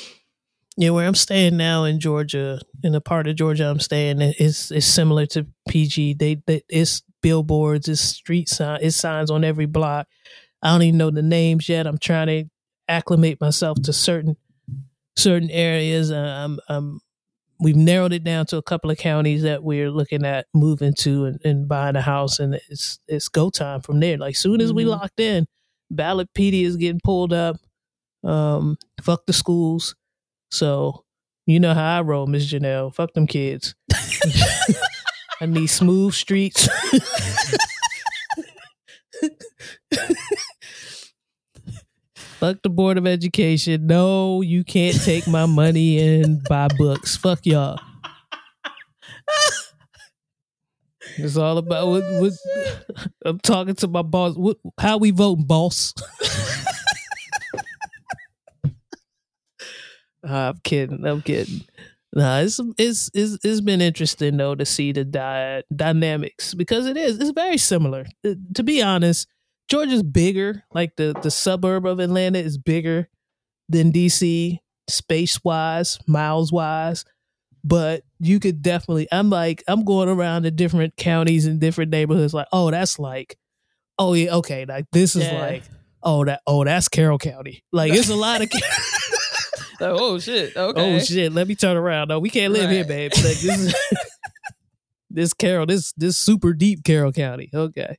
Yeah, 0.77 0.91
where 0.91 1.07
I'm 1.07 1.15
staying 1.15 1.57
now 1.57 1.85
in 1.85 2.01
Georgia, 2.01 2.61
in 2.83 2.93
the 2.93 3.01
part 3.01 3.27
of 3.27 3.37
Georgia 3.37 3.71
I'm 3.71 3.81
staying, 3.81 4.21
it's 4.21 4.71
it's 4.71 4.87
similar 4.87 5.25
to 5.27 5.47
PG. 5.69 6.15
They, 6.15 6.43
they 6.47 6.63
it's 6.69 7.03
billboards, 7.23 7.89
it's 7.89 8.01
street 8.03 8.49
sign, 8.49 8.81
it's 8.83 8.97
signs 8.97 9.31
on 9.31 9.43
every 9.43 9.67
block. 9.67 10.07
I 10.63 10.73
don't 10.73 10.83
even 10.83 10.99
know 10.99 11.11
the 11.11 11.23
names 11.23 11.69
yet. 11.69 11.87
I'm 11.87 11.99
trying 11.99 12.27
to 12.27 12.45
acclimate 12.89 13.41
myself 13.41 13.81
to 13.83 13.93
certain 13.93 14.37
certain 15.17 15.51
areas. 15.51 16.13
Uh, 16.13 16.17
I'm, 16.45 16.59
I'm 16.69 17.01
we've 17.59 17.77
narrowed 17.77 18.13
it 18.13 18.23
down 18.23 18.45
to 18.47 18.59
a 18.59 18.63
couple 18.63 18.91
of 18.91 18.99
counties 18.99 19.43
that 19.45 19.63
we're 19.63 19.91
looking 19.91 20.27
at 20.27 20.47
moving 20.53 20.93
to 20.99 21.25
and, 21.25 21.41
and 21.43 21.67
buying 21.69 21.97
a 21.97 22.03
house, 22.03 22.39
and 22.39 22.61
it's 22.69 22.99
it's 23.09 23.29
go 23.29 23.49
time 23.49 23.81
from 23.81 23.99
there. 24.01 24.19
Like 24.19 24.37
soon 24.37 24.61
as 24.61 24.75
we 24.75 24.85
Mhm. 24.85 24.89
locked 24.89 25.21
in, 25.21 25.47
Ballotpedia 25.91 26.65
is 26.67 26.77
getting 26.77 27.01
pulled 27.03 27.33
up. 27.33 27.57
Um, 28.23 28.77
fuck 29.01 29.25
the 29.27 29.33
schools. 29.33 29.95
So 30.51 31.05
you 31.47 31.61
know 31.61 31.75
how 31.75 31.99
I 31.99 32.01
roll, 32.03 32.27
Miss 32.27 32.51
Janelle. 32.51 32.95
Fuck 32.95 33.13
them 33.15 33.27
kids. 33.27 33.75
I 35.41 35.47
need 35.47 35.69
smooth 35.69 36.15
streets. 36.15 36.69
Fuck 42.39 42.59
the 42.63 42.69
Board 42.69 42.99
of 42.99 43.07
Education. 43.07 43.87
No, 43.87 44.43
you 44.43 44.63
can't 44.63 45.01
take 45.03 45.27
my 45.27 45.47
money 45.47 45.99
and 45.99 46.43
buy 46.45 46.69
books. 46.77 47.17
Fuck 47.17 47.47
y'all. 47.47 47.81
It's 51.19 51.37
all 51.37 51.57
about 51.57 51.87
what, 51.87 52.03
what 52.21 52.33
oh, 52.95 53.07
I'm 53.25 53.39
talking 53.39 53.75
to 53.77 53.89
my 53.89 54.03
boss. 54.03 54.37
What, 54.37 54.59
how 54.79 54.99
we 54.99 55.11
voting, 55.13 55.45
boss? 55.47 55.95
Uh, 58.65 58.73
I'm 60.27 60.59
kidding. 60.65 61.05
I'm 61.07 61.23
kidding. 61.23 61.63
Nah, 62.15 62.41
it's 62.41 62.59
it's 62.79 63.11
it's 63.15 63.39
it's 63.45 63.61
been 63.61 63.81
interesting 63.81 64.37
though 64.37 64.55
to 64.55 64.65
see 64.65 64.93
the 64.93 65.05
di- 65.05 65.63
dynamics 65.75 66.55
because 66.55 66.87
it 66.87 66.97
is 66.97 67.19
it's 67.21 67.31
very 67.31 67.59
similar. 67.59 68.07
Uh, 68.25 68.35
to 68.55 68.63
be 68.63 68.81
honest, 68.83 69.29
Georgia's 69.69 70.03
bigger. 70.03 70.65
Like 70.73 70.97
the 70.97 71.15
the 71.23 71.31
suburb 71.31 71.85
of 71.87 72.01
Atlanta 72.01 72.39
is 72.39 72.57
bigger 72.59 73.09
than 73.69 73.93
DC, 73.93 74.59
space 74.89 75.45
wise, 75.45 75.99
miles 76.07 76.53
wise. 76.53 77.05
But 77.65 78.05
you 78.21 78.39
could 78.41 78.63
definitely. 78.63 79.09
I'm 79.13 79.29
like 79.29 79.63
I'm 79.69 79.85
going 79.85 80.09
around 80.09 80.45
to 80.45 80.51
different 80.51 80.97
counties 80.97 81.45
and 81.47 81.61
different 81.61 81.91
neighborhoods. 81.91 82.33
Like, 82.33 82.47
oh, 82.53 82.71
that's 82.71 82.99
like, 82.99 83.37
oh 83.99 84.15
yeah, 84.15 84.37
okay, 84.37 84.65
like 84.65 84.87
this 84.93 85.17
is 85.17 85.25
Yeah. 85.25 85.39
like, 85.41 85.65
oh 86.03 86.25
that 86.25 86.41
oh 86.47 86.65
that's 86.65 86.89
Carroll 86.89 87.19
County. 87.19 87.63
Like 87.73 87.93
it's 87.93 88.09
a 88.09 88.15
lot 88.17 88.41
of. 88.41 88.49
Like, 89.81 89.91
oh 89.93 90.19
shit. 90.19 90.57
Okay. 90.57 90.97
Oh 90.97 90.99
shit! 91.01 91.33
Let 91.33 91.49
me 91.49 91.55
turn 91.55 91.77
around. 91.77 92.09
No, 92.09 92.19
we 92.19 92.31
can't 92.31 92.53
live 92.53 92.71
here, 92.71 92.81
Right. 92.81 92.89
babe. 92.89 93.13
Like, 93.17 93.23
this 93.23 93.45
is 93.45 93.75
this 95.11 95.33
Carroll, 95.35 95.67
this 95.67 95.93
this 95.97 96.17
super 96.17 96.53
deep 96.53 96.85
Carroll 96.85 97.13
County. 97.13 97.51
Okay, 97.55 97.97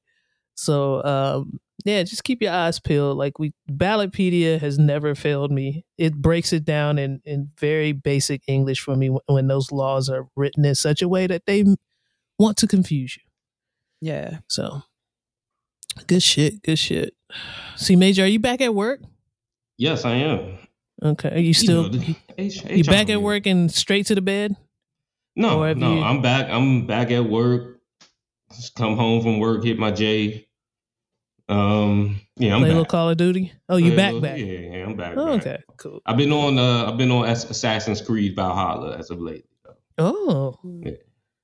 so 0.55 1.03
um, 1.03 1.59
yeah, 1.85 2.03
just 2.03 2.23
keep 2.23 2.41
your 2.41 2.51
eyes 2.51 2.79
peeled. 2.79 3.17
Like 3.17 3.39
we, 3.39 3.53
Ballotpedia 3.71 4.59
has 4.59 4.77
never 4.79 5.15
failed 5.15 5.51
me. 5.51 5.85
It 5.97 6.15
breaks 6.15 6.51
it 6.53 6.65
down 6.65 6.97
in 6.97 7.21
in 7.25 7.51
very 7.59 7.91
basic 7.91 8.41
English 8.47 8.81
for 8.81 8.95
me 8.95 9.09
when, 9.09 9.21
when 9.27 9.47
those 9.47 9.71
laws 9.71 10.09
are 10.09 10.27
written 10.35 10.65
in 10.65 10.75
such 10.75 11.01
a 11.01 11.07
way 11.07 11.27
that 11.27 11.45
they 11.45 11.63
want 12.39 12.57
to 12.57 12.67
confuse 12.67 13.17
you. 13.17 13.23
Yeah. 14.01 14.39
So 14.47 14.83
good 16.07 16.23
shit. 16.23 16.61
Good 16.63 16.77
shit. 16.79 17.13
See, 17.77 17.95
Major, 17.95 18.23
are 18.23 18.27
you 18.27 18.39
back 18.39 18.61
at 18.61 18.73
work? 18.75 19.01
Yes, 19.77 20.05
I 20.05 20.15
am. 20.15 20.57
Okay, 21.03 21.29
are 21.29 21.39
you 21.39 21.53
still 21.53 21.93
You, 21.95 21.99
know, 22.09 22.15
H- 22.37 22.63
you 22.69 22.83
back 22.83 23.09
at 23.09 23.21
work 23.21 23.45
and 23.45 23.71
straight 23.71 24.07
to 24.07 24.15
the 24.15 24.21
bed? 24.21 24.55
No, 25.35 25.71
no, 25.73 25.93
you- 25.95 26.01
I'm 26.01 26.21
back. 26.21 26.49
I'm 26.49 26.87
back 26.87 27.11
at 27.11 27.23
work. 27.25 27.79
Just 28.55 28.75
come 28.75 28.95
home 28.97 29.21
from 29.21 29.39
work, 29.39 29.63
hit 29.63 29.77
my 29.77 29.91
J. 29.91 30.47
Um, 31.49 32.19
yeah, 32.35 32.55
I'm 32.55 32.61
Play 32.61 32.69
a 32.69 32.73
little. 32.73 32.85
Call 32.85 33.09
of 33.09 33.17
Duty. 33.17 33.53
Oh, 33.69 33.77
you 33.77 33.95
back 33.95 34.13
little- 34.13 34.21
back. 34.21 34.37
Yeah, 34.39 34.45
yeah, 34.45 34.85
I'm 34.85 34.95
back. 34.95 35.13
Oh, 35.15 35.37
back. 35.37 35.47
okay, 35.47 35.63
cool. 35.77 36.01
I've 36.05 36.17
been 36.17 36.31
on. 36.33 36.57
Uh, 36.57 36.89
I've 36.91 36.97
been 36.97 37.11
on 37.11 37.25
Assassin's 37.29 38.01
Creed 38.01 38.35
Valhalla 38.35 38.97
as 38.97 39.09
of 39.11 39.21
late. 39.21 39.45
Oh, 39.97 40.57
A 40.63 40.67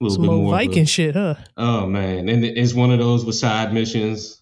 little 0.01 0.09
some 0.09 0.21
bit 0.23 0.27
more 0.31 0.53
of 0.55 0.61
a- 0.61 0.65
Viking 0.65 0.85
shit, 0.85 1.15
huh? 1.15 1.35
oh 1.57 1.87
man, 1.87 2.27
and 2.29 2.43
it's 2.43 2.73
one 2.73 2.91
of 2.91 2.99
those 2.99 3.23
with 3.25 3.35
side 3.35 3.73
missions. 3.73 4.41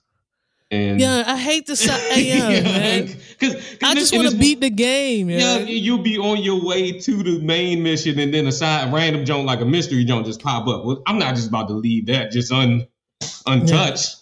And 0.71 0.99
Yeah, 1.01 1.23
I 1.27 1.37
hate 1.37 1.65
the 1.67 1.75
side. 1.75 1.99
yeah, 2.17 2.61
man. 2.61 3.17
Cause, 3.41 3.77
I 3.83 3.95
just 3.95 4.15
want 4.15 4.29
to 4.29 4.37
beat 4.37 4.61
the 4.61 4.69
game. 4.69 5.29
Yeah, 5.29 5.57
Yeah, 5.57 5.59
you'll 5.65 5.97
be 6.03 6.17
on 6.17 6.37
your 6.43 6.63
way 6.63 6.91
to 6.99 7.23
the 7.23 7.39
main 7.39 7.81
mission, 7.83 8.19
and 8.19 8.33
then 8.33 8.45
a 8.47 8.51
side 8.51 8.93
random 8.93 9.25
joint 9.25 9.45
like 9.45 9.59
a 9.61 9.65
mystery 9.65 10.05
joint 10.05 10.25
just 10.27 10.41
pop 10.41 10.67
up. 10.67 10.85
Well, 10.85 11.01
I'm 11.07 11.17
not 11.19 11.35
just 11.35 11.49
about 11.49 11.67
to 11.69 11.73
leave 11.73 12.05
that 12.05 12.31
just 12.31 12.51
un 12.51 12.87
untouched. 13.47 14.15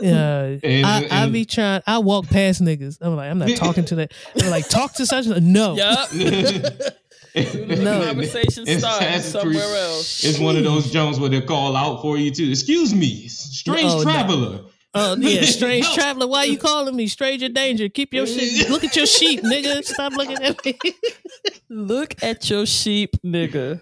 yeah. 0.00 0.56
And- 0.62 0.86
I, 0.86 1.24
I 1.24 1.28
be 1.28 1.44
trying. 1.44 1.82
I 1.86 1.98
walk 1.98 2.26
past 2.26 2.60
niggas. 2.62 2.98
I'm 3.00 3.16
like, 3.16 3.30
I'm 3.30 3.38
not 3.38 3.50
talking 3.56 3.84
to 3.86 3.94
that. 3.96 4.12
I'm 4.42 4.50
like, 4.50 4.68
talk 4.68 4.94
to 4.94 5.06
such. 5.06 5.26
a 5.26 5.40
No. 5.40 5.74
Yup. 5.76 6.10
No. 7.36 8.02
Conversation 8.06 8.64
It's 8.66 8.78
starts 8.80 9.26
somewhere 9.26 9.52
Creed. 9.52 9.62
else. 9.62 10.24
It's 10.24 10.38
one 10.38 10.56
of 10.56 10.64
those 10.64 10.90
Jones 10.90 11.20
where 11.20 11.28
they 11.28 11.42
call 11.42 11.76
out 11.76 12.00
for 12.00 12.16
you 12.16 12.30
too. 12.30 12.48
Excuse 12.50 12.94
me, 12.94 13.28
strange 13.28 13.90
Oh, 13.92 14.02
no. 14.02 14.70
Oh 14.98 15.16
yeah, 15.18 15.42
strange 15.42 15.84
Help. 15.84 15.98
traveler. 15.98 16.26
Why 16.26 16.44
you 16.44 16.56
calling 16.58 16.96
me 16.96 17.06
stranger 17.06 17.48
danger? 17.50 17.88
Keep 17.88 18.14
your 18.14 18.26
shit. 18.26 18.68
Look 18.70 18.82
at 18.84 18.96
your 18.96 19.06
sheep, 19.06 19.42
nigga. 19.42 19.84
Stop 19.84 20.12
looking 20.14 20.42
at 20.42 20.64
me. 20.64 20.78
Look 21.68 22.22
at 22.22 22.48
your 22.48 22.64
sheep, 22.66 23.16
nigga. 23.24 23.80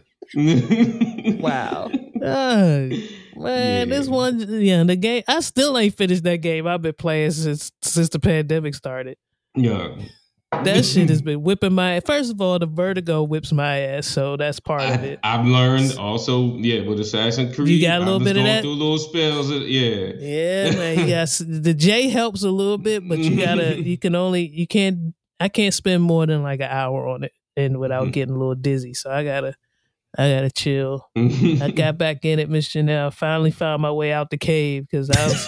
Wow. 1.41 1.91
Oh, 1.93 2.89
man, 2.89 2.91
Yeah. 3.37 3.85
this 3.85 4.09
one, 4.09 4.41
yeah, 4.63 4.83
the 4.85 4.97
game. 4.97 5.23
I 5.29 5.41
still 5.41 5.77
ain't 5.79 5.97
finished 5.97 6.23
that 6.25 6.39
game. 6.39 6.67
I've 6.67 6.83
been 6.83 6.95
playing 6.95 7.33
since 7.33 7.71
since 7.83 8.09
the 8.09 8.19
pandemic 8.19 8.75
started. 8.75 9.17
yeah, 9.55 9.95
That 10.65 10.85
shit 10.85 11.09
has 11.09 11.23
been 11.23 11.43
whipping 11.43 11.73
my. 11.73 12.01
First 12.01 12.31
of 12.33 12.41
all, 12.41 12.59
the 12.59 12.67
vertigo 12.67 13.23
whips 13.23 13.53
my 13.53 13.79
ass, 13.81 14.07
so 14.07 14.37
that's 14.37 14.61
part 14.61 14.83
of 14.83 15.03
it. 15.05 15.21
I've 15.23 15.47
learned 15.47 15.97
also. 15.99 16.57
Yeah, 16.57 16.83
with 16.87 17.01
Assassin's 17.01 17.55
Creed, 17.55 17.69
You 17.69 17.81
got 17.87 18.03
a 18.03 18.05
little 18.05 18.19
was 18.19 18.29
bit 18.29 18.37
of 18.37 18.45
that? 18.45 18.63
Through 18.63 18.73
little 18.75 18.99
spells. 18.99 19.51
of- 19.51 19.63
Yeah, 19.63 20.13
Yeah, 20.19 20.71
man. 20.73 20.99
You 21.01 21.07
got 21.15 21.29
the 21.47 21.75
J 21.75 22.09
helps 22.09 22.43
a 22.43 22.51
little 22.51 22.79
bit, 22.79 23.07
but 23.09 23.19
you 23.19 23.37
gotta. 23.37 23.81
You 23.85 23.99
can 23.99 24.15
only. 24.15 24.47
You 24.47 24.67
can't. 24.67 25.15
I 25.41 25.49
can't 25.49 25.75
spend 25.75 26.03
more 26.03 26.27
than 26.27 26.43
like 26.43 26.61
an 26.61 26.71
hour 26.71 27.07
on 27.09 27.25
it, 27.25 27.33
and 27.57 27.79
without 27.79 28.09
Mhm. 28.09 28.13
getting 28.13 28.35
a 28.35 28.39
little 28.39 28.55
dizzy. 28.55 28.95
So 28.95 29.11
I 29.11 29.25
gotta. 29.25 29.55
I 30.17 30.31
gotta 30.31 30.51
chill. 30.51 31.09
I 31.17 31.73
got 31.75 31.99
back 31.99 32.25
in 32.25 32.39
it, 32.39 32.49
Miss 32.49 32.69
Janelle. 32.69 33.13
Finally 33.13 33.51
found 33.51 33.83
my 33.83 33.91
way 33.91 34.13
out 34.13 34.31
the 34.31 34.39
cave 34.39 34.87
because 34.89 35.11
I 35.11 35.25
was. 35.27 35.47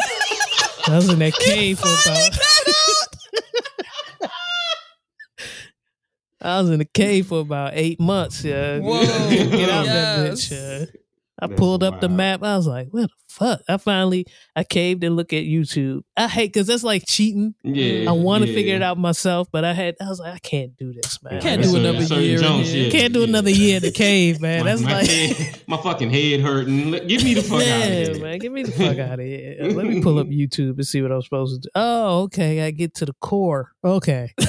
I 0.89 0.97
was 0.97 1.09
in 1.09 1.19
that 1.21 1.35
cave 1.35 1.79
for 1.79 1.87
about. 1.89 2.39
I 6.41 6.61
was 6.61 6.71
in 6.71 6.79
the 6.79 6.85
cave 6.85 7.29
for 7.29 7.41
about 7.41 7.73
eight 7.75 7.99
months. 8.01 8.45
Yeah, 8.45 8.79
Whoa, 8.79 9.01
get 9.31 9.71
out 9.71 9.87
that 9.87 10.33
bitch. 10.33 10.51
Yeah. 10.51 10.87
I 11.39 11.49
That's 11.49 11.59
pulled 11.59 11.83
up 11.83 12.01
the 12.01 12.09
map. 12.09 12.43
I 12.43 12.57
was 12.57 12.67
like, 12.67 12.89
"What 12.93 13.03
the 13.03 13.09
fuck?" 13.29 13.61
I 13.69 13.77
finally 13.77 14.25
I 14.55 14.65
caved 14.65 15.05
and 15.05 15.17
look 15.17 15.35
at 15.35 15.45
YouTube. 15.45 16.01
I 16.17 16.29
hate 16.29 16.51
because 16.51 16.67
that's 16.67 16.83
like 16.83 17.05
cheating. 17.07 17.55
yeah. 17.63 18.09
I 18.09 18.13
want 18.13 18.45
to 18.45 18.49
yeah. 18.49 18.55
figure 18.55 18.75
it 18.75 18.81
out 18.83 18.97
myself, 18.97 19.47
but 19.53 19.63
I 19.63 19.75
had 19.75 19.97
I 20.01 20.09
was 20.09 20.19
like, 20.19 20.33
I 20.33 20.39
can't 20.39 20.75
do 20.79 20.95
this, 20.95 21.23
man. 21.23 21.43
Can't 21.43 21.61
I 21.61 21.63
do 21.63 21.69
Certain- 21.69 21.85
another 21.85 22.07
certain 22.07 22.25
year 22.25 22.37
in 22.39 22.43
Jones, 22.43 22.73
here. 22.73 22.85
yeah, 22.87 22.91
can't 22.91 23.13
do 23.13 23.21
yeah. 23.21 23.27
another 23.29 23.51
year 23.51 23.77
in 23.77 23.83
the 23.83 23.91
cave, 23.93 24.41
man. 24.41 24.61
My, 24.65 24.71
That's 24.71 24.81
my 24.81 24.93
like, 24.95 25.11
head- 25.11 25.63
my 25.67 25.77
fucking 25.77 26.11
head 26.11 26.41
hurting. 26.41 26.91
Give 27.07 27.23
me 27.23 27.35
the 27.35 27.43
fuck 27.43 27.61
out 27.61 27.83
of 27.83 27.93
here, 27.93 28.19
man, 28.23 28.39
get 28.39 28.53
me 28.53 28.63
the 28.63 28.73
fuck 28.73 28.99
out 28.99 29.21
of 29.21 29.27
here. 29.27 29.57
Let 29.61 29.85
me 29.87 30.01
pull 30.03 30.19
up 30.19 30.27
YouTube 30.29 30.77
and 30.77 30.87
see 30.87 31.03
what 31.03 31.13
I'm 31.13 31.21
supposed 31.21 31.63
to 31.63 31.69
do. 31.69 31.71
Oh, 31.75 32.23
okay, 32.23 32.63
I 32.63 32.71
get 32.71 32.95
to 32.95 33.05
the 33.05 33.15
core. 33.21 33.73
Okay, 33.85 34.33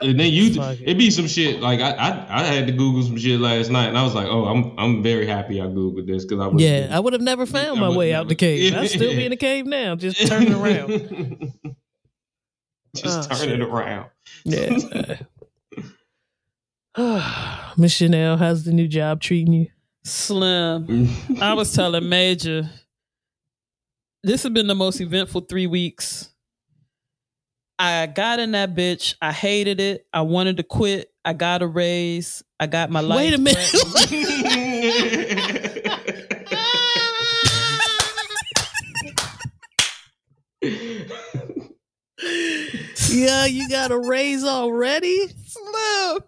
And 0.00 0.18
then 0.18 0.32
you, 0.32 0.46
it. 0.60 0.80
it 0.86 0.98
be 0.98 1.10
some 1.10 1.26
shit. 1.28 1.60
Like 1.60 1.80
I, 1.80 1.90
I, 1.92 2.40
I 2.40 2.44
had 2.44 2.66
to 2.66 2.72
Google 2.72 3.02
some 3.02 3.16
shit 3.16 3.38
last 3.40 3.70
night, 3.70 3.88
and 3.88 3.96
I 3.96 4.02
was 4.02 4.14
like, 4.14 4.26
oh, 4.26 4.44
I'm, 4.46 4.76
I'm 4.78 5.02
very 5.02 5.26
happy 5.26 5.60
I 5.60 5.64
googled 5.66 6.06
this 6.06 6.24
because 6.24 6.40
I 6.42 6.48
was. 6.48 6.62
yeah, 6.62 6.88
I 6.90 6.98
would 7.00 7.12
have 7.12 7.22
never 7.22 7.46
found 7.46 7.80
my 7.80 7.88
way 7.88 8.10
never- 8.10 8.20
out 8.22 8.28
the 8.28 8.34
cave. 8.34 8.74
I'd 8.76 8.90
still 8.90 9.10
be 9.14 9.24
in 9.24 9.30
the 9.30 9.36
cave 9.36 9.66
now, 9.66 9.94
just 9.94 10.26
turning 10.26 10.52
around. 10.60 11.52
Just 12.96 13.18
ah, 13.18 13.26
Oh, 13.30 13.36
turn 13.36 13.48
shit. 13.48 13.60
it 13.60 13.62
around. 13.62 14.06
Yeah. 14.44 15.16
Uh, 16.96 17.72
Miss 17.76 17.92
Chanel, 17.92 18.36
how's 18.36 18.62
the 18.64 18.72
new 18.72 18.86
job 18.86 19.20
treating 19.20 19.52
you? 19.52 19.66
Slim. 20.04 21.08
I 21.40 21.54
was 21.54 21.72
telling 21.74 22.08
Major, 22.08 22.70
this 24.22 24.44
has 24.44 24.52
been 24.52 24.68
the 24.68 24.74
most 24.76 25.00
eventful 25.00 25.40
three 25.42 25.66
weeks. 25.66 26.28
I 27.78 28.06
got 28.06 28.38
in 28.38 28.52
that 28.52 28.74
bitch. 28.74 29.14
I 29.20 29.32
hated 29.32 29.80
it. 29.80 30.06
I 30.12 30.22
wanted 30.22 30.58
to 30.58 30.62
quit. 30.62 31.10
I 31.24 31.32
got 31.32 31.62
a 31.62 31.66
raise. 31.66 32.42
I 32.60 32.66
got 32.66 32.90
my 32.90 33.00
life. 33.00 33.18
Wait 33.18 33.34
a 33.34 33.38
minute. 33.38 33.64
yeah, 43.10 43.46
you 43.46 43.68
got 43.68 43.90
a 43.90 43.98
raise 43.98 44.44
already? 44.44 45.28
Slim. 45.46 46.22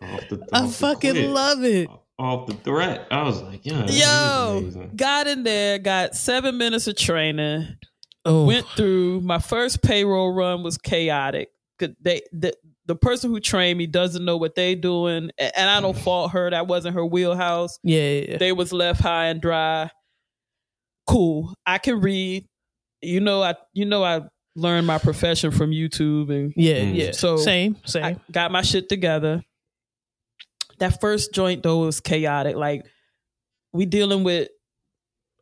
Off 0.00 0.28
the, 0.28 0.46
I 0.52 0.62
off 0.62 0.76
fucking 0.76 1.12
quit. 1.12 1.30
love 1.30 1.64
it. 1.64 1.88
Off 2.18 2.46
the 2.46 2.54
threat. 2.54 3.06
I 3.10 3.22
was 3.22 3.42
like, 3.42 3.60
yeah. 3.64 3.86
Yo, 3.86 4.88
got 4.96 5.26
in 5.26 5.44
there, 5.44 5.78
got 5.78 6.16
seven 6.16 6.58
minutes 6.58 6.86
of 6.88 6.96
training, 6.96 7.76
Oh, 8.24 8.44
went 8.46 8.66
through. 8.76 9.20
My 9.22 9.38
first 9.38 9.82
payroll 9.82 10.32
run 10.32 10.62
was 10.62 10.76
chaotic. 10.78 11.48
'Cause 11.78 11.90
They, 12.00 12.22
the, 12.32 12.52
the 12.86 12.96
person 12.96 13.30
who 13.30 13.38
trained 13.40 13.78
me 13.78 13.86
doesn't 13.86 14.24
know 14.24 14.36
what 14.36 14.54
they 14.54 14.74
doing, 14.74 15.30
and 15.38 15.70
I 15.70 15.80
don't 15.80 15.96
fault 15.96 16.32
her. 16.32 16.50
That 16.50 16.66
wasn't 16.66 16.94
her 16.96 17.04
wheelhouse. 17.06 17.78
yeah, 17.84 18.00
yeah, 18.00 18.24
yeah. 18.30 18.36
They 18.38 18.52
was 18.52 18.72
left 18.72 19.00
high 19.00 19.26
and 19.26 19.40
dry. 19.40 19.90
Cool. 21.06 21.54
I 21.66 21.78
can 21.78 22.00
read. 22.00 22.46
You 23.00 23.20
know, 23.20 23.42
I 23.42 23.54
you 23.72 23.84
know 23.84 24.02
I 24.02 24.22
learned 24.56 24.86
my 24.86 24.98
profession 24.98 25.50
from 25.52 25.70
YouTube 25.70 26.30
and 26.34 26.52
yeah, 26.56 26.80
Mm. 26.80 26.94
yeah. 26.96 27.10
So, 27.12 27.36
same, 27.36 27.76
same. 27.84 28.04
I 28.04 28.12
same. 28.14 28.20
got 28.32 28.50
my 28.50 28.62
shit 28.62 28.88
together. 28.88 29.42
That 30.78 31.00
first 31.00 31.32
joint 31.32 31.62
though 31.62 31.78
was 31.78 32.00
chaotic. 32.00 32.56
Like 32.56 32.84
we 33.72 33.86
dealing 33.86 34.24
with 34.24 34.48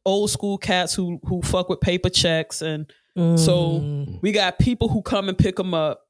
old 0.07 0.31
school 0.31 0.57
cats 0.57 0.95
who 0.95 1.21
who 1.25 1.43
fuck 1.43 1.69
with 1.69 1.81
paper 1.81 2.09
checks, 2.09 2.63
and 2.63 2.91
so- 3.37 3.81
Mm. 3.81 4.21
we 4.23 4.31
got 4.33 4.59
people 4.59 4.89
who 4.89 5.03
come 5.03 5.29
and 5.29 5.37
pick 5.39 5.57
them 5.57 5.73
up, 5.75 6.01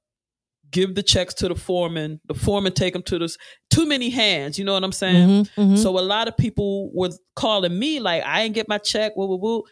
give 0.72 0.94
the 0.96 1.02
checks 1.02 1.34
to 1.34 1.48
the 1.48 1.54
foreman. 1.54 2.20
The 2.26 2.34
foreman 2.34 2.72
take 2.72 2.92
them 2.92 3.02
to 3.04 3.18
this. 3.18 3.38
Too 3.70 3.86
many 3.86 4.10
hands. 4.10 4.58
You 4.58 4.64
know 4.64 4.72
what 4.74 4.82
I'm 4.84 4.90
saying? 4.92 5.28
Mhm, 5.44 5.50
mhm. 5.56 5.78
So 5.78 5.98
a 5.98 6.02
lot 6.02 6.26
of 6.28 6.36
people 6.36 6.90
were 6.92 7.10
calling 7.36 7.78
me 7.78 8.00
like, 8.00 8.24
I 8.24 8.42
ain't 8.42 8.54
get 8.54 8.68
my 8.68 8.78
check. 8.78 9.16
Woo 9.16 9.26
woo 9.26 9.36
woo. 9.36 9.62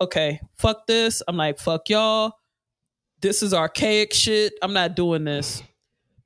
Okay, 0.00 0.40
fuck 0.56 0.86
this. 0.86 1.22
I'm 1.26 1.36
like, 1.36 1.58
fuck 1.58 1.88
y'all. 1.88 2.32
This 3.20 3.42
is 3.42 3.52
archaic 3.54 4.12
shit. 4.14 4.52
I'm 4.62 4.72
not 4.72 4.94
doing 4.94 5.24
this. 5.24 5.62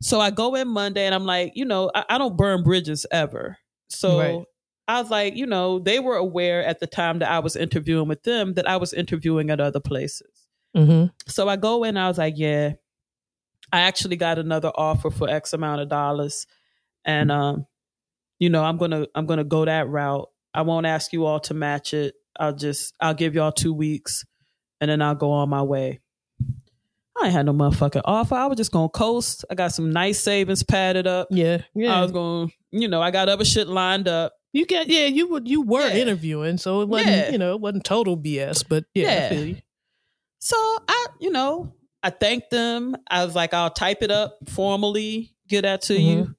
So 0.02 0.20
I 0.20 0.30
go 0.30 0.55
in 0.55 0.68
Monday 0.68 1.06
and 1.06 1.14
I'm 1.14 1.24
like, 1.24 1.52
you 1.55 1.64
know, 1.64 1.90
I, 1.94 2.05
I 2.10 2.18
don't 2.18 2.36
burn 2.36 2.62
bridges 2.62 3.06
ever. 3.10 3.56
So 3.89 4.18
Right. 4.18 4.44
I 4.89 5.01
was 5.01 5.10
like, 5.10 5.36
you 5.36 5.47
know, 5.47 5.78
they 5.78 6.01
were 6.01 6.16
aware 6.16 6.65
at 6.65 6.81
the 6.81 6.86
time 6.86 7.19
that 7.19 7.31
I 7.31 7.39
was 7.40 7.55
interviewing 7.56 8.09
with 8.09 8.23
them 8.23 8.55
that 8.55 8.69
I 8.69 8.78
was 8.78 8.94
interviewing 8.94 9.51
at 9.51 9.60
other 9.60 9.81
places. 9.81 10.48
Mhm. 10.74 11.12
So 11.27 11.48
I 11.48 11.56
go 11.56 11.85
in, 11.85 11.97
I 11.97 12.09
was 12.09 12.19
like, 12.19 12.35
yeah, 12.36 12.73
I 13.70 13.81
actually 13.81 14.16
got 14.16 14.39
another 14.39 14.73
offer 14.74 15.10
for 15.10 15.28
X 15.28 15.52
amount 15.52 15.82
of 15.82 15.89
dollars. 15.89 16.47
And 17.05 17.31
um, 17.31 17.66
you 18.39 18.48
know, 18.48 18.65
I'm 18.65 18.78
gonna 18.78 19.06
I'm 19.15 19.27
gonna 19.27 19.44
go 19.44 19.65
that 19.66 19.89
route. 19.89 20.28
I 20.55 20.62
won't 20.62 20.86
ask 20.86 21.12
you 21.12 21.27
all 21.27 21.40
to 21.40 21.55
match 21.55 21.93
it. 21.93 22.15
I'll 22.40 22.55
just 22.55 22.94
I'll 23.01 23.15
give 23.15 23.35
y'all 23.35 23.52
two 23.52 23.74
weeks 23.74 24.24
and 24.81 24.90
then 24.90 25.02
I'll 25.02 25.15
go 25.15 25.31
on 25.32 25.48
my 25.51 25.62
way. 25.62 26.01
I 27.20 27.24
ain't 27.27 27.32
had 27.32 27.47
no 27.47 27.52
motherfucking 27.52 28.02
offer. 28.05 28.36
I 28.36 28.47
was 28.47 28.56
just 28.56 28.70
gonna 28.73 28.89
coast. 28.89 29.44
I 29.51 29.55
got 29.55 29.73
some 29.73 29.90
nice 29.90 30.20
savings 30.20 30.62
padded 30.62 31.06
up. 31.06 31.28
Yeah, 31.31 31.62
yeah. 31.74 31.98
I 31.98 32.02
was 32.02 32.12
going, 32.12 32.52
you 32.70 32.89
know, 32.89 33.02
I 33.02 33.10
got 33.10 33.28
other 33.28 33.44
shit 33.44 33.66
lined 33.66 34.06
up. 34.09 34.32
You 34.52 34.66
got 34.66 34.88
yeah. 34.88 35.06
You 35.06 35.28
would 35.28 35.46
you 35.48 35.62
were 35.62 35.86
Yeah. 35.88 35.96
interviewing, 36.02 36.58
so 36.58 36.80
it 36.82 36.88
wasn't 36.88 37.10
Yeah. 37.10 37.30
you 37.30 37.38
know 37.38 37.52
it 37.54 37.60
wasn't 37.60 37.84
total 37.84 38.16
BS, 38.16 38.64
but 38.68 38.84
yeah, 38.94 39.04
Yeah. 39.20 39.26
I 39.26 39.28
feel 39.30 39.44
you. 39.46 39.56
So 40.40 40.56
I, 40.88 41.06
you 41.20 41.30
know, 41.30 41.72
I 42.02 42.10
thanked 42.10 42.50
them. 42.50 42.96
I 43.10 43.24
was 43.24 43.34
like, 43.34 43.52
I'll 43.54 43.70
type 43.70 44.02
it 44.02 44.10
up 44.10 44.38
formally, 44.48 45.34
get 45.48 45.62
that 45.62 45.82
to 45.82 46.00
you. 46.00 46.34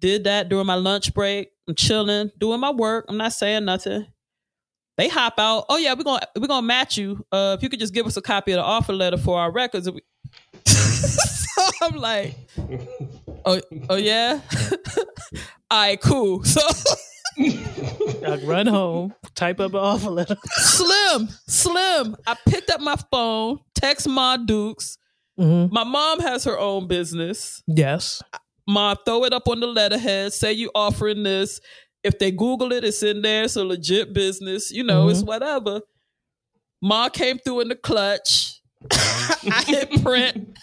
Did 0.00 0.24
that 0.24 0.48
during 0.48 0.66
my 0.66 0.74
lunch 0.74 1.12
break. 1.14 1.50
I'm 1.68 1.74
chilling, 1.74 2.30
doing 2.38 2.60
my 2.60 2.70
work. 2.70 3.06
I'm 3.08 3.16
not 3.16 3.32
saying 3.32 3.64
nothing. 3.64 4.06
They 4.96 5.08
hop 5.08 5.34
out. 5.38 5.66
Oh 5.68 5.76
yeah, 5.76 5.92
we're 5.94 6.04
gonna 6.04 6.26
we're 6.38 6.46
gonna 6.46 6.66
match 6.66 6.96
you. 6.96 7.24
Uh, 7.30 7.54
if 7.58 7.62
you 7.62 7.68
could 7.68 7.80
just 7.80 7.92
give 7.92 8.06
us 8.06 8.16
a 8.16 8.22
copy 8.22 8.52
of 8.52 8.56
the 8.56 8.62
offer 8.62 8.92
letter 8.94 9.18
for 9.18 9.38
our 9.38 9.52
records. 9.52 9.86
so 10.64 11.62
I'm 11.82 11.96
like, 11.96 12.34
oh 13.44 13.60
oh 13.90 13.96
yeah, 13.96 14.40
all 15.70 15.78
right, 15.80 16.00
cool. 16.00 16.42
So 16.44 16.60
I 17.38 18.40
run 18.44 18.66
home, 18.66 19.14
type 19.34 19.60
up 19.60 19.72
an 19.72 19.80
offer 19.80 20.10
letter. 20.10 20.36
slim, 20.54 21.28
slim. 21.46 22.16
I 22.26 22.36
picked 22.48 22.70
up 22.70 22.80
my 22.80 22.96
phone, 23.10 23.58
text 23.74 24.08
Ma 24.08 24.36
Dukes. 24.36 24.98
Mhm. 25.38 25.70
My 25.70 25.84
mom 25.84 26.20
has 26.20 26.44
her 26.44 26.58
own 26.58 26.86
business. 26.88 27.62
Yes. 27.66 28.22
Ma, 28.66 28.94
throw 29.04 29.24
it 29.24 29.32
up 29.32 29.48
on 29.48 29.60
the 29.60 29.66
letterhead. 29.66 30.32
Say 30.32 30.52
you 30.54 30.70
offering 30.74 31.22
this. 31.22 31.60
If 32.02 32.18
they 32.18 32.30
Google 32.30 32.72
it, 32.72 32.84
it's 32.84 33.02
in 33.02 33.20
there. 33.22 33.44
It's 33.44 33.56
a 33.56 33.64
legit 33.64 34.12
business. 34.12 34.70
You 34.70 34.82
know, 34.84 35.08
it's 35.08 35.22
whatever. 35.22 35.80
Ma 36.82 37.08
came 37.08 37.38
through 37.38 37.60
in 37.60 37.68
the 37.68 37.76
clutch. 37.76 38.60
I 38.92 39.64
hit 39.66 40.02
print. 40.02 40.56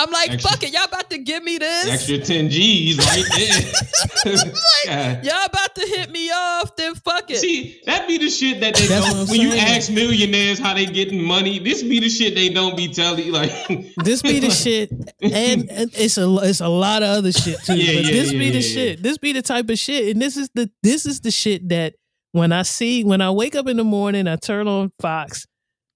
I'm 0.00 0.10
like, 0.12 0.30
Extra- 0.30 0.50
fuck 0.50 0.62
it. 0.62 0.72
Y'all 0.72 0.84
about 0.84 1.10
to 1.10 1.18
give 1.18 1.42
me 1.42 1.58
this? 1.58 1.88
Extra 1.88 2.18
10 2.18 2.50
G's 2.50 2.98
right 2.98 3.24
there. 3.36 4.42
God. 4.86 5.24
Y'all 5.24 5.44
about 5.44 5.74
to 5.74 5.80
hit 5.80 6.10
me 6.10 6.30
off? 6.30 6.76
Then 6.76 6.94
fuck 6.94 7.30
it. 7.30 7.38
See, 7.38 7.80
that 7.84 8.06
be 8.06 8.16
the 8.18 8.30
shit 8.30 8.60
that 8.60 8.76
they 8.76 8.86
That's 8.86 9.06
don't. 9.06 9.18
what 9.18 9.22
I'm 9.24 9.30
When 9.30 9.40
you 9.40 9.54
ask 9.56 9.90
millionaires 9.90 10.58
how 10.60 10.74
they 10.74 10.86
getting 10.86 11.22
money, 11.22 11.58
this 11.58 11.82
be 11.82 11.98
the 11.98 12.08
shit 12.08 12.34
they 12.36 12.48
don't 12.48 12.76
be 12.76 12.86
telling 12.92 13.24
you. 13.26 13.32
Like, 13.32 13.50
This 14.04 14.22
be 14.22 14.38
the 14.38 14.50
shit, 14.50 14.90
and, 15.20 15.68
and 15.70 15.90
it's 15.94 16.16
a 16.16 16.28
it's 16.42 16.60
a 16.60 16.68
lot 16.68 17.02
of 17.02 17.08
other 17.18 17.32
shit 17.32 17.58
too. 17.64 17.76
Yeah, 17.76 17.96
but 17.96 18.04
yeah, 18.04 18.10
this 18.12 18.32
yeah, 18.32 18.38
be 18.38 18.50
the 18.50 18.58
yeah, 18.60 18.74
shit. 18.74 19.02
This 19.02 19.18
be 19.18 19.32
the 19.32 19.42
type 19.42 19.68
of 19.68 19.78
shit, 19.78 20.12
and 20.12 20.22
this 20.22 20.36
is 20.36 20.48
the 20.54 20.70
this 20.82 21.06
is 21.06 21.20
the 21.20 21.30
shit 21.32 21.68
that 21.70 21.94
when 22.32 22.52
I 22.52 22.62
see 22.62 23.02
when 23.04 23.20
I 23.20 23.30
wake 23.32 23.54
up 23.56 23.66
in 23.66 23.76
the 23.76 23.84
morning, 23.84 24.28
I 24.28 24.36
turn 24.36 24.68
on 24.68 24.92
Fox 25.00 25.46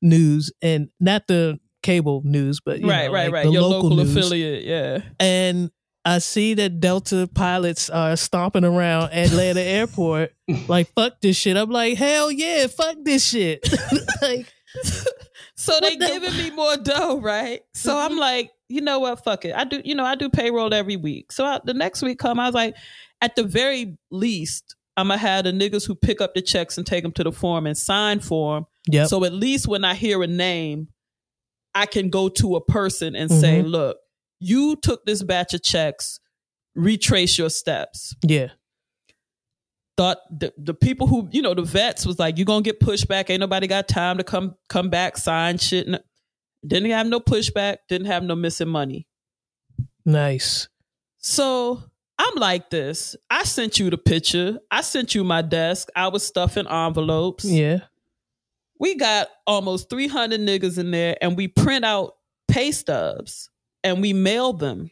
News 0.02 0.50
and 0.60 0.88
not 0.98 1.26
the 1.28 1.58
cable 1.82 2.22
news, 2.24 2.60
but 2.64 2.80
you 2.80 2.88
right, 2.88 3.06
know, 3.06 3.12
right, 3.12 3.24
like 3.24 3.32
right. 3.32 3.46
the 3.46 3.52
Your 3.52 3.62
local, 3.62 3.90
local, 3.90 4.00
affiliate. 4.00 4.64
Yeah. 4.64 5.02
and 5.20 5.70
I 6.04 6.18
see 6.18 6.54
that 6.54 6.80
Delta 6.80 7.28
pilots 7.32 7.88
are 7.88 8.16
stomping 8.16 8.64
around 8.64 9.12
Atlanta 9.12 9.60
airport 9.62 10.32
like 10.66 10.92
fuck 10.94 11.20
this 11.20 11.36
shit. 11.36 11.56
I'm 11.56 11.70
like 11.70 11.96
hell 11.96 12.30
yeah, 12.30 12.66
fuck 12.66 12.96
this 13.02 13.24
shit. 13.24 13.68
like 14.22 14.52
So 15.54 15.78
they 15.80 15.96
the- 15.96 16.06
giving 16.06 16.36
me 16.36 16.50
more 16.50 16.76
dough, 16.76 17.20
right? 17.20 17.60
So 17.74 17.92
mm-hmm. 17.92 18.12
I'm 18.12 18.18
like, 18.18 18.50
you 18.68 18.80
know 18.80 18.98
what? 18.98 19.22
Fuck 19.22 19.44
it. 19.44 19.54
I 19.54 19.64
do, 19.64 19.80
you 19.84 19.94
know, 19.94 20.04
I 20.04 20.14
do 20.14 20.28
payroll 20.28 20.72
every 20.74 20.96
week. 20.96 21.30
So 21.30 21.44
I, 21.44 21.60
the 21.64 21.74
next 21.74 22.02
week 22.02 22.18
come, 22.18 22.40
I 22.40 22.46
was 22.46 22.54
like, 22.54 22.74
at 23.20 23.36
the 23.36 23.44
very 23.44 23.96
least, 24.10 24.74
I'm 24.96 25.08
gonna 25.08 25.18
have 25.18 25.44
the 25.44 25.52
niggas 25.52 25.86
who 25.86 25.94
pick 25.94 26.20
up 26.20 26.34
the 26.34 26.42
checks 26.42 26.76
and 26.76 26.86
take 26.86 27.02
them 27.02 27.12
to 27.12 27.24
the 27.24 27.32
form 27.32 27.66
and 27.66 27.76
sign 27.76 28.20
for 28.20 28.56
them. 28.56 28.66
yep. 28.88 29.08
So 29.08 29.24
at 29.24 29.32
least 29.32 29.68
when 29.68 29.84
I 29.84 29.94
hear 29.94 30.22
a 30.22 30.26
name, 30.26 30.88
I 31.74 31.86
can 31.86 32.10
go 32.10 32.28
to 32.28 32.56
a 32.56 32.60
person 32.64 33.14
and 33.16 33.30
say, 33.30 33.62
Mhm. 33.62 33.70
look, 33.70 33.98
you 34.40 34.76
took 34.76 35.04
this 35.06 35.22
batch 35.22 35.54
of 35.54 35.62
checks, 35.62 36.18
retrace 36.74 37.38
your 37.38 37.50
steps. 37.50 38.14
yeah. 38.22 38.48
Thought 39.98 40.18
the, 40.30 40.54
the 40.56 40.72
people 40.72 41.06
who, 41.06 41.28
you 41.32 41.42
know, 41.42 41.52
the 41.52 41.62
vets 41.62 42.06
was 42.06 42.18
like, 42.18 42.38
you 42.38 42.46
gonna 42.46 42.62
get 42.62 42.80
pushback. 42.80 43.28
Ain't 43.28 43.40
nobody 43.40 43.66
got 43.66 43.88
time 43.88 44.16
to 44.16 44.24
come 44.24 44.54
come 44.70 44.88
back, 44.88 45.18
sign 45.18 45.58
shit. 45.58 45.86
Didn't 46.66 46.90
have 46.90 47.06
no 47.06 47.20
pushback, 47.20 47.76
didn't 47.90 48.06
have 48.06 48.22
no 48.22 48.34
missing 48.34 48.68
money. 48.68 49.06
Nice. 50.06 50.68
So 51.18 51.82
I'm 52.18 52.34
like 52.36 52.70
this. 52.70 53.16
I 53.28 53.44
sent 53.44 53.78
you 53.78 53.90
the 53.90 53.98
picture. 53.98 54.58
I 54.70 54.80
sent 54.80 55.14
you 55.14 55.24
my 55.24 55.42
desk. 55.42 55.88
I 55.94 56.08
was 56.08 56.24
stuffing 56.26 56.66
envelopes. 56.66 57.44
Yeah. 57.44 57.80
We 58.82 58.96
got 58.96 59.28
almost 59.46 59.88
300 59.90 60.40
niggas 60.40 60.76
in 60.76 60.90
there 60.90 61.16
and 61.22 61.36
we 61.36 61.46
print 61.46 61.84
out 61.84 62.16
pay 62.48 62.72
stubs 62.72 63.48
and 63.84 64.02
we 64.02 64.12
mail 64.12 64.52
them 64.52 64.90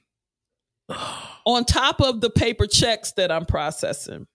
on 1.44 1.64
top 1.64 2.00
of 2.00 2.20
the 2.20 2.30
paper 2.30 2.68
checks 2.68 3.10
that 3.16 3.32
I'm 3.32 3.44
processing. 3.44 4.28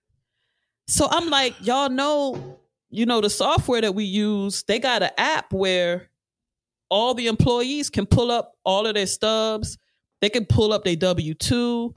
So 0.89 1.07
I'm 1.09 1.29
like, 1.29 1.55
y'all 1.65 1.89
know, 1.89 2.59
you 2.89 3.05
know, 3.05 3.21
the 3.21 3.29
software 3.29 3.79
that 3.79 3.95
we 3.95 4.03
use, 4.03 4.63
they 4.63 4.77
got 4.77 5.03
an 5.03 5.11
app 5.17 5.53
where 5.53 6.09
all 6.89 7.13
the 7.13 7.27
employees 7.27 7.89
can 7.89 8.05
pull 8.05 8.31
up 8.31 8.57
all 8.65 8.85
of 8.85 8.95
their 8.95 9.07
stubs. 9.07 9.77
They 10.19 10.29
can 10.29 10.45
pull 10.45 10.73
up 10.73 10.83
their 10.83 10.97
W 10.97 11.33
2. 11.33 11.93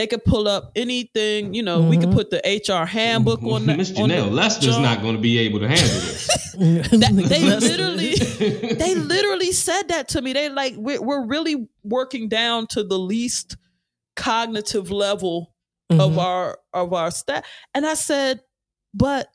They 0.00 0.06
could 0.06 0.24
pull 0.24 0.48
up 0.48 0.72
anything, 0.76 1.52
you 1.52 1.62
know, 1.62 1.82
we 1.82 1.98
could 1.98 2.08
Mhm. 2.08 2.14
put 2.14 2.30
the 2.30 2.40
HR 2.42 2.86
handbook 2.86 3.42
on 3.42 3.66
the. 3.66 3.76
Miss 3.76 3.94
on 3.98 4.08
the 4.08 4.14
Janelle, 4.14 4.32
Lester's 4.32 4.76
junk. 4.76 4.82
not 4.82 5.02
going 5.02 5.14
to 5.14 5.20
be 5.20 5.36
able 5.40 5.58
to 5.60 5.68
handle 5.68 5.86
this. 5.86 6.26
That- 6.54 7.26
they 7.28 7.42
literally 7.42 8.14
they 8.74 8.94
literally 8.94 9.52
said 9.52 9.88
that 9.88 10.08
to 10.10 10.22
me. 10.22 10.32
They 10.32 10.48
like 10.48 10.72
we're, 10.78 11.02
we're 11.02 11.26
really 11.26 11.68
working 11.84 12.28
down 12.30 12.66
to 12.68 12.82
the 12.82 12.98
least 12.98 13.56
cognitive 14.16 14.90
level 14.90 15.54
of 15.90 16.12
Mhm. 16.12 16.18
our 16.18 16.58
of 16.72 16.94
our 16.94 17.10
staff. 17.10 17.44
And 17.74 17.84
I 17.84 17.92
said, 17.94 18.40
but 18.94 19.28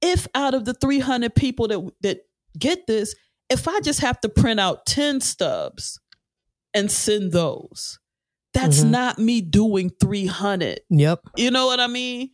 if 0.00 0.26
out 0.34 0.54
of 0.54 0.64
the 0.64 0.72
300 0.74 1.34
people 1.34 1.68
that 1.68 1.80
that 2.00 2.20
get 2.58 2.86
this, 2.86 3.14
if 3.50 3.68
I 3.68 3.80
just 3.80 4.00
have 4.00 4.20
to 4.22 4.30
print 4.30 4.58
out 4.58 4.86
10 4.86 5.20
stubs 5.20 6.00
and 6.72 6.90
send 6.90 7.32
those, 7.32 7.98
that's 8.60 8.80
Mhm. 8.80 8.90
not 8.90 9.18
me 9.18 9.40
doing 9.40 9.90
300. 10.00 10.80
Yep. 10.90 11.20
You 11.36 11.50
know 11.50 11.66
what 11.66 11.80
I 11.80 11.86
mean? 11.86 12.30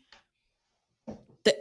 That 1.44 1.56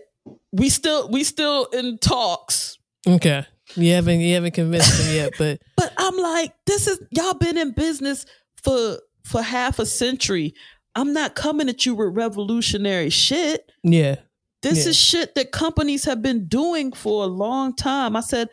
we 0.51 0.69
still 0.69 1.09
we 1.09 1.23
still 1.23 1.65
in 1.65 1.97
talks 1.99 2.77
Okay. 3.07 3.45
You 3.75 3.91
haven't 3.93 4.21
you 4.21 4.33
haven't 4.35 4.53
convinced 4.53 4.97
them 4.97 5.13
yet, 5.15 5.33
but 5.37 5.59
But 5.77 5.91
I'm 5.97 6.13
I'm 6.13 6.17
like, 6.19 6.53
this 6.65 6.87
is 6.87 6.99
y'all 7.11 7.33
been 7.33 7.57
in 7.57 7.71
business 7.71 8.25
for 8.61 8.99
for 9.23 9.41
half 9.41 9.79
a 9.79 9.85
century. 9.85 10.53
I'm 10.95 11.11
not 11.13 11.33
coming 11.35 11.69
at 11.69 11.85
you 11.85 11.95
with 11.95 12.15
revolutionary 12.15 13.09
shit. 13.09 13.71
Yeah. 13.83 14.17
This 14.61 14.83
Yeah. 14.83 14.89
is 14.91 14.95
shit 14.97 15.35
that 15.35 15.51
companies 15.51 16.05
have 16.05 16.21
been 16.21 16.45
doing 16.47 16.91
for 16.93 17.23
a 17.23 17.27
long 17.27 17.75
time. 17.75 18.15
I 18.15 18.21
said, 18.21 18.49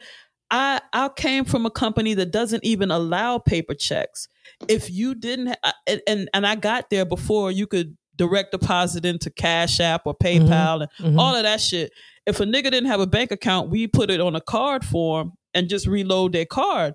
I 0.50 0.80
I 0.92 1.10
came 1.10 1.44
from 1.44 1.66
a 1.66 1.70
company 1.70 2.14
that 2.14 2.30
doesn't 2.32 2.64
even 2.64 2.90
allow 2.90 3.38
paper 3.38 3.74
checks. 3.74 4.26
If 4.68 4.90
you 4.90 5.14
didn't, 5.14 5.56
and, 5.86 6.00
and 6.06 6.28
and 6.34 6.46
I 6.46 6.54
got 6.56 6.90
there 6.90 7.04
before 7.04 7.50
you 7.50 7.66
could 7.66 7.96
direct 8.16 8.52
deposit 8.52 9.04
into 9.04 9.30
Cash 9.30 9.80
App 9.80 10.02
or 10.04 10.14
PayPal 10.14 10.86
and 11.00 11.14
Mhm. 11.14 11.18
all 11.18 11.34
of 11.34 11.42
that 11.44 11.60
shit. 11.60 11.90
If 12.26 12.38
a 12.40 12.44
nigga 12.44 12.64
didn't 12.64 12.86
have 12.86 13.00
a 13.00 13.06
bank 13.06 13.30
account, 13.30 13.70
we 13.70 13.86
put 13.86 14.10
it 14.10 14.20
on 14.20 14.36
a 14.36 14.40
card 14.42 14.84
form 14.84 15.32
and 15.54 15.68
just 15.68 15.86
reload 15.86 16.32
their 16.32 16.44
card. 16.44 16.94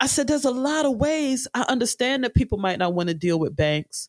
I 0.00 0.06
said, 0.06 0.28
there's 0.28 0.44
a 0.46 0.50
lot 0.50 0.86
of 0.86 0.96
ways. 0.96 1.46
I 1.54 1.62
understand 1.68 2.24
that 2.24 2.34
people 2.34 2.58
might 2.58 2.78
not 2.78 2.94
want 2.94 3.08
to 3.10 3.14
deal 3.14 3.38
with 3.38 3.54
banks, 3.54 4.08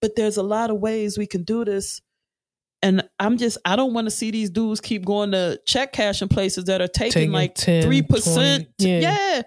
but 0.00 0.14
there's 0.16 0.36
a 0.36 0.42
lot 0.42 0.70
of 0.70 0.78
ways 0.78 1.18
we 1.18 1.26
can 1.26 1.42
do 1.42 1.64
this. 1.64 2.00
And 2.84 3.08
I'm 3.20 3.36
just, 3.36 3.58
I 3.64 3.76
don't 3.76 3.92
want 3.94 4.06
to 4.06 4.10
see 4.10 4.30
these 4.32 4.50
dudes 4.50 4.80
keep 4.80 5.04
going 5.04 5.30
to 5.32 5.60
check 5.66 5.92
cashing 5.92 6.28
places 6.28 6.64
that 6.64 6.80
are 6.80 6.88
taking, 6.88 7.12
Taking 7.12 7.32
like 7.32 7.54
10, 7.54 7.84
3%. 7.84 8.66
20, 8.66 8.66
yeah. 8.78 9.00
yeah. 9.00 9.42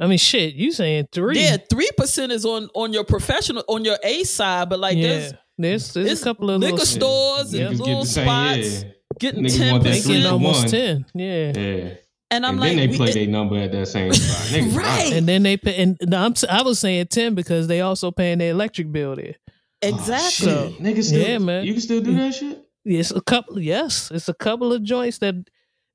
I 0.00 0.06
mean, 0.06 0.18
shit. 0.18 0.54
You 0.54 0.72
saying 0.72 1.08
three? 1.12 1.40
Yeah, 1.40 1.56
3% 1.56 2.30
is 2.30 2.44
on, 2.44 2.68
on 2.74 2.92
your 2.92 3.04
professional, 3.04 3.64
on 3.68 3.84
your 3.84 3.98
A 4.02 4.24
side, 4.24 4.68
but 4.68 4.78
like 4.78 4.96
yeah. 4.96 5.08
there's, 5.08 5.32
There's, 5.58 5.92
there's 5.92 6.12
it's 6.12 6.20
a 6.22 6.24
couple 6.24 6.50
of 6.50 6.60
liquor 6.60 6.72
little 6.72 6.86
stores 6.86 7.52
Niggas 7.52 7.68
and 7.68 7.76
get 7.78 7.86
little 7.86 8.00
the 8.00 8.06
same, 8.06 8.24
spots 8.24 8.82
yeah. 8.82 8.90
getting 9.18 9.44
Niggas 9.44 9.70
want 9.72 9.82
that 9.82 9.90
They 9.90 10.00
three 10.00 10.12
getting 10.14 10.26
for 10.26 10.32
almost 10.32 10.60
one. 10.60 10.70
ten. 10.70 11.06
Yeah. 11.14 11.52
Yeah. 11.56 11.94
And 12.30 12.44
I'm 12.44 12.50
and 12.52 12.60
like, 12.60 12.76
then 12.76 12.90
they 12.90 12.96
play 12.96 13.12
their 13.12 13.26
number 13.26 13.56
at 13.56 13.72
that 13.72 13.86
same 13.88 14.12
spot. 14.12 14.46
Niggas 14.46 14.76
Right. 14.76 15.12
And 15.14 15.26
then 15.26 15.42
they 15.42 15.56
pay, 15.56 15.82
and 15.82 15.96
no, 16.02 16.18
I'm, 16.18 16.34
I 16.48 16.62
was 16.62 16.78
saying 16.78 17.06
ten 17.08 17.34
because 17.34 17.66
they 17.66 17.80
also 17.80 18.10
paying 18.10 18.38
their 18.38 18.50
electric 18.50 18.92
bill 18.92 19.16
there. 19.16 19.34
Oh, 19.82 19.88
exactly. 19.88 20.52
Oh, 20.52 20.70
shit. 20.70 20.78
Niggas 20.80 21.04
still, 21.04 21.26
Yeah, 21.28 21.38
man. 21.38 21.64
You 21.64 21.72
can 21.72 21.80
still 21.80 22.00
do 22.00 22.14
that 22.16 22.34
shit? 22.34 22.64
It's 22.84 23.10
a 23.10 23.20
couple. 23.20 23.58
Yes, 23.58 24.10
it's 24.12 24.28
a 24.28 24.34
couple 24.34 24.72
of 24.72 24.82
joints 24.82 25.18
that 25.18 25.34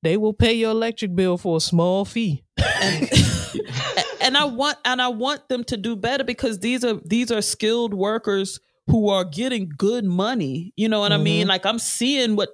they 0.03 0.17
will 0.17 0.33
pay 0.33 0.53
your 0.53 0.71
electric 0.71 1.15
bill 1.15 1.37
for 1.37 1.57
a 1.57 1.59
small 1.61 2.05
fee. 2.05 2.43
and, 2.81 3.09
and 4.21 4.37
I 4.37 4.45
want 4.45 4.77
and 4.85 5.01
I 5.01 5.07
want 5.07 5.47
them 5.49 5.63
to 5.65 5.77
do 5.77 5.95
better 5.95 6.23
because 6.23 6.59
these 6.59 6.83
are 6.83 6.99
these 7.05 7.31
are 7.31 7.41
skilled 7.41 7.93
workers 7.93 8.59
who 8.87 9.09
are 9.09 9.23
getting 9.23 9.71
good 9.77 10.03
money. 10.05 10.73
You 10.75 10.89
know 10.89 10.99
what 10.99 11.11
I 11.13 11.17
mean? 11.17 11.45
Mhm. 11.45 11.49
Like 11.49 11.65
I'm 11.65 11.79
seeing 11.79 12.35
what 12.35 12.49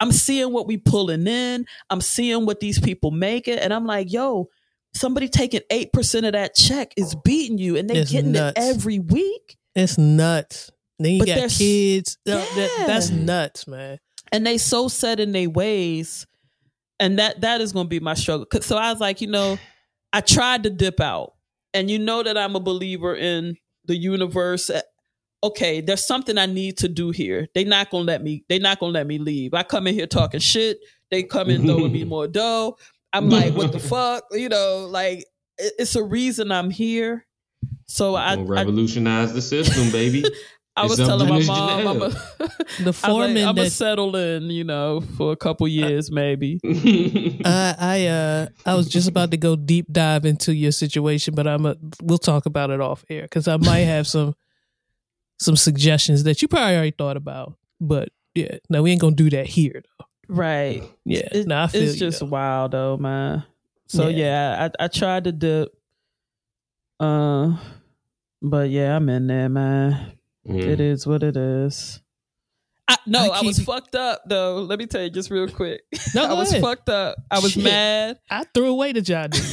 I'm 0.00 0.12
seeing 0.12 0.52
what 0.52 0.66
we 0.66 0.76
pulling 0.76 1.26
in. 1.26 1.66
I'm 1.90 2.00
seeing 2.00 2.46
what 2.46 2.60
these 2.60 2.78
people 2.80 3.10
making, 3.10 3.58
and 3.58 3.72
I'm 3.72 3.86
like, 3.86 4.12
yo, 4.12 4.48
somebody 4.92 5.28
taking 5.28 5.60
eight 5.70 5.92
percent 5.92 6.26
of 6.26 6.32
that 6.32 6.54
check 6.54 6.92
is 6.96 7.14
beating 7.24 7.58
you, 7.58 7.76
and 7.76 7.88
they 7.90 7.96
It's 7.98 8.10
getting 8.12 8.32
nuts. 8.32 8.58
it 8.60 8.62
every 8.76 8.98
week, 8.98 9.56
It's 9.74 9.98
nuts. 9.98 10.70
Then 10.98 11.12
you 11.14 11.18
But 11.20 11.26
got 11.28 11.50
kids. 11.50 12.18
That- 12.24 12.48
that- 12.54 12.84
that's 12.86 13.10
nuts, 13.10 13.66
man. 13.66 13.98
and 14.32 14.46
they 14.46 14.58
so 14.58 14.86
set 14.88 15.18
in 15.20 15.32
their 15.32 15.50
ways, 15.50 16.26
and 17.04 17.18
that 17.18 17.42
that 17.42 17.60
is 17.60 17.72
going 17.72 17.86
to 17.86 17.90
be 17.90 18.00
my 18.00 18.14
struggle. 18.14 18.46
So 18.62 18.76
I 18.76 18.90
was 18.90 19.00
like, 19.00 19.20
you 19.20 19.28
know, 19.28 19.58
I 20.12 20.20
tried 20.20 20.62
to 20.62 20.70
dip 20.70 21.00
out, 21.00 21.34
and 21.74 21.90
you 21.90 21.98
know 21.98 22.22
that 22.22 22.38
I'm 22.38 22.56
a 22.56 22.60
believer 22.60 23.14
in 23.14 23.56
the 23.84 23.96
universe. 23.96 24.70
Uh, 24.70 24.80
Okay, 25.44 25.82
there's 25.82 26.06
something 26.06 26.38
I 26.38 26.46
need 26.46 26.78
to 26.78 26.88
do 26.88 27.10
here. 27.10 27.48
They 27.54 27.64
not 27.64 27.90
gonna 27.90 28.04
let 28.04 28.22
me. 28.22 28.46
They 28.48 28.58
not 28.58 28.80
gonna 28.80 28.92
let 28.92 29.06
me 29.06 29.18
leave. 29.18 29.52
I 29.52 29.62
come 29.62 29.86
in 29.86 29.92
here 29.92 30.06
talking 30.06 30.40
shit. 30.40 30.78
They 31.10 31.22
come 31.22 31.50
in 31.50 31.66
throwing 31.66 31.92
me 31.92 32.04
more 32.04 32.26
dough. 32.26 32.78
I'm 33.12 33.28
like, 33.28 33.54
what 33.54 33.70
the 33.70 33.78
fuck? 33.78 34.24
You 34.30 34.48
know, 34.48 34.88
like 34.90 35.26
it's 35.58 35.96
a 35.96 36.02
reason 36.02 36.50
I'm 36.50 36.70
here. 36.70 37.26
So 37.86 38.14
I, 38.14 38.36
Gonna 38.36 38.48
I, 38.48 38.62
revolutionize 38.64 39.34
the 39.34 39.42
system, 39.42 39.90
baby. 39.92 40.24
I 40.76 40.86
was 40.86 40.96
telling 40.96 41.28
my 41.28 41.40
mom, 41.44 41.86
I'm 41.86 42.02
a, 42.02 42.08
The 42.80 42.92
foreman 42.92 43.36
I'm 43.38 43.54
gonna 43.54 43.64
that 43.64 43.70
settle 43.70 44.16
in, 44.16 44.50
you 44.50 44.64
know, 44.64 45.02
for 45.16 45.30
a 45.30 45.36
couple 45.36 45.68
years 45.68 46.10
maybe. 46.10 46.58
I 47.44 47.74
I 47.78 48.06
uh 48.06 48.46
I 48.66 48.74
was 48.74 48.88
just 48.88 49.08
about 49.08 49.30
to 49.30 49.36
go 49.36 49.54
deep 49.54 49.86
dive 49.92 50.24
into 50.24 50.52
your 50.52 50.72
situation, 50.72 51.34
but 51.34 51.46
I'm 51.46 51.64
a 51.66 51.76
we'll 52.02 52.18
talk 52.18 52.46
about 52.46 52.70
it 52.70 52.80
off 52.80 53.04
air 53.08 53.22
because 53.22 53.46
I 53.46 53.56
might 53.56 53.80
have 53.86 54.06
some 54.08 54.34
some 55.38 55.54
suggestions 55.56 56.24
that 56.24 56.42
you 56.42 56.48
probably 56.48 56.74
already 56.74 56.90
thought 56.90 57.16
about. 57.16 57.54
But 57.80 58.08
yeah, 58.34 58.58
no, 58.68 58.82
we 58.82 58.90
ain't 58.90 59.00
gonna 59.00 59.14
do 59.14 59.30
that 59.30 59.46
here 59.46 59.80
though. 59.98 60.06
Right. 60.26 60.82
Yeah, 61.04 61.28
It- 61.30 61.46
no, 61.46 61.62
I 61.62 61.66
feel 61.68 61.82
it's 61.82 61.94
you, 61.94 62.00
just 62.00 62.18
though. 62.20 62.26
wild 62.26 62.72
though, 62.72 62.96
man. 62.96 63.44
So 63.86 64.08
Yeah. 64.08 64.16
yeah, 64.58 64.68
I 64.80 64.84
I 64.84 64.88
tried 64.88 65.24
to 65.24 65.32
dip. 65.32 65.68
Uh 66.98 67.56
but 68.42 68.70
yeah, 68.70 68.96
I'm 68.96 69.08
in 69.08 69.26
there, 69.28 69.48
man. 69.48 70.12
Mm. 70.48 70.60
It 70.60 70.80
is 70.80 71.06
what 71.06 71.22
it 71.22 71.36
is. 71.36 72.00
I, 72.86 72.96
no, 73.06 73.30
I 73.32 73.38
I, 73.38 73.42
was 73.42 73.56
keep- 73.58 73.66
fucked 73.66 73.94
up 73.94 74.22
though. 74.26 74.56
Let 74.62 74.78
me 74.78 74.86
tell 74.86 75.02
you 75.02 75.08
just 75.10 75.30
real 75.30 75.48
quick. 75.48 75.82
No, 76.14 76.24
I 76.30 76.32
was 76.34 76.50
ahead. 76.50 76.62
fucked 76.62 76.88
up. 76.90 77.16
I 77.30 77.38
was 77.38 77.52
Shit. 77.52 77.64
mad. 77.64 78.18
I 78.30 78.44
threw 78.52 78.66
away 78.68 78.92
the 78.92 79.00
job. 79.00 79.32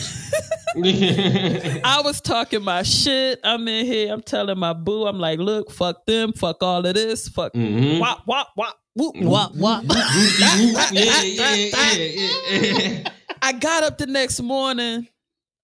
I 0.76 2.02
was 2.04 2.22
talking 2.22 2.64
my 2.64 2.84
shit. 2.84 3.40
I'm 3.44 3.68
in 3.68 3.86
here. 3.86 4.14
I'm 4.14 4.22
telling 4.22 4.58
my 4.58 4.74
boo. 4.74 5.06
I'm 5.06 5.20
like, 5.20 5.40
look, 5.40 5.72
fuck 5.72 6.06
them. 6.06 6.34
Fuck 6.34 6.64
all 6.64 6.86
of 6.86 6.94
this. 6.94 7.28
Fuck 7.30 7.54
Mhm. 7.54 8.00
wop 8.00 8.24
wop 8.26 8.50
wop 8.56 8.78
whoop 8.96 9.16
Wop, 9.18 9.56
wop. 9.56 9.84
yeah, 9.88 10.56
yeah, 10.92 11.22
yeah, 11.24 11.94
yeah, 11.94 12.32
yeah. 12.52 13.10
I 13.42 13.54
got 13.54 13.84
up 13.84 13.98
the 13.98 14.08
next 14.08 14.40
morning. 14.42 15.08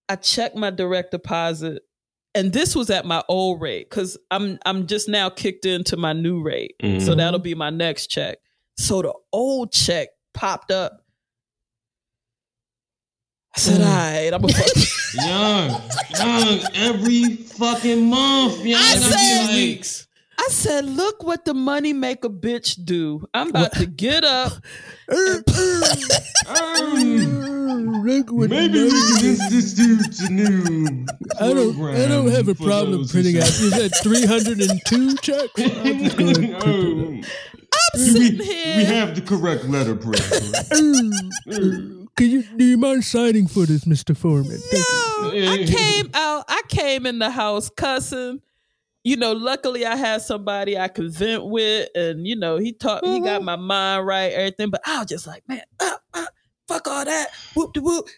I 0.09 0.15
checked 0.15 0.55
my 0.55 0.69
direct 0.69 1.11
deposit, 1.11 1.83
and 2.37 2.53
this 2.53 2.75
was 2.75 2.89
at 2.89 3.05
my 3.05 3.23
old 3.27 3.61
rate 3.61 3.89
because 3.89 4.17
I'm 4.31 4.59
I'm 4.65 4.87
just 4.87 5.09
now 5.09 5.29
kicked 5.29 5.65
into 5.65 5.97
my 5.97 6.13
new 6.13 6.41
rate, 6.41 6.75
so 6.81 6.87
Mhm. 6.87 7.17
that'll 7.17 7.39
be 7.39 7.55
my 7.55 7.69
next 7.69 8.07
check. 8.07 8.37
So 8.77 9.01
the 9.01 9.13
old 9.33 9.71
check 9.71 10.09
popped 10.33 10.71
up. 10.71 11.03
I 13.55 13.59
said, 13.59 13.81
Mm. 13.81 13.85
"All 13.85 13.93
right, 13.95 14.33
I'm 14.33 14.43
a 14.43 14.47
fuck." 14.49 14.93
Young, 15.25 15.81
young, 16.19 16.59
every 16.75 17.35
fucking 17.37 18.05
month, 18.09 18.63
young. 18.65 18.79
I 18.79 18.95
said- 18.97 19.47
like, 19.55 20.06
I 20.39 20.47
said, 20.49 20.85
"Look 20.85 21.23
what 21.23 21.45
the 21.45 21.53
money 21.53 21.93
maker 21.93 22.29
bitch 22.29 22.83
do. 22.83 23.27
I'm 23.33 23.49
about 23.49 23.73
to 23.73 23.85
get 23.85 24.23
up." 24.23 24.53
um, 25.09 25.43
maybe 28.03 28.31
we 28.31 28.47
can 28.47 29.51
institute 29.51 30.19
a 30.19 30.31
new 30.31 31.05
I 31.39 31.53
don't. 31.53 31.95
I 31.95 32.07
don't 32.07 32.31
have 32.31 32.47
a 32.47 32.55
problem 32.55 33.07
printing 33.07 33.37
out. 33.37 33.59
You 33.59 33.69
said 33.71 33.91
three 34.03 34.25
hundred 34.25 34.61
and 34.61 34.81
two 34.85 35.15
checks. 35.17 35.51
I'm 35.57 36.03
just 36.03 36.17
gonna 36.17 36.33
print 36.33 36.49
it 36.49 36.55
out. 36.55 36.63
Um, 36.63 37.23
I'm 37.73 37.79
we, 37.95 37.99
sitting 37.99 38.39
we 38.39 38.45
here. 38.45 38.85
have 38.85 39.15
the 39.15 39.21
correct 39.21 39.65
letter 39.65 39.95
print. 39.95 40.21
Can 42.15 42.31
you 42.31 42.43
do 42.43 42.65
you 42.65 42.77
mind 42.77 43.03
signing 43.03 43.47
for 43.47 43.65
this, 43.65 43.85
Mister 43.85 44.15
Foreman? 44.15 44.59
No, 44.73 45.31
I 45.33 45.65
came 45.67 46.09
out. 46.13 46.45
I 46.47 46.61
came 46.67 47.05
in 47.05 47.19
the 47.19 47.29
house 47.29 47.69
cussing. 47.69 48.41
You 49.07 49.15
know, 49.15 49.31
luckily 49.31 49.85
I 49.85 49.95
had 49.95 50.21
somebody 50.21 50.77
I 50.77 50.89
could 50.89 51.13
vent 51.13 51.45
with, 51.45 51.87
and 51.95 52.27
you 52.27 52.35
know, 52.35 52.57
he 52.57 52.73
taught. 52.73 53.05
He 53.05 53.21
got 53.21 53.41
my 53.41 53.55
mind 53.55 54.05
right, 54.05 54.33
everything. 54.33 54.69
But 54.69 54.81
I 54.85 54.99
was 54.99 55.07
just 55.07 55.25
like, 55.25 55.47
man, 55.47 55.61
ah, 55.79 55.97
ah, 56.13 56.27
fuck 56.67 56.89
all 56.89 57.05
that. 57.05 57.29
Whoop 57.55 57.71
de 57.71 57.79
whoop. 57.79 58.09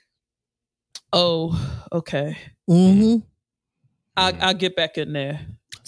Oh, 1.14 1.86
okay. 1.92 2.36
Mm-hmm. 2.68 3.18
I'll, 4.18 4.34
I'll 4.42 4.54
get 4.56 4.76
back 4.76 4.98
in 4.98 5.14
there. 5.14 5.42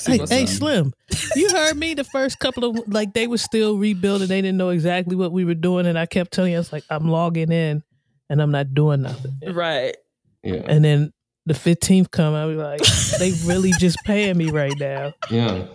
Hey, 0.05 0.19
hey. 0.29 0.45
Slim, 0.45 0.93
you 1.35 1.49
heard 1.49 1.77
me 1.77 1.95
the 1.95 2.03
first 2.03 2.37
couple 2.37 2.63
of 2.65 2.87
like 2.87 3.15
they 3.15 3.25
were 3.25 3.39
still 3.39 3.77
rebuilding. 3.77 4.27
They 4.27 4.43
didn't 4.43 4.57
know 4.57 4.69
exactly 4.69 5.15
what 5.15 5.31
we 5.31 5.45
were 5.45 5.55
doing, 5.55 5.87
and 5.87 5.97
I 5.97 6.05
kept 6.05 6.31
telling 6.31 6.51
you, 6.51 6.57
I 6.57 6.59
was 6.59 6.71
like, 6.71 6.83
I'm 6.91 7.09
logging 7.09 7.51
in, 7.51 7.81
and 8.29 8.39
I'm 8.39 8.51
not 8.51 8.75
doing 8.75 9.01
nothing. 9.01 9.35
Right. 9.47 9.97
Yeah, 10.43 10.61
And 10.67 10.85
then 10.85 11.11
the 11.45 11.53
15th 11.53 12.11
come, 12.11 12.33
I 12.33 12.45
was 12.45 12.57
like, 12.57 12.81
they 13.19 13.31
really 13.47 13.71
just 13.79 13.97
paying 14.05 14.37
me 14.37 14.51
right 14.51 14.73
now 14.79 15.13
yeah, 15.29 15.65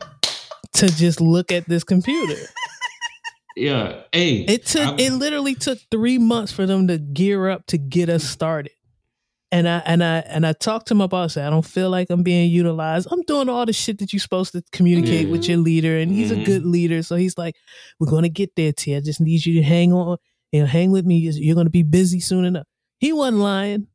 to 0.74 0.86
just 0.88 1.20
look 1.20 1.51
at 1.52 1.68
this 1.68 1.82
computer. 1.84 2.40
yeah. 3.56 4.02
Hey, 4.12 4.40
It 4.40 4.66
took 4.66 4.86
I'm- 4.86 4.98
it 4.98 5.10
literally 5.12 5.55
took 5.55 5.78
three 5.90 6.18
months 6.18 6.52
for 6.52 6.66
them 6.66 6.86
to 6.88 6.98
gear 6.98 7.48
up 7.48 7.66
to 7.66 7.78
get 7.78 8.09
us 8.09 8.24
started. 8.24 8.72
And 9.52 9.68
I 9.68 9.78
and 9.86 10.02
I 10.02 10.18
and 10.18 10.44
I 10.44 10.52
talked 10.55 10.88
to 10.88 10.94
my 10.97 11.06
boss. 11.06 11.36
I 11.36 11.47
I 11.47 11.51
don't 11.51 11.64
feel 11.64 11.88
like 11.88 12.10
I'm 12.10 12.24
being 12.24 12.51
utilized. 12.51 13.06
I'm 13.12 13.22
doing 13.22 13.48
all 13.48 13.64
the 13.64 13.72
shit 13.72 13.98
that 13.98 14.12
you're 14.12 14.18
supposed 14.20 14.52
to 14.52 14.62
communicate 14.72 15.28
with 15.28 15.48
your 15.48 15.59
leader, 15.59 15.97
and 15.98 16.10
he's 16.10 16.32
a 16.32 16.36
Mhm. 16.36 16.44
good 16.44 16.66
leader. 16.66 17.01
So 17.05 17.14
he's 17.14 17.38
like, 17.38 17.55
"We're 18.01 18.10
gonna 18.10 18.28
get 18.28 18.56
there, 18.56 18.72
T. 18.72 18.97
I 18.97 19.01
just 19.01 19.20
need 19.20 19.47
you 19.47 19.55
to 19.55 19.62
hang 19.62 19.93
on 19.93 20.16
and 20.52 20.66
hang 20.66 20.90
with 20.90 21.06
me. 21.06 21.18
You're 21.18 21.55
gonna 21.55 21.70
be 21.70 21.84
busy 21.84 22.18
soon 22.18 22.44
enough." 22.44 22.66
He 22.98 23.12
wasn't 23.12 23.38
lying. 23.38 23.86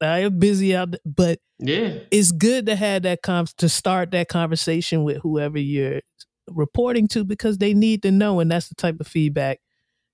I 0.00 0.20
am 0.20 0.38
busy 0.38 0.74
out, 0.76 0.92
there, 0.92 1.00
but 1.04 1.38
yeah, 1.58 1.98
it's 2.10 2.30
good 2.32 2.66
to 2.66 2.76
have 2.76 3.02
that 3.02 3.22
com- 3.22 3.46
to 3.58 3.68
start 3.68 4.10
that 4.12 4.28
conversation 4.28 5.02
with 5.04 5.18
whoever 5.22 5.58
you're 5.58 6.00
reporting 6.48 7.08
to 7.08 7.24
because 7.24 7.58
they 7.58 7.74
need 7.74 8.02
to 8.02 8.10
know, 8.10 8.40
and 8.40 8.50
that's 8.50 8.68
the 8.68 8.74
type 8.76 8.96
of 9.00 9.06
feedback 9.06 9.58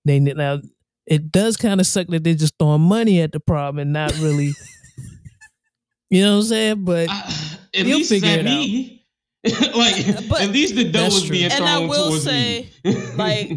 they 0.05 0.21
need. 0.21 0.37
Now, 0.37 0.61
it 1.07 1.31
does 1.31 1.57
kind 1.59 1.81
of 1.81 1.87
suck 1.87 2.07
that 2.09 2.25
they're 2.25 2.35
just 2.35 2.55
throwing 2.59 2.81
money 2.81 3.21
at 3.21 3.33
the 3.33 3.41
problem 3.41 3.79
and 3.79 3.93
not 3.93 4.13
really 4.19 4.53
You 6.11 6.23
know 6.23 6.33
what 6.37 6.43
I'm 6.43 6.49
saying? 6.49 6.85
But 6.85 7.09
I, 7.11 7.59
at 7.75 7.87
You'll 7.87 7.99
least 7.99 8.11
figure 8.11 8.29
at 8.29 8.39
it 8.41 8.47
out. 8.47 8.53
me. 8.53 9.05
like 9.75 10.29
But- 10.29 10.43
at 10.43 10.51
least 10.51 10.77
the 10.77 10.85
dough 10.85 11.01
That's 11.03 11.15
was 11.15 11.23
true. 11.25 11.33
being 11.33 11.45
And 11.51 11.55
thrown 11.55 11.69
I 11.69 11.79
will 11.81 12.09
towards 12.11 12.25
say, 12.25 12.69
me. 12.85 12.95
like, 13.17 13.51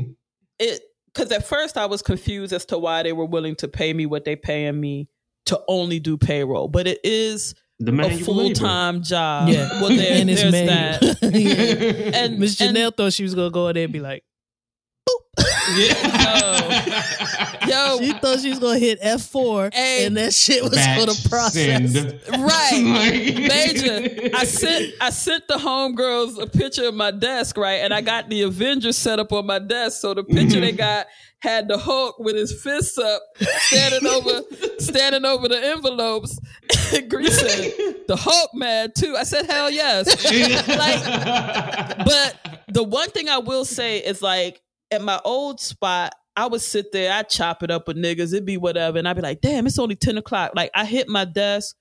it 0.60 0.82
because 1.14 1.32
at 1.32 1.48
first 1.48 1.78
I 1.78 1.86
was 1.88 2.02
confused 2.02 2.54
as 2.54 2.66
to 2.66 2.78
why 2.78 3.04
they 3.04 3.14
were 3.14 3.26
willing 3.26 3.56
to 3.58 3.68
pay 3.68 3.91
me 3.94 4.06
what 4.06 4.24
they 4.26 4.36
paying 4.36 4.80
me 4.80 5.08
to 5.48 5.61
only 5.68 5.99
do 5.99 6.18
payroll, 6.18 6.68
but 6.68 6.88
it 6.88 6.99
is 7.03 7.53
the 7.80 7.91
a 7.99 8.18
full 8.18 8.52
time 8.52 9.03
job. 9.03 9.49
yeah, 9.49 9.82
well, 9.82 9.90
there, 9.90 10.19
and 10.22 10.30
it's 10.30 10.41
there's 10.41 10.52
manual. 10.52 11.14
that. 11.14 11.19
yeah. 11.34 12.19
And 12.24 12.40
Miss 12.40 12.60
and- 12.61 12.76
Janelle 12.76 12.95
thought 12.95 13.14
she 13.14 13.24
was 13.24 13.36
gonna 13.36 13.52
go 13.52 13.68
in 13.68 13.76
there 13.76 13.84
and 13.84 13.94
be 13.94 13.99
like, 13.99 14.24
Yeah. 15.76 17.66
Yo, 17.68 17.98
she 18.00 18.14
thought 18.14 18.40
she 18.40 18.50
was 18.50 18.60
gonna 18.60 18.80
hit 18.80 19.00
F 19.02 19.22
four, 19.24 19.70
Hey. 19.74 20.06
and 20.06 20.16
that 20.18 20.34
shit 20.34 20.64
was 20.64 20.72
Batch 20.74 20.98
gonna 21.00 21.12
process. 21.30 21.92
send. 21.94 22.22
right. 22.32 23.36
Major. 23.38 24.30
I 24.36 24.46
sent 24.46 24.94
I 25.02 25.10
sent 25.10 25.48
the 25.48 25.56
homegirls 25.56 26.42
a 26.42 26.48
picture 26.48 26.88
of 26.88 26.96
my 26.96 27.12
desk, 27.12 27.58
right? 27.58 27.82
And 27.82 27.94
I 27.94 28.02
got 28.02 28.30
the 28.30 28.44
Avengers 28.44 28.98
set 28.98 29.20
up 29.20 29.32
on 29.34 29.46
my 29.46 29.60
desk. 29.60 30.02
So 30.02 30.14
the 30.14 30.24
picture 30.24 30.60
they 30.62 30.72
got 30.72 31.08
had 31.40 31.68
the 31.68 31.78
Hulk 31.78 32.18
with 32.20 32.36
his 32.36 32.52
fists 32.64 32.98
up, 32.98 33.22
standing 33.40 34.08
over 34.10 34.42
standing 34.80 35.26
over 35.26 35.48
the 35.48 35.64
envelopes. 35.64 36.40
Grease 37.10 37.40
said, 37.40 37.96
the 38.08 38.16
Hulk 38.16 38.52
man 38.56 38.92
too. 38.98 39.16
I 39.18 39.24
said, 39.24 39.46
hell 39.46 39.70
yes. 39.70 40.08
like, 40.68 41.98
But 42.06 42.64
the 42.70 42.84
one 42.84 43.10
thing 43.10 43.28
I 43.30 43.38
will 43.40 43.66
say 43.66 44.00
is 44.00 44.22
like 44.22 44.62
at 44.92 45.02
my 45.02 45.20
old 45.26 45.60
spot, 45.60 46.14
I 46.36 46.46
would 46.48 46.62
sit 46.62 46.92
there, 46.92 47.12
I'd 47.14 47.30
chop 47.30 47.64
it 47.64 47.72
up 47.72 47.88
with 47.88 47.98
niggas, 47.98 48.34
it'd 48.34 48.46
be 48.46 48.58
whatever, 48.58 48.98
and 49.00 49.08
I'd 49.08 49.16
be 49.16 49.22
like, 49.22 49.42
damn, 49.42 49.66
it's 49.66 49.80
only 49.80 49.96
10 49.96 50.18
o'clock. 50.18 50.52
Like 50.56 50.70
I 50.76 50.86
hit 50.86 51.08
my 51.10 51.26
desk, 51.26 51.76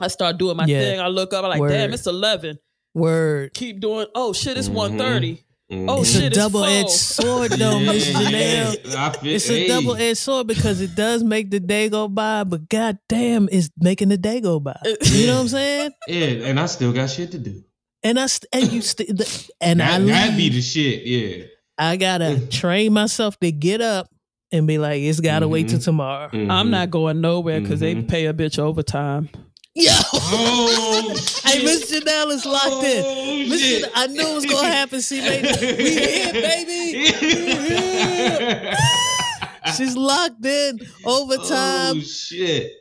I 0.00 0.08
start 0.08 0.38
doing 0.38 0.56
my 0.56 0.64
Yeah. 0.66 0.80
thing, 0.80 1.00
I 1.00 1.08
look 1.08 1.32
up, 1.34 1.44
I'm 1.44 1.50
like, 1.50 1.60
Word. 1.60 1.70
damn, 1.70 1.92
it's 1.92 2.06
11. 2.06 2.58
Word. 2.94 3.52
Keep 3.54 3.80
doing, 3.80 4.06
oh 4.14 4.32
shit, 4.32 4.56
it's 4.56 4.68
Mhm. 4.68 4.74
1.30. 4.98 5.44
Oh. 5.70 6.00
It's 6.00 6.12
shit, 6.12 6.22
a 6.22 6.26
it's 6.28 6.36
double 6.38 6.64
edged 6.64 6.88
sword, 6.88 7.50
though, 7.52 7.78
Miss 7.78 8.08
Janelle. 8.08 8.30
yeah. 8.90 9.12
Feel- 9.12 9.34
It's 9.34 9.50
a 9.50 9.52
hey. 9.52 9.68
double 9.68 9.96
edged 9.96 10.16
sword 10.16 10.46
because 10.46 10.80
it 10.80 10.94
does 10.94 11.22
make 11.22 11.50
the 11.50 11.60
day 11.60 11.90
go 11.90 12.08
by, 12.08 12.44
but 12.44 12.70
goddamn, 12.70 13.50
it's 13.52 13.68
making 13.78 14.08
the 14.08 14.16
day 14.16 14.40
go 14.40 14.60
by. 14.60 14.80
You 15.02 15.26
know 15.26 15.34
what 15.34 15.40
I'm 15.42 15.48
saying? 15.48 15.90
Yeah, 16.08 16.46
and 16.48 16.58
I 16.58 16.64
still 16.66 16.92
got 16.94 17.10
shit 17.10 17.32
to 17.32 17.38
do. 17.38 17.62
And 18.02 18.18
I 18.18 18.26
st- 18.28 18.48
and 18.52 18.72
you 18.72 18.80
st- 18.80 19.10
and 19.60 19.82
I 19.82 19.98
That, 19.98 20.06
that'd 20.06 20.36
be 20.38 20.48
the 20.48 20.62
shit. 20.62 21.04
Yeah. 21.04 21.44
I 21.78 21.96
gotta 21.96 22.40
train 22.48 22.92
myself 22.92 23.38
to 23.40 23.52
get 23.52 23.80
up 23.80 24.08
and 24.50 24.66
be 24.66 24.78
like, 24.78 25.00
it's 25.02 25.20
gotta 25.20 25.46
wait 25.46 25.66
Mhm. 25.66 25.70
till 25.70 25.78
tomorrow. 25.80 26.28
I'm 26.32 26.48
Mhm. 26.68 26.70
not 26.70 26.90
going 26.90 27.20
nowhere 27.20 27.60
because 27.60 27.80
they 27.80 27.94
Mhm. 27.94 28.08
pay 28.08 28.26
a 28.26 28.32
bitch 28.34 28.58
overtime. 28.58 29.28
Yo, 29.74 29.92
Oh, 30.12 31.08
hey, 31.44 31.52
shit. 31.58 31.64
Miss 31.64 31.90
Janelle 31.92 32.32
is 32.32 32.44
locked 32.44 32.84
in. 32.84 33.04
Oh, 33.06 33.36
Miss 33.48 33.60
shit. 33.60 33.82
Janelle- 33.84 33.90
I 33.94 34.06
knew 34.08 34.26
it 34.28 34.34
was 34.34 34.46
gonna 34.46 34.68
happen. 34.72 35.00
See, 35.02 35.20
baby, 35.20 35.48
we 35.60 36.00
here, 36.00 36.32
baby. 36.32 37.12
She's 39.76 39.96
locked 39.96 40.44
in 40.44 40.80
overtime, 41.04 41.98
Oh 41.98 42.00
shit. 42.00 42.72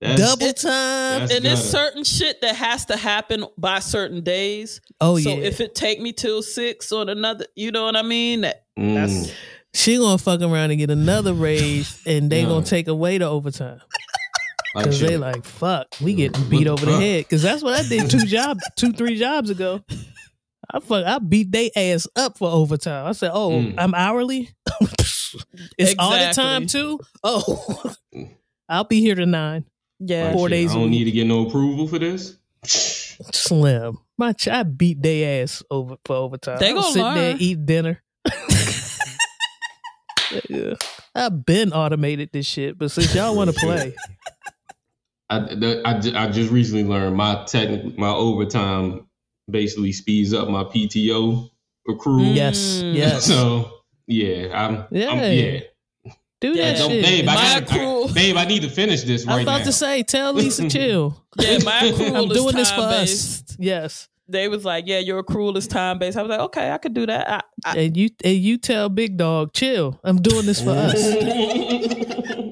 That's- 0.00 0.18
double 0.18 0.52
time. 0.54 1.28
And 1.30 1.44
there's 1.44 1.62
certain 1.62 2.04
shit 2.04 2.40
that 2.40 2.56
has 2.56 2.86
to 2.86 2.96
happen 2.96 3.44
by 3.58 3.80
certain 3.80 4.22
days. 4.22 4.80
Oh 5.00 5.18
so 5.18 5.30
yeah, 5.30 5.36
if 5.36 5.60
it 5.60 5.74
take 5.74 6.00
me 6.00 6.12
till 6.12 6.42
six 6.42 6.90
on 6.92 7.08
another, 7.08 7.46
you 7.54 7.70
know 7.70 7.84
what 7.84 7.96
I 7.96 8.02
mean? 8.02 8.40
That, 8.42 8.64
Mm. 8.78 8.94
that's 8.94 9.32
she 9.74 9.98
gonna 9.98 10.16
fuck 10.18 10.40
around 10.40 10.70
and 10.70 10.78
get 10.78 10.90
another 10.90 11.34
raise, 11.34 12.00
and 12.06 12.30
they 12.30 12.40
Yeah. 12.42 12.46
gonna 12.48 12.64
take 12.64 12.88
away 12.88 13.18
the 13.18 13.26
overtime 13.26 13.80
because 14.74 14.98
shit. 14.98 15.08
they 15.10 15.16
like 15.18 15.44
fuck. 15.44 15.88
We 16.00 16.14
getting 16.14 16.48
beat 16.48 16.66
over 16.66 16.86
the 16.86 16.96
head 16.98 17.24
because 17.24 17.42
that's 17.42 17.62
what 17.62 17.78
I 17.78 17.86
did 17.86 18.08
two 18.10 18.24
jobs, 18.26 18.62
two 18.76 18.92
three 18.92 19.16
jobs 19.18 19.50
ago. 19.50 19.82
I 20.72 20.80
fuck, 20.80 21.04
I 21.04 21.18
beat 21.18 21.52
they 21.52 21.70
ass 21.76 22.06
up 22.16 22.38
for 22.38 22.48
overtime. 22.50 23.06
I 23.06 23.12
said, 23.12 23.32
"Oh, 23.34 23.50
Mm. 23.50 23.74
I'm 23.76 23.92
hourly. 23.94 24.50
it's 25.78 25.94
all 25.98 26.12
the 26.12 26.32
time 26.32 26.66
too. 26.66 26.98
Oh, 27.22 27.92
I'll 28.68 28.84
be 28.84 29.00
here 29.00 29.14
to 29.16 29.26
nine. 29.26 29.64
Yeah. 30.00 30.32
Four 30.32 30.48
shit, 30.48 30.56
days 30.56 30.70
I 30.70 30.72
a 30.72 30.74
don't 30.76 30.82
week. 30.84 30.90
need 30.90 31.04
to 31.04 31.10
get 31.12 31.26
no 31.26 31.46
approval 31.46 31.86
for 31.86 31.98
this. 32.00 32.36
Slim, 32.64 33.98
my 34.18 34.32
ch- 34.32 34.48
I 34.48 34.62
beat 34.64 35.00
they 35.02 35.40
ass 35.42 35.62
over 35.70 35.96
for 36.04 36.16
overtime. 36.16 36.58
They 36.58 36.72
gonna 36.72 36.82
sit 36.92 36.94
there 37.02 37.04
learn. 37.14 37.30
and 37.32 37.40
eat 37.42 37.64
dinner. 37.66 38.02
yeah. 40.48 40.74
I've 41.14 41.44
been 41.44 41.72
automated 41.72 42.30
this 42.32 42.46
shit, 42.46 42.78
but 42.78 42.90
since 42.90 43.14
y'all 43.14 43.34
want 43.36 43.50
to 43.52 43.58
play, 43.58 43.94
I, 45.28 45.38
the, 45.40 45.82
I, 45.84 46.24
I 46.24 46.30
just 46.30 46.50
recently 46.50 46.84
learned 46.84 47.16
my 47.16 47.44
technical 47.46 47.92
my 47.98 48.10
overtime 48.10 49.06
basically 49.50 49.92
speeds 49.92 50.32
up 50.32 50.48
my 50.48 50.64
PTO 50.64 51.50
accrual. 51.88 52.34
yes, 52.34 52.80
Mm. 52.82 52.94
yes, 52.94 53.24
So 53.26 53.70
yeah, 54.06 54.48
I'm 54.54 54.84
Yeah. 54.90 55.08
I'm, 55.10 55.18
yeah. 55.32 55.60
Do 56.40 56.52
Yeah, 56.52 56.72
that 56.72 56.78
Don't, 56.78 56.90
shit. 56.90 57.04
babe, 57.04 57.28
I 57.28 57.34
gotta, 57.60 57.80
I- 57.80 58.12
babe, 58.12 58.36
I 58.36 58.44
need 58.46 58.62
to 58.62 58.70
finish 58.70 59.02
this 59.04 59.24
right 59.26 59.32
I 59.32 59.36
was 59.36 59.42
about 59.44 59.58
now. 59.58 59.64
to 59.64 59.72
say, 59.72 60.02
tell 60.02 60.32
Lisa 60.32 60.68
chill. 60.70 61.22
Yeah, 61.38 61.58
my 61.64 61.80
accrual 61.82 62.16
I'm 62.24 62.30
is 62.30 62.36
doing 62.38 62.56
this 62.56 62.70
for 62.72 62.80
us. 62.80 63.42
Yes, 63.58 64.08
They 64.28 64.48
was 64.48 64.64
like, 64.64 64.84
"Yeah, 64.86 64.98
your 65.00 65.22
accrual 65.22 65.56
is 65.56 65.66
time 65.68 65.98
based." 65.98 66.16
I 66.16 66.22
was 66.22 66.30
like, 66.30 66.40
"Okay, 66.40 66.70
I 66.70 66.78
could 66.78 66.94
do 66.94 67.06
that." 67.06 67.28
I, 67.28 67.42
I, 67.64 67.78
and 67.78 67.96
you 67.96 68.08
and 68.24 68.36
you 68.36 68.58
tell 68.58 68.88
Big 68.88 69.16
Dog, 69.16 69.52
chill. 69.52 69.98
I'm 70.04 70.20
doing 70.22 70.46
this 70.46 70.62
for 70.62 70.70
us. 70.70 70.94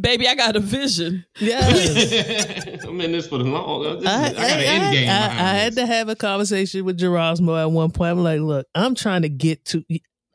baby, 0.00 0.28
I 0.28 0.34
got 0.34 0.56
a 0.56 0.60
vision. 0.60 1.24
Yes. 1.38 2.84
I'm 2.84 3.00
in 3.00 3.12
this 3.12 3.26
for 3.26 3.38
the 3.38 3.44
long. 3.44 4.00
This 4.00 4.06
I, 4.08 4.26
I, 4.26 4.32
got 4.32 4.38
an 4.38 4.60
end 4.60 4.94
game. 4.94 5.08
I- 5.10 5.24
I 5.24 5.28
behind 5.28 5.58
had 5.58 5.74
to 5.76 5.86
have 5.86 6.08
a 6.08 6.16
conversation 6.16 6.84
with 6.84 6.98
Gerasmo 6.98 7.60
at 7.60 7.70
one 7.70 7.90
point. 7.90 8.12
I'm 8.12 8.22
like, 8.22 8.40
look, 8.40 8.66
I'm 8.74 8.94
trying 8.94 9.22
to 9.22 9.28
get 9.28 9.64
to. 9.66 9.84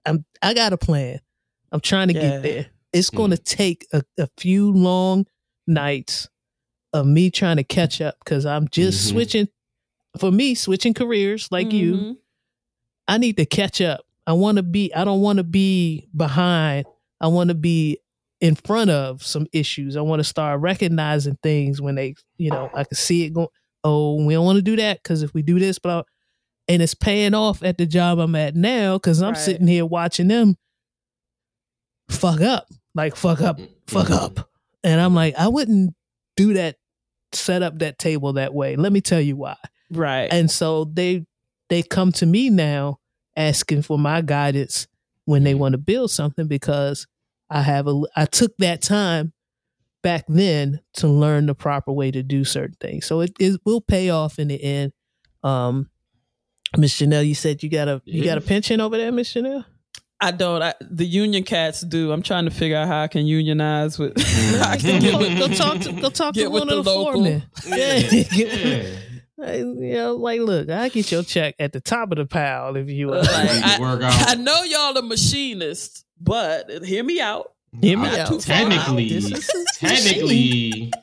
I'm. 0.05 0.25
I 0.41 0.53
got 0.53 0.73
a 0.73 0.77
plan. 0.77 1.19
I'm 1.71 1.79
trying 1.79 2.09
to 2.09 2.13
Yeah. 2.13 2.21
get 2.21 2.43
there. 2.43 2.65
It's 2.93 3.09
Mm. 3.09 3.17
going 3.17 3.31
to 3.31 3.37
take 3.37 3.87
a, 3.91 4.03
a 4.17 4.29
few 4.37 4.71
long 4.71 5.25
nights 5.67 6.29
of 6.93 7.05
me 7.07 7.31
trying 7.31 7.57
to 7.57 7.63
catch 7.63 7.99
up 8.01 8.15
because 8.23 8.45
I'm 8.45 8.67
just 8.69 9.05
Mhm. 9.05 9.09
switching. 9.11 9.47
For 10.19 10.31
me, 10.31 10.53
switching 10.55 10.93
careers 10.93 11.47
like 11.51 11.71
you, 11.73 11.93
Mhm. 11.95 12.17
I 13.07 13.17
need 13.17 13.35
to 13.37 13.45
catch 13.45 13.81
up. 13.81 14.05
I 14.27 14.33
want 14.33 14.57
to 14.57 14.63
be. 14.63 14.93
I 14.93 15.03
don't 15.03 15.21
want 15.21 15.37
to 15.37 15.43
be 15.43 16.07
behind. 16.15 16.85
I 17.19 17.27
want 17.27 17.47
to 17.49 17.55
be 17.55 17.97
in 18.39 18.55
front 18.55 18.89
of 18.91 19.23
some 19.23 19.47
issues. 19.51 19.95
I 19.97 20.01
want 20.01 20.19
to 20.19 20.23
start 20.23 20.59
recognizing 20.61 21.37
things 21.41 21.81
when 21.81 21.95
they, 21.95 22.15
you 22.37 22.51
know, 22.51 22.69
I 22.73 22.83
can 22.83 22.95
see 22.95 23.23
it 23.23 23.33
going. 23.33 23.47
Oh, 23.83 24.23
we 24.23 24.33
don't 24.33 24.45
want 24.45 24.57
to 24.57 24.61
do 24.61 24.75
that 24.77 25.01
because 25.03 25.23
if 25.23 25.33
we 25.33 25.41
do 25.41 25.59
this, 25.59 25.79
but 25.79 26.05
i 26.05 26.09
and 26.69 26.81
it's 26.81 26.93
paying 26.93 27.33
off 27.33 27.61
at 27.63 27.77
the 27.77 27.85
job 27.85 28.19
I'm 28.19 28.35
at 28.35 28.55
now 28.55 28.97
because 28.97 29.21
I'm 29.21 29.33
Right. 29.33 29.37
sitting 29.37 29.67
here 29.67 29.85
watching 29.85 30.29
them 30.29 30.55
fuck 32.09 32.39
up, 32.39 32.67
like 32.95 33.15
fuck 33.15 33.41
up, 33.41 33.59
fuck 33.87 34.07
Mhm. 34.07 34.11
up, 34.21 34.49
and 34.83 34.99
I'm 35.01 35.13
like, 35.15 35.35
I 35.37 35.47
wouldn't 35.47 35.95
do 36.35 36.53
that, 36.53 36.77
set 37.31 37.61
up 37.63 37.79
that 37.79 37.97
table 37.99 38.33
that 38.33 38.53
way. 38.53 38.75
Let 38.75 38.91
me 38.91 39.01
tell 39.01 39.21
you 39.21 39.35
why 39.35 39.55
Right. 39.91 40.27
and 40.31 40.49
so 40.49 40.85
they 40.85 41.25
they 41.69 41.81
come 41.83 42.11
to 42.13 42.25
me 42.25 42.49
now 42.49 42.99
asking 43.35 43.81
for 43.83 43.97
my 43.97 44.21
guidance 44.21 44.87
when 45.25 45.43
they 45.43 45.53
want 45.55 45.73
to 45.73 45.77
build 45.79 46.11
something 46.11 46.47
because 46.47 47.07
I 47.49 47.61
have 47.61 47.87
a 47.87 48.01
I 48.15 48.25
took 48.25 48.55
that 48.57 48.81
time 48.81 49.33
back 50.03 50.25
then 50.27 50.81
to 50.95 51.07
learn 51.07 51.45
the 51.45 51.55
proper 51.55 51.91
way 51.91 52.11
to 52.11 52.21
do 52.21 52.43
certain 52.43 52.75
things. 52.81 53.05
So 53.05 53.21
it, 53.21 53.31
it 53.39 53.61
will 53.65 53.79
pay 53.81 54.09
off 54.09 54.37
in 54.37 54.49
the 54.49 54.61
end. 54.61 54.91
Um 55.43 55.89
Miss 56.77 56.93
Chanel, 56.93 57.23
you 57.23 57.35
said 57.35 57.61
you 57.63 57.69
got 57.69 57.87
a 57.87 58.01
you 58.05 58.23
got 58.23 58.37
a 58.37 58.41
pension 58.41 58.81
over 58.81 58.97
there, 58.97 59.11
Miss 59.11 59.27
Chanel? 59.29 59.65
I 60.23 60.31
don't. 60.31 60.61
I, 60.61 60.73
the 60.81 61.05
union 61.05 61.43
cats 61.43 61.81
do. 61.81 62.11
I'm 62.11 62.21
trying 62.23 62.45
to 62.45 62.51
figure 62.51 62.77
out 62.77 62.87
how 62.87 63.01
I 63.03 63.07
can 63.07 63.25
unionize 63.27 63.99
with. 63.99 64.13
I 64.61 64.77
can 64.77 64.99
mm. 64.99 65.01
get 65.01 65.19
with, 65.19 65.37
go 65.37 65.47
talk 65.49 65.79
to 65.81 65.91
go 65.91 66.09
talk 66.09 66.33
get 66.33 66.43
to 66.43 66.49
with 66.49 66.61
one 66.61 66.67
the 66.69 66.79
of 66.79 66.85
the 66.85 66.91
local. 66.93 67.13
foremen. 67.13 67.43
Yeah, 67.67 67.95
Yeah. 67.97 68.23
yeah. 68.31 68.83
Hey, 69.35 69.57
You 69.59 69.93
know, 69.95 70.15
like 70.15 70.39
look, 70.39 70.69
I 70.69 70.87
get 70.89 71.11
your 71.11 71.23
check 71.23 71.55
at 71.59 71.73
the 71.73 71.81
top 71.81 72.11
of 72.11 72.17
the 72.17 72.25
pile 72.25 72.75
if 72.77 72.87
you 72.87 73.09
Like, 73.09 73.27
want. 73.29 73.53
Need 73.53 73.61
to 73.61 73.67
I- 73.67 73.79
work 73.79 74.01
out. 74.03 74.29
I 74.29 74.35
know 74.35 74.63
y'all 74.63 74.97
are 74.97 75.01
machinists, 75.01 76.05
but 76.21 76.69
hear 76.85 77.03
me 77.03 77.19
out. 77.19 77.51
Hear 77.81 77.97
me 77.97 78.05
Not 78.05 78.19
out. 78.31 78.39
Technically, 78.39 79.09
This 79.09 79.25
is 79.31 79.49
a 79.49 79.79
technically, 79.85 80.93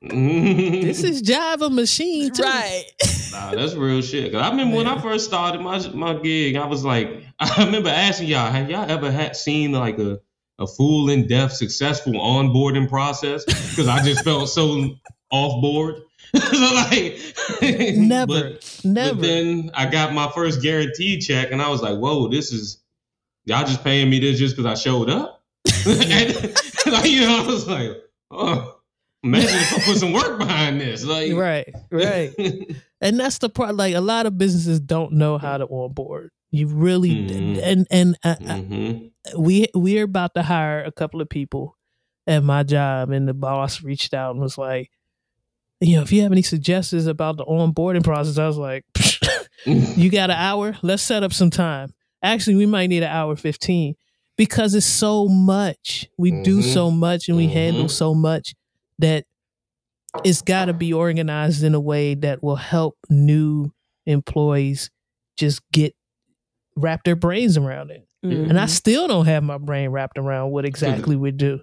This 0.00 1.02
is 1.02 1.22
Java 1.22 1.70
machine 1.70 2.32
too. 2.32 2.42
Right. 2.42 2.84
Nah, 3.30 3.50
that's 3.54 3.74
real 3.74 4.00
shit. 4.00 4.32
'Cause 4.32 4.40
I 4.40 4.48
remember 4.48 4.78
when 4.78 4.86
I 4.86 4.98
first 5.02 5.26
started 5.26 5.60
my 5.60 5.86
my 5.90 6.14
gig, 6.14 6.56
I 6.56 6.64
was 6.64 6.82
like, 6.82 7.24
I 7.38 7.62
remember 7.66 7.90
asking 7.90 8.28
y'all, 8.28 8.50
have 8.50 8.70
y'all 8.70 8.90
ever 8.90 9.10
had 9.12 9.36
seen 9.36 9.72
like 9.72 9.98
a 9.98 10.18
a 10.58 10.66
full 10.66 11.10
in 11.10 11.26
depth 11.26 11.52
successful 11.52 12.14
onboarding 12.14 12.88
process? 12.88 13.44
Because 13.44 13.86
I 13.86 14.02
just 14.02 14.24
felt 14.24 14.48
so 14.48 14.94
off 15.30 15.60
board. 15.60 15.96
so 16.34 16.74
like, 16.74 17.18
Never, 17.98 18.26
But, 18.54 18.80
never. 18.82 19.14
but 19.14 19.20
then 19.22 19.70
I 19.74 19.84
got 19.86 20.14
my 20.14 20.30
first 20.34 20.62
guaranteed 20.62 21.20
check, 21.20 21.52
and 21.52 21.60
I 21.60 21.68
was 21.68 21.82
like, 21.82 21.98
whoa, 21.98 22.28
this 22.28 22.50
is 22.50 22.82
y'all 23.44 23.66
just 23.66 23.84
paying 23.84 24.08
me 24.08 24.20
this 24.20 24.38
just 24.38 24.56
because 24.56 24.70
I 24.72 24.74
showed 24.74 25.10
up. 25.10 25.42
and, 25.86 26.34
like, 26.86 27.10
you 27.10 27.20
know, 27.20 27.42
I 27.42 27.46
was 27.46 27.68
like, 27.68 27.90
oh. 28.30 28.77
Imagine 29.24 29.48
if 29.50 29.72
I 29.74 29.80
put 29.84 29.96
some 29.98 30.12
work 30.12 30.38
behind 30.38 30.80
this. 30.80 31.04
Like 31.04 31.32
right, 31.34 31.68
right. 31.90 32.32
and 33.00 33.18
that's 33.18 33.38
the 33.38 33.48
part. 33.48 33.74
Like 33.74 33.94
a 33.94 34.00
lot 34.00 34.26
of 34.26 34.38
businesses 34.38 34.78
don't 34.80 35.14
know 35.14 35.38
how 35.38 35.58
to 35.58 35.66
onboard. 35.66 36.30
You 36.50 36.66
really 36.68 37.10
Mhm. 37.10 37.60
and 37.62 37.86
and 37.90 38.16
uh, 38.24 38.36
uh, 38.40 38.54
Mhm. 38.54 39.10
we 39.36 39.66
we're 39.74 40.04
about 40.04 40.34
to 40.34 40.42
hire 40.42 40.82
a 40.84 40.92
couple 40.92 41.20
of 41.20 41.28
people 41.28 41.76
at 42.26 42.42
my 42.44 42.62
job, 42.62 43.10
and 43.10 43.26
the 43.28 43.34
boss 43.34 43.82
reached 43.82 44.14
out 44.14 44.32
and 44.32 44.40
was 44.40 44.56
like, 44.56 44.90
you 45.80 45.96
know, 45.96 46.02
if 46.02 46.12
you 46.12 46.22
have 46.22 46.32
any 46.32 46.42
suggestions 46.42 47.06
about 47.06 47.36
the 47.38 47.44
onboarding 47.44 48.04
process, 48.04 48.38
I 48.38 48.46
was 48.46 48.56
like, 48.56 48.84
you 49.66 50.10
got 50.10 50.30
an 50.30 50.36
hour? 50.36 50.76
Let's 50.82 51.02
set 51.02 51.22
up 51.22 51.32
some 51.32 51.50
time. 51.50 51.92
Actually, 52.22 52.56
we 52.56 52.66
might 52.66 52.86
need 52.88 53.02
an 53.02 53.10
hour 53.10 53.34
fifteen 53.36 53.94
because 54.36 54.74
it's 54.74 54.86
so 54.86 55.26
much. 55.28 56.06
We 56.16 56.30
do 56.42 56.60
Mhm. 56.60 56.72
so 56.72 56.90
much 56.90 57.28
and 57.28 57.36
we 57.36 57.48
handle 57.48 57.84
Mhm. 57.86 57.90
so 57.90 58.14
much 58.14 58.54
that 58.98 59.24
it's 60.24 60.42
got 60.42 60.66
to 60.66 60.72
be 60.72 60.92
organized 60.92 61.62
in 61.62 61.74
a 61.74 61.80
way 61.80 62.14
that 62.14 62.42
will 62.42 62.56
help 62.56 62.96
new 63.10 63.70
employees 64.06 64.90
just 65.36 65.60
get 65.72 65.94
wrap 66.76 67.04
their 67.04 67.16
brains 67.16 67.56
around 67.56 67.90
it. 67.90 68.06
Mhm. 68.24 68.50
And 68.50 68.58
I 68.60 68.66
still 68.66 69.06
don't 69.08 69.26
have 69.26 69.42
my 69.42 69.58
brain 69.58 69.90
wrapped 69.90 70.18
around 70.18 70.50
what 70.50 70.64
exactly 70.64 71.14
we 71.16 71.30
do. 71.30 71.60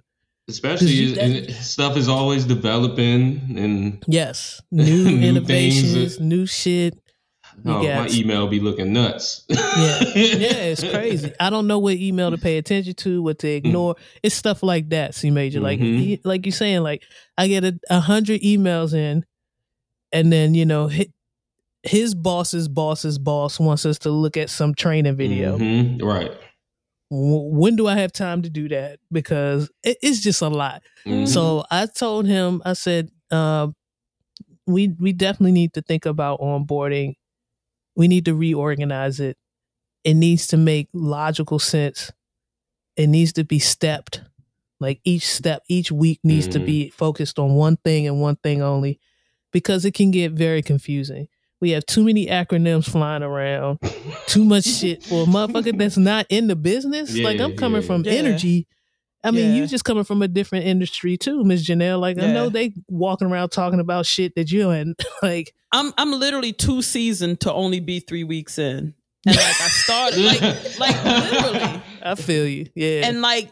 Especially 0.47 0.91
you- 0.91 1.19
and 1.19 1.51
stuff 1.51 1.97
is 1.97 2.07
always 2.07 2.45
developing 2.45 3.41
and 3.57 4.03
Yes, 4.07 4.61
new, 4.71 4.85
New 5.05 5.27
innovations, 5.27 5.93
things. 5.93 6.19
new 6.19 6.45
shit. 6.45 6.93
You 7.64 7.72
oh, 7.73 7.82
got- 7.84 8.10
my 8.10 8.15
email 8.15 8.48
be 8.48 8.60
looking 8.60 8.94
nuts. 8.94 9.44
Yeah, 9.49 9.57
yeah, 10.15 10.53
it's 10.72 10.84
crazy. 10.84 11.34
I 11.40 11.49
don't 11.49 11.68
know 11.68 11.80
what 11.80 11.95
email 11.95 12.32
to 12.32 12.38
pay 12.38 12.57
attention 12.57 12.94
to, 12.95 13.22
what 13.23 13.40
to 13.40 13.48
ignore. 13.49 13.95
It's 14.22 14.36
stuff 14.36 14.61
like 14.61 14.90
that. 14.90 15.15
C 15.15 15.32
major, 15.32 15.60
like 15.60 15.80
Mhm. 15.80 15.98
he- 15.99 16.22
like 16.23 16.45
you're 16.45 16.53
saying, 16.53 16.82
like 16.84 17.03
I 17.38 17.48
get 17.48 17.64
a, 17.64 17.80
a 17.90 17.99
hundred 17.99 18.41
emails 18.41 18.94
in, 18.94 19.26
and 20.11 20.32
then 20.32 20.53
you 20.53 20.65
know 20.65 20.88
his, 20.88 21.07
his 21.84 22.15
boss's 22.15 22.68
boss's 22.68 23.18
boss 23.18 23.60
wants 23.60 23.86
us 23.86 23.99
to 23.99 24.10
look 24.11 24.38
at 24.38 24.49
some 24.49 24.73
training 24.76 25.15
video. 25.15 25.57
Mhm, 25.57 26.02
Right. 26.02 26.32
When 27.11 27.76
do 27.76 27.88
I 27.88 27.95
have 27.98 28.11
time 28.11 28.41
to 28.41 28.49
do 28.49 28.68
that? 28.69 28.99
Because 29.11 29.69
it, 29.84 29.98
it's 30.02 30.22
just 30.22 30.41
a 30.41 30.49
lot. 30.49 30.82
Mhm. 31.06 31.27
So 31.27 31.64
I 31.72 31.86
told 31.86 32.26
him, 32.26 32.61
I 32.65 32.73
said, 32.73 33.10
uh, 33.32 33.68
we 34.68 34.90
we 34.99 35.14
definitely 35.14 35.52
need 35.52 35.73
to 35.73 35.82
think 35.82 36.06
about 36.06 36.40
onboarding. 36.41 37.14
We 37.95 38.07
need 38.07 38.26
to 38.26 38.35
reorganize 38.35 39.19
it. 39.19 39.38
It 40.03 40.13
needs 40.15 40.47
to 40.47 40.57
make 40.57 40.89
logical 40.93 41.59
sense. 41.59 42.11
It 42.95 43.07
needs 43.07 43.34
to 43.34 43.43
be 43.43 43.59
stepped. 43.59 44.22
Like 44.80 44.99
each 45.03 45.26
step, 45.26 45.63
each 45.69 45.91
week 45.91 46.19
needs 46.23 46.47
to 46.49 46.59
Mhm. 46.59 46.65
be 46.65 46.89
focused 46.89 47.39
on 47.39 47.55
one 47.55 47.77
thing 47.77 48.07
and 48.07 48.19
one 48.22 48.35
thing 48.35 48.61
only, 48.61 48.99
because 49.53 49.85
it 49.85 49.93
can 49.93 50.11
get 50.11 50.34
very 50.34 50.61
confusing. 50.61 51.27
We 51.61 51.69
have 51.72 51.85
too 51.85 52.03
many 52.03 52.27
acronyms 52.27 52.89
flying 52.89 53.23
around, 53.23 53.80
too 54.27 54.43
much 54.43 54.65
shit 54.80 55.03
for 55.03 55.23
a 55.23 55.26
motherfucker 55.26 55.77
that's 55.77 55.97
not 55.97 56.26
in 56.30 56.47
the 56.47 56.55
business. 56.57 57.17
like 57.17 57.39
I'm 57.39 57.55
coming 57.55 57.81
yeah. 57.81 57.88
from 57.88 58.03
Yeah. 58.03 58.11
energy. 58.11 58.67
I 59.26 59.31
mean, 59.31 59.52
Yeah. 59.52 59.56
you 59.61 59.68
just 59.68 59.84
coming 59.84 60.03
from 60.03 60.22
a 60.22 60.27
different 60.27 60.65
industry 60.65 61.18
too, 61.18 61.43
Miss 61.43 61.68
Janelle. 61.68 61.99
Like 61.99 62.18
I 62.19 62.31
know 62.31 62.49
they 62.49 62.73
walking 62.88 63.27
around 63.30 63.49
talking 63.49 63.80
about 63.80 64.06
shit 64.06 64.35
that 64.35 64.52
you 64.52 64.69
and 64.69 64.95
like 65.22 65.53
I'm 65.72 65.93
I'm 65.97 66.11
literally 66.11 66.53
too 66.53 66.81
seasoned 66.81 67.41
to 67.41 67.52
only 67.53 67.80
be 67.80 67.99
three 67.99 68.23
weeks 68.23 68.57
in, 68.57 68.93
and 69.26 69.35
like 69.35 69.38
I 69.38 69.68
started 69.69 70.19
like 70.19 70.41
like 70.80 71.03
literally, 71.03 71.81
I 72.03 72.15
feel 72.15 72.47
you. 72.47 72.68
Yeah. 72.76 73.07
and 73.07 73.22
like 73.22 73.52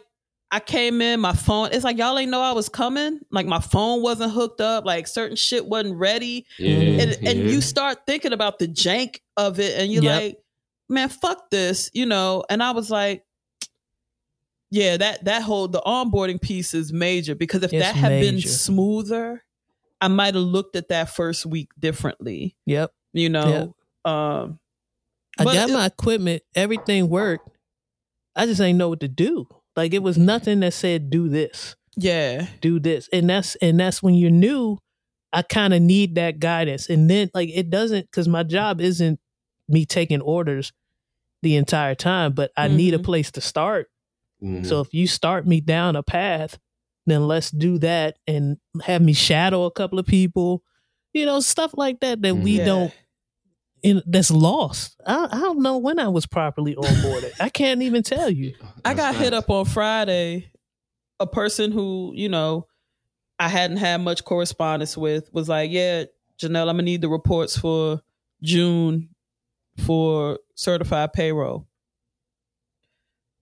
I 0.51 0.59
came 0.59 1.01
in, 1.01 1.19
my 1.19 1.33
phone. 1.33 1.69
It's 1.71 1.83
like 1.83 1.97
y'all 1.97 2.17
ain't 2.19 2.29
know 2.29 2.41
I 2.41 2.51
was 2.51 2.69
coming. 2.69 3.19
Like 3.31 3.47
my 3.47 3.59
phone 3.59 4.03
wasn't 4.03 4.31
hooked 4.33 4.61
up. 4.61 4.85
Like 4.85 5.07
certain 5.07 5.35
shit 5.35 5.65
wasn't 5.65 5.97
ready, 5.97 6.45
Yeah, 6.59 6.77
and 6.77 7.17
and 7.27 7.39
you 7.49 7.59
start 7.59 8.05
thinking 8.05 8.33
about 8.33 8.59
the 8.59 8.67
jank 8.67 9.17
of 9.35 9.59
it, 9.59 9.79
and 9.79 9.91
you're 9.91 10.03
Yep. 10.03 10.21
like, 10.21 10.37
man, 10.89 11.09
fuck 11.09 11.49
this, 11.49 11.89
you 11.93 12.05
know. 12.05 12.43
And 12.49 12.61
I 12.61 12.71
was 12.71 12.91
like. 12.91 13.23
Yeah, 14.73 14.97
that 14.97 15.25
that 15.25 15.43
whole 15.43 15.67
the 15.67 15.81
onboarding 15.81 16.41
piece 16.41 16.73
is 16.73 16.91
major 16.91 17.35
because 17.35 17.61
if 17.61 17.71
It's 17.71 17.85
that 17.85 17.95
had 17.95 18.09
been 18.21 18.41
smoother, 18.41 19.43
I 20.01 20.07
might 20.07 20.33
have 20.33 20.43
looked 20.43 20.75
at 20.75 20.87
that 20.89 21.09
first 21.11 21.45
week 21.45 21.69
differently. 21.79 22.55
yep. 22.65 22.91
You 23.13 23.29
know, 23.29 23.75
um, 24.03 24.59
I 25.37 25.43
got 25.43 25.69
it- 25.69 25.73
my 25.73 25.85
equipment, 25.85 26.41
everything 26.55 27.07
worked. 27.09 27.47
I 28.35 28.47
just 28.47 28.59
ain't 28.59 28.79
know 28.79 28.89
what 28.89 29.01
to 29.01 29.07
do. 29.07 29.45
Like 29.75 29.93
it 29.93 30.01
was 30.01 30.17
nothing 30.17 30.61
that 30.61 30.73
said 30.73 31.11
do 31.11 31.29
this, 31.29 31.75
yeah, 31.95 32.47
do 32.59 32.79
this. 32.79 33.07
And 33.13 33.29
that's 33.29 33.53
and 33.57 33.79
that's 33.79 34.01
when 34.01 34.15
you're 34.15 34.31
new, 34.31 34.79
I 35.31 35.43
kind 35.43 35.75
of 35.75 35.83
need 35.83 36.15
that 36.15 36.39
guidance. 36.39 36.89
And 36.89 37.07
then 37.11 37.29
like 37.35 37.49
it 37.53 37.69
doesn't 37.69 38.11
cuz 38.11 38.27
my 38.27 38.41
job 38.41 38.81
isn't 38.81 39.19
me 39.69 39.85
taking 39.85 40.21
orders 40.21 40.73
the 41.43 41.55
entire 41.57 41.93
time, 41.93 42.33
but 42.33 42.51
I 42.57 42.67
need 42.69 42.95
a 42.95 42.99
Mhm. 42.99 43.03
place 43.03 43.29
to 43.33 43.41
start. 43.41 43.87
Mhm. 44.43 44.65
So 44.65 44.81
if 44.81 44.93
you 44.93 45.07
start 45.07 45.47
me 45.47 45.61
down 45.61 45.95
a 45.95 46.03
path, 46.03 46.59
then 47.05 47.27
let's 47.27 47.49
do 47.51 47.77
that 47.79 48.17
and 48.27 48.57
have 48.83 49.01
me 49.01 49.13
shadow 49.13 49.63
a 49.65 49.71
couple 49.71 49.99
of 49.99 50.05
people, 50.05 50.63
you 51.13 51.25
know, 51.25 51.39
stuff 51.39 51.73
like 51.77 51.99
that 52.01 52.21
that 52.21 52.35
we 52.35 52.57
Yeah. 52.57 52.65
don't. 52.65 52.93
In, 53.81 54.01
that's 54.05 54.31
lost. 54.31 54.95
I, 55.05 55.27
I 55.29 55.39
don't 55.41 55.61
know 55.61 55.77
when 55.77 55.99
I 55.99 56.07
was 56.07 56.25
properly 56.25 56.73
onboarded. 56.73 57.33
I 57.41 57.49
can't 57.49 57.81
even 57.81 58.01
tell 58.01 58.29
you. 58.29 58.53
I 58.85 58.93
got 58.93 59.11
That's 59.13 59.17
hit 59.25 59.33
up 59.33 59.49
on 59.49 59.65
Friday. 59.65 60.51
A 61.19 61.27
person 61.27 61.71
who 61.73 62.13
you 62.15 62.29
know 62.29 62.67
I 63.39 63.49
hadn't 63.49 63.77
had 63.77 63.99
much 63.99 64.23
correspondence 64.23 64.95
with 64.97 65.29
was 65.33 65.49
like, 65.49 65.69
"Yeah, 65.71 66.05
Janelle, 66.41 66.69
I'm 66.69 66.77
gonna 66.77 66.83
need 66.83 67.01
the 67.01 67.09
reports 67.09 67.57
for 67.57 68.01
June 68.41 69.09
for 69.85 70.39
certified 70.55 71.11
payroll." 71.11 71.67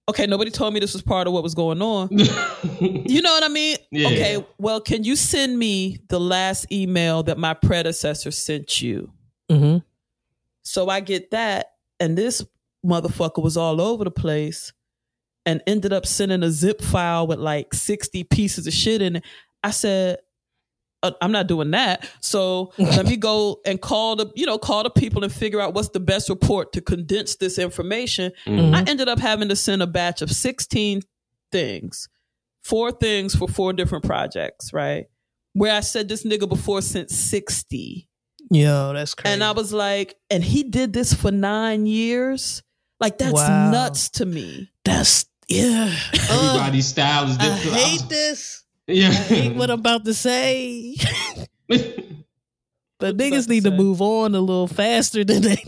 Okay, 0.09 0.25
nobody 0.27 0.51
told 0.51 0.73
me 0.73 0.79
this 0.79 0.93
was 0.93 1.01
part 1.01 1.27
of 1.27 1.33
what 1.33 1.43
was 1.43 1.55
going 1.55 1.81
on. 1.81 2.09
You 2.81 3.21
know 3.21 3.31
what 3.33 3.43
I 3.43 3.49
mean? 3.49 3.77
Yeah. 3.91 4.07
Okay, 4.07 4.45
well, 4.57 4.79
can 4.79 5.03
you 5.03 5.15
send 5.17 5.57
me 5.59 5.97
the 6.07 6.19
last 6.19 6.71
email 6.71 7.23
that 7.23 7.37
my 7.37 7.53
predecessor 7.53 8.31
sent 8.31 8.81
you? 8.81 9.11
hmm 9.49 9.77
So 10.63 10.87
I 10.89 11.01
get 11.01 11.31
that, 11.31 11.73
and 11.99 12.17
this 12.17 12.45
motherfucker 12.85 13.43
was 13.43 13.57
all 13.57 13.81
over 13.81 14.03
the 14.05 14.11
place 14.11 14.71
and 15.45 15.61
ended 15.67 15.91
up 15.91 16.05
sending 16.05 16.43
a 16.43 16.51
zip 16.51 16.81
file 16.81 17.27
with 17.27 17.39
like 17.39 17.73
60 17.73 18.23
pieces 18.25 18.65
of 18.67 18.73
shit 18.73 19.01
in 19.01 19.17
it. 19.17 19.25
I 19.63 19.71
said, 19.71 20.19
"Uh, 21.03 21.11
I'm 21.21 21.31
not 21.31 21.47
doing 21.47 21.71
that. 21.71 22.07
So 22.19 22.71
let 22.77 23.05
me 23.05 23.17
go 23.17 23.59
and 23.65 23.81
call 23.81 24.15
the, 24.15 24.31
you 24.35 24.45
know, 24.45 24.57
call 24.57 24.83
the 24.83 24.89
people 24.89 25.23
and 25.23 25.31
figure 25.33 25.59
out 25.59 25.73
what's 25.73 25.89
the 25.89 25.99
best 25.99 26.29
report 26.29 26.73
to 26.73 26.81
condense 26.81 27.35
this 27.35 27.57
information. 27.57 28.31
Mhm. 28.45 28.75
I 28.75 28.83
ended 28.89 29.07
up 29.09 29.19
having 29.19 29.49
to 29.49 29.55
send 29.55 29.81
a 29.81 29.87
batch 29.87 30.21
of 30.21 30.31
16 30.31 31.01
things, 31.51 32.07
four 32.63 32.91
things 32.91 33.35
for 33.35 33.47
four 33.47 33.73
different 33.73 34.03
projects, 34.05 34.71
right? 34.73 35.05
Where 35.53 35.75
I 35.75 35.81
said 35.81 36.07
this 36.07 36.23
nigga 36.23 36.47
before 36.47 36.81
sent 36.81 37.09
60. 37.09 38.07
Yo, 38.49 38.93
that's 38.93 39.13
crazy. 39.15 39.33
And 39.33 39.43
I 39.43 39.51
was 39.51 39.71
like, 39.73 40.15
and 40.29 40.43
he 40.43 40.63
did 40.63 40.93
this 40.93 41.13
for 41.13 41.31
nine 41.31 41.85
years. 41.85 42.63
Like 42.99 43.17
that's 43.17 43.33
Wow. 43.33 43.71
nuts 43.71 44.09
to 44.11 44.25
me. 44.25 44.69
that's 44.85 45.25
yeah. 45.47 45.93
Ugh, 46.13 46.29
Everybody's 46.29 46.87
style 46.87 47.27
is 47.29 47.35
different. 47.37 47.59
I 47.59 47.63
different. 47.63 47.83
hate 47.83 48.09
this. 48.09 48.63
Yeah. 48.87 49.09
I 49.09 49.13
hate 49.13 49.55
what 49.55 49.69
I'm 49.71 49.79
about 49.81 50.05
to 50.05 50.13
say. 50.13 50.95
But 52.99 53.17
niggas 53.17 53.49
need 53.49 53.63
to 53.63 53.71
to 53.71 53.75
move 53.75 53.99
on 53.99 54.35
a 54.35 54.39
little 54.39 54.67
faster 54.67 55.23
than 55.23 55.41
they. 55.41 55.55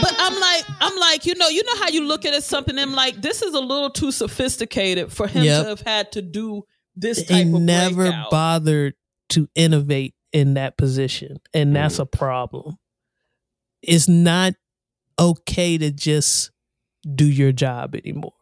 But 0.00 0.14
I'm 0.18 0.38
like, 0.40 0.64
I'm 0.80 0.96
like, 0.98 1.26
you 1.26 1.34
know, 1.36 1.48
you 1.48 1.62
know 1.64 1.76
how 1.76 1.88
you 1.88 2.04
look 2.04 2.24
at 2.24 2.34
it 2.34 2.44
something. 2.44 2.78
I'm 2.78 2.92
like, 2.92 3.20
this 3.20 3.42
is 3.42 3.54
a 3.54 3.60
little 3.60 3.90
too 3.90 4.12
sophisticated 4.12 5.12
for 5.12 5.26
him 5.26 5.44
Yep. 5.44 5.62
to 5.62 5.68
have 5.70 5.80
had 5.82 6.12
to 6.12 6.22
do 6.22 6.62
this 6.96 7.24
type 7.24 7.46
of 7.46 7.60
never 7.62 7.94
breakout. 7.94 8.30
bothered 8.30 8.94
to 9.30 9.48
innovate 9.54 10.14
in 10.32 10.54
that 10.54 10.76
position, 10.76 11.38
and 11.54 11.74
that's 11.74 11.96
Mm. 11.96 12.00
a 12.02 12.06
problem. 12.06 12.76
It's 13.82 14.08
not 14.08 14.54
okay 15.18 15.78
to 15.78 15.90
just 15.90 16.50
do 17.14 17.26
your 17.26 17.52
job 17.52 17.94
anymore. 17.94 18.32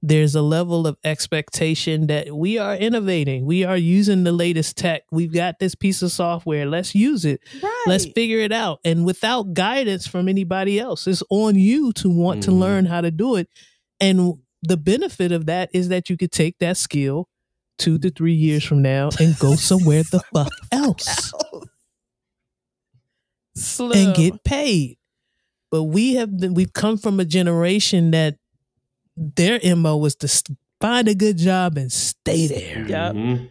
There's 0.00 0.36
a 0.36 0.42
level 0.42 0.86
of 0.86 0.96
expectation 1.02 2.06
that 2.06 2.30
we 2.34 2.56
are 2.56 2.76
innovating. 2.76 3.44
We 3.44 3.64
are 3.64 3.76
using 3.76 4.22
the 4.22 4.30
latest 4.32 4.76
tech. 4.76 5.02
We've 5.10 5.32
got 5.32 5.58
this 5.58 5.74
piece 5.74 6.02
of 6.02 6.12
software. 6.12 6.66
Let's 6.66 6.94
use 6.94 7.24
it. 7.24 7.40
right. 7.62 7.84
Let's 7.88 8.06
figure 8.06 8.38
it 8.38 8.52
out. 8.52 8.78
And 8.84 9.04
without 9.04 9.54
guidance 9.54 10.06
from 10.06 10.28
anybody 10.28 10.78
else, 10.78 11.06
it's 11.08 11.22
on 11.30 11.56
you 11.56 11.92
to 11.94 12.08
want 12.08 12.44
to 12.44 12.50
Mhm. 12.52 12.58
learn 12.60 12.84
how 12.86 13.00
to 13.00 13.10
do 13.10 13.34
it. 13.34 13.48
And 13.98 14.34
the 14.62 14.76
benefit 14.76 15.32
of 15.32 15.46
that 15.46 15.68
is 15.72 15.88
that 15.88 16.08
you 16.08 16.16
could 16.16 16.30
take 16.32 16.58
that 16.60 16.76
skill 16.76 17.28
two 17.76 17.98
to 17.98 18.10
three 18.10 18.34
years 18.34 18.62
from 18.62 18.82
now 18.82 19.08
and 19.18 19.36
go 19.38 19.54
somewhere 19.56 20.04
the 20.04 20.20
fuck 20.32 20.52
else 20.70 21.32
Slim. 23.56 23.92
and 24.08 24.16
get 24.16 24.44
paid. 24.44 24.96
But 25.70 25.84
we 25.84 26.14
have 26.14 26.38
been, 26.38 26.54
we've 26.54 26.72
come 26.72 26.96
from 26.98 27.20
a 27.20 27.24
generation 27.24 28.12
that 28.12 28.36
their 29.36 29.60
mo 29.76 29.96
was 29.96 30.14
to 30.16 30.28
find 30.80 31.08
a 31.08 31.14
good 31.14 31.38
job 31.38 31.76
and 31.76 31.90
stay 31.92 32.46
there. 32.46 32.86
Yep. 32.88 33.14
Mhm. 33.14 33.48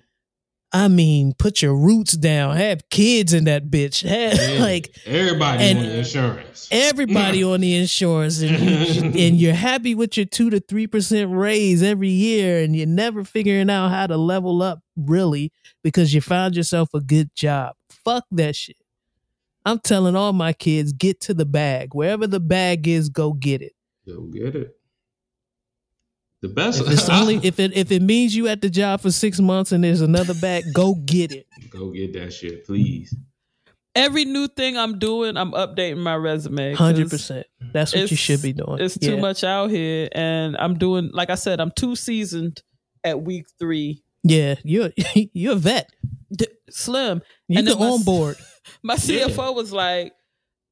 I 0.73 0.89
mean, 0.89 1.33
put 1.39 1.61
your 1.61 1.73
roots 1.75 2.11
down. 2.17 2.57
Have 2.57 2.89
kids 2.89 3.33
in 3.33 3.45
that 3.45 3.69
bitch. 3.69 4.01
Have 4.07 4.33
Yeah. 4.37 4.59
like 4.61 4.95
everybody 5.05 5.63
and- 5.63 5.79
on 5.79 5.85
the 5.85 5.97
insurance. 5.99 6.67
everybody 6.71 7.41
on 7.51 7.61
the 7.61 7.75
insurance, 7.75 8.41
and, 8.41 8.59
you, 8.59 9.03
and 9.27 9.37
you're 9.37 9.53
happy 9.53 9.95
with 9.95 10.17
your 10.17 10.25
two 10.25 10.49
to 10.49 10.59
three 10.59 10.85
percent 10.87 11.31
raise 11.31 11.81
every 11.81 12.09
year, 12.09 12.61
and 12.61 12.75
you're 12.75 12.85
never 12.85 13.23
figuring 13.23 13.69
out 13.69 13.89
how 13.89 14.07
to 14.07 14.17
level 14.17 14.61
up 14.61 14.81
really 14.97 15.51
because 15.83 16.13
you 16.13 16.19
found 16.21 16.55
yourself 16.57 16.89
a 16.93 16.99
good 16.99 17.33
job. 17.33 17.73
Fuck 17.89 18.25
that 18.31 18.55
shit. 18.55 18.75
I'm 19.65 19.79
telling 19.79 20.15
all 20.15 20.31
my 20.33 20.53
kids, 20.53 20.91
get 20.93 21.19
to 21.21 21.33
the 21.33 21.45
bag. 21.45 21.93
Wherever 21.93 22.25
the 22.27 22.39
bag 22.39 22.87
is, 22.87 23.09
go 23.09 23.33
get 23.33 23.61
it. 23.61 23.73
Go 24.07 24.21
get 24.23 24.55
it. 24.55 24.76
The 26.41 26.49
best. 26.49 26.81
If 26.81 26.89
it's 26.91 27.09
only 27.09 27.35
if 27.43 27.59
it 27.59 27.75
if 27.75 27.91
it 27.91 28.01
means 28.01 28.35
you 28.35 28.47
at 28.47 28.61
the 28.61 28.69
job 28.69 29.01
for 29.01 29.11
six 29.11 29.39
months 29.39 29.71
and 29.71 29.83
there's 29.83 30.01
another 30.01 30.33
back, 30.35 30.63
go 30.73 30.95
get 30.95 31.31
it. 31.31 31.47
go 31.69 31.91
get 31.91 32.13
that 32.13 32.31
shit, 32.33 32.65
please. 32.65 33.15
Every 33.95 34.25
new 34.25 34.47
thing 34.47 34.77
I'm 34.77 34.99
doing, 34.99 35.37
I'm 35.37 35.51
updating 35.53 35.97
my 35.97 36.15
resume. 36.15 36.75
Hundred 36.75 37.09
percent. 37.09 37.47
That's 37.73 37.95
what 37.95 38.11
you 38.11 38.17
should 38.17 38.43
be 38.43 38.53
doing. 38.53 38.77
It's 38.79 38.95
too 38.97 39.15
Yeah. 39.15 39.19
much 39.21 39.43
out 39.43 39.71
here, 39.71 40.07
and 40.11 40.55
I'm 40.57 40.77
doing. 40.77 41.09
Like 41.13 41.31
I 41.31 41.35
said, 41.35 41.59
I'm 41.59 41.71
too 41.75 41.95
seasoned 41.95 42.61
at 43.03 43.23
week 43.23 43.45
three. 43.57 44.03
Yeah, 44.23 44.55
you're 44.63 44.91
you're 45.33 45.53
a 45.53 45.55
vet. 45.55 45.89
D- 46.31 46.45
Slim. 46.69 47.21
You 47.47 47.57
And 47.59 47.67
can 47.67 47.79
then 47.79 47.87
on 47.89 48.03
board. 48.03 48.37
My 48.83 48.95
CFO 48.97 49.55
was 49.55 49.71
like, 49.73 50.13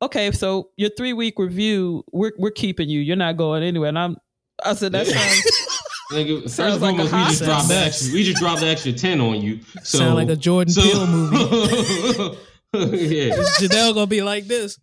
"Okay, 0.04 0.30
so 0.32 0.70
your 0.78 0.90
three 0.92 1.14
week 1.14 1.40
review, 1.40 2.04
we're 2.12 2.34
we're 2.38 2.52
keeping 2.52 2.90
you. 2.90 3.00
You're 3.00 3.16
not 3.16 3.38
going 3.38 3.64
anywhere." 3.64 3.90
And 3.90 3.98
I'm, 3.98 4.18
I 4.64 4.74
said, 4.74 4.92
"That 4.94 5.08
Yeah. 5.08 5.14
sounds." 5.14 5.52
Nigga, 6.12 6.44
first 6.44 6.56
Sounds 6.56 6.74
and 6.76 6.82
like 6.84 6.94
a 6.94 7.10
foremost, 7.10 7.14
we 7.14 7.18
just 7.20 7.44
hospital. 7.44 7.54
dropped 7.56 7.68
the 7.70 7.76
extra. 7.78 8.14
We 8.14 8.24
just 8.24 8.38
dropped 8.38 8.60
the 8.62 8.68
extra 8.68 8.94
ten 8.94 9.20
on 9.22 9.42
you. 9.42 9.60
So, 9.84 9.98
Sound 10.00 10.16
like 10.16 10.30
a 10.30 10.36
Jordan 10.36 10.72
so- 10.74 10.82
Peele 10.84 11.08
movie. 11.08 11.38
yeah, 12.76 13.36
Janelle 13.58 13.94
gonna 13.96 14.06
be 14.08 14.22
like 14.22 14.46
this. 14.48 14.78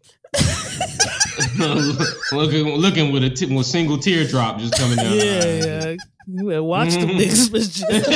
looking 2.32 2.64
looking 2.76 3.12
with 3.12 3.22
a 3.24 3.30
t- 3.30 3.46
with 3.46 3.66
a 3.66 3.68
single 3.68 3.98
teardrop 3.98 4.58
just 4.58 4.74
coming 4.74 4.96
down. 4.96 5.12
Yeah, 5.14 5.44
yeah. 5.44 5.96
You 6.26 6.48
better 6.48 6.62
watch 6.62 6.90
them 6.94 7.08
Mhm. 7.10 7.18
niggas, 7.20 7.52
Miss 7.52 7.80
Janelle. 7.80 8.12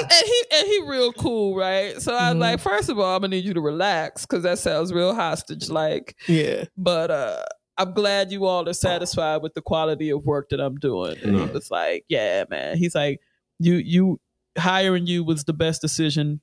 and 0.00 0.24
he 0.26 0.44
and 0.52 0.66
he 0.68 0.82
real 0.86 1.12
cool, 1.12 1.56
right? 1.56 2.00
So 2.00 2.14
I 2.14 2.28
was 2.30 2.36
Mhm. 2.36 2.40
like, 2.40 2.60
first 2.60 2.88
of 2.88 2.98
all, 2.98 3.14
I'm 3.16 3.22
gonna 3.22 3.36
need 3.36 3.44
you 3.44 3.54
to 3.54 3.60
relax 3.60 4.22
because 4.26 4.42
that 4.44 4.58
sounds 4.58 4.92
real 4.92 5.14
hostage 5.14 5.68
like. 5.70 6.14
yeah. 6.26 6.64
But 6.76 7.10
uh 7.10 7.42
I'm 7.76 7.92
glad 7.92 8.30
you 8.30 8.44
all 8.46 8.68
are 8.68 8.72
satisfied 8.72 9.42
with 9.42 9.54
the 9.54 9.60
quality 9.62 10.10
of 10.10 10.24
work 10.24 10.48
that 10.50 10.60
I'm 10.60 10.76
doing. 10.76 11.16
And 11.22 11.36
he 11.36 11.46
was 11.46 11.70
like, 11.70 12.04
Yeah, 12.08 12.44
man. 12.50 12.76
He's 12.76 12.94
like, 12.94 13.20
You 13.58 13.74
you 13.76 14.20
hiring 14.56 15.06
you 15.06 15.24
was 15.24 15.44
the 15.44 15.52
best 15.52 15.80
decision 15.80 16.40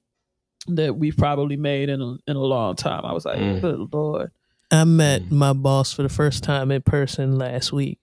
that 0.67 0.95
we've 0.97 1.15
probably 1.17 1.55
made 1.57 1.89
in 1.89 2.01
a 2.01 2.15
in 2.27 2.35
a 2.35 2.39
long 2.43 2.75
time. 2.75 3.05
I 3.05 3.13
was 3.13 3.25
like, 3.25 3.39
Mm. 3.39 3.61
Good 3.61 3.93
Lord. 3.93 4.31
I 4.69 4.83
met 4.83 5.23
Mhm. 5.23 5.31
my 5.31 5.53
boss 5.53 5.93
for 5.93 6.03
the 6.03 6.09
first 6.09 6.43
time 6.43 6.71
in 6.71 6.81
person 6.81 7.37
last 7.37 7.71
week. 7.73 7.99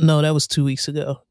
No, 0.00 0.22
that 0.22 0.32
was 0.34 0.46
two 0.46 0.64
weeks 0.64 0.88
ago. 0.88 1.22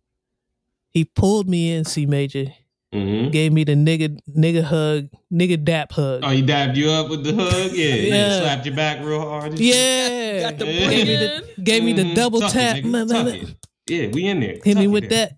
He 0.89 1.05
pulled 1.05 1.47
me 1.49 1.71
in, 1.71 1.85
C 1.85 2.05
Major, 2.05 2.53
Mhm. 2.93 3.31
gave 3.31 3.53
me 3.53 3.63
the 3.63 3.73
nigga 3.73 4.19
nigga 4.37 4.63
hug, 4.63 5.07
nigga 5.31 5.63
dap 5.63 5.93
hug. 5.93 6.21
Oh, 6.23 6.29
he 6.29 6.41
dapped 6.41 6.75
you 6.75 6.89
up 6.89 7.09
with 7.09 7.23
the 7.23 7.33
hug. 7.33 7.71
Yeah, 7.73 7.85
yeah. 7.95 8.13
Yeah. 8.15 8.39
slapped 8.41 8.65
your 8.65 8.75
back 8.75 8.99
real 9.03 9.21
hard. 9.21 9.57
yeah. 9.59 10.41
Got 10.49 10.57
the 10.59 10.65
Yeah. 10.65 10.87
bring 10.87 10.89
Gave 11.05 11.07
me 11.07 11.15
the, 11.15 11.61
gave 11.63 11.83
me 11.85 11.93
the 11.93 12.03
Mhm. 12.03 12.15
double 12.15 12.39
Tuck 12.41 12.49
it, 12.49 12.53
tap. 12.53 12.75
nigga. 12.77 13.07
Tuck 13.09 13.33
it. 13.33 13.55
Yeah, 13.89 14.07
we 14.13 14.25
in 14.25 14.39
there. 14.41 14.53
Hit 14.55 14.65
me 14.65 14.73
Tuck 14.73 14.83
it 14.83 14.87
with 14.87 15.03
in. 15.05 15.09
that. 15.11 15.37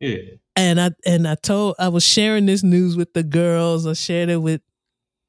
Yeah. 0.00 0.16
and 0.56 0.80
I 0.80 0.90
and 1.06 1.28
I 1.28 1.36
told 1.36 1.76
I 1.78 1.86
was 1.88 2.04
sharing 2.04 2.46
this 2.46 2.64
news 2.64 2.96
with 2.96 3.12
the 3.12 3.22
girls. 3.22 3.86
I 3.86 3.92
shared 3.92 4.28
it 4.28 4.38
with 4.42 4.60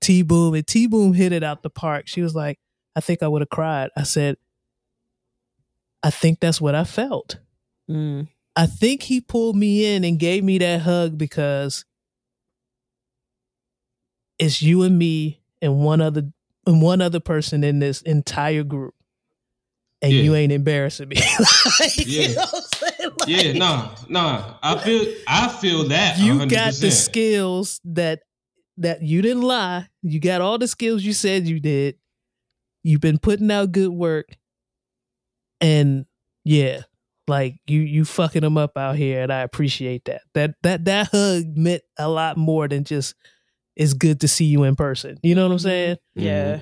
T 0.02 0.24
Boom, 0.24 0.56
and 0.56 0.66
T 0.66 0.88
Boom 0.88 1.14
hit 1.14 1.32
it 1.34 1.44
out 1.44 1.62
the 1.62 1.70
park. 1.70 2.08
She 2.08 2.22
was 2.24 2.34
like, 2.34 2.58
"I 2.96 3.00
think 3.02 3.22
I 3.22 3.28
would 3.28 3.42
have 3.44 3.50
cried." 3.50 3.92
I 3.96 4.04
said, 4.04 4.38
"I 6.02 6.10
think 6.10 6.40
that's 6.40 6.60
what 6.60 6.74
I 6.74 6.84
felt. 6.84 7.38
Mm. 7.90 8.28
I 8.60 8.66
think 8.66 9.04
he 9.04 9.22
pulled 9.22 9.56
me 9.56 9.86
in 9.96 10.04
and 10.04 10.20
gave 10.20 10.44
me 10.44 10.58
that 10.58 10.82
hug 10.82 11.18
because 11.18 11.86
it's 14.38 14.62
you 14.62 14.84
and 14.84 14.98
me 14.98 15.42
and 15.62 15.80
one 15.80 16.02
other 16.02 16.24
and 16.66 16.82
one 16.82 17.02
other 17.02 17.20
person 17.20 17.64
in 17.64 17.80
this 17.80 18.02
entire 18.02 18.64
group." 18.64 18.94
And 20.02 20.14
Yeah. 20.14 20.22
you 20.22 20.36
ain't 20.36 20.52
embarrassing 20.54 21.10
me. 21.10 21.18
Like, 21.80 21.98
you 21.98 22.22
Yeah. 22.22 22.28
know 22.34 22.46
I'm 22.54 22.62
saying? 22.64 23.12
Like- 23.20 23.30
Yeah, 23.30 23.54
nah, 23.54 23.96
nah. 24.08 24.58
I 24.64 24.78
feel 24.80 25.14
I 25.28 25.48
feel 25.50 25.88
that. 25.90 26.18
you 26.20 26.34
100%. 26.36 26.50
got 26.50 26.74
the 26.76 26.92
skills 26.92 27.82
that 27.86 28.22
that 28.78 29.02
you 29.02 29.22
didn't 29.22 29.44
lie. 29.44 29.88
You 30.04 30.20
got 30.22 30.40
all 30.42 30.58
the 30.58 30.68
skills 30.70 31.04
you 31.04 31.12
said 31.14 31.48
you 31.48 31.60
did. 31.60 31.98
You've 32.84 33.02
been 33.02 33.20
putting 33.20 33.52
out 33.52 33.74
good 33.74 33.92
work, 33.92 34.38
and 35.60 36.06
yeah, 36.46 36.84
like 37.30 37.60
you 37.68 37.80
you 37.82 38.04
fucking 38.06 38.42
them 38.42 38.58
up 38.58 38.78
out 38.78 38.96
here, 38.98 39.22
and 39.22 39.32
I 39.32 39.42
appreciate 39.42 40.06
that. 40.06 40.22
That 40.34 40.56
that 40.64 40.86
that 40.86 41.08
hug 41.12 41.56
meant 41.56 41.84
a 41.98 42.10
lot 42.10 42.36
more 42.38 42.68
than 42.68 42.84
just 42.84 43.16
it's 43.76 43.94
good 43.94 44.20
to 44.22 44.28
see 44.28 44.46
you 44.46 44.64
in 44.64 44.76
person. 44.76 45.18
You 45.24 45.36
know 45.36 45.46
what 45.48 45.54
I'm 45.54 45.60
saying? 45.60 45.96
Mm-hmm. 46.18 46.22
Yeah. 46.26 46.62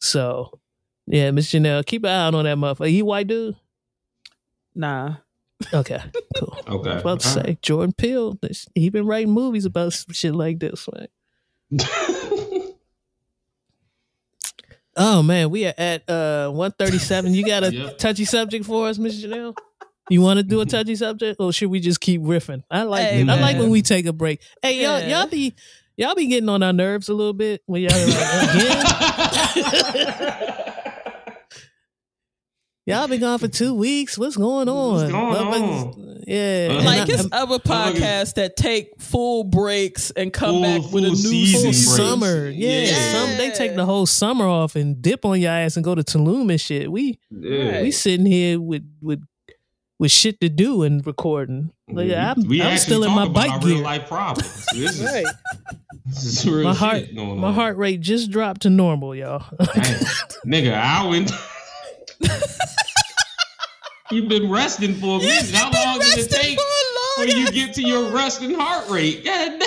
So 0.00 0.58
yeah, 1.06 1.30
Miss 1.30 1.52
Janelle, 1.52 1.84
keep 1.86 2.02
an 2.04 2.10
eye 2.10 2.26
out 2.26 2.34
on 2.34 2.44
that 2.44 2.56
motherfucker. 2.56 2.90
He 2.90 3.02
white 3.02 3.26
dude. 3.28 3.54
Nah. 4.74 5.16
Okay, 5.72 6.00
cool. 6.36 6.56
Okay. 6.68 6.90
I 6.90 6.94
was 6.94 7.02
about 7.02 7.20
to 7.20 7.28
All 7.28 7.34
say 7.34 7.58
Jordan 7.62 7.92
Peele. 7.96 8.36
He 8.74 8.88
been 8.90 9.06
writing 9.06 9.30
movies 9.32 9.64
about 9.64 9.92
shit 10.10 10.34
like 10.34 10.58
this, 10.58 10.88
man. 10.92 11.06
right. 11.78 12.48
Oh 14.94 15.22
man, 15.22 15.48
we 15.48 15.64
are 15.66 15.72
at 15.78 16.08
uh 16.10 16.50
137. 16.50 17.32
You 17.32 17.46
got 17.46 17.64
a 17.64 17.72
Yep. 17.72 17.98
touchy 17.98 18.24
subject 18.26 18.66
for 18.66 18.88
us, 18.88 18.98
Miss 18.98 19.24
Janelle? 19.24 19.56
You 20.10 20.20
want 20.20 20.38
to 20.38 20.42
do 20.42 20.60
a 20.60 20.64
mm-hmm. 20.64 20.70
touchy 20.70 20.96
subject, 20.96 21.36
or 21.40 21.52
should 21.52 21.70
we 21.70 21.80
just 21.80 22.00
keep 22.00 22.20
riffing? 22.22 22.62
I 22.70 22.82
like 22.82 23.06
Hey, 23.06 23.22
it. 23.22 23.28
I 23.28 23.40
like 23.40 23.56
when 23.58 23.70
we 23.70 23.82
take 23.82 24.06
a 24.06 24.12
break. 24.12 24.40
Hey, 24.60 24.82
y'all, 24.82 25.00
y'all 25.00 25.26
be 25.28 25.54
y'all 25.96 26.14
be 26.14 26.26
getting 26.26 26.48
on 26.48 26.62
our 26.62 26.72
nerves 26.72 27.08
a 27.08 27.14
little 27.14 27.32
bit 27.32 27.62
when 27.66 27.82
y'all 27.82 28.08
like, 28.08 28.54
again. 29.56 30.58
Y'all 32.84 33.06
been 33.06 33.20
gone 33.20 33.38
for 33.38 33.46
two 33.46 33.74
weeks. 33.74 34.18
What's 34.18 34.36
going 34.36 34.68
on? 34.68 34.94
What's 34.94 35.12
going 35.12 35.34
Motherfuckers- 35.34 35.94
on? 35.96 36.22
Yeah, 36.26 36.82
Like 36.84 37.08
I- 37.08 37.12
it's 37.14 37.28
other 37.30 37.58
podcasts 37.60 38.34
that 38.34 38.56
take 38.56 39.00
full 39.00 39.44
breaks 39.44 40.10
and 40.10 40.32
come 40.32 40.54
Full- 40.54 40.62
back 40.62 40.92
with 40.92 41.04
a 41.04 41.10
new 41.10 41.14
season 41.14 41.72
full 41.72 41.96
summer. 41.96 42.48
Yeah, 42.48 42.80
Yeah. 42.82 43.12
some 43.12 43.36
they 43.38 43.50
take 43.50 43.76
the 43.76 43.84
whole 43.84 44.06
summer 44.06 44.46
off 44.46 44.74
and 44.74 45.00
dip 45.00 45.24
on 45.24 45.40
your 45.40 45.52
ass 45.52 45.76
and 45.76 45.84
go 45.84 45.94
to 45.94 46.02
Tulum 46.02 46.50
and 46.50 46.60
shit. 46.60 46.90
We 46.90 47.20
Yeah. 47.30 47.82
we 47.82 47.92
sitting 47.92 48.26
here 48.26 48.60
with 48.60 48.82
with 49.00 49.22
with 50.02 50.10
shit 50.10 50.40
to 50.40 50.48
do 50.48 50.82
and 50.82 51.06
recording. 51.06 51.70
Like, 51.88 52.10
I'm, 52.10 52.42
we 52.48 52.60
I'm 52.60 52.76
still 52.76 53.04
in 53.04 53.12
my 53.12 53.22
about 53.22 53.34
bike 53.34 53.60
gear. 53.60 53.74
real 53.76 53.82
life 53.84 54.08
problems. 54.08 54.66
This 54.74 54.98
is, 54.98 55.04
Right. 55.04 55.24
this 56.06 56.24
is 56.24 56.44
real 56.44 56.64
My 56.64 56.72
shit 56.72 56.78
heart, 56.80 57.14
going 57.14 57.38
my 57.38 57.48
on. 57.48 57.54
heart 57.54 57.76
rate 57.76 58.00
just 58.00 58.32
dropped 58.32 58.62
to 58.62 58.70
normal, 58.70 59.14
y'all. 59.14 59.38
Nigga, 60.44 60.74
I 60.74 61.06
went. 61.06 61.30
You've 64.10 64.28
been 64.28 64.50
resting 64.50 64.94
for 64.94 65.18
a 65.20 65.22
minute. 65.22 65.50
How 65.52 65.70
long 65.70 66.00
did 66.00 66.18
it 66.18 66.30
take 66.30 66.58
for 67.16 67.24
you 67.24 67.52
get 67.52 67.72
to 67.74 67.82
your 67.82 68.10
resting 68.10 68.54
heart 68.54 68.90
rate? 68.90 69.24
God 69.24 69.60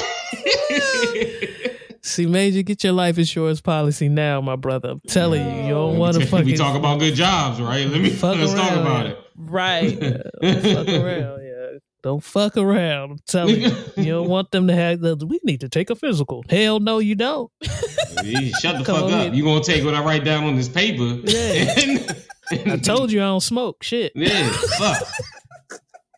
damn. 0.69 1.75
C 2.01 2.25
Major, 2.25 2.61
get 2.61 2.83
your 2.83 2.93
life 2.93 3.17
insurance 3.17 3.61
policy 3.61 4.09
now, 4.09 4.41
my 4.41 4.57
brother. 4.57 4.89
I'm 4.89 5.01
telling 5.07 5.43
you, 5.45 5.63
you 5.63 5.69
don't 5.73 5.97
want 5.97 6.15
to 6.21 6.43
we, 6.43 6.55
talk 6.57 6.75
about 6.75 6.99
good 6.99 7.15
jobs, 7.15 7.61
right? 7.61 7.87
Let 7.87 8.01
me 8.01 8.09
Fuck 8.09 8.35
let's 8.37 8.53
talk 8.53 8.73
about 8.73 9.05
it. 9.07 9.24
Right. 9.37 9.99
don't 9.99 10.61
fuck 10.63 10.87
around. 10.87 11.43
Yeah, 11.43 11.67
don't 12.03 12.23
fuck 12.23 12.57
around. 12.57 13.11
I'm 13.11 13.17
telling 13.27 13.61
you, 13.61 13.75
you 13.97 14.05
don't 14.13 14.29
want 14.29 14.51
them 14.51 14.67
to 14.67 14.75
have 14.75 15.01
the. 15.01 15.15
We 15.25 15.39
need 15.43 15.61
to 15.61 15.69
take 15.69 15.89
a 15.89 15.95
physical. 15.95 16.43
Hell 16.49 16.79
no, 16.79 16.99
you 16.99 17.15
don't. 17.15 17.51
Hey, 17.61 18.51
Shut 18.61 18.77
the 18.79 18.83
Come 18.85 19.01
fuck 19.01 19.11
up. 19.11 19.27
in. 19.27 19.33
You 19.33 19.43
gonna 19.43 19.63
take 19.63 19.83
what 19.83 19.93
I 19.93 20.03
write 20.03 20.23
down 20.23 20.43
on 20.45 20.55
this 20.55 20.69
paper? 20.69 21.19
Yeah. 21.23 22.13
I 22.73 22.77
told 22.77 23.11
you 23.11 23.21
I 23.21 23.25
don't 23.25 23.41
smoke. 23.41 23.83
Shit. 23.83 24.11
Yeah, 24.15 24.47
fuck. 24.77 25.07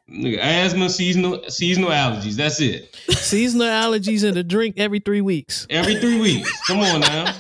Nigga, 0.10 0.38
asthma, 0.40 0.90
seasonal 0.90 1.44
seasonal 1.50 1.90
allergies. 1.90 2.36
That's 2.36 2.60
it. 2.62 2.96
Seasonal 3.10 3.68
allergies 3.68 4.28
and 4.28 4.38
a 4.38 4.44
drink 4.44 4.76
every 4.78 5.00
three 5.00 5.22
weeks. 5.22 5.66
Every 5.70 5.96
three 6.00 6.20
weeks. 6.20 6.52
Come 6.68 6.80
on 6.80 7.02
now. 7.02 7.34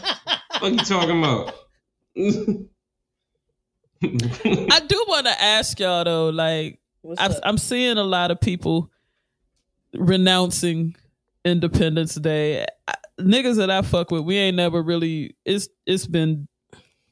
What 0.60 0.72
you 0.74 0.78
talking 0.80 1.20
about? 1.20 1.54
I 4.72 4.82
do 4.88 5.06
want 5.08 5.26
to 5.26 5.42
ask 5.42 5.80
y'all 5.80 6.04
though, 6.04 6.30
like 6.30 6.80
I've, 7.18 7.32
up? 7.32 7.40
I'm 7.44 7.58
seeing 7.58 7.98
a 7.98 8.04
lot 8.04 8.32
of 8.32 8.40
people 8.40 8.92
renouncing 9.94 10.96
Independence 11.46 12.16
Day. 12.16 12.66
I, 12.88 12.94
niggas 13.20 13.58
that 13.58 13.72
I 13.72 13.82
fuck 13.82 14.12
with, 14.12 14.24
we 14.24 14.38
ain't 14.38 14.58
never 14.58 14.82
really. 14.82 15.36
It's 15.46 15.68
it's 15.86 16.08
been. 16.08 16.48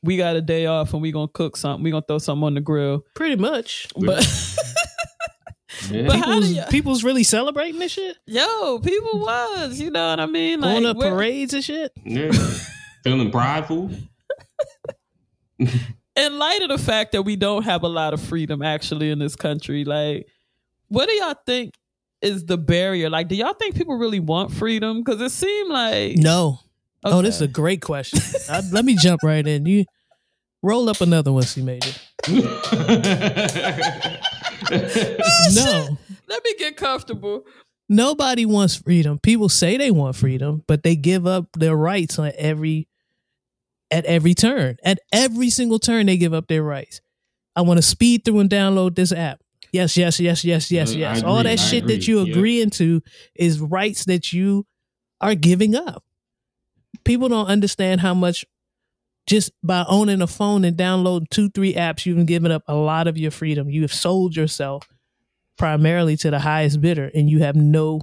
We 0.03 0.17
got 0.17 0.35
a 0.35 0.41
day 0.41 0.67
off 0.67 0.93
and 0.93 1.01
we 1.01 1.11
gonna 1.11 1.27
cook 1.27 1.57
something. 1.57 1.83
We 1.83 1.89
gonna 1.89 2.05
throw 2.07 2.19
something 2.19 2.43
on 2.43 2.53
the 2.53 2.61
grill. 2.61 3.03
Pretty 3.15 3.37
much. 3.37 3.87
But 3.97 4.23
Yeah. 5.89 6.07
But 6.07 6.15
how 6.17 6.25
People's, 6.25 6.51
you, 6.51 6.63
people's 6.69 7.03
really 7.03 7.23
celebrating 7.23 7.79
this 7.79 7.91
shit, 7.91 8.17
yo, 8.25 8.79
people 8.79 9.19
was, 9.19 9.79
you 9.79 9.91
know 9.91 10.09
what 10.09 10.19
I 10.19 10.25
mean? 10.25 10.61
going 10.61 10.83
to 10.83 10.95
parades 10.95 11.53
and 11.53 11.63
shit. 11.63 11.91
Yeah. 12.03 12.31
Feeling 13.03 13.31
prideful. 13.31 13.91
in 16.15 16.37
light 16.37 16.61
of 16.61 16.69
the 16.69 16.77
fact 16.77 17.11
that 17.11 17.23
we 17.23 17.35
don't 17.35 17.63
have 17.63 17.83
a 17.83 17.87
lot 17.87 18.13
of 18.13 18.21
freedom 18.21 18.61
actually 18.61 19.11
in 19.11 19.19
this 19.19 19.35
country, 19.35 19.83
like, 19.83 20.27
what 20.87 21.07
do 21.07 21.13
y'all 21.15 21.35
think 21.45 21.73
is 22.21 22.45
the 22.45 22.57
barrier? 22.57 23.09
Like, 23.09 23.27
do 23.27 23.35
y'all 23.35 23.53
think 23.53 23.75
people 23.75 23.97
really 23.97 24.19
want 24.19 24.51
freedom? 24.51 25.03
Because 25.03 25.21
it 25.21 25.31
seemed 25.31 25.69
like 25.71 26.17
No. 26.17 26.59
Oh, 27.03 27.21
this 27.21 27.35
is 27.35 27.41
a 27.41 27.47
great 27.47 27.81
question. 27.81 28.19
I, 28.49 28.61
let 28.71 28.83
me 28.83 28.95
jump 28.95 29.21
right 29.23 29.45
in. 29.45 29.65
You 29.67 29.85
roll 30.63 30.89
up 30.89 31.01
another 31.01 31.31
one, 31.31 31.43
C 31.43 31.61
Major. 31.61 31.91
No. 35.53 35.97
Let 36.27 36.43
me 36.43 36.55
get 36.57 36.75
comfortable. 36.75 37.45
Nobody 37.87 38.45
wants 38.47 38.75
freedom. 38.75 39.19
People 39.19 39.47
say 39.47 39.77
they 39.77 39.91
want 39.91 40.15
freedom, 40.15 40.63
but 40.67 40.81
they 40.81 40.95
give 40.95 41.27
up 41.27 41.45
their 41.53 41.75
rights 41.75 42.17
on 42.17 42.31
every 42.35 42.87
at 43.95 44.05
every 44.05 44.33
turn. 44.33 44.77
At 44.83 44.99
every 45.11 45.49
single 45.49 45.79
turn 45.79 46.05
they 46.05 46.17
give 46.17 46.33
up 46.33 46.47
their 46.47 46.63
rights. 46.63 47.01
I 47.55 47.61
want 47.61 47.77
to 47.77 47.81
speed 47.81 48.25
through 48.25 48.39
and 48.39 48.49
download 48.49 48.95
this 48.95 49.11
app. 49.11 49.39
Yes, 49.71 49.97
yes, 49.97 50.19
yes, 50.19 50.43
yes, 50.45 50.71
yes, 50.71 50.93
I 50.93 50.97
yes. 50.97 51.17
agree, 51.19 51.29
All 51.29 51.37
I 51.37 51.43
that 51.43 51.59
shit 51.59 51.87
that 51.87 51.93
agree. 52.03 52.05
you 52.07 52.19
Yep. 52.25 52.35
agreeing 52.35 52.69
to 52.71 53.01
is 53.35 53.59
rights 53.59 54.05
that 54.05 54.31
you 54.31 54.65
are 55.21 55.35
giving 55.35 55.75
up. 55.75 56.03
People 57.03 57.29
don't 57.29 57.47
understand 57.47 58.01
how 58.01 58.13
much 58.13 58.45
just 59.27 59.51
by 59.63 59.83
owning 59.87 60.21
a 60.21 60.27
phone 60.27 60.63
and 60.63 60.77
downloading 60.77 61.27
two, 61.31 61.49
three 61.49 61.73
apps, 61.73 62.05
you've 62.05 62.25
given 62.27 62.51
up 62.51 62.63
a 62.67 62.75
lot 62.75 63.07
of 63.07 63.17
your 63.17 63.31
freedom. 63.31 63.69
You 63.69 63.81
have 63.81 63.93
sold 63.93 64.35
yourself 64.35 64.87
primarily 65.57 66.15
to 66.17 66.29
the 66.29 66.39
highest 66.39 66.79
bidder, 66.79 67.09
and 67.13 67.29
you 67.29 67.39
have 67.39 67.55
no 67.55 68.01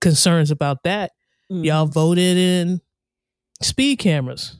concerns 0.00 0.50
about 0.50 0.84
that. 0.84 1.10
Mm. 1.50 1.64
Y'all 1.64 1.86
voted 1.86 2.36
in 2.36 2.80
speed 3.60 3.98
cameras. 3.98 4.56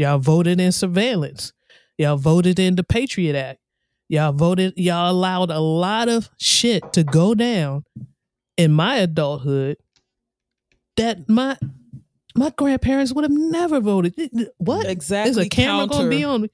Y'all 0.00 0.18
voted 0.18 0.58
in 0.58 0.72
surveillance. 0.72 1.52
Y'all 1.98 2.16
voted 2.16 2.58
in 2.58 2.74
the 2.74 2.82
Patriot 2.82 3.36
Act. 3.36 3.60
Y'all 4.08 4.32
voted, 4.32 4.72
y'all 4.78 5.10
allowed 5.10 5.50
a 5.50 5.60
lot 5.60 6.08
of 6.08 6.30
shit 6.38 6.94
to 6.94 7.04
go 7.04 7.34
down 7.34 7.84
in 8.56 8.72
my 8.72 8.96
adulthood 8.96 9.76
that 10.96 11.28
my 11.28 11.54
my 12.34 12.48
grandparents 12.56 13.12
would 13.12 13.24
have 13.24 13.30
never 13.30 13.78
voted. 13.78 14.14
What? 14.56 14.86
exactly 14.86 15.30
Is 15.32 15.36
a 15.36 15.48
camera 15.50 15.80
counter. 15.86 15.98
gonna 15.98 16.08
be 16.08 16.24
on 16.24 16.42
me? 16.42 16.48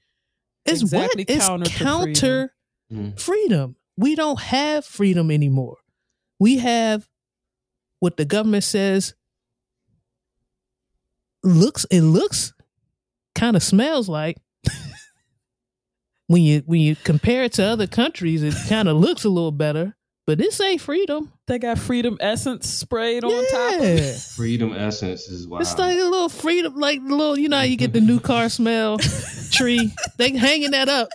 It's 0.65 0.81
Exactly 0.81 1.23
what? 1.23 1.29
It's 1.29 1.47
counter 1.47 1.69
counter 1.69 2.53
Mm. 2.91 3.17
freedom. 3.17 3.77
We 3.95 4.15
don't 4.15 4.41
have 4.41 4.83
freedom 4.83 5.31
anymore. 5.31 5.77
We 6.37 6.57
have 6.57 7.07
what 8.01 8.17
the 8.17 8.25
government 8.25 8.65
says 8.65 9.13
looks 11.43 11.85
it 11.85 12.01
looks 12.01 12.51
kind 13.37 13.55
of 13.55 13.63
smells 13.63 14.09
like. 14.09 14.37
When 16.29 16.41
you 16.41 16.61
when 16.65 16.81
you 16.81 16.97
compare 16.97 17.45
it 17.45 17.53
to 17.53 17.63
other 17.63 17.87
countries 17.87 18.43
it 18.43 18.53
kind 18.67 18.89
of 18.89 18.97
looks 18.97 19.23
a 19.23 19.29
little 19.29 19.53
better 19.53 19.95
but 20.27 20.37
this 20.37 20.59
ain't 20.59 20.81
freedom. 20.81 21.31
They 21.47 21.57
got 21.57 21.79
freedom 21.79 22.17
essence 22.19 22.67
sprayed 22.67 23.23
on 23.23 23.31
top 23.49 23.75
of 23.75 23.81
it. 23.81 24.17
Freedom 24.35 24.73
essence 24.73 25.29
is 25.29 25.47
wild. 25.47 25.61
it's 25.61 25.77
like 25.77 25.97
a 25.97 26.03
little 26.03 26.27
freedom 26.27 26.75
like 26.75 27.01
the 27.01 27.15
little 27.15 27.39
you 27.39 27.47
know 27.47 27.59
how 27.59 27.63
you 27.63 27.77
get 27.77 27.93
the 27.93 28.01
new 28.01 28.19
car 28.19 28.49
smell 28.49 28.97
tree? 29.51 29.89
They 30.17 30.35
hanging 30.35 30.71
that 30.71 30.89
up 30.89 31.07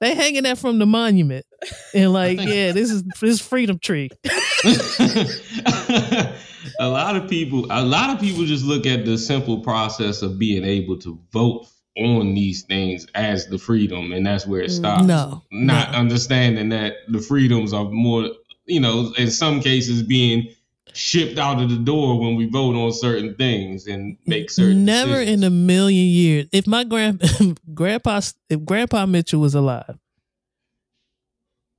they 0.00 0.14
hanging 0.14 0.44
that 0.44 0.58
from 0.58 0.78
the 0.78 0.86
monument. 0.86 1.46
And 1.94 2.12
like 2.12 2.38
think- 2.38 2.50
yeah 2.50 2.72
this 2.72 2.90
is 2.90 3.02
this 3.20 3.40
freedom 3.40 3.78
tree. 3.78 4.10
A 6.80 6.88
lot 6.88 7.16
of 7.16 7.30
people 7.30 7.66
a 7.70 7.84
lot 7.84 8.10
of 8.10 8.20
people 8.20 8.44
just 8.44 8.64
look 8.64 8.86
at 8.86 9.04
the 9.04 9.16
simple 9.16 9.60
process 9.60 10.22
of 10.22 10.38
being 10.38 10.64
able 10.64 10.98
to 10.98 11.18
vote 11.32 11.66
on 11.96 12.34
these 12.34 12.64
things 12.64 13.06
as 13.14 13.46
the 13.46 13.56
freedom 13.56 14.12
and 14.12 14.26
that's 14.26 14.46
where 14.46 14.60
it 14.60 14.70
mm. 14.70 14.76
stops. 14.76 15.04
No. 15.04 15.42
Not 15.50 15.92
no. 15.92 15.98
understanding 15.98 16.68
that 16.70 16.94
the 17.08 17.20
freedoms 17.20 17.72
are 17.72 17.84
more 17.84 18.30
you 18.66 18.80
know 18.80 19.12
in 19.16 19.30
some 19.30 19.60
cases 19.60 20.02
being 20.02 20.52
shipped 20.96 21.38
out 21.38 21.60
of 21.62 21.70
the 21.70 21.76
door 21.76 22.18
when 22.18 22.36
we 22.36 22.46
vote 22.46 22.74
on 22.74 22.92
certain 22.92 23.34
things 23.34 23.86
and 23.86 24.16
make 24.26 24.50
certain 24.50 24.84
Never 24.84 25.20
in 25.20 25.44
a 25.44 25.50
million 25.50 26.06
years. 26.06 26.46
If 26.52 26.66
my 26.66 26.84
grand 26.84 27.22
grandpa 27.74 28.20
if 28.48 28.64
Grandpa 28.64 29.06
Mitchell 29.06 29.40
was 29.40 29.54
alive, 29.54 29.98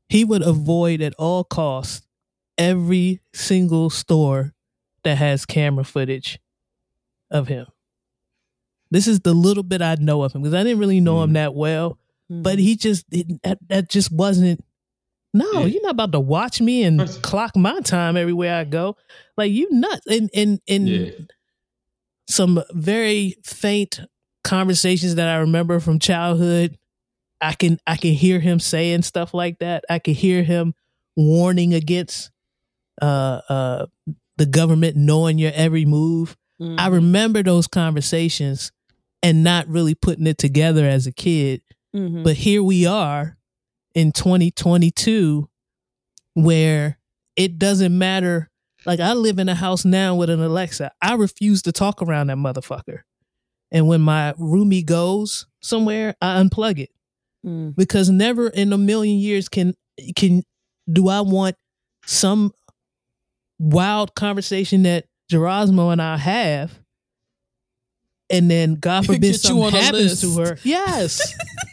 he 0.09 0.23
would 0.23 0.41
avoid 0.41 1.01
at 1.01 1.13
all 1.15 1.43
costs 1.43 2.05
every 2.57 3.19
single 3.33 3.89
store 3.89 4.53
that 5.03 5.17
has 5.17 5.45
camera 5.45 5.83
footage 5.83 6.39
of 7.29 7.47
him. 7.47 7.67
This 8.89 9.07
is 9.07 9.19
the 9.19 9.33
little 9.33 9.63
bit 9.63 9.81
I 9.81 9.95
know 9.95 10.23
of 10.23 10.33
him 10.33 10.41
because 10.41 10.53
I 10.53 10.63
didn't 10.63 10.79
really 10.79 11.01
know 11.01 11.21
him 11.23 11.31
Mm. 11.31 11.33
that 11.33 11.55
well. 11.55 11.97
Mm. 12.31 12.43
But 12.43 12.59
he 12.59 12.75
just 12.75 13.09
didn't, 13.09 13.41
that, 13.43 13.57
that 13.67 13.89
just 13.89 14.11
wasn't. 14.11 14.63
No, 15.37 15.51
Yeah. 15.61 15.65
you're 15.65 15.81
not 15.83 15.91
about 15.91 16.11
to 16.13 16.19
watch 16.19 16.59
me 16.61 16.83
and 16.83 16.99
clock 17.21 17.55
my 17.55 17.79
time 17.81 18.17
everywhere 18.17 18.55
I 18.55 18.63
go. 18.63 18.95
Like 19.37 19.51
you 19.51 19.67
nuts. 19.71 20.05
And 20.07 20.29
and 20.33 20.59
and 20.67 20.87
yeah 20.89 21.09
some 22.29 22.61
very 22.73 23.35
faint 23.43 24.01
conversations 24.43 25.15
that 25.15 25.27
I 25.29 25.37
remember 25.37 25.79
from 25.79 25.99
childhood. 25.99 26.77
I 27.39 27.53
can 27.53 27.79
I 27.87 27.95
can 27.97 28.11
hear 28.13 28.39
him 28.39 28.59
saying 28.59 29.03
stuff 29.03 29.33
like 29.33 29.59
that. 29.59 29.85
I 29.89 29.99
can 29.99 30.13
hear 30.13 30.43
him 30.43 30.73
warning 31.15 31.73
against 31.73 32.31
uh 33.01 33.41
uh 33.49 33.85
the 34.37 34.45
government 34.45 34.97
knowing 34.97 35.37
your 35.37 35.51
every 35.55 35.85
move. 35.85 36.35
Mm. 36.61 36.79
I 36.79 36.87
remember 36.87 37.43
those 37.43 37.67
conversations 37.67 38.71
and 39.23 39.43
not 39.43 39.67
really 39.67 39.95
putting 39.95 40.27
it 40.27 40.37
together 40.37 40.85
as 40.85 41.07
a 41.07 41.11
kid. 41.11 41.61
Mhm. 41.95 42.23
But 42.23 42.35
here 42.35 42.61
we 42.63 42.85
are 42.85 43.36
in 43.97 44.11
2022 44.11 45.49
where 46.35 46.99
it 47.35 47.57
doesn't 47.57 47.97
matter. 47.97 48.51
Like 48.85 48.99
I 48.99 49.13
live 49.13 49.39
in 49.39 49.49
a 49.49 49.55
house 49.55 49.83
now 49.85 50.13
with 50.13 50.29
an 50.29 50.39
Alexa. 50.39 50.91
I 51.01 51.15
refuse 51.15 51.63
to 51.63 51.71
talk 51.71 52.03
around 52.03 52.27
that 52.27 52.37
motherfucker. 52.37 52.99
And 53.71 53.87
when 53.87 54.01
my 54.01 54.33
roomie 54.39 54.85
goes 54.85 55.47
somewhere, 55.61 56.15
I 56.21 56.41
unplug 56.41 56.77
it 56.79 56.89
Mm. 57.45 57.75
because 57.75 58.09
never 58.09 58.47
in 58.49 58.73
a 58.73 58.77
million 58.77 59.17
years 59.19 59.47
can 59.47 59.73
can 60.15 60.43
do 60.91 61.07
I 61.07 61.21
want 61.21 61.55
some 62.05 62.51
wild 63.59 64.15
conversation 64.15 64.83
that 64.83 65.05
Gerasmo 65.31 65.91
and 65.91 66.01
I 66.01 66.17
have 66.17 66.79
and 68.29 68.49
then 68.49 68.75
God 68.75 69.05
forbid 69.07 69.39
something 69.39 69.69
happens 69.71 70.21
to 70.21 70.35
her. 70.41 70.57
Yes. 70.63 71.33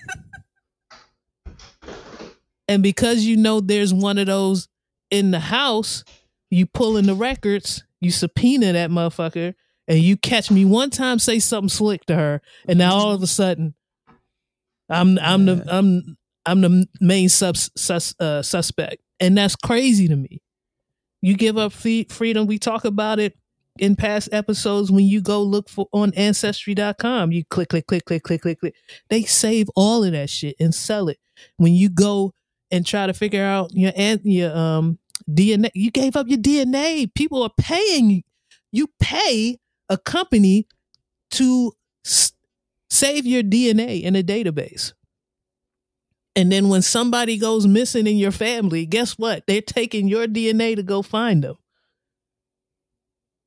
and 2.69 2.83
because 2.83 3.25
you 3.25 3.37
know 3.37 3.61
there's 3.61 3.93
one 3.93 4.19
of 4.19 4.27
those 4.27 4.69
in 5.11 5.31
the 5.31 5.41
house, 5.41 6.05
you 6.51 6.67
pull 6.67 6.97
in 6.97 7.07
the 7.07 7.15
records, 7.15 7.85
you 8.01 8.11
subpoena 8.11 8.73
that 8.73 8.91
motherfucker, 8.91 9.55
and 9.87 9.99
you 9.99 10.17
catch 10.17 10.51
me 10.51 10.65
one 10.65 10.91
time 10.91 11.19
say 11.19 11.39
something 11.39 11.69
slick 11.69 12.05
to 12.07 12.15
her, 12.15 12.41
and 12.67 12.79
now 12.79 12.95
all 12.95 13.13
of 13.13 13.23
a 13.23 13.27
sudden, 13.27 13.75
I'm 14.89 15.19
I'm 15.19 15.47
the 15.47 15.65
I'm 15.69 16.17
I'm 16.47 16.61
the 16.61 16.87
main 17.01 17.29
subs, 17.29 17.71
sus, 17.77 18.15
uh, 18.21 18.43
suspect, 18.43 19.03
and 19.21 19.37
that's 19.37 19.57
crazy 19.57 20.09
to 20.09 20.17
me. 20.17 20.43
You 21.23 21.37
give 21.37 21.57
up 21.57 21.73
free, 21.73 22.05
freedom. 22.11 22.47
We 22.47 22.59
talk 22.59 22.85
about 22.85 23.19
it 23.19 23.35
in 23.79 23.97
past 23.97 24.29
episodes 24.33 24.91
when 24.93 25.05
you 25.07 25.21
go 25.21 25.43
look 25.43 25.69
for 25.69 25.89
on 25.93 26.13
ancestry.com. 26.15 27.33
You 27.33 27.45
click, 27.47 27.69
click, 27.71 27.87
click, 27.87 28.05
click, 28.05 28.23
click, 28.23 28.43
click, 28.43 28.61
click. 28.61 28.75
They 29.09 29.23
save 29.23 29.69
all 29.75 30.05
of 30.05 30.13
that 30.13 30.31
shit 30.31 30.57
and 30.61 30.75
sell 30.75 31.09
it. 31.09 31.19
When 31.57 31.73
you 31.73 31.89
go 31.89 32.33
and 32.71 32.87
try 32.87 33.07
to 33.07 33.15
figure 33.15 33.45
out 33.45 33.71
your 33.75 33.93
your 34.25 34.57
um 34.57 34.99
DNA, 35.31 35.71
you 35.75 35.91
gave 35.91 36.17
up 36.17 36.29
your 36.29 36.39
DNA. 36.39 37.13
People 37.15 37.43
are 37.43 37.53
paying 37.59 38.11
you. 38.11 38.23
You 38.73 38.89
pay 39.01 39.59
a 39.89 39.97
company 39.97 40.67
to 41.33 41.73
s- 42.05 42.33
save 42.91 43.27
your 43.27 43.43
DNA 43.43 44.03
in 44.03 44.17
a 44.17 44.23
database. 44.23 44.93
And 46.37 46.51
then 46.51 46.69
when 46.69 46.83
somebody 46.83 47.39
goes 47.39 47.67
missing 47.67 48.07
in 48.07 48.17
your 48.17 48.33
family, 48.33 48.87
guess 48.87 49.13
what? 49.13 49.45
They're 49.47 49.63
taking 49.63 50.09
your 50.09 50.27
DNA 50.27 50.75
to 50.77 50.83
go 50.83 51.03
find 51.03 51.45
them. 51.45 51.57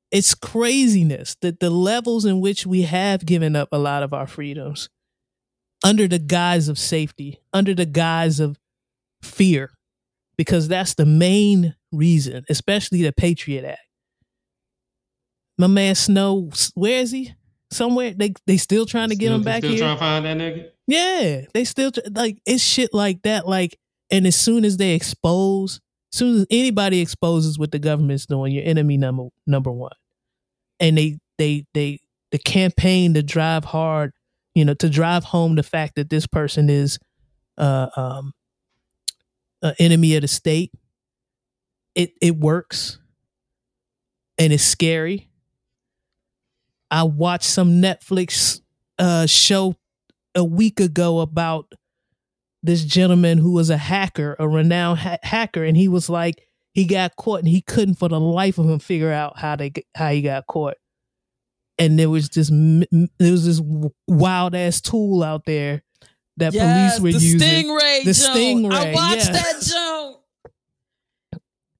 It's 0.09 0.33
craziness 0.33 1.35
that 1.41 1.59
the 1.59 1.69
levels 1.69 2.23
in 2.23 2.39
which 2.39 2.65
we 2.65 2.83
have 2.83 3.25
given 3.25 3.55
up 3.55 3.69
a 3.71 3.77
lot 3.77 4.03
of 4.03 4.13
our 4.13 4.25
freedoms 4.25 4.89
under 5.83 6.07
the 6.07 6.19
guise 6.19 6.69
of 6.69 6.79
safety, 6.79 7.39
under 7.53 7.75
the 7.75 7.85
guise 7.85 8.39
of 8.39 8.57
fear, 9.27 9.71
because 10.37 10.67
that's 10.67 10.95
the 10.95 11.05
main 11.05 11.75
reason, 11.91 12.43
especially 12.49 13.01
the 13.03 13.11
Patriot 13.13 13.65
Act. 13.65 13.79
My 15.57 15.67
man 15.67 15.95
Snow, 15.95 16.49
where 16.75 16.99
is 17.01 17.11
he? 17.11 17.33
Somewhere 17.71 18.11
they 18.13 18.33
they 18.45 18.57
still 18.57 18.85
trying 18.85 19.09
to 19.09 19.15
get 19.15 19.25
Still- 19.27 19.35
him 19.35 19.43
back 19.43 19.57
still 19.59 19.71
here. 19.71 19.79
trying 19.79 19.95
to 19.95 19.99
find 19.99 20.25
that 20.25 20.37
nigga 20.37 20.69
Yeah, 20.87 21.41
they 21.53 21.65
still 21.65 21.91
like 22.11 22.37
it's 22.45 22.63
shit 22.63 22.93
like 22.93 23.23
that. 23.23 23.47
Like, 23.47 23.77
and 24.09 24.25
as 24.25 24.35
soon 24.37 24.63
as 24.63 24.77
they 24.77 24.93
expose 24.93 25.81
as 26.13 26.19
soon 26.19 26.35
as 26.41 26.45
anybody 26.49 27.01
exposes 27.01 27.59
what 27.59 27.71
the 27.71 27.79
government's 27.79 28.25
doing, 28.25 28.53
your 28.53 28.63
enemy 28.63 28.95
number 28.95 29.27
number 29.45 29.71
one. 29.71 29.91
And 30.79 30.97
they 30.97 31.17
they 31.37 31.65
they 31.73 31.99
the 32.31 32.37
campaign 32.37 33.13
to 33.15 33.23
drive 33.23 33.65
hard, 33.65 34.11
you 34.55 34.63
know, 34.63 34.73
to 34.75 34.89
drive 34.89 35.25
home 35.25 35.55
the 35.55 35.63
fact 35.63 35.95
that 35.95 36.09
this 36.09 36.25
person 36.27 36.69
is 36.69 36.97
uh 37.57 37.87
um 37.97 38.31
an 39.61 39.73
enemy 39.79 40.15
of 40.15 40.21
the 40.21 40.27
state. 40.27 40.71
It 41.95 42.13
it 42.21 42.37
works. 42.37 42.99
And 44.37 44.53
it's 44.53 44.63
scary. 44.63 45.29
I 46.91 47.03
watched 47.03 47.45
some 47.45 47.81
Netflix 47.81 48.61
uh 48.99 49.25
show 49.25 49.75
a 50.35 50.43
week 50.43 50.79
ago 50.79 51.19
about 51.19 51.73
this 52.63 52.83
gentleman 52.83 53.37
who 53.37 53.51
was 53.51 53.69
a 53.69 53.77
hacker, 53.77 54.35
a 54.39 54.47
renowned 54.47 54.99
ha- 54.99 55.17
hacker, 55.23 55.63
and 55.63 55.77
he 55.77 55.87
was 55.87 56.09
like, 56.09 56.47
he 56.73 56.85
got 56.85 57.15
caught 57.15 57.39
and 57.39 57.47
he 57.47 57.61
couldn't 57.61 57.95
for 57.95 58.07
the 58.09 58.19
life 58.19 58.59
of 58.59 58.69
him 58.69 58.77
figure 58.77 59.11
out 59.11 59.39
how 59.39 59.55
they 59.55 59.73
how 59.95 60.09
he 60.09 60.21
got 60.21 60.45
caught. 60.45 60.75
And 61.79 61.97
there 61.97 62.09
was 62.09 62.29
this 62.29 62.49
there 62.49 63.31
was 63.31 63.45
this 63.45 63.61
wild 64.07 64.53
ass 64.53 64.81
tool 64.81 65.23
out 65.23 65.45
there 65.45 65.83
that 66.37 66.53
yes, 66.53 66.99
police 66.99 67.13
were 67.15 67.19
the 67.19 67.25
using. 67.25 67.39
Stingray. 67.67 68.03
The 68.03 68.13
Joan. 68.13 68.35
Stingray, 68.63 68.73
I 68.73 68.93
watched 68.93 69.25
yeah. 69.25 69.31
that 69.33 69.61
Joan. 69.61 70.13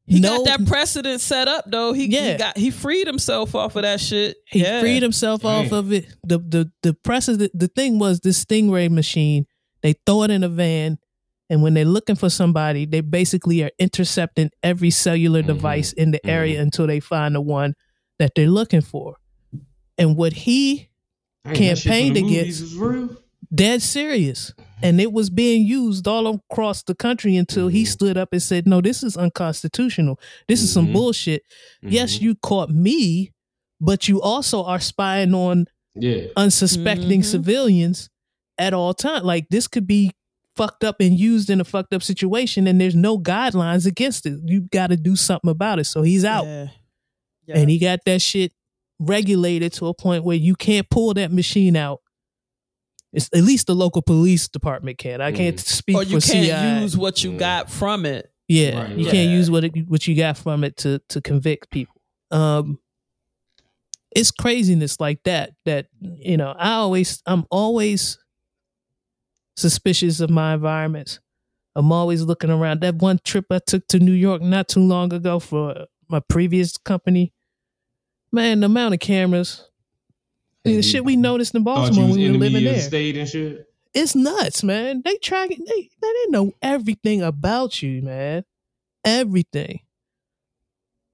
He 0.09 0.21
No- 0.21 0.45
got 0.45 0.59
that 0.59 0.67
precedent 0.67 1.19
set 1.19 1.49
up 1.49 1.65
though. 1.67 1.91
He, 1.91 2.05
Yeah. 2.05 2.31
he 2.31 2.37
got 2.37 2.57
he 2.57 2.71
freed 2.71 3.07
himself 3.07 3.53
off 3.55 3.75
of 3.75 3.81
that 3.81 3.99
shit. 3.99 4.37
He 4.45 4.61
yeah. 4.61 4.79
freed 4.79 5.03
himself 5.03 5.43
off 5.43 5.71
of 5.73 5.91
it. 5.91 6.05
The 6.25 6.37
the 6.39 6.71
the 6.81 6.93
precedent 6.93 7.51
the 7.53 7.67
thing 7.67 7.99
was 7.99 8.21
this 8.21 8.43
Stingray 8.43 8.89
machine, 8.89 9.45
they 9.81 9.95
throw 10.05 10.23
it 10.23 10.31
in 10.31 10.43
a 10.45 10.49
van, 10.49 10.97
and 11.49 11.61
when 11.61 11.73
they're 11.73 11.83
looking 11.83 12.15
for 12.15 12.29
somebody, 12.29 12.85
they 12.85 13.01
basically 13.01 13.63
are 13.63 13.71
intercepting 13.79 14.49
every 14.63 14.91
cellular 14.91 15.43
Mhm. 15.43 15.47
device 15.47 15.91
in 15.91 16.11
the 16.11 16.25
area 16.25 16.61
until 16.61 16.87
they 16.87 17.01
find 17.01 17.35
the 17.35 17.41
one 17.41 17.73
that 18.17 18.31
they're 18.33 18.47
looking 18.49 18.81
for. 18.81 19.17
And 19.97 20.15
what 20.15 20.31
he 20.31 20.87
Dang, 21.43 21.53
that 21.53 21.57
shit 21.57 21.79
from 21.79 21.91
campaigned 21.91 22.17
against- 22.17 22.61
movies 22.61 22.75
real. 22.77 23.17
Dead 23.53 23.81
serious. 23.81 24.53
And 24.81 25.01
it 25.01 25.11
was 25.11 25.29
being 25.31 25.65
used 25.65 26.07
all 26.07 26.27
across 26.27 26.83
the 26.83 26.93
country 26.93 27.35
until 27.35 27.67
he 27.67 27.83
Mhm. 27.83 27.87
stood 27.87 28.17
up 28.17 28.29
and 28.31 28.41
said, 28.41 28.67
No, 28.67 28.79
this 28.79 29.01
is 29.01 29.17
unconstitutional. 29.17 30.19
This 30.47 30.61
is 30.61 30.71
some 30.71 30.89
Mhm. 30.89 30.93
bullshit. 30.93 31.43
Yes, 31.81 32.17
Mhm. 32.17 32.21
you 32.21 32.35
caught 32.35 32.69
me, 32.69 33.31
but 33.81 34.07
you 34.07 34.21
also 34.21 34.63
are 34.63 34.79
spying 34.79 35.33
on 35.33 35.65
Yeah. 35.95 36.25
unsuspecting 36.35 37.21
Mhm. 37.21 37.25
civilians 37.25 38.09
at 38.59 38.73
all 38.73 38.93
times. 38.93 39.25
Like 39.25 39.47
this 39.49 39.67
could 39.67 39.87
be 39.87 40.11
fucked 40.55 40.83
up 40.83 40.97
and 40.99 41.19
used 41.19 41.49
in 41.49 41.59
a 41.61 41.63
fucked 41.63 41.93
up 41.93 42.03
situation, 42.03 42.67
and 42.67 42.79
there's 42.81 42.95
no 42.95 43.17
guidelines 43.19 43.85
against 43.87 44.25
it. 44.27 44.39
You 44.45 44.61
got 44.61 44.87
to 44.87 44.97
do 44.97 45.15
something 45.15 45.49
about 45.49 45.79
it. 45.79 45.85
So 45.85 46.01
he's 46.03 46.25
out, 46.25 46.45
Yeah. 46.45 46.67
Yeah. 47.47 47.57
and 47.59 47.69
he 47.69 47.79
got 47.79 47.99
that 48.05 48.21
shit 48.21 48.51
regulated 48.99 49.73
to 49.73 49.87
a 49.87 49.93
point 49.93 50.23
where 50.23 50.35
you 50.37 50.55
can't 50.55 50.89
pull 50.89 51.13
that 51.15 51.31
machine 51.31 51.75
out. 51.75 52.01
It's, 53.13 53.29
at 53.33 53.43
least 53.43 53.67
the 53.67 53.75
local 53.75 54.01
police 54.01 54.47
department 54.47 54.97
can. 54.97 55.21
I 55.21 55.31
can't 55.31 55.59
speak 55.59 55.95
for. 55.95 56.01
or 56.01 56.05
you 56.05 56.19
for 56.19 56.31
can't 56.31 56.45
CI. 56.77 56.81
use 56.83 56.97
what 56.97 57.23
you 57.23 57.31
Yeah. 57.31 57.37
got 57.37 57.69
from 57.71 58.05
it. 58.05 58.31
yeah, 58.47 58.79
Right, 58.81 58.89
you 58.97 59.05
right. 59.05 59.11
can't 59.13 59.29
Yeah. 59.29 59.35
use 59.35 59.49
what 59.51 59.63
it, 59.63 59.87
what 59.89 60.07
you 60.07 60.15
got 60.15 60.37
from 60.37 60.63
it 60.63 60.77
to 60.77 60.99
to 61.09 61.21
convict 61.21 61.69
people. 61.71 61.95
Um, 62.31 62.79
it's 64.15 64.31
craziness 64.31 64.99
like 64.99 65.23
that. 65.23 65.51
That 65.65 65.87
you 66.01 66.37
know, 66.37 66.53
I 66.57 66.73
always, 66.73 67.21
I'm 67.25 67.45
always 67.49 68.17
suspicious 69.55 70.19
of 70.19 70.29
my 70.29 70.53
environments. 70.53 71.19
I'm 71.75 71.91
always 71.91 72.23
looking 72.23 72.49
around. 72.49 72.81
That 72.81 72.95
one 72.95 73.19
trip 73.23 73.45
I 73.51 73.59
took 73.59 73.87
to 73.87 73.99
New 73.99 74.11
York 74.13 74.41
not 74.41 74.67
too 74.67 74.81
long 74.81 75.13
ago 75.13 75.39
for 75.39 75.85
my 76.09 76.19
previous 76.19 76.75
company, 76.77 77.33
man, 78.31 78.61
the 78.61 78.65
amount 78.65 78.93
of 78.95 78.99
cameras. 78.99 79.69
The 80.75 80.83
shit 80.83 81.03
we 81.05 81.15
noticed 81.15 81.55
in 81.55 81.61
oh, 81.61 81.65
Baltimore 81.65 82.09
when 82.09 82.15
we 82.15 82.31
were 82.31 82.37
living 82.37 82.63
there 82.63 82.79
state 82.79 83.17
and 83.17 83.27
shit. 83.27 83.65
it's 83.93 84.15
nuts, 84.15 84.63
man. 84.63 85.01
They 85.03 85.17
tracking 85.17 85.63
they 85.65 85.89
they 86.01 86.07
didn't 86.07 86.31
know 86.31 86.51
everything 86.61 87.21
about 87.21 87.81
you, 87.81 88.01
man. 88.01 88.43
Everything. 89.05 89.79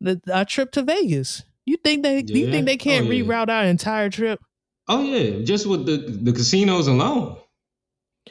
The 0.01 0.19
our 0.33 0.45
trip 0.45 0.71
to 0.73 0.83
Vegas. 0.83 1.43
You 1.65 1.77
think 1.77 2.03
they 2.03 2.23
you 2.27 2.51
think 2.51 2.65
they 2.65 2.73
oh, 2.75 2.77
can't 2.77 3.07
Oh, 3.07 3.11
yeah. 3.11 3.23
reroute 3.23 3.49
our 3.49 3.63
entire 3.65 4.09
trip? 4.09 4.39
Oh 4.87 5.01
yeah, 5.03 5.43
just 5.45 5.65
with 5.65 5.85
the 5.85 5.97
the 5.97 6.33
casinos 6.33 6.87
alone. 6.87 7.37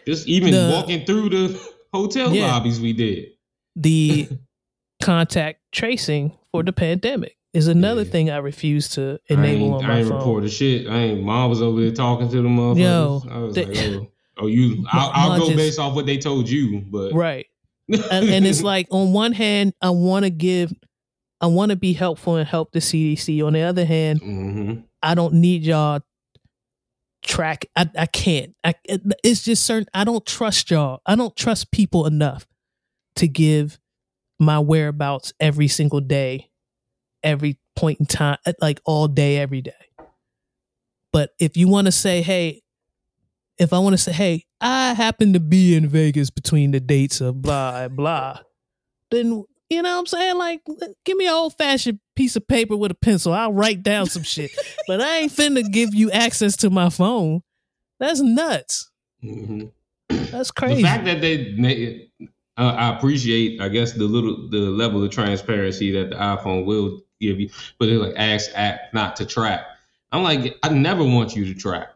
Just 0.06 0.26
even 0.28 0.50
The- 0.50 0.70
walking 0.74 1.04
through 1.04 1.30
the 1.30 1.60
hotel 1.94 2.34
Yeah. 2.34 2.52
lobbies 2.52 2.80
we 2.80 2.92
did. 2.92 3.28
The 3.76 4.28
contact 5.02 5.60
tracing 5.72 6.36
for 6.50 6.62
the 6.62 6.72
pandemic 6.72 7.36
is 7.52 7.66
another 7.68 8.02
Yeah. 8.02 8.10
thing 8.10 8.30
I 8.30 8.38
refuse 8.38 8.88
to 8.90 9.18
I 9.30 9.34
enable 9.34 9.64
ain't, 9.66 9.74
on 9.74 9.84
I 9.84 9.88
my 9.88 9.98
ain't 9.98 10.08
phone. 10.08 10.18
reported 10.18 10.50
shit. 10.50 10.86
I 10.88 10.96
ain't. 10.98 11.22
Mom 11.22 11.50
was 11.50 11.60
over 11.62 11.80
there 11.80 11.92
talking 11.92 12.28
to 12.30 12.36
the 12.36 12.48
motherfuckers. 12.48 12.78
Yo, 12.78 13.22
I 13.30 13.38
was 13.38 13.54
they- 13.54 13.64
like, 13.66 13.76
oh, 13.78 14.08
oh 14.38 14.46
you. 14.46 14.84
I'll, 14.92 15.10
I'll 15.32 15.38
go 15.40 15.46
just- 15.46 15.56
based 15.56 15.78
off 15.78 15.94
what 15.94 16.06
they 16.06 16.18
told 16.18 16.48
you, 16.48 16.80
but 16.80 17.12
Right. 17.12 17.46
and, 17.88 18.28
and 18.30 18.46
it's 18.46 18.62
like 18.62 18.86
on 18.90 19.12
one 19.12 19.32
hand, 19.32 19.74
I 19.82 19.90
want 19.90 20.24
to 20.24 20.30
give, 20.30 20.72
I 21.40 21.46
want 21.46 21.70
to 21.70 21.76
be 21.76 21.92
helpful 21.92 22.36
and 22.36 22.48
help 22.48 22.72
the 22.72 22.78
CDC. 22.78 23.44
On 23.44 23.52
the 23.52 23.62
other 23.62 23.84
hand, 23.84 24.20
hmm 24.20 24.72
I 25.02 25.14
don't 25.14 25.34
need 25.34 25.64
y'all 25.64 26.00
track. 27.22 27.66
I, 27.76 27.90
I 27.98 28.06
can't. 28.06 28.54
I, 28.64 28.74
it's 29.24 29.42
just 29.44 29.64
certain. 29.64 29.88
I 29.92 30.04
don't 30.04 30.24
trust 30.24 30.70
y'all. 30.70 31.00
I 31.06 31.16
don't 31.16 31.34
trust 31.36 31.70
people 31.72 32.06
enough 32.06 32.46
to 33.16 33.28
give 33.28 33.78
my 34.38 34.58
whereabouts 34.60 35.32
every 35.40 35.68
single 35.68 36.00
day, 36.00 36.48
every 37.22 37.58
point 37.76 38.00
in 38.00 38.06
time, 38.06 38.38
uh, 38.46 38.52
like 38.60 38.80
all 38.84 39.08
day, 39.08 39.38
every 39.38 39.62
day. 39.62 39.72
But 41.12 41.30
if 41.38 41.56
you 41.56 41.68
want 41.68 41.86
to 41.86 41.92
say, 41.92 42.22
hey, 42.22 42.62
if 43.58 43.72
I 43.72 43.78
want 43.78 43.94
to 43.94 43.98
say, 43.98 44.12
hey, 44.12 44.44
I 44.60 44.94
happen 44.94 45.32
to 45.34 45.40
be 45.40 45.74
in 45.74 45.88
Vegas 45.88 46.30
between 46.30 46.70
the 46.70 46.80
dates 46.80 47.20
of 47.20 47.42
blah 47.42 47.88
blah, 47.88 48.38
then 49.10 49.44
you 49.68 49.80
know 49.82 49.92
what 49.94 50.00
I'm 50.00 50.06
saying? 50.06 50.36
Like, 50.36 50.60
give 51.04 51.16
me 51.16 51.26
an 51.26 51.32
old 51.32 51.56
fashioned 51.56 51.98
piece 52.14 52.36
of 52.36 52.46
paper 52.46 52.76
with 52.76 52.90
a 52.90 52.94
pencil. 52.94 53.32
I'll 53.32 53.52
write 53.54 53.82
down 53.82 54.06
some 54.08 54.22
shit. 54.22 54.54
But 54.86 55.00
I 55.00 55.18
ain't 55.18 55.32
finna 55.32 55.70
give 55.70 55.94
you 55.94 56.10
access 56.10 56.56
to 56.58 56.68
my 56.70 56.90
phone. 56.90 57.42
That's 58.00 58.20
nuts. 58.20 58.90
hmm 59.22 59.66
That's 60.08 60.50
crazy. 60.50 60.82
The 60.82 60.88
fact 60.88 61.04
that 61.06 61.20
they, 61.20 61.54
they 61.54 62.08
uh, 62.58 62.74
I 62.76 62.96
appreciate, 62.96 63.60
I 63.60 63.68
guess, 63.68 63.92
the 63.92 64.04
little 64.04 64.48
the 64.50 64.58
level 64.58 65.02
of 65.02 65.10
transparency 65.10 65.90
that 65.92 66.10
the 66.10 66.16
iPhone 66.16 66.66
will 66.66 67.00
give 67.28 67.40
you, 67.40 67.50
but 67.78 67.88
it's 67.88 68.00
like 68.02 68.14
ask 68.16 68.50
not 68.92 69.16
to 69.16 69.26
track. 69.26 69.64
I'm 70.10 70.22
like, 70.22 70.58
I 70.62 70.68
never 70.68 71.02
want 71.04 71.34
you 71.34 71.46
to 71.46 71.54
track. 71.54 71.88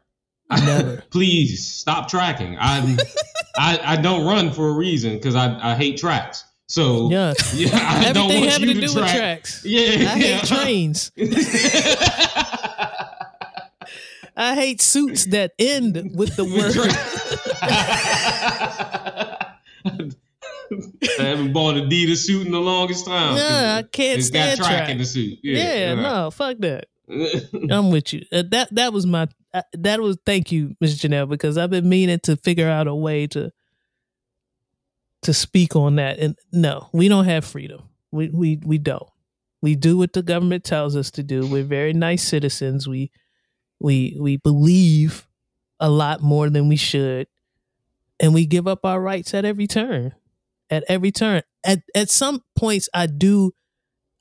Never. 0.50 1.02
Please 1.10 1.66
stop 1.66 2.08
tracking. 2.08 2.56
I 2.60 2.96
I 3.58 3.80
I 3.82 3.96
don't 3.96 4.24
run 4.26 4.52
for 4.52 4.68
a 4.68 4.72
reason 4.72 5.14
because 5.14 5.34
I 5.34 5.72
I 5.72 5.74
hate 5.74 5.98
tracks. 5.98 6.44
So 6.68 7.10
yeah. 7.10 7.34
yeah, 7.54 7.70
I 7.74 8.12
don't 8.12 8.30
Everything 8.30 8.40
want 8.40 8.52
having 8.52 8.68
you 8.68 8.74
to 8.74 8.80
to 8.82 8.86
do 8.86 8.92
track. 8.92 9.04
with 9.04 9.16
tracks. 9.16 9.64
Yeah, 9.64 10.12
I 10.12 10.18
hate 10.18 10.44
trains. 10.44 11.10
I 14.36 14.54
hate 14.54 14.82
suits 14.82 15.24
that 15.26 15.52
end 15.58 16.12
with 16.14 16.36
the 16.36 16.44
word. 16.44 16.76
I 21.18 21.22
haven't 21.22 21.52
bought 21.52 21.76
a 21.76 21.80
Adidas 21.80 22.26
suit 22.26 22.46
in 22.46 22.52
the 22.52 22.60
longest 22.60 23.06
time. 23.06 23.36
Nah, 23.36 23.76
I 23.76 23.82
can't 23.82 24.18
it's 24.18 24.30
got 24.30 24.42
stand 24.42 24.58
track, 24.58 24.70
track. 24.70 24.90
in 24.90 24.98
the 24.98 25.04
suit. 25.04 25.38
Yeah, 25.42 25.74
Yeah, 25.74 25.94
no, 25.94 26.30
fuck 26.30 26.58
that. 26.58 26.86
I'm 27.70 27.90
with 27.90 28.12
you. 28.12 28.24
Uh, 28.32 28.42
that 28.50 28.74
that 28.74 28.92
was 28.92 29.06
my 29.06 29.28
uh, 29.54 29.62
that 29.74 30.00
was 30.00 30.18
thank 30.26 30.50
you, 30.50 30.76
Miss 30.80 30.98
Janelle, 30.98 31.28
because 31.28 31.56
I've 31.56 31.70
been 31.70 31.88
meaning 31.88 32.18
to 32.24 32.36
figure 32.36 32.68
out 32.68 32.88
a 32.88 32.94
way 32.94 33.26
to 33.28 33.52
to 35.22 35.34
speak 35.34 35.76
on 35.76 35.96
that. 35.96 36.18
And 36.18 36.36
no, 36.52 36.88
we 36.92 37.08
don't 37.08 37.26
have 37.26 37.44
freedom. 37.44 37.82
We 38.10 38.28
we 38.30 38.60
we 38.64 38.78
don't. 38.78 39.08
We 39.62 39.76
do 39.76 39.96
what 39.96 40.12
the 40.12 40.22
government 40.22 40.64
tells 40.64 40.96
us 40.96 41.10
to 41.12 41.22
do. 41.22 41.46
We're 41.46 41.64
very 41.64 41.92
nice 41.92 42.22
citizens. 42.22 42.88
We 42.88 43.10
we 43.78 44.16
we 44.20 44.36
believe 44.36 45.28
a 45.78 45.90
lot 45.90 46.22
more 46.22 46.50
than 46.50 46.68
we 46.68 46.76
should, 46.76 47.28
and 48.18 48.34
we 48.34 48.46
give 48.46 48.66
up 48.66 48.84
our 48.84 49.00
rights 49.00 49.32
at 49.32 49.44
every 49.44 49.66
turn. 49.66 50.14
At 50.70 50.84
every 50.88 51.12
turn. 51.12 51.42
At 51.64 51.80
at 51.94 52.10
some 52.10 52.42
points, 52.56 52.88
I 52.94 53.06
do. 53.06 53.52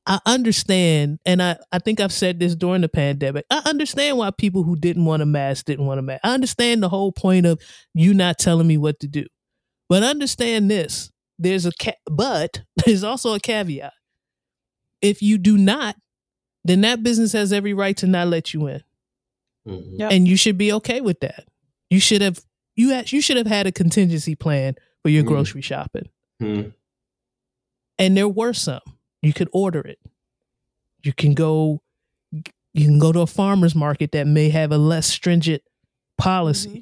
I 0.07 0.19
understand, 0.27 1.17
and 1.25 1.41
I, 1.41 1.57
I 1.71 1.79
think 1.79 1.99
I've 1.99 2.13
said 2.13 2.39
this 2.39 2.55
during 2.55 2.81
the 2.81 2.87
pandemic. 2.89 3.43
I 3.49 3.63
understand 3.65 4.19
why 4.19 4.29
people 4.29 4.61
who 4.61 4.75
didn't 4.75 5.05
want 5.05 5.23
a 5.23 5.25
mask 5.25 5.65
didn't 5.65 5.87
want 5.87 5.97
a 5.99 6.03
mask. 6.03 6.21
I 6.23 6.35
understand 6.35 6.83
the 6.83 6.89
whole 6.89 7.11
point 7.11 7.47
of 7.47 7.59
you 7.95 8.13
not 8.13 8.37
telling 8.37 8.67
me 8.67 8.77
what 8.77 8.99
to 8.99 9.07
do. 9.07 9.25
But 9.89 10.03
understand 10.03 10.69
this: 10.69 11.11
there's 11.39 11.65
a 11.65 11.71
ca- 11.71 11.97
but 12.05 12.61
there's 12.85 13.03
also 13.03 13.33
a 13.33 13.39
caveat. 13.39 13.93
If 15.01 15.21
you 15.23 15.39
do 15.39 15.57
not, 15.57 15.95
then 16.63 16.81
that 16.81 17.01
business 17.03 17.33
has 17.33 17.51
every 17.51 17.73
right 17.73 17.97
to 17.97 18.05
not 18.07 18.27
let 18.27 18.53
you 18.53 18.67
in, 18.67 18.83
Mhm. 19.67 19.99
Yep. 19.99 20.11
and 20.11 20.27
you 20.27 20.37
should 20.37 20.57
be 20.57 20.71
okay 20.73 21.01
with 21.01 21.19
that. 21.21 21.45
You 21.89 21.99
should 21.99 22.21
have 22.21 22.39
you 22.75 22.89
had, 22.89 23.11
you 23.11 23.21
should 23.21 23.37
have 23.37 23.47
had 23.47 23.65
a 23.65 23.71
contingency 23.71 24.35
plan 24.35 24.75
for 25.01 25.09
your 25.09 25.23
Mhm. 25.23 25.27
grocery 25.29 25.61
shopping. 25.61 26.09
Hmm. 26.39 26.61
And 27.97 28.17
there 28.17 28.27
were 28.27 28.53
some. 28.53 28.81
You 29.21 29.33
could 29.33 29.49
order 29.53 29.81
it. 29.81 29.99
You 31.03 31.13
can 31.13 31.33
go 31.33 31.81
you 32.75 32.85
can 32.85 32.99
go 32.99 33.13
to 33.13 33.21
a 33.21 33.27
farmer's 33.27 33.73
market 33.73 34.11
that 34.11 34.27
may 34.27 34.49
have 34.49 34.73
a 34.73 34.77
less 34.77 35.07
stringent 35.07 35.63
policy. 36.17 36.69
Mm-hmm. 36.69 36.79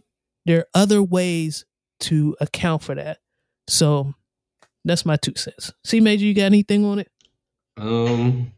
There 0.47 0.59
are 0.61 0.67
other 0.73 1.03
ways 1.03 1.65
to 2.01 2.35
account 2.41 2.81
for 2.81 2.95
that. 2.95 3.19
So 3.67 4.15
that's 4.83 5.05
my 5.05 5.17
two 5.17 5.35
cents. 5.35 5.71
C 5.85 5.99
Major, 5.99 6.25
you 6.25 6.33
got 6.33 6.45
anything 6.45 6.83
on 6.83 6.97
it? 6.97 7.11
Um, 7.77 8.51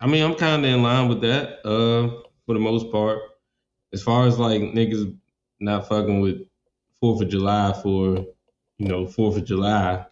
I 0.00 0.06
mean, 0.06 0.24
I'm 0.24 0.34
kind 0.36 0.64
of 0.64 0.70
in 0.70 0.82
line 0.82 1.08
with 1.08 1.20
that. 1.20 1.58
Uh, 1.66 2.22
for 2.46 2.54
the 2.54 2.58
most 2.58 2.90
part, 2.90 3.18
as 3.92 4.02
far 4.02 4.26
as 4.26 4.38
like 4.38 4.62
niggas 4.62 5.14
not 5.60 5.86
fucking 5.86 6.20
with 6.20 6.46
Fourth 7.00 7.22
of 7.22 7.28
July 7.28 7.72
for, 7.82 8.26
you 8.78 8.88
know, 8.88 9.06
Fourth 9.06 9.36
of 9.36 9.44
July. 9.44 10.06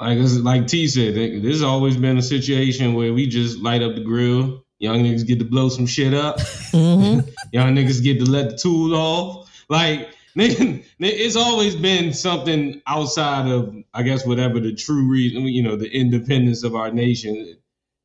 Like 0.00 0.18
like 0.20 0.66
T 0.66 0.88
said, 0.88 1.14
this 1.14 1.54
has 1.54 1.62
always 1.62 1.96
been 1.96 2.18
a 2.18 2.22
situation 2.22 2.94
where 2.94 3.12
we 3.12 3.26
just 3.26 3.58
light 3.58 3.82
up 3.82 3.94
the 3.94 4.02
grill. 4.02 4.64
Young 4.78 5.04
niggas 5.04 5.26
get 5.26 5.38
to 5.38 5.44
blow 5.44 5.68
some 5.68 5.86
shit 5.86 6.12
up. 6.12 6.38
Mm-hmm. 6.38 7.28
Young 7.52 7.74
niggas 7.74 8.02
get 8.02 8.18
to 8.18 8.30
let 8.30 8.50
the 8.50 8.56
tool 8.56 8.94
off. 8.94 9.50
Like 9.68 10.08
nigga, 10.36 10.84
it's 10.98 11.36
always 11.36 11.76
been 11.76 12.12
something 12.12 12.82
outside 12.88 13.48
of, 13.48 13.74
I 13.94 14.02
guess, 14.02 14.26
whatever 14.26 14.58
the 14.58 14.74
true 14.74 15.08
reason, 15.08 15.42
you 15.42 15.62
know, 15.62 15.76
the 15.76 15.88
independence 15.88 16.64
of 16.64 16.74
our 16.74 16.90
nation. 16.90 17.56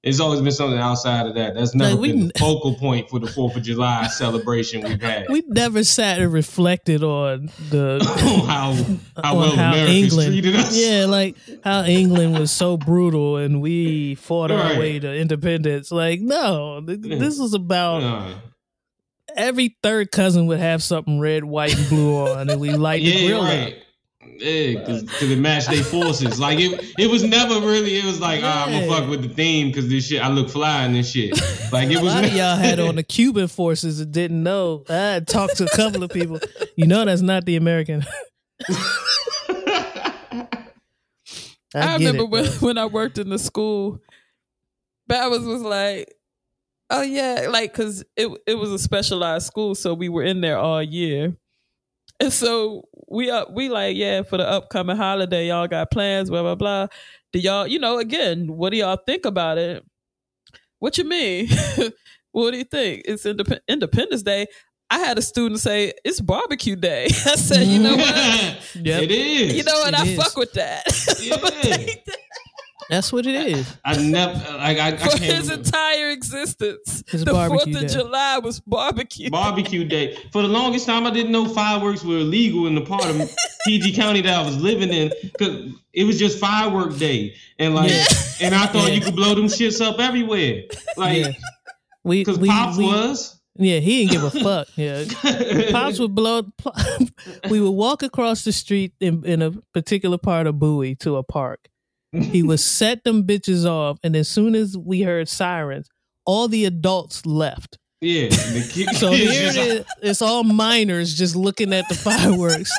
It's 0.01 0.21
always 0.21 0.39
been 0.39 0.51
something 0.53 0.79
outside 0.79 1.27
of 1.27 1.35
that. 1.35 1.55
That's 1.55 1.75
never 1.75 1.91
Like, 1.91 1.99
we 1.99 2.11
been 2.13 2.27
the 2.27 2.39
focal 2.39 2.75
point 2.75 3.09
for 3.09 3.19
the 3.19 3.27
Fourth 3.27 3.57
of 3.57 3.63
July 3.63 4.07
celebration 4.11 4.81
we've 4.81 5.01
had. 5.01 5.25
We 5.27 5.43
never 5.47 5.83
sat 5.83 6.19
and 6.19 6.31
reflected 6.31 7.03
on 7.03 7.51
the 7.69 7.99
how 8.47 8.73
how 9.21 9.37
well 9.37 9.55
how 9.55 9.73
Americans 9.73 10.13
England, 10.13 10.27
treated 10.31 10.55
us. 10.55 10.77
yeah, 10.77 11.05
like 11.05 11.35
how 11.65 11.83
England 11.83 12.39
was 12.39 12.49
so 12.49 12.77
brutal 12.77 13.35
and 13.37 13.61
we 13.61 14.15
fought 14.15 14.51
our 14.51 14.79
way 14.79 14.99
to 14.99 15.13
independence. 15.13 15.91
Like, 15.91 16.21
no, 16.21 16.81
th- 16.85 17.01
this 17.01 17.37
was 17.37 17.53
about 17.53 18.35
every 19.35 19.77
third 19.83 20.11
cousin 20.11 20.47
would 20.47 20.59
have 20.59 20.81
something 20.81 21.19
red, 21.19 21.43
white, 21.43 21.77
and 21.77 21.89
blue 21.89 22.25
on, 22.25 22.49
and 22.49 22.61
we 22.61 22.71
light 22.71 23.01
the 23.01 23.09
yeah, 23.09 23.27
grill 23.27 23.43
right. 23.43 23.73
up. 23.73 23.79
Yeah, 24.37 24.79
because 24.79 25.03
it 25.21 25.39
matched 25.39 25.69
their 25.69 25.83
forces. 25.83 26.39
Like 26.39 26.59
it, 26.59 26.93
it 26.97 27.09
was 27.09 27.23
never 27.23 27.55
really. 27.55 27.97
It 27.97 28.05
was 28.05 28.19
like, 28.19 28.41
ah, 28.43 28.65
I'm 28.65 28.71
gonna 28.71 28.87
fuck 28.87 29.09
with 29.09 29.21
the 29.21 29.29
theme 29.29 29.67
because 29.67 29.89
this 29.89 30.07
shit. 30.07 30.21
I 30.21 30.29
look 30.29 30.49
fly 30.49 30.85
in 30.85 30.93
this 30.93 31.11
shit. 31.11 31.39
Like 31.71 31.89
it 31.91 31.97
A 31.97 32.01
was. 32.01 32.15
lot 32.15 32.23
of 32.23 32.33
y'all 32.33 32.55
had 32.55 32.79
on 32.79 32.95
the 32.95 33.03
Cuban 33.03 33.47
forces 33.47 33.99
and 33.99 34.11
didn't 34.11 34.41
know. 34.41 34.85
I 34.89 34.93
had 34.93 35.27
talked 35.27 35.57
to 35.57 35.65
a 35.65 35.69
couple 35.69 36.01
of 36.03 36.09
people. 36.09 36.39
You 36.75 36.87
know, 36.87 37.05
that's 37.05 37.21
not 37.21 37.45
the 37.45 37.57
American. 37.57 38.03
I, 41.75 41.93
I, 41.93 41.93
remember 41.97 42.23
it, 42.23 42.29
when, 42.29 42.43
though. 42.45 42.51
when 42.51 42.77
I 42.79 42.85
worked 42.87 43.19
in 43.19 43.29
the 43.29 43.37
school, 43.37 43.99
Bowers 45.07 45.45
was 45.45 45.61
like, 45.61 46.11
"Oh 46.89 47.03
yeah," 47.03 47.47
like 47.49 47.71
because 47.71 48.03
it 48.15 48.29
it 48.47 48.55
was 48.55 48.71
a 48.71 48.79
specialized 48.79 49.45
school, 49.45 49.75
so 49.75 49.93
we 49.93 50.09
were 50.09 50.23
in 50.23 50.41
there 50.41 50.57
all 50.57 50.81
year, 50.81 51.35
and 52.19 52.33
so 52.33 52.88
we 53.09 53.29
up 53.31 53.51
we 53.53 53.69
like 53.69 53.95
yeah 53.97 54.21
for 54.23 54.37
the 54.37 54.47
upcoming 54.47 54.97
holiday, 54.97 55.47
y'all 55.47 55.67
got 55.67 55.91
plans, 55.91 56.29
blah 56.29 56.41
blah 56.41 56.55
blah. 56.55 56.87
Do 57.33 57.39
y'all 57.39 57.67
you 57.67 57.79
know 57.79 57.99
again? 57.99 58.47
What 58.47 58.71
do 58.71 58.77
y'all 58.77 58.99
think 59.05 59.25
about 59.25 59.57
it? 59.57 59.83
What 60.79 60.97
you 60.97 61.03
mean? 61.03 61.49
what 62.31 62.51
do 62.51 62.57
you 62.57 62.63
think? 62.63 63.03
It's 63.05 63.25
Indep- 63.25 63.59
Independence 63.67 64.23
Day. 64.23 64.47
I 64.91 64.99
had 64.99 65.17
a 65.19 65.21
student 65.21 65.59
say 65.59 65.93
it's 66.03 66.19
barbecue 66.19 66.75
day. 66.75 67.05
I 67.07 67.35
said, 67.35 67.67
you 67.67 67.79
know 67.79 67.95
what? 67.95 68.55
Yep. 68.75 69.03
It 69.03 69.11
is. 69.11 69.55
You 69.55 69.63
know 69.63 69.73
what? 69.73 69.93
It 69.93 69.99
I 69.99 70.05
is. 70.05 70.17
fuck 70.17 70.37
with 70.37 70.53
that. 70.53 70.83
Yeah. 71.21 71.35
That's 72.89 73.13
what 73.13 73.25
it 73.27 73.35
is. 73.35 73.77
I 73.85 73.95
never 74.01 74.33
like 74.57 74.79
I, 74.79 74.87
I 74.87 74.97
for 74.97 75.09
can't 75.09 75.21
his 75.21 75.49
remember. 75.49 75.53
entire 75.67 76.09
existence. 76.09 77.03
It's 77.13 77.23
the 77.23 77.31
Fourth 77.31 77.67
of 77.67 77.73
day. 77.73 77.87
July 77.87 78.39
was 78.39 78.59
barbecue. 78.61 79.29
barbecue 79.29 79.83
day. 79.85 80.17
For 80.31 80.41
the 80.41 80.47
longest 80.47 80.85
time, 80.87 81.05
I 81.05 81.11
didn't 81.11 81.31
know 81.31 81.47
fireworks 81.47 82.03
were 82.03 82.17
illegal 82.17 82.65
in 82.67 82.73
the 82.75 82.81
part 82.81 83.05
of 83.05 83.29
PG 83.65 83.93
County 83.93 84.21
that 84.21 84.33
I 84.33 84.41
was 84.43 84.57
living 84.57 84.89
in 84.89 85.11
because 85.21 85.71
it 85.93 86.03
was 86.05 86.17
just 86.17 86.39
firework 86.39 86.97
day, 86.97 87.35
and 87.59 87.75
like, 87.75 87.91
Yeah. 87.91 88.05
and 88.41 88.55
I 88.55 88.65
thought 88.65 88.87
Yeah. 88.87 88.95
you 88.95 89.01
could 89.01 89.15
blow 89.15 89.35
them 89.35 89.45
shits 89.45 89.85
up 89.85 89.99
everywhere, 89.99 90.63
Yeah. 90.63 90.93
like 90.97 91.35
We, 92.03 92.21
because 92.21 92.39
we, 92.39 92.47
Pops 92.49 92.77
we- 92.77 92.85
was. 92.85 93.35
Yeah, 93.61 93.79
he 93.79 94.05
didn't 94.07 94.11
give 94.13 94.23
a 94.23 94.31
fuck. 94.43 94.67
Yeah. 94.77 95.03
Pops 95.71 95.99
would 95.99 96.15
blow. 96.15 96.43
We 97.49 97.59
would 97.59 97.71
walk 97.71 98.03
across 98.03 98.43
the 98.45 98.51
street 98.53 98.93
in, 99.01 99.25
in 99.25 99.41
a 99.41 99.51
particular 99.73 100.17
part 100.17 100.47
of 100.47 100.57
Bowie 100.59 100.95
to 100.95 101.17
a 101.17 101.23
park. 101.23 101.67
He 102.11 102.41
would 102.43 102.59
set 102.59 103.03
them 103.03 103.23
bitches 103.23 103.65
off, 103.65 103.99
and 104.03 104.15
as 104.15 104.27
soon 104.27 104.55
as 104.55 104.75
we 104.77 105.01
heard 105.03 105.29
sirens, 105.29 105.87
all 106.25 106.47
the 106.47 106.65
adults 106.65 107.25
left. 107.25 107.77
yeah. 108.01 108.29
The 108.29 108.69
kid, 108.71 108.95
So 108.95 109.11
here 109.13 109.49
it 109.49 109.55
is. 109.57 109.85
It's 110.01 110.21
all 110.21 110.43
minors 110.43 111.13
just 111.13 111.35
looking 111.35 111.71
at 111.73 111.87
the 111.87 111.95
fireworks. 111.95 112.71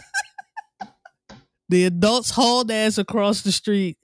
the 1.68 1.84
adults 1.84 2.30
hauled 2.30 2.70
ass 2.70 2.98
across 2.98 3.42
the 3.42 3.52
street, 3.52 3.96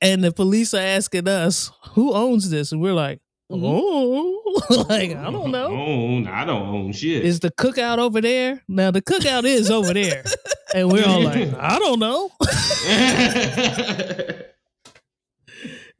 and 0.00 0.22
the 0.22 0.32
police 0.32 0.74
are 0.74 0.78
asking 0.78 1.28
us, 1.28 1.70
"Who 1.92 2.12
owns 2.12 2.50
this?" 2.50 2.72
And 2.72 2.80
we're 2.80 2.92
like, 2.94 3.20
"Oh, 3.52 4.84
like 4.88 5.14
I 5.16 5.30
don't 5.30 5.50
know." 5.50 5.66
Own, 5.66 6.26
I 6.26 6.44
don't 6.44 6.68
own 6.68 6.92
shit. 6.92 7.24
Is 7.24 7.40
the 7.40 7.50
cookout 7.50 7.98
over 7.98 8.20
there? 8.20 8.62
Now 8.68 8.90
the 8.90 9.02
cookout 9.02 9.44
is 9.44 9.70
over 9.70 9.92
there, 9.94 10.24
and 10.74 10.90
we're 10.90 11.06
all 11.06 11.22
like, 11.22 11.52
"I 11.58 11.78
don't 11.78 11.98
know." 12.00 12.30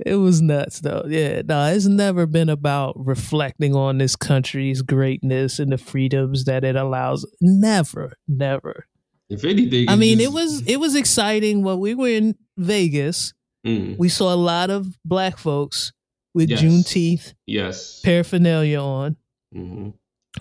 It 0.05 0.16
was 0.16 0.43
nuts 0.43 0.81
though. 0.81 1.05
Yeah, 1.07 1.43
no, 1.47 1.66
it's 1.66 1.87
never 1.87 2.27
been 2.27 2.49
about 2.49 2.95
reflecting 2.97 3.77
on 3.77 3.99
this 3.99 4.16
country's 4.16 4.83
greatness 4.83 5.61
and 5.61 5.70
the 5.70 5.79
freedoms 5.79 6.45
that 6.47 6.65
it 6.65 6.74
allows. 6.74 7.24
Never, 7.41 8.15
never. 8.27 8.87
if 9.31 9.45
anything, 9.45 9.89
I 9.89 9.95
mean, 9.95 10.19
just- 10.19 10.31
it 10.31 10.35
was 10.35 10.62
it 10.66 10.77
was 10.81 10.97
exciting 10.97 11.62
when 11.62 11.79
we 11.79 11.95
were 11.95 12.09
in 12.09 12.35
Vegas. 12.57 13.33
Mm, 13.65 13.97
We 13.97 14.09
saw 14.09 14.35
a 14.35 14.37
lot 14.37 14.70
of 14.70 14.99
black 15.05 15.39
folks 15.39 15.93
with 16.35 16.49
Yes. 16.51 16.61
Juneteenth 16.63 17.35
yes. 17.47 18.01
paraphernalia 18.03 18.81
on, 18.81 19.17
hmm 19.53 19.91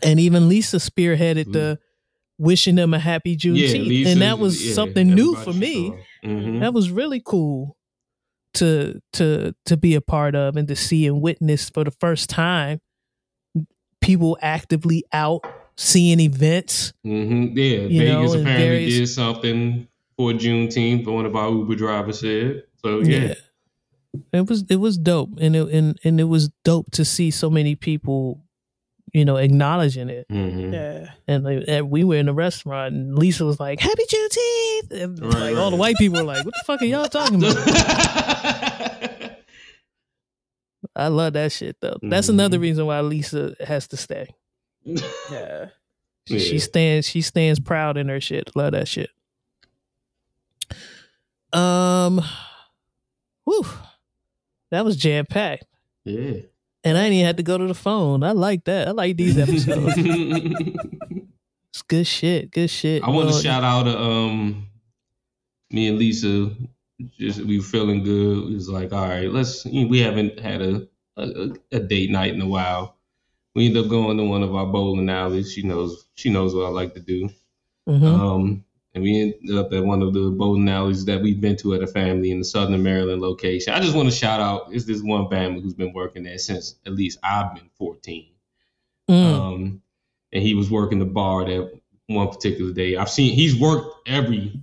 and 0.04 0.20
even 0.22 0.48
Lisa 0.48 0.78
spearheaded 0.78 1.52
the 1.52 1.78
wishing 2.40 2.76
them 2.76 2.94
a 2.94 3.00
happy 3.00 3.36
Juneteenth, 3.36 3.88
Lisa- 3.88 4.10
and 4.12 4.22
that 4.22 4.40
was 4.40 4.66
yeah, 4.66 4.74
something 4.74 5.14
new 5.14 5.36
for 5.36 5.52
me. 5.54 5.94
Mhm. 6.24 6.62
That 6.62 6.74
was 6.74 6.90
really 6.92 7.22
cool 7.24 7.76
to 8.54 9.02
to 9.14 9.54
to 9.66 9.76
be 9.78 9.96
a 9.96 10.02
part 10.02 10.34
of 10.36 10.56
and 10.56 10.68
to 10.70 10.76
see 10.78 11.06
and 11.08 11.22
witness 11.22 11.70
for 11.70 11.84
the 11.84 11.92
first 11.92 12.30
time 12.30 12.80
people 14.02 14.38
actively 14.42 15.04
out 15.14 15.46
seeing 15.78 16.20
events. 16.20 16.94
hmm 17.04 17.48
Yeah, 17.54 17.64
You 17.82 18.06
know, 18.06 18.22
Vegas 18.22 18.34
apparently 18.42 18.44
various- 18.66 18.98
did 18.98 19.08
something 19.10 19.88
for 20.18 20.32
Juneteenth. 20.32 21.06
One 21.08 21.26
of 21.26 21.36
our 21.36 21.50
Uber 21.52 21.76
drivers 21.76 22.20
said. 22.20 22.64
So 22.84 23.02
yeah, 23.02 23.36
It 24.34 24.50
was 24.50 24.66
it 24.70 24.76
was 24.78 24.98
dope 24.98 25.38
and 25.40 25.56
it 25.56 25.70
and, 25.74 25.98
and 26.04 26.20
it 26.20 26.26
was 26.26 26.50
dope 26.66 26.92
to 26.92 27.06
see 27.06 27.32
so 27.32 27.50
many 27.50 27.76
people, 27.76 28.44
you 29.14 29.24
know, 29.24 29.38
acknowledging 29.38 30.10
it. 30.10 30.26
hmm 30.30 30.74
Yeah. 30.74 31.12
And, 31.28 31.48
and 31.48 31.90
we 31.90 32.04
were 32.04 32.18
in 32.18 32.28
a 32.28 32.34
restaurant 32.34 32.94
and 32.94 33.18
Lisa 33.18 33.46
was 33.46 33.60
like, 33.60 33.80
Happy 33.80 34.04
Juneteenth 34.04 34.92
and 35.04 35.20
Right, 35.22 35.34
like 35.52 35.56
all 35.58 35.72
the 35.72 35.78
white 35.78 35.98
people 35.98 36.18
were 36.20 36.26
like, 36.26 36.44
What 36.44 36.54
the 36.56 36.64
fuck 36.66 36.82
are 36.82 36.86
y'all 36.86 37.08
talking 37.08 37.42
about? 37.42 37.56
I 40.96 41.08
love 41.08 41.34
that 41.34 41.52
shit 41.54 41.78
though. 41.80 41.98
That's 42.02 42.28
Mhm. 42.28 42.32
another 42.34 42.60
reason 42.60 42.86
why 42.86 43.00
Lisa 43.02 43.56
has 43.62 43.88
to 43.90 43.98
stay. 43.98 44.28
Yeah. 44.84 45.68
She, 46.28 46.40
she 46.40 46.54
Yeah. 46.56 46.60
stands 46.62 47.08
she 47.08 47.22
stands 47.22 47.60
proud 47.60 47.98
in 47.98 48.10
her 48.10 48.20
shit. 48.20 48.54
Love 48.56 48.74
that 48.74 48.88
shit. 48.90 49.10
Um 51.54 52.22
whew. 53.46 53.66
That 54.72 54.86
was 54.86 54.96
jam 54.98 55.26
packed. 55.26 55.66
yeah. 56.06 56.40
And 56.84 56.98
I 56.98 57.04
didn't 57.04 57.14
even 57.14 57.26
have 57.28 57.36
to 57.36 57.44
go 57.44 57.60
to 57.60 57.68
the 57.68 57.76
phone. 57.76 58.24
I 58.24 58.32
like 58.32 58.64
that. 58.64 58.88
I 58.88 58.92
like 58.92 59.16
these 59.16 59.38
episodes. 59.38 59.94
it's 59.98 61.82
good 61.88 62.08
shit. 62.08 62.52
Good 62.52 62.70
shit. 62.70 63.04
I 63.04 63.10
want 63.10 63.28
Well, 63.28 63.38
to 63.38 63.44
shout 63.44 63.64
out 63.64 63.84
to 63.84 64.00
um 64.00 64.68
me 65.70 65.88
and 65.88 65.98
Lisa. 66.00 66.52
Just 67.18 67.42
we 67.42 67.58
were 67.58 67.64
feeling 67.64 68.04
good. 68.04 68.46
We 68.46 68.54
was 68.56 68.70
like, 68.70 68.94
all 68.94 69.08
right, 69.08 69.30
let's. 69.32 69.66
We 69.66 70.00
haven't 70.00 70.40
had 70.40 70.62
a 70.62 70.88
a, 71.18 71.50
a 71.72 71.80
date 71.80 72.10
night 72.12 72.34
in 72.34 72.42
a 72.42 72.48
while. 72.48 72.98
We 73.56 73.68
ended 73.68 73.84
up 73.86 73.90
going 73.90 74.18
to 74.18 74.24
one 74.24 74.44
of 74.44 74.56
our 74.56 74.66
bowling 74.68 75.10
alleys. 75.10 75.52
She 75.52 75.64
knows 75.64 76.08
she 76.16 76.30
knows 76.32 76.56
what 76.56 76.66
I 76.66 76.70
like 76.70 76.94
to 76.96 77.00
do. 77.00 77.30
mhm. 77.88 78.04
Um, 78.04 78.66
and 78.94 79.04
we 79.04 79.20
ended 79.44 79.56
up 79.58 79.72
at 79.74 79.84
one 79.84 80.02
of 80.02 80.14
the 80.14 80.30
bowling 80.32 80.68
alleys 80.70 81.06
that 81.06 81.22
we've 81.22 81.40
been 81.40 81.56
to 81.58 81.74
at 81.76 81.82
a 81.84 81.88
family 81.88 82.32
in 82.32 82.40
the 82.40 82.46
Southern 82.46 82.84
Maryland 82.84 83.22
location. 83.22 83.74
I 83.74 83.80
just 83.80 83.96
want 83.96 84.10
to 84.10 84.16
shout 84.16 84.40
out 84.40 84.74
is 84.74 84.86
this 84.86 85.02
one 85.02 85.30
family 85.30 85.62
who's 85.62 85.74
been 85.74 85.94
working 85.94 86.24
there 86.24 86.38
since 86.38 86.76
at 86.86 86.94
least 86.94 87.18
I've 87.24 87.54
been 87.56 87.70
14. 87.78 88.28
Mm. 89.10 89.34
Um, 89.34 89.82
and 90.34 90.44
he 90.44 90.54
was 90.54 90.70
working 90.70 91.00
the 91.00 91.06
bar 91.06 91.46
that 91.46 91.72
one 92.08 92.28
particular 92.30 92.74
day. 92.74 92.96
I've 92.98 93.10
seen 93.10 93.34
he's 93.34 93.58
worked 93.60 94.08
every 94.10 94.60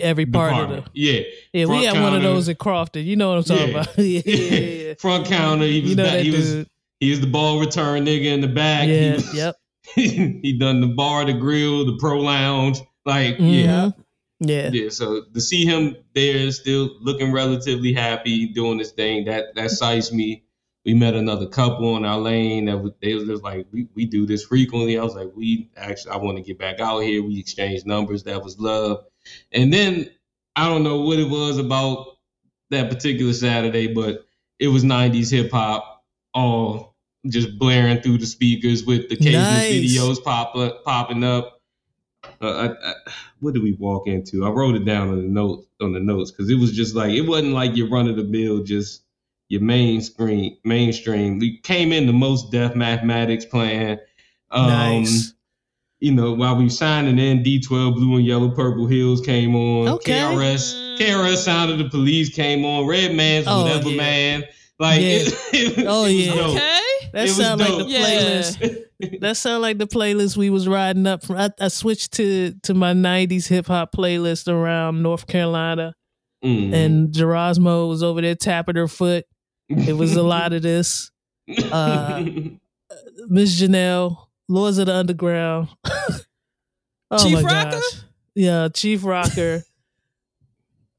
Every 0.00 0.26
part 0.26 0.52
of 0.52 0.58
department. 0.68 0.84
the 0.94 1.00
Yeah. 1.00 1.20
yeah, 1.52 1.64
front 1.66 1.80
we 1.80 1.86
had 1.86 2.00
one 2.00 2.14
of 2.14 2.22
those 2.22 2.48
at 2.48 2.58
Crofton. 2.58 3.04
You 3.04 3.16
know 3.16 3.30
what 3.30 3.38
I'm 3.38 3.44
talking 3.44 3.68
Yeah. 3.74 3.80
about? 3.80 3.98
yeah, 3.98 4.22
yeah, 4.24 4.58
yeah. 4.86 4.94
Front 4.98 5.26
counter. 5.26 5.64
He 5.66 5.80
was 5.80 5.90
You 5.90 5.96
know 5.96 6.04
back, 6.04 6.12
that 6.12 6.22
he 6.24 6.30
was 6.30 6.52
dude. 6.52 6.68
he 7.00 7.10
was 7.10 7.20
the 7.20 7.26
ball 7.26 7.58
return 7.58 8.04
nigga 8.06 8.26
in 8.26 8.40
the 8.42 8.46
back. 8.48 8.86
He 8.88 9.10
was- 9.10 9.34
yep. 9.34 9.56
he 9.96 10.56
done 10.58 10.80
the 10.80 10.86
bar, 10.86 11.24
the 11.24 11.32
grill, 11.32 11.84
the 11.84 11.96
pro 11.98 12.20
lounge. 12.20 12.78
Like, 13.04 13.36
yeah. 13.38 13.90
Mhm. 13.90 13.94
Yeah. 14.40 14.70
Yeah. 14.72 14.88
So 14.90 15.22
to 15.22 15.40
see 15.40 15.64
him 15.64 15.96
there 16.14 16.50
still 16.50 16.90
looking 17.00 17.32
relatively 17.32 17.92
happy, 17.92 18.46
doing 18.48 18.78
his 18.78 18.90
thing, 18.92 19.24
that 19.26 19.54
that 19.54 19.64
excites 19.66 20.12
me. 20.12 20.44
We 20.84 20.94
met 20.94 21.14
another 21.14 21.46
couple 21.46 21.94
on 21.94 22.04
our 22.04 22.18
lane 22.18 22.64
that 22.64 22.76
was, 22.78 22.90
they 23.00 23.14
was 23.14 23.22
just 23.24 23.44
like, 23.44 23.68
we, 23.70 23.86
we 23.94 24.04
do 24.04 24.26
this 24.26 24.44
frequently. 24.44 24.98
I 24.98 25.04
was 25.04 25.14
like, 25.14 25.30
we 25.36 25.70
actually, 25.76 26.10
I 26.10 26.16
want 26.16 26.38
to 26.38 26.42
get 26.42 26.58
back 26.58 26.80
out 26.80 26.98
here. 27.00 27.22
We 27.22 27.38
exchanged 27.38 27.86
numbers. 27.86 28.24
That 28.24 28.42
was 28.42 28.58
love. 28.58 29.04
And 29.52 29.72
then 29.72 30.10
I 30.56 30.68
don't 30.68 30.82
know 30.82 31.02
what 31.02 31.20
it 31.20 31.30
was 31.30 31.58
about 31.58 32.16
that 32.70 32.90
particular 32.90 33.32
Saturday, 33.32 33.94
but 33.94 34.26
it 34.58 34.66
was 34.68 34.82
90s 34.82 35.30
hip 35.30 35.52
hop 35.52 36.02
all 36.34 36.96
just 37.28 37.56
blaring 37.60 38.00
through 38.00 38.18
the 38.18 38.26
speakers 38.26 38.84
with 38.84 39.08
the 39.08 39.14
occasional 39.14 39.42
Nice. 39.42 39.72
videos 39.72 40.24
pop 40.24 40.56
up, 40.56 40.82
popping 40.84 41.22
up. 41.22 41.60
Uh, 42.42 42.74
I, 42.82 42.90
I, 42.90 42.94
what 43.40 43.54
did 43.54 43.62
we 43.62 43.72
walk 43.74 44.08
into? 44.08 44.44
I 44.44 44.50
wrote 44.50 44.74
it 44.74 44.84
down 44.84 45.08
on 45.10 45.16
the 45.22 45.28
notes 45.28 45.66
on 45.80 45.92
the 45.92 46.00
notes 46.00 46.30
because 46.32 46.50
it 46.50 46.56
was 46.58 46.72
just 46.72 46.94
like 46.94 47.12
it 47.12 47.22
wasn't 47.22 47.52
like 47.52 47.76
your 47.76 47.88
run 47.88 48.08
of 48.08 48.16
the 48.16 48.24
mill, 48.24 48.62
just 48.64 49.02
your 49.48 49.60
main 49.60 50.00
screen 50.00 50.56
mainstream. 50.64 51.38
We 51.38 51.58
came 51.58 51.92
in 51.92 52.06
the 52.06 52.12
Mos 52.12 52.50
Def 52.50 52.74
mathematics 52.74 53.44
playing. 53.44 53.98
Um, 54.50 54.66
nice. 54.68 55.34
You 56.00 56.10
know, 56.12 56.32
while 56.32 56.56
we 56.56 56.68
signing 56.68 57.18
in, 57.20 57.44
D12 57.44 57.94
Blue 57.94 58.16
and 58.16 58.26
Yellow 58.26 58.50
Purple 58.50 58.88
Hills 58.88 59.20
came 59.20 59.54
on. 59.54 59.86
Okay. 59.88 60.18
KRS 60.18 60.98
KRS 60.98 61.36
Sound 61.36 61.70
of 61.70 61.78
the 61.78 61.88
Police 61.88 62.34
came 62.34 62.64
on. 62.64 62.86
Redman's 62.86 63.46
Oh, 63.46 63.62
Whatever 63.62 63.90
yeah. 63.90 63.96
Man. 63.96 64.44
Like 64.80 65.00
Yeah. 65.00 65.06
it, 65.08 65.78
it, 65.78 65.86
Oh, 65.86 66.04
it 66.06 66.14
was 66.16 66.26
yeah. 66.26 66.34
dope. 66.34 66.50
Okay. 66.56 66.78
That 67.12 67.18
it 67.18 67.22
was 67.22 67.36
sound 67.36 67.60
like 67.60 67.68
the 67.70 67.78
dope. 67.78 67.88
Yeah. 67.88 68.81
That 69.20 69.36
sound 69.36 69.62
like 69.62 69.78
the 69.78 69.86
playlist 69.86 70.36
we 70.36 70.48
was 70.50 70.68
riding 70.68 71.06
up 71.06 71.24
from. 71.24 71.36
I, 71.36 71.50
I 71.60 71.68
switched 71.68 72.12
to 72.14 72.54
to 72.64 72.74
my 72.74 72.92
'90s 72.92 73.48
hip 73.48 73.66
hop 73.66 73.92
playlist 73.92 74.46
around 74.52 75.02
North 75.02 75.26
Carolina, 75.26 75.94
Mm. 76.44 76.72
and 76.74 77.08
Gerasmo 77.14 77.88
was 77.88 78.02
over 78.02 78.20
there 78.20 78.34
tapping 78.34 78.76
her 78.76 78.88
foot. 78.88 79.24
It 79.68 79.96
was 79.96 80.14
a 80.16 80.22
lot 80.22 80.52
of 80.52 80.62
this. 80.70 81.10
uh, 81.72 82.22
Miss 83.28 83.60
Janelle, 83.60 84.16
Lords 84.48 84.78
of 84.78 84.86
the 84.86 84.94
Underground. 84.94 85.68
oh 85.84 87.18
Chief 87.18 87.34
my 87.34 87.42
Rocker? 87.42 87.70
gosh. 87.70 88.00
Yeah, 88.34 88.68
Chief 88.68 89.02
Rocka. 89.02 89.62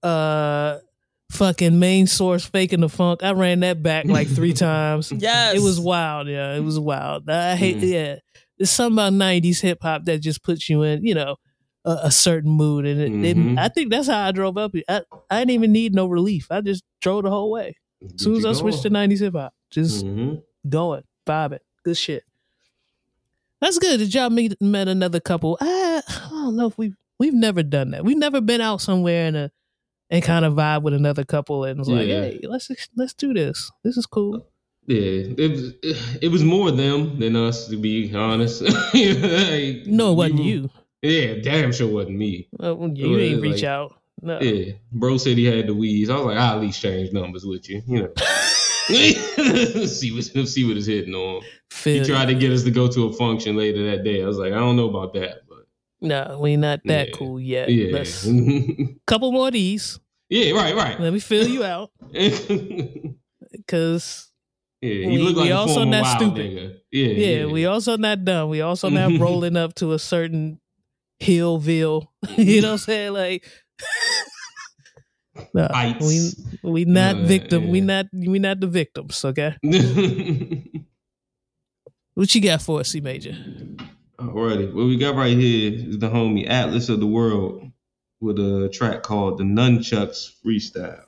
uh 0.02 0.80
fucking 1.34 1.78
Main 1.80 2.08
Source 2.08 2.46
faking 2.46 2.82
the 2.82 2.90
funk. 2.90 3.24
I 3.24 3.32
ran 3.34 3.60
that 3.62 3.82
back 3.84 4.06
like 4.06 4.28
three 4.28 4.54
times. 4.70 5.12
Yes. 5.12 5.56
It 5.56 5.62
was 5.62 5.80
wild, 5.80 6.28
yeah. 6.28 6.54
It 6.56 6.62
was 6.62 6.80
wild. 6.80 7.30
I 7.30 7.56
hate 7.56 7.78
Mm. 7.78 7.90
yeah. 7.90 8.16
There's 8.58 8.70
something 8.70 8.96
about 8.96 9.14
nineties 9.14 9.60
hip 9.62 9.80
hop 9.82 10.06
that 10.06 10.20
just 10.20 10.44
puts 10.44 10.70
you 10.70 10.84
in, 10.84 11.04
you 11.06 11.16
know, 11.16 11.36
a, 11.86 12.00
a 12.04 12.12
certain 12.12 12.52
mood. 12.52 12.86
And 12.86 13.02
it, 13.02 13.26
it- 13.32 13.38
Mhm. 13.38 13.58
I 13.58 13.68
think 13.68 13.90
that's 13.92 14.08
how 14.08 14.26
I 14.28 14.32
drove 14.32 14.58
up 14.58 14.72
here. 14.74 14.84
I, 14.88 15.02
I 15.30 15.40
didn't 15.40 15.52
even 15.52 15.72
need 15.72 15.94
no 15.94 16.06
relief. 16.06 16.48
I 16.52 16.62
just 16.62 16.84
drove 17.02 17.24
the 17.24 17.30
whole 17.30 17.52
way. 17.52 17.76
As 18.04 18.22
soon 18.22 18.36
as 18.36 18.46
I 18.46 18.54
switched 18.54 18.84
to 18.84 18.90
nineties 18.90 19.20
hip 19.22 19.34
hop. 19.34 19.54
Just 19.72 20.06
hmm 20.06 20.36
going, 20.70 21.04
vibing, 21.28 21.60
good 21.84 21.98
shit. 21.98 22.24
That's 23.60 23.80
good. 23.80 23.98
Did 23.98 24.14
y'all 24.14 24.30
meet 24.30 24.60
met 24.62 24.88
another 24.88 25.20
couple? 25.20 25.58
I, 25.62 26.02
I 26.08 26.30
don't 26.30 26.56
know 26.56 26.68
if 26.68 26.78
we 26.78 26.94
we've 27.20 27.34
never 27.34 27.64
done 27.64 27.92
that. 27.92 28.04
We've 28.04 28.18
never 28.18 28.42
been 28.42 28.62
out 28.62 28.82
somewhere 28.82 29.28
in 29.28 29.36
a 29.36 29.52
and 30.10 30.24
kind 30.24 30.46
of 30.46 30.54
vibe 30.54 30.84
with 30.84 30.94
another 30.94 31.24
couple 31.24 31.64
and 31.66 31.80
was 31.80 31.90
like, 31.90 32.08
hey, 32.08 32.40
let's 32.44 32.70
let's 32.96 33.14
do 33.14 33.34
this. 33.34 33.72
This 33.84 33.98
is 33.98 34.06
cool. 34.06 34.46
Yeah, 34.86 35.00
it 35.38 35.52
was 35.52 35.74
it 36.22 36.32
was 36.32 36.44
more 36.44 36.70
them 36.72 37.20
than 37.20 37.36
us 37.36 37.68
to 37.70 37.78
be 37.78 38.14
honest. 38.16 38.62
Like, 38.62 38.74
No, 39.88 40.12
it 40.12 40.16
wasn't 40.16 40.40
were- 40.40 40.46
you. 40.46 40.70
Yeah, 41.02 41.36
damn 41.42 41.72
sure 41.74 41.88
wasn't 41.92 42.18
me. 42.18 42.48
Well, 42.54 42.92
you 42.94 43.10
was 43.10 43.22
ain't 43.22 43.42
like- 43.42 43.52
reach 43.52 43.64
out. 43.64 43.96
No. 44.22 44.40
Yeah, 44.40 44.74
bro 44.92 45.18
said 45.18 45.38
he 45.38 45.44
had 45.46 45.68
the 45.68 45.74
weeds. 45.74 46.10
I 46.10 46.16
was 46.16 46.26
like, 46.28 46.38
I'll 46.38 46.56
at 46.56 46.62
least 46.62 46.82
change 46.82 47.12
numbers 47.12 47.44
with 47.46 47.70
you, 47.70 47.82
you 47.86 48.04
know. 48.04 48.14
see 48.88 50.12
what 50.14 50.48
see 50.48 50.66
what 50.68 50.78
is 50.78 50.86
hitting 50.86 51.14
on. 51.16 51.42
He 51.84 52.04
tried 52.04 52.26
to 52.28 52.36
get 52.36 52.52
us 52.52 52.64
to 52.64 52.72
go 52.72 52.88
to 52.88 53.08
a 53.08 53.14
function 53.14 53.56
later 53.58 53.90
that 53.92 54.04
day. 54.04 54.22
I 54.24 54.26
was 54.26 54.38
like, 54.38 54.54
I 54.54 54.58
don't 54.60 54.76
know 54.76 54.90
about 54.90 55.14
that, 55.16 55.42
No, 56.04 56.38
we 56.42 56.58
not 56.58 56.82
that 56.86 57.08
Yeah. 57.10 57.14
cool 57.16 57.40
yet. 57.40 57.70
yeah, 57.70 57.92
Let's 57.94 58.28
couple 59.08 59.32
more 59.32 59.48
of 59.48 59.54
these. 59.54 60.00
yeah, 60.30 60.52
right, 60.52 60.76
right. 60.76 61.00
Let 61.00 61.14
me 61.14 61.20
fill 61.20 61.48
you 61.48 61.64
out 61.64 61.92
yeah, 62.12 62.30
because 63.52 64.30
he 64.82 65.08
We- 65.08 65.18
like 65.32 65.36
we 65.48 65.52
also 65.52 65.86
not 65.86 66.06
stupid. 66.20 66.44
nigga. 66.52 66.76
Yeah, 66.92 67.08
yeah, 67.08 67.46
we 67.48 67.66
also 67.66 67.96
not 67.98 68.24
done. 68.26 68.50
We 68.50 68.62
also 68.62 68.90
not 68.90 69.18
rolling 69.20 69.56
up 69.58 69.74
to 69.76 69.94
a 69.94 70.00
certain 70.00 70.60
hillville. 71.22 72.08
you 72.38 72.62
know 72.62 72.68
what 72.68 72.72
I'm 72.74 72.78
saying? 72.80 73.14
Like 73.14 73.48
no, 75.54 75.68
we 76.02 76.30
we 76.64 76.86
not 76.86 77.16
Uh, 77.16 77.24
victim. 77.26 77.70
We 77.70 77.82
not 77.82 78.06
we 78.14 78.38
not 78.40 78.60
the 78.60 78.68
victims. 78.68 79.24
Okay, 79.26 79.56
what 82.14 82.34
you 82.36 82.42
got 82.42 82.62
for 82.62 82.82
us, 82.82 82.90
C 82.90 83.02
Major? 83.02 83.36
Alrighty, 84.24 84.74
what 84.74 84.86
we 84.86 84.96
got 84.96 85.16
right 85.16 85.38
here 85.38 85.74
is 85.74 86.00
the 86.00 86.10
homie 86.10 86.50
Atlas 86.50 86.88
of 86.88 87.02
the 87.02 87.08
World 87.08 87.70
with 88.22 88.40
a 88.40 88.70
track 88.72 89.04
called 89.04 89.38
the 89.38 89.44
Nunchucks 89.44 90.32
Freestyle. 90.42 91.04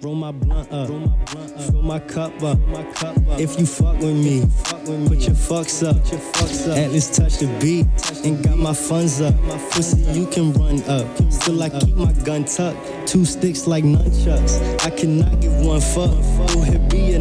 Roll 0.00 0.14
my 0.14 0.30
blunt 0.30 0.70
up, 0.72 0.88
roll 0.88 1.00
my 1.00 1.16
blunt 1.24 1.52
up, 1.56 1.60
fill 1.62 1.82
my 1.82 1.98
cup 1.98 2.42
up, 2.44 2.58
my 2.68 2.84
cup 2.92 3.16
up. 3.16 3.40
If 3.40 3.58
you 3.58 3.66
fuck 3.66 3.98
with 3.98 4.14
me, 4.14 4.46
fuck 4.62 4.86
with 4.86 5.08
put 5.08 5.18
your 5.18 5.34
fucks 5.34 5.84
up, 5.84 6.00
put 6.04 6.12
your 6.12 6.20
fucks 6.20 6.70
up. 6.70 6.78
Atlas 6.78 7.16
touch 7.16 7.38
the 7.38 7.48
beat 7.58 7.86
and 8.24 8.44
got 8.44 8.56
my 8.56 8.72
funds 8.72 9.20
up. 9.20 9.34
My 9.40 9.58
pussy 9.72 10.00
you 10.16 10.28
can 10.28 10.52
run 10.52 10.80
up. 10.84 11.32
Still 11.32 11.60
I 11.60 11.70
keep 11.70 11.96
my 11.96 12.12
gun 12.22 12.44
tucked, 12.44 13.08
two 13.08 13.24
sticks 13.24 13.66
like 13.66 13.82
nunchucks. 13.82 14.86
I 14.86 14.90
cannot 14.90 15.40
give 15.40 15.54
one 15.66 15.80
fuck. 15.80 16.12
Go 16.54 16.62
ahead, 16.62 16.88
be 16.88 17.14
a 17.14 17.18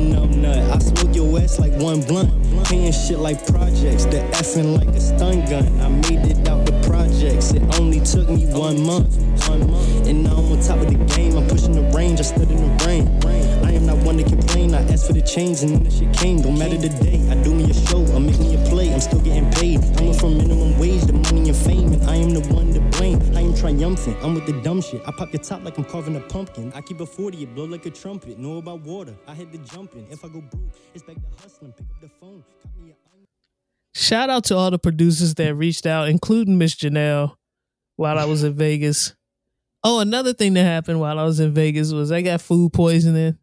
nut. 0.48 0.76
I 0.76 0.80
smoke 0.80 1.16
your 1.16 1.40
ass 1.40 1.60
like 1.60 1.74
one 1.74 2.02
blunt. 2.02 2.32
Paying 2.66 2.92
shit 2.92 3.20
like 3.20 3.46
projects, 3.48 4.06
the 4.06 4.20
effing 4.34 4.78
like 4.78 4.90
a 4.90 5.00
stun 5.00 5.46
gun. 5.46 5.80
I 5.82 5.90
made 5.90 6.26
it 6.32 6.47
It 7.38 7.80
only 7.80 8.00
took 8.00 8.30
me 8.30 8.46
one 8.48 8.84
month. 8.86 9.16
And 10.08 10.24
now 10.24 10.38
I'm 10.38 10.52
on 10.52 10.62
top 10.62 10.80
of 10.80 10.88
the 10.88 10.98
game. 11.16 11.38
I'm 11.38 11.48
pushing 11.48 11.74
the 11.74 11.84
range. 11.96 12.20
I 12.20 12.24
stood 12.24 12.50
in 12.50 12.58
the 12.58 12.86
rain. 12.86 13.08
I 13.64 13.74
am 13.74 13.86
not 13.86 13.98
one 13.98 14.18
to 14.18 14.24
complain. 14.24 14.74
I 14.74 14.82
asked 14.92 15.06
for 15.06 15.14
the 15.14 15.22
change 15.22 15.62
and 15.62 15.72
then 15.72 15.84
the 15.84 15.92
shit 15.92 16.12
came. 16.14 16.42
Don't 16.42 16.58
matter 16.58 16.78
the 16.78 16.90
day. 16.90 17.22
I 17.30 17.36
do 17.44 17.54
me 17.54 17.70
a 17.70 17.74
show. 17.74 18.04
I 18.16 18.20
make 18.20 18.40
me 18.40 18.56
a 18.56 18.70
play. 18.70 18.92
I'm 18.92 19.00
still 19.00 19.20
getting 19.20 19.52
paid. 19.52 19.84
I 20.00 20.02
went 20.02 20.20
from 20.20 20.38
minimum 20.38 20.80
wage 20.80 21.06
to 21.06 21.14
money 21.14 21.50
and 21.50 21.56
fame, 21.56 21.94
and 21.94 22.04
I 22.10 22.16
am 22.16 22.32
the 22.32 22.42
one 22.54 22.74
to 22.74 22.82
blame. 22.98 23.22
I 23.36 23.42
am 23.42 23.56
triumphant. 23.56 24.18
I'm 24.24 24.34
with 24.34 24.48
the 24.48 24.60
dumb 24.62 24.82
shit. 24.82 25.02
I 25.08 25.12
pop 25.12 25.32
your 25.32 25.44
top 25.44 25.64
like 25.64 25.78
I'm 25.78 25.86
carving 25.86 26.16
a 26.16 26.22
pumpkin. 26.22 26.74
I 26.74 26.82
keep 26.82 27.00
a 27.02 27.06
40. 27.06 27.44
It 27.44 27.54
blow 27.54 27.66
like 27.66 27.86
a 27.86 27.92
trumpet. 27.92 28.40
Know 28.40 28.58
about 28.58 28.82
water. 28.82 29.16
I 29.28 29.36
had 29.36 29.52
to 29.52 29.60
jump 29.60 29.94
in. 29.94 30.08
If 30.10 30.26
I 30.26 30.30
go 30.30 30.42
broke, 30.42 30.74
it's 30.96 31.04
back 31.04 31.18
to 31.18 31.44
hustling. 31.44 31.74
Pick 31.74 31.86
up 31.92 32.02
the 32.02 32.10
phone. 32.10 32.44
Cop 33.98 34.04
me 34.04 34.06
a 34.06 34.10
Shout 34.10 34.30
out 34.30 34.44
to 34.46 34.56
all 34.56 34.72
the 34.72 34.80
producers 34.80 35.34
that 35.36 35.56
reached 35.56 35.86
out, 35.86 36.10
including 36.10 36.58
Miss 36.58 36.76
Janelle, 36.76 37.36
while 37.96 38.18
I 38.18 38.26
was 38.26 38.44
in 38.44 38.54
Vegas. 38.54 39.16
Oh, 39.84 40.00
another 40.00 40.34
thing 40.34 40.54
that 40.54 40.64
happened 40.64 41.00
while 41.00 41.20
I 41.20 41.24
was 41.24 41.40
in 41.40 41.54
Vegas 41.54 41.92
was 41.92 42.12
I 42.12 42.22
got 42.22 42.42
food 42.42 42.74
poisoning. 42.74 43.38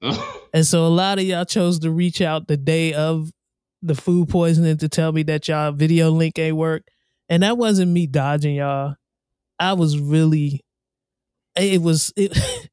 And 0.54 0.66
so 0.66 0.86
a 0.86 0.88
lot 0.88 1.18
of 1.18 1.24
y'all 1.24 1.44
chose 1.44 1.78
to 1.80 1.90
reach 1.90 2.22
out 2.22 2.48
the 2.48 2.56
day 2.56 2.94
of 2.94 3.30
the 3.82 3.94
food 3.94 4.30
poisoning 4.30 4.78
to 4.78 4.88
tell 4.88 5.12
me 5.12 5.22
that 5.24 5.46
y'all 5.46 5.72
video 5.72 6.10
link 6.10 6.38
ain't 6.38 6.56
work. 6.56 6.84
And 7.28 7.42
that 7.42 7.58
wasn't 7.58 7.92
me 7.92 8.06
dodging 8.06 8.54
y'all. 8.54 8.94
I 9.60 9.74
was 9.74 9.98
really 9.98 10.64
it 11.54 11.82
was 11.82 12.14
it 12.16 12.32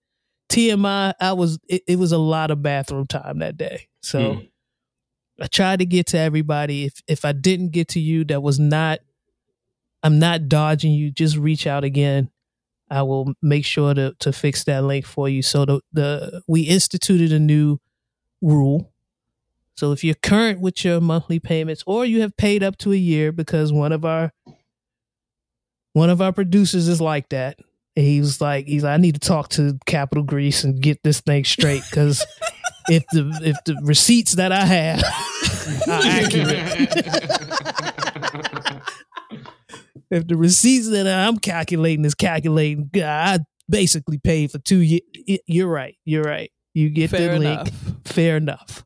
TMI, 0.50 1.14
I 1.20 1.34
was 1.34 1.60
it, 1.68 1.84
it 1.86 2.00
was 2.00 2.14
a 2.14 2.18
lot 2.18 2.50
of 2.50 2.62
bathroom 2.62 3.08
time 3.08 3.40
that 3.40 3.58
day. 3.58 3.90
So 4.02 4.36
Hmm. 4.36 4.40
I 5.40 5.48
tried 5.48 5.80
to 5.80 5.86
get 5.86 6.08
to 6.08 6.18
everybody. 6.18 6.86
If 6.86 7.02
if 7.08 7.26
I 7.26 7.32
didn't 7.32 7.70
get 7.70 7.90
to 7.90 8.00
you, 8.00 8.24
that 8.26 8.42
was 8.42 8.60
not 8.60 9.00
I'm 10.04 10.20
not 10.20 10.48
dodging 10.48 10.92
you. 10.94 11.12
Just 11.12 11.36
reach 11.36 11.66
out 11.66 11.84
again. 11.84 12.30
I 12.90 13.02
will 13.02 13.34
make 13.42 13.66
sure 13.66 13.94
to 13.94 14.16
to 14.20 14.32
fix 14.32 14.64
that 14.66 14.84
link 14.84 15.06
for 15.06 15.28
you. 15.28 15.42
So 15.42 15.66
the 15.66 15.82
the 15.92 16.42
we 16.48 16.62
instituted 16.62 17.32
a 17.32 17.40
new 17.40 17.80
rule. 18.42 18.92
So 19.76 19.92
if 19.92 20.04
you're 20.04 20.16
current 20.16 20.62
with 20.62 20.86
your 20.86 21.02
monthly 21.02 21.40
payments 21.40 21.84
or 21.86 22.06
you 22.06 22.22
have 22.22 22.38
paid 22.38 22.64
up 22.64 22.78
to 22.78 22.94
a 22.94 22.98
year 22.98 23.32
because 23.32 23.74
one 23.74 23.92
of 23.92 24.06
our 24.06 24.32
one 25.94 26.10
of 26.10 26.22
our 26.22 26.32
producers 26.32 26.88
is 26.88 27.02
like 27.02 27.30
that. 27.30 27.58
And 27.98 28.06
he 28.06 28.20
was 28.20 28.42
like, 28.42 28.68
he's 28.68 28.84
like, 28.84 28.94
I 28.94 28.98
need 28.98 29.16
to 29.16 29.20
talk 29.20 29.50
to 29.52 29.80
Capital 29.86 30.24
Grease 30.24 30.64
and 30.64 30.82
get 30.82 31.02
this 31.04 31.22
thing 31.22 31.46
straight 31.46 31.84
because 31.90 32.26
if 32.90 33.04
the 33.12 33.40
if 33.44 33.58
the 33.66 33.76
receipts 33.84 34.36
that 34.36 34.52
I 34.52 34.66
have 34.66 35.04
are 35.88 36.02
accurate, 36.04 36.90
if 40.12 40.28
the 40.28 40.38
receipts 40.38 40.90
that 40.90 41.08
I'm 41.08 41.38
calculating 41.38 42.06
is 42.06 42.16
calculating, 42.16 42.90
I 42.96 43.40
basically 43.70 44.18
paid 44.18 44.52
for 44.52 44.60
two 44.60 44.80
years. 44.80 45.02
You're 45.48 45.68
right. 45.68 45.96
You're 46.06 46.24
right. 46.24 46.52
You 46.74 46.90
get 46.90 47.10
Fair 47.10 47.40
the 47.40 47.46
enough. 47.48 47.66
link. 47.66 47.76
Fair 48.06 48.38
enough. 48.38 48.86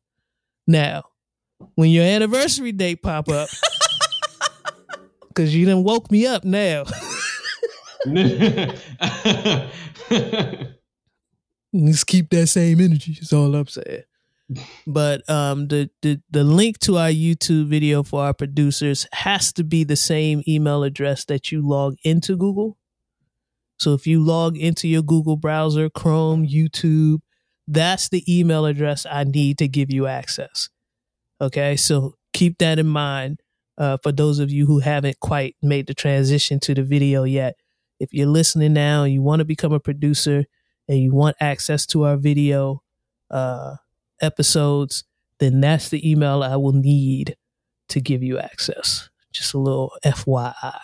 Now, 0.68 1.04
when 1.76 1.90
your 1.90 2.06
anniversary 2.06 2.72
date 2.72 3.02
pop 3.02 3.30
up, 3.30 3.50
because 5.28 5.56
you 5.56 5.66
didn't 5.66 5.84
woke 5.84 6.12
me 6.12 6.28
up 6.28 6.44
now. 6.44 6.84
Let's 11.72 12.04
keep 12.04 12.30
that 12.32 12.48
same 12.48 12.80
energy. 12.80 13.18
Is 13.22 13.34
all 13.34 13.54
I'm 13.56 13.68
saying. 13.68 14.04
But 14.88 15.30
um, 15.30 15.68
the, 15.68 15.92
the 16.02 16.20
the 16.32 16.44
link 16.44 16.80
to 16.80 16.98
our 16.98 17.10
YouTube 17.10 17.68
video 17.68 18.02
for 18.02 18.24
our 18.24 18.34
producers 18.34 19.06
has 19.14 19.54
to 19.54 19.64
be 19.64 19.84
the 19.84 19.96
same 19.96 20.42
email 20.48 20.84
address 20.84 21.26
that 21.26 21.52
you 21.52 21.68
log 21.68 21.96
into 22.04 22.36
Google. 22.36 22.78
So 23.78 23.94
if 23.94 24.08
you 24.08 24.24
log 24.24 24.58
into 24.58 24.88
your 24.88 25.04
Google 25.04 25.38
browser, 25.38 25.90
Chrome, 25.90 26.48
YouTube, 26.48 27.20
that's 27.68 28.10
the 28.10 28.24
email 28.28 28.66
address 28.66 29.06
I 29.06 29.24
need 29.24 29.60
to 29.60 29.68
give 29.68 29.92
you 29.92 30.08
access. 30.08 30.70
Okay, 31.40 31.76
so 31.76 32.16
keep 32.34 32.58
that 32.58 32.80
in 32.80 32.88
mind 32.88 33.40
uh, 33.78 33.98
for 34.02 34.12
those 34.12 34.40
of 34.40 34.52
you 34.52 34.66
who 34.66 34.80
haven't 34.80 35.20
quite 35.20 35.56
made 35.62 35.88
the 35.88 35.94
transition 35.94 36.60
to 36.62 36.74
the 36.74 36.84
video 36.84 37.24
yet. 37.24 37.56
If 38.00 38.14
you're 38.14 38.28
listening 38.28 38.74
now 38.74 39.04
and 39.04 39.14
you 39.14 39.22
want 39.22 39.40
to 39.40 39.46
become 39.46 39.74
a 39.74 39.80
producer 39.80 40.46
and 40.90 41.00
you 41.00 41.14
want 41.14 41.38
access 41.40 41.86
to 41.86 42.04
our 42.04 42.18
video 42.18 42.82
uh, 43.32 43.76
episodes, 44.22 45.06
then 45.40 45.62
that's 45.62 45.88
the 45.90 46.10
email 46.10 46.44
I 46.44 46.58
will 46.58 46.74
need 46.74 47.38
to 47.90 48.02
give 48.02 48.24
you 48.24 48.40
access. 48.40 49.10
Just 49.32 49.54
a 49.54 49.60
little 49.60 49.94
FYI. 50.04 50.80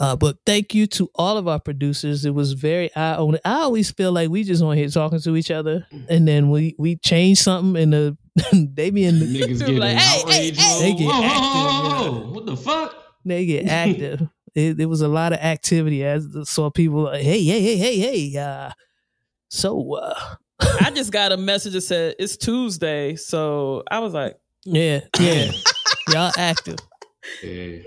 Uh, 0.00 0.16
but 0.16 0.36
thank 0.44 0.74
you 0.74 0.88
to 0.88 1.08
all 1.14 1.36
of 1.36 1.46
our 1.46 1.60
producers. 1.60 2.24
It 2.24 2.34
was 2.34 2.54
very 2.54 2.94
eye 2.96 3.14
opening. 3.16 3.40
I 3.44 3.60
always 3.60 3.92
feel 3.92 4.10
like 4.10 4.30
we 4.30 4.42
just 4.42 4.60
on 4.60 4.76
here 4.76 4.88
talking 4.88 5.20
to 5.20 5.36
each 5.36 5.52
other, 5.52 5.86
and 6.08 6.26
then 6.26 6.50
we 6.50 6.74
we 6.76 6.96
change 6.96 7.38
something, 7.38 7.80
and 7.80 7.92
the 7.92 8.16
they 8.74 8.90
be 8.90 9.04
in 9.04 9.20
the, 9.20 9.26
Niggas 9.26 9.58
getting 9.60 9.78
Like, 9.78 9.96
hey, 9.96 10.50
hey, 10.50 10.52
Whoa, 10.56 10.80
They 10.80 10.94
get 10.94 11.04
whoa, 11.06 11.20
whoa, 11.20 11.22
active, 11.22 11.44
whoa, 11.44 11.82
yeah. 11.84 12.10
whoa. 12.10 12.32
What 12.32 12.46
the 12.46 12.56
fuck? 12.56 12.96
they 13.24 13.46
get 13.46 13.66
active. 13.68 14.28
It, 14.54 14.80
it 14.80 14.86
was 14.86 15.00
a 15.00 15.08
lot 15.08 15.32
of 15.32 15.38
activity. 15.40 16.06
I 16.06 16.18
saw 16.44 16.70
people 16.70 17.04
like, 17.04 17.22
hey, 17.22 17.42
hey, 17.44 17.60
hey, 17.60 17.76
hey, 17.76 17.98
hey. 18.30 18.38
Uh, 18.38 18.70
so 19.48 19.94
uh, 19.96 20.34
I 20.80 20.90
just 20.94 21.12
got 21.12 21.32
a 21.32 21.36
message 21.36 21.72
that 21.74 21.80
said 21.82 22.14
it's 22.18 22.36
Tuesday, 22.36 23.16
so 23.16 23.82
I 23.90 23.98
was 24.00 24.12
like, 24.14 24.36
yeah, 24.64 25.00
yeah, 25.18 25.50
y'all 26.08 26.32
active. 26.38 26.78
Yeah. 27.42 27.78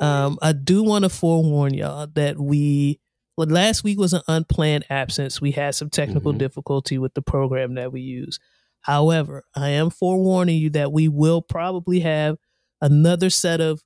Um, 0.00 0.38
I 0.42 0.52
do 0.52 0.82
want 0.82 1.04
to 1.04 1.08
forewarn 1.08 1.74
y'all 1.74 2.08
that 2.14 2.38
we, 2.38 2.98
well, 3.36 3.46
last 3.46 3.84
week 3.84 3.98
was 3.98 4.12
an 4.12 4.22
unplanned 4.26 4.84
absence. 4.90 5.40
We 5.40 5.52
had 5.52 5.74
some 5.76 5.90
technical 5.90 6.32
Mhm. 6.32 6.38
difficulty 6.38 6.98
with 6.98 7.14
the 7.14 7.22
program 7.22 7.74
that 7.74 7.92
we 7.92 8.00
use. 8.00 8.38
However, 8.80 9.44
I 9.54 9.68
am 9.70 9.90
forewarning 9.90 10.58
you 10.58 10.70
that 10.70 10.92
we 10.92 11.06
will 11.06 11.40
probably 11.40 12.00
have 12.00 12.36
another 12.80 13.30
set 13.30 13.60
of 13.60 13.80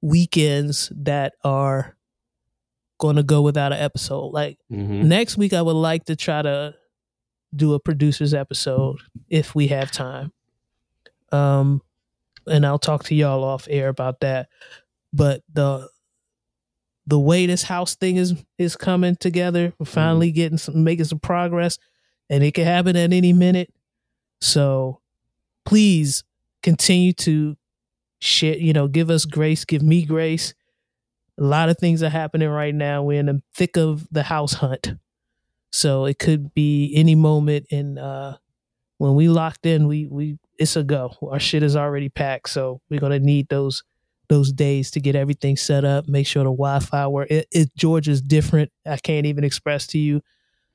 weekends 0.00 0.92
that 0.94 1.34
are 1.44 1.96
going 2.98 3.16
to 3.16 3.22
go 3.22 3.42
without 3.42 3.72
an 3.72 3.78
episode. 3.78 4.28
Like 4.32 4.58
Mhm. 4.70 5.04
next 5.04 5.36
week, 5.36 5.52
I 5.52 5.62
would 5.62 5.72
like 5.72 6.04
to 6.06 6.16
try 6.16 6.42
to 6.42 6.74
do 7.54 7.74
a 7.74 7.80
producer's 7.80 8.34
episode 8.34 8.98
if 9.28 9.54
we 9.54 9.68
have 9.68 9.90
time. 9.90 10.32
Um, 11.32 11.82
and 12.46 12.64
I'll 12.66 12.78
talk 12.78 13.04
to 13.04 13.14
y'all 13.14 13.44
off 13.44 13.66
air 13.70 13.88
about 13.88 14.20
that. 14.20 14.48
But 15.12 15.42
the 15.52 15.88
the 17.06 17.18
way 17.18 17.46
this 17.46 17.62
house 17.62 17.94
thing 17.94 18.16
is 18.16 18.34
is 18.58 18.76
coming 18.76 19.16
together, 19.16 19.72
we're 19.78 19.86
finally 19.86 20.30
getting 20.30 20.58
some 20.58 20.84
making 20.84 21.06
some 21.06 21.18
progress, 21.20 21.78
and 22.28 22.44
it 22.44 22.52
can 22.52 22.64
happen 22.64 22.96
at 22.96 23.12
any 23.12 23.32
minute. 23.32 23.72
So 24.40 25.00
please 25.64 26.22
continue 26.62 27.12
to 27.14 27.56
share. 28.20 28.56
You 28.56 28.72
know, 28.72 28.88
give 28.88 29.10
us 29.10 29.24
grace, 29.24 29.64
give 29.64 29.82
me 29.82 30.04
grace. 30.04 30.54
A 31.38 31.44
lot 31.44 31.68
of 31.68 31.78
things 31.78 32.02
are 32.02 32.08
happening 32.08 32.48
right 32.48 32.74
now. 32.74 33.02
We're 33.02 33.20
in 33.20 33.26
the 33.26 33.42
thick 33.54 33.76
of 33.76 34.06
the 34.10 34.24
house 34.24 34.54
hunt. 34.54 34.94
So 35.70 36.06
it 36.06 36.18
could 36.18 36.54
be 36.54 36.92
any 36.94 37.14
moment 37.14 37.66
and 37.70 37.98
uh 37.98 38.36
when 38.98 39.14
we 39.14 39.28
locked 39.28 39.64
in, 39.66 39.86
we 39.86 40.06
we 40.08 40.38
it's 40.58 40.74
a 40.76 40.82
go. 40.82 41.14
Our 41.22 41.38
shit 41.38 41.62
is 41.62 41.76
already 41.76 42.08
packed, 42.08 42.48
so 42.50 42.80
we're 42.90 42.98
gonna 43.00 43.20
need 43.20 43.48
those 43.48 43.84
those 44.28 44.52
days 44.52 44.90
to 44.92 45.00
get 45.00 45.14
everything 45.16 45.56
set 45.56 45.84
up, 45.84 46.08
make 46.08 46.26
sure 46.26 46.42
the 46.44 46.50
Wi-Fi 46.50 47.06
work. 47.06 47.30
It, 47.30 47.46
it 47.52 47.74
Georgia's 47.76 48.20
different. 48.20 48.72
I 48.86 48.96
can't 48.96 49.24
even 49.26 49.44
express 49.44 49.86
to 49.88 49.98
you 49.98 50.20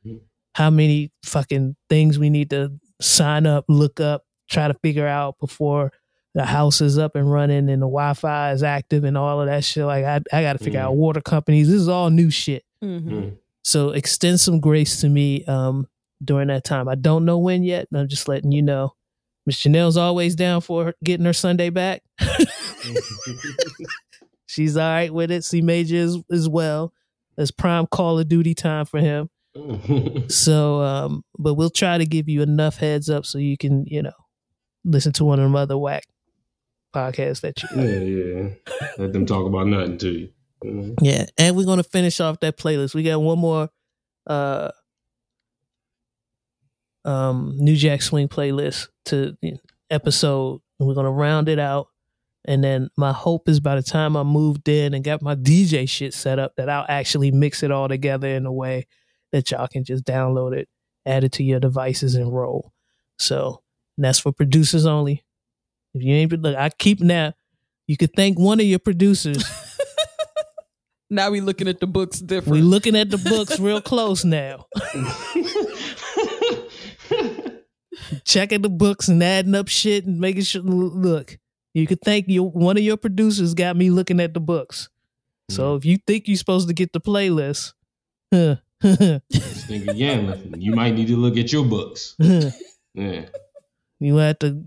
Mhm. 0.05 0.21
how 0.55 0.69
many 0.69 1.11
fucking 1.23 1.75
things 1.89 2.17
we 2.17 2.29
need 2.29 2.49
to 2.51 2.79
sign 3.01 3.45
up, 3.45 3.65
look 3.67 3.99
up, 3.99 4.25
try 4.49 4.67
to 4.69 4.73
figure 4.75 5.07
out 5.07 5.37
before 5.39 5.91
the 6.33 6.45
house 6.45 6.81
is 6.81 6.97
up 6.97 7.15
and 7.15 7.31
running 7.31 7.69
and 7.69 7.81
the 7.81 7.85
Wi-Fi 7.87 8.51
is 8.53 8.63
active 8.63 9.03
and 9.03 9.17
all 9.17 9.39
of 9.41 9.47
that 9.47 9.63
shit. 9.63 9.85
Like 9.85 10.03
I, 10.05 10.21
I 10.31 10.41
got 10.41 10.53
to 10.53 10.63
figure 10.63 10.79
Mhm. 10.79 10.83
out 10.83 10.95
water 10.95 11.21
companies. 11.21 11.67
This 11.69 11.81
is 11.81 11.87
all 11.89 12.09
new 12.09 12.29
shit. 12.31 12.63
mhm. 12.83 13.01
Mm. 13.09 13.37
So 13.63 13.91
extend 13.91 14.39
some 14.39 14.59
grace 14.59 14.99
to 15.01 15.09
me 15.09 15.45
um, 15.45 15.87
during 16.23 16.47
that 16.49 16.63
time. 16.63 16.89
I 16.89 16.95
don't 16.95 17.23
know 17.25 17.37
when 17.37 17.63
yet. 17.63 17.87
and 17.91 17.99
I'm 18.01 18.07
just 18.07 18.27
letting 18.27 18.51
you 18.51 18.61
know. 18.61 18.93
Miss 19.45 19.61
Janelle's 19.61 19.97
always 19.97 20.35
down 20.35 20.61
for 20.61 20.85
her, 20.85 20.93
getting 21.03 21.25
her 21.25 21.33
Sunday 21.33 21.69
back. 21.69 22.01
She's 24.47 24.77
all 24.77 24.83
right 24.89 25.13
with 25.13 25.31
it. 25.31 25.43
C 25.43 25.61
Major 25.61 25.95
is 25.95 26.17
as 26.31 26.47
well. 26.47 26.93
It's 27.37 27.51
prime 27.51 27.87
Call 27.87 28.19
of 28.19 28.27
Duty 28.27 28.53
time 28.53 28.85
for 28.85 28.99
him. 28.99 29.29
So, 30.29 30.81
um, 30.81 31.23
but 31.37 31.53
we'll 31.55 31.69
try 31.69 31.97
to 31.99 32.05
give 32.05 32.27
you 32.27 32.41
enough 32.41 32.77
heads 32.77 33.09
up 33.09 33.25
so 33.25 33.37
you 33.37 33.55
can, 33.57 33.85
you 33.87 34.01
know, 34.01 34.11
listen 34.83 35.11
to 35.13 35.25
one 35.25 35.39
of 35.39 35.43
them 35.43 35.55
other 35.55 35.77
whack 35.77 36.05
podcasts 36.93 37.41
that 37.41 37.61
you. 37.61 37.69
yeah, 37.75 37.99
yeah. 37.99 38.49
Let 38.97 39.13
them 39.13 39.25
talk 39.25 39.45
about 39.45 39.67
nothing 39.67 39.97
to 39.99 40.09
you. 40.09 40.29
Mhm. 40.63 40.95
Yeah, 41.01 41.25
and 41.37 41.55
we're 41.57 41.65
gonna 41.65 41.83
finish 41.83 42.19
off 42.21 42.39
that 42.41 42.57
playlist. 42.57 42.93
We 42.95 43.03
got 43.03 43.21
one 43.21 43.39
more 43.39 43.69
uh 44.27 44.71
um 47.05 47.55
New 47.57 47.75
Jack 47.75 48.01
Swing 48.01 48.27
playlist 48.27 48.87
to 49.05 49.35
episode, 49.89 50.61
we're 50.79 50.93
gonna 50.95 51.11
round 51.11 51.49
it 51.49 51.59
out. 51.59 51.87
And 52.45 52.63
then 52.63 52.89
my 52.97 53.13
hope 53.13 53.47
is 53.47 53.59
by 53.61 53.75
the 53.75 53.81
time 53.83 54.17
I 54.17 54.23
moved 54.23 54.67
in 54.67 54.93
and 54.93 55.03
got 55.03 55.21
my 55.21 55.35
DJ 55.35 55.87
shit 55.87 56.13
set 56.13 56.39
up, 56.39 56.53
that 56.57 56.69
I'll 56.69 56.85
actually 56.89 57.31
mix 57.31 57.63
it 57.63 57.71
all 57.71 57.87
together 57.87 58.27
in 58.27 58.45
a 58.45 58.51
way 58.51 58.85
that 59.31 59.49
y'all 59.51 59.67
can 59.67 59.85
just 59.85 60.03
download 60.03 60.53
it, 60.53 60.67
add 61.05 61.23
it 61.23 61.31
to 61.33 61.43
your 61.43 61.61
devices, 61.61 62.15
and 62.15 62.33
roll. 62.33 62.73
So 63.17 63.61
that's 63.97 64.19
for 64.19 64.33
producers 64.33 64.85
only. 64.85 65.23
If 65.93 66.03
you 66.03 66.13
ain't 66.13 66.41
look, 66.41 66.55
I 66.55 66.69
keep 66.69 66.99
now. 66.99 67.33
You 67.87 67.97
could 67.97 68.13
thank 68.15 68.39
one 68.39 68.59
of 68.59 68.65
your 68.65 68.79
producers. 68.79 69.43
Now 71.13 71.29
we 71.29 71.41
looking 71.41 71.67
at 71.67 71.79
the 71.79 71.85
books 71.85 72.19
different. 72.19 72.53
We 72.53 72.63
looking 72.63 72.95
at 72.95 73.11
the 73.11 73.19
books 73.19 73.59
real 73.59 73.81
close 73.81 74.25
now. 74.25 74.65
Checking 78.25 78.63
the 78.63 78.69
books 78.69 79.09
and 79.09 79.23
adding 79.23 79.53
up 79.53 79.67
shit 79.67 80.05
and 80.05 80.19
making 80.19 80.41
sure. 80.41 80.63
Look, 80.63 81.37
you 81.75 81.85
could 81.85 82.01
thank 82.01 82.27
your 82.27 82.49
one 82.49 82.77
of 82.77 82.83
your 82.83 82.97
producers 82.97 83.53
got 83.53 83.75
me 83.75 83.91
looking 83.91 84.19
at 84.19 84.33
the 84.33 84.39
books. 84.39 84.89
So 85.51 85.75
mm. 85.75 85.77
if 85.77 85.85
you 85.85 85.99
think 86.07 86.27
you're 86.27 86.35
supposed 86.35 86.67
to 86.69 86.73
get 86.73 86.93
the 86.93 86.99
playlist, 86.99 87.73
huh, 88.33 88.55
This 88.81 89.67
nigga 89.67 89.95
Yammer, 89.95 90.39
you 90.57 90.73
might 90.73 90.95
need 90.95 91.09
to 91.09 91.15
look 91.15 91.37
at 91.37 91.53
your 91.53 91.63
books. 91.63 92.15
Yeah. 92.95 93.25
You 94.05 94.17
have 94.17 94.39
to 94.39 94.63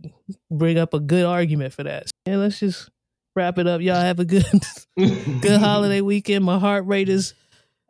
bring 0.50 0.78
up 0.78 0.94
a 0.94 1.00
good 1.00 1.24
argument 1.24 1.72
for 1.72 1.82
that. 1.84 2.10
And 2.24 2.40
let's 2.40 2.58
just 2.60 2.88
wrap 3.34 3.58
it 3.58 3.66
up. 3.66 3.80
Y'all 3.80 3.96
have 4.00 4.18
a 4.18 4.24
good 4.24 4.46
good 4.96 5.60
holiday 5.60 6.00
weekend. 6.00 6.44
My 6.44 6.58
heart 6.58 6.86
rate 6.86 7.08
is 7.08 7.34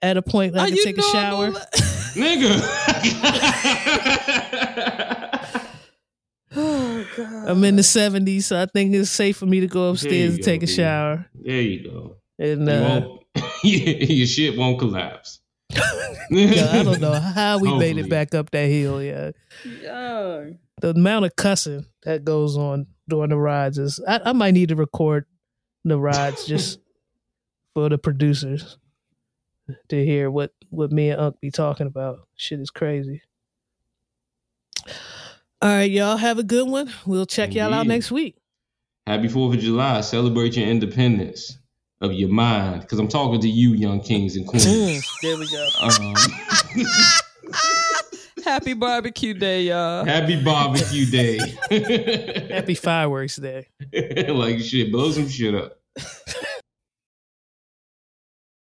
at 0.02 0.16
a 0.16 0.22
point 0.22 0.54
that 0.54 0.62
I 0.62 0.68
can 0.70 0.82
take 0.82 0.98
a 0.98 1.02
shower. 1.02 1.50
normal? 1.50 1.60
Nigga. 2.16 2.60
oh 6.56 7.06
god. 7.16 7.48
I'm 7.48 7.64
in 7.64 7.76
the 7.76 7.82
70s, 7.82 8.42
so 8.44 8.60
I 8.60 8.66
think 8.66 8.94
it's 8.94 9.10
safe 9.10 9.36
for 9.36 9.46
me 9.46 9.60
to 9.60 9.66
go 9.66 9.90
upstairs 9.90 10.14
you 10.14 10.34
and 10.36 10.42
take 10.42 10.60
go, 10.60 10.64
a 10.64 10.66
dude. 10.66 10.76
shower. 10.76 11.26
there 11.34 11.60
you 11.62 11.84
go. 11.90 12.16
And 12.38 12.66
You 12.66 12.72
uh, 12.72 13.00
won't, 13.00 13.22
your 13.64 14.26
shit 14.26 14.56
won't 14.58 14.78
collapse. 14.78 15.40
yeah, 16.30 16.70
I 16.72 16.82
don't 16.82 17.00
know 17.00 17.14
how 17.14 17.58
we 17.58 17.74
made 17.76 17.98
it 17.98 18.08
back 18.08 18.34
up 18.34 18.50
that 18.50 18.66
hill. 18.68 19.02
Yeah, 19.02 19.30
Yeah. 19.64 20.50
The 20.80 20.90
amount 20.90 21.24
of 21.24 21.36
cussing 21.36 21.86
that 22.02 22.24
goes 22.24 22.56
on 22.56 22.86
during 23.08 23.30
the 23.30 23.38
rides 23.38 23.78
is. 23.78 24.00
I, 24.06 24.20
I 24.26 24.32
might 24.32 24.52
need 24.52 24.68
to 24.70 24.76
record 24.76 25.26
the 25.84 25.98
rides 25.98 26.46
just 26.48 26.78
for 27.74 27.88
the 27.88 27.98
producers 27.98 28.78
to 29.88 30.04
hear 30.04 30.30
what 30.30 30.52
what 30.70 30.92
me 30.92 31.10
and 31.10 31.20
Unc 31.20 31.40
be 31.40 31.50
talking 31.50 31.86
about. 31.86 32.18
Shit 32.36 32.60
is 32.60 32.70
crazy. 32.70 33.22
All 35.62 35.70
right, 35.70 35.90
y'all 35.90 36.16
have 36.18 36.38
a 36.38 36.42
good 36.42 36.68
one. 36.68 36.90
We'll 37.06 37.26
check 37.26 37.54
y'all 37.54 37.72
out 37.72 37.86
next 37.86 38.10
week. 38.10 38.36
Happy 39.06 39.28
4th 39.28 39.54
of 39.54 39.60
July. 39.60 40.00
Celebrate 40.02 40.56
your 40.56 40.68
independence. 40.68 41.58
of 42.00 42.12
your 42.12 42.28
mind. 42.28 42.82
Because 42.82 42.98
I'm 42.98 43.08
talking 43.08 43.40
to 43.40 43.48
you, 43.48 43.70
young 43.70 44.00
kings 44.00 44.36
and 44.36 44.46
queens. 44.46 44.66
There 45.22 45.36
we 45.38 45.48
go. 45.50 45.66
Um, 45.80 46.14
Happy 48.46 48.74
barbecue 48.74 49.34
day, 49.34 49.64
y'all. 49.64 50.04
happy 50.04 50.40
barbecue 50.40 51.04
day. 51.04 51.36
Happy 52.48 52.74
fireworks 52.74 53.34
day. 53.34 53.66
like 54.28 54.60
shit, 54.60 54.92
blow 54.92 55.10
some 55.10 55.28
shit 55.28 55.52
up. 55.52 55.80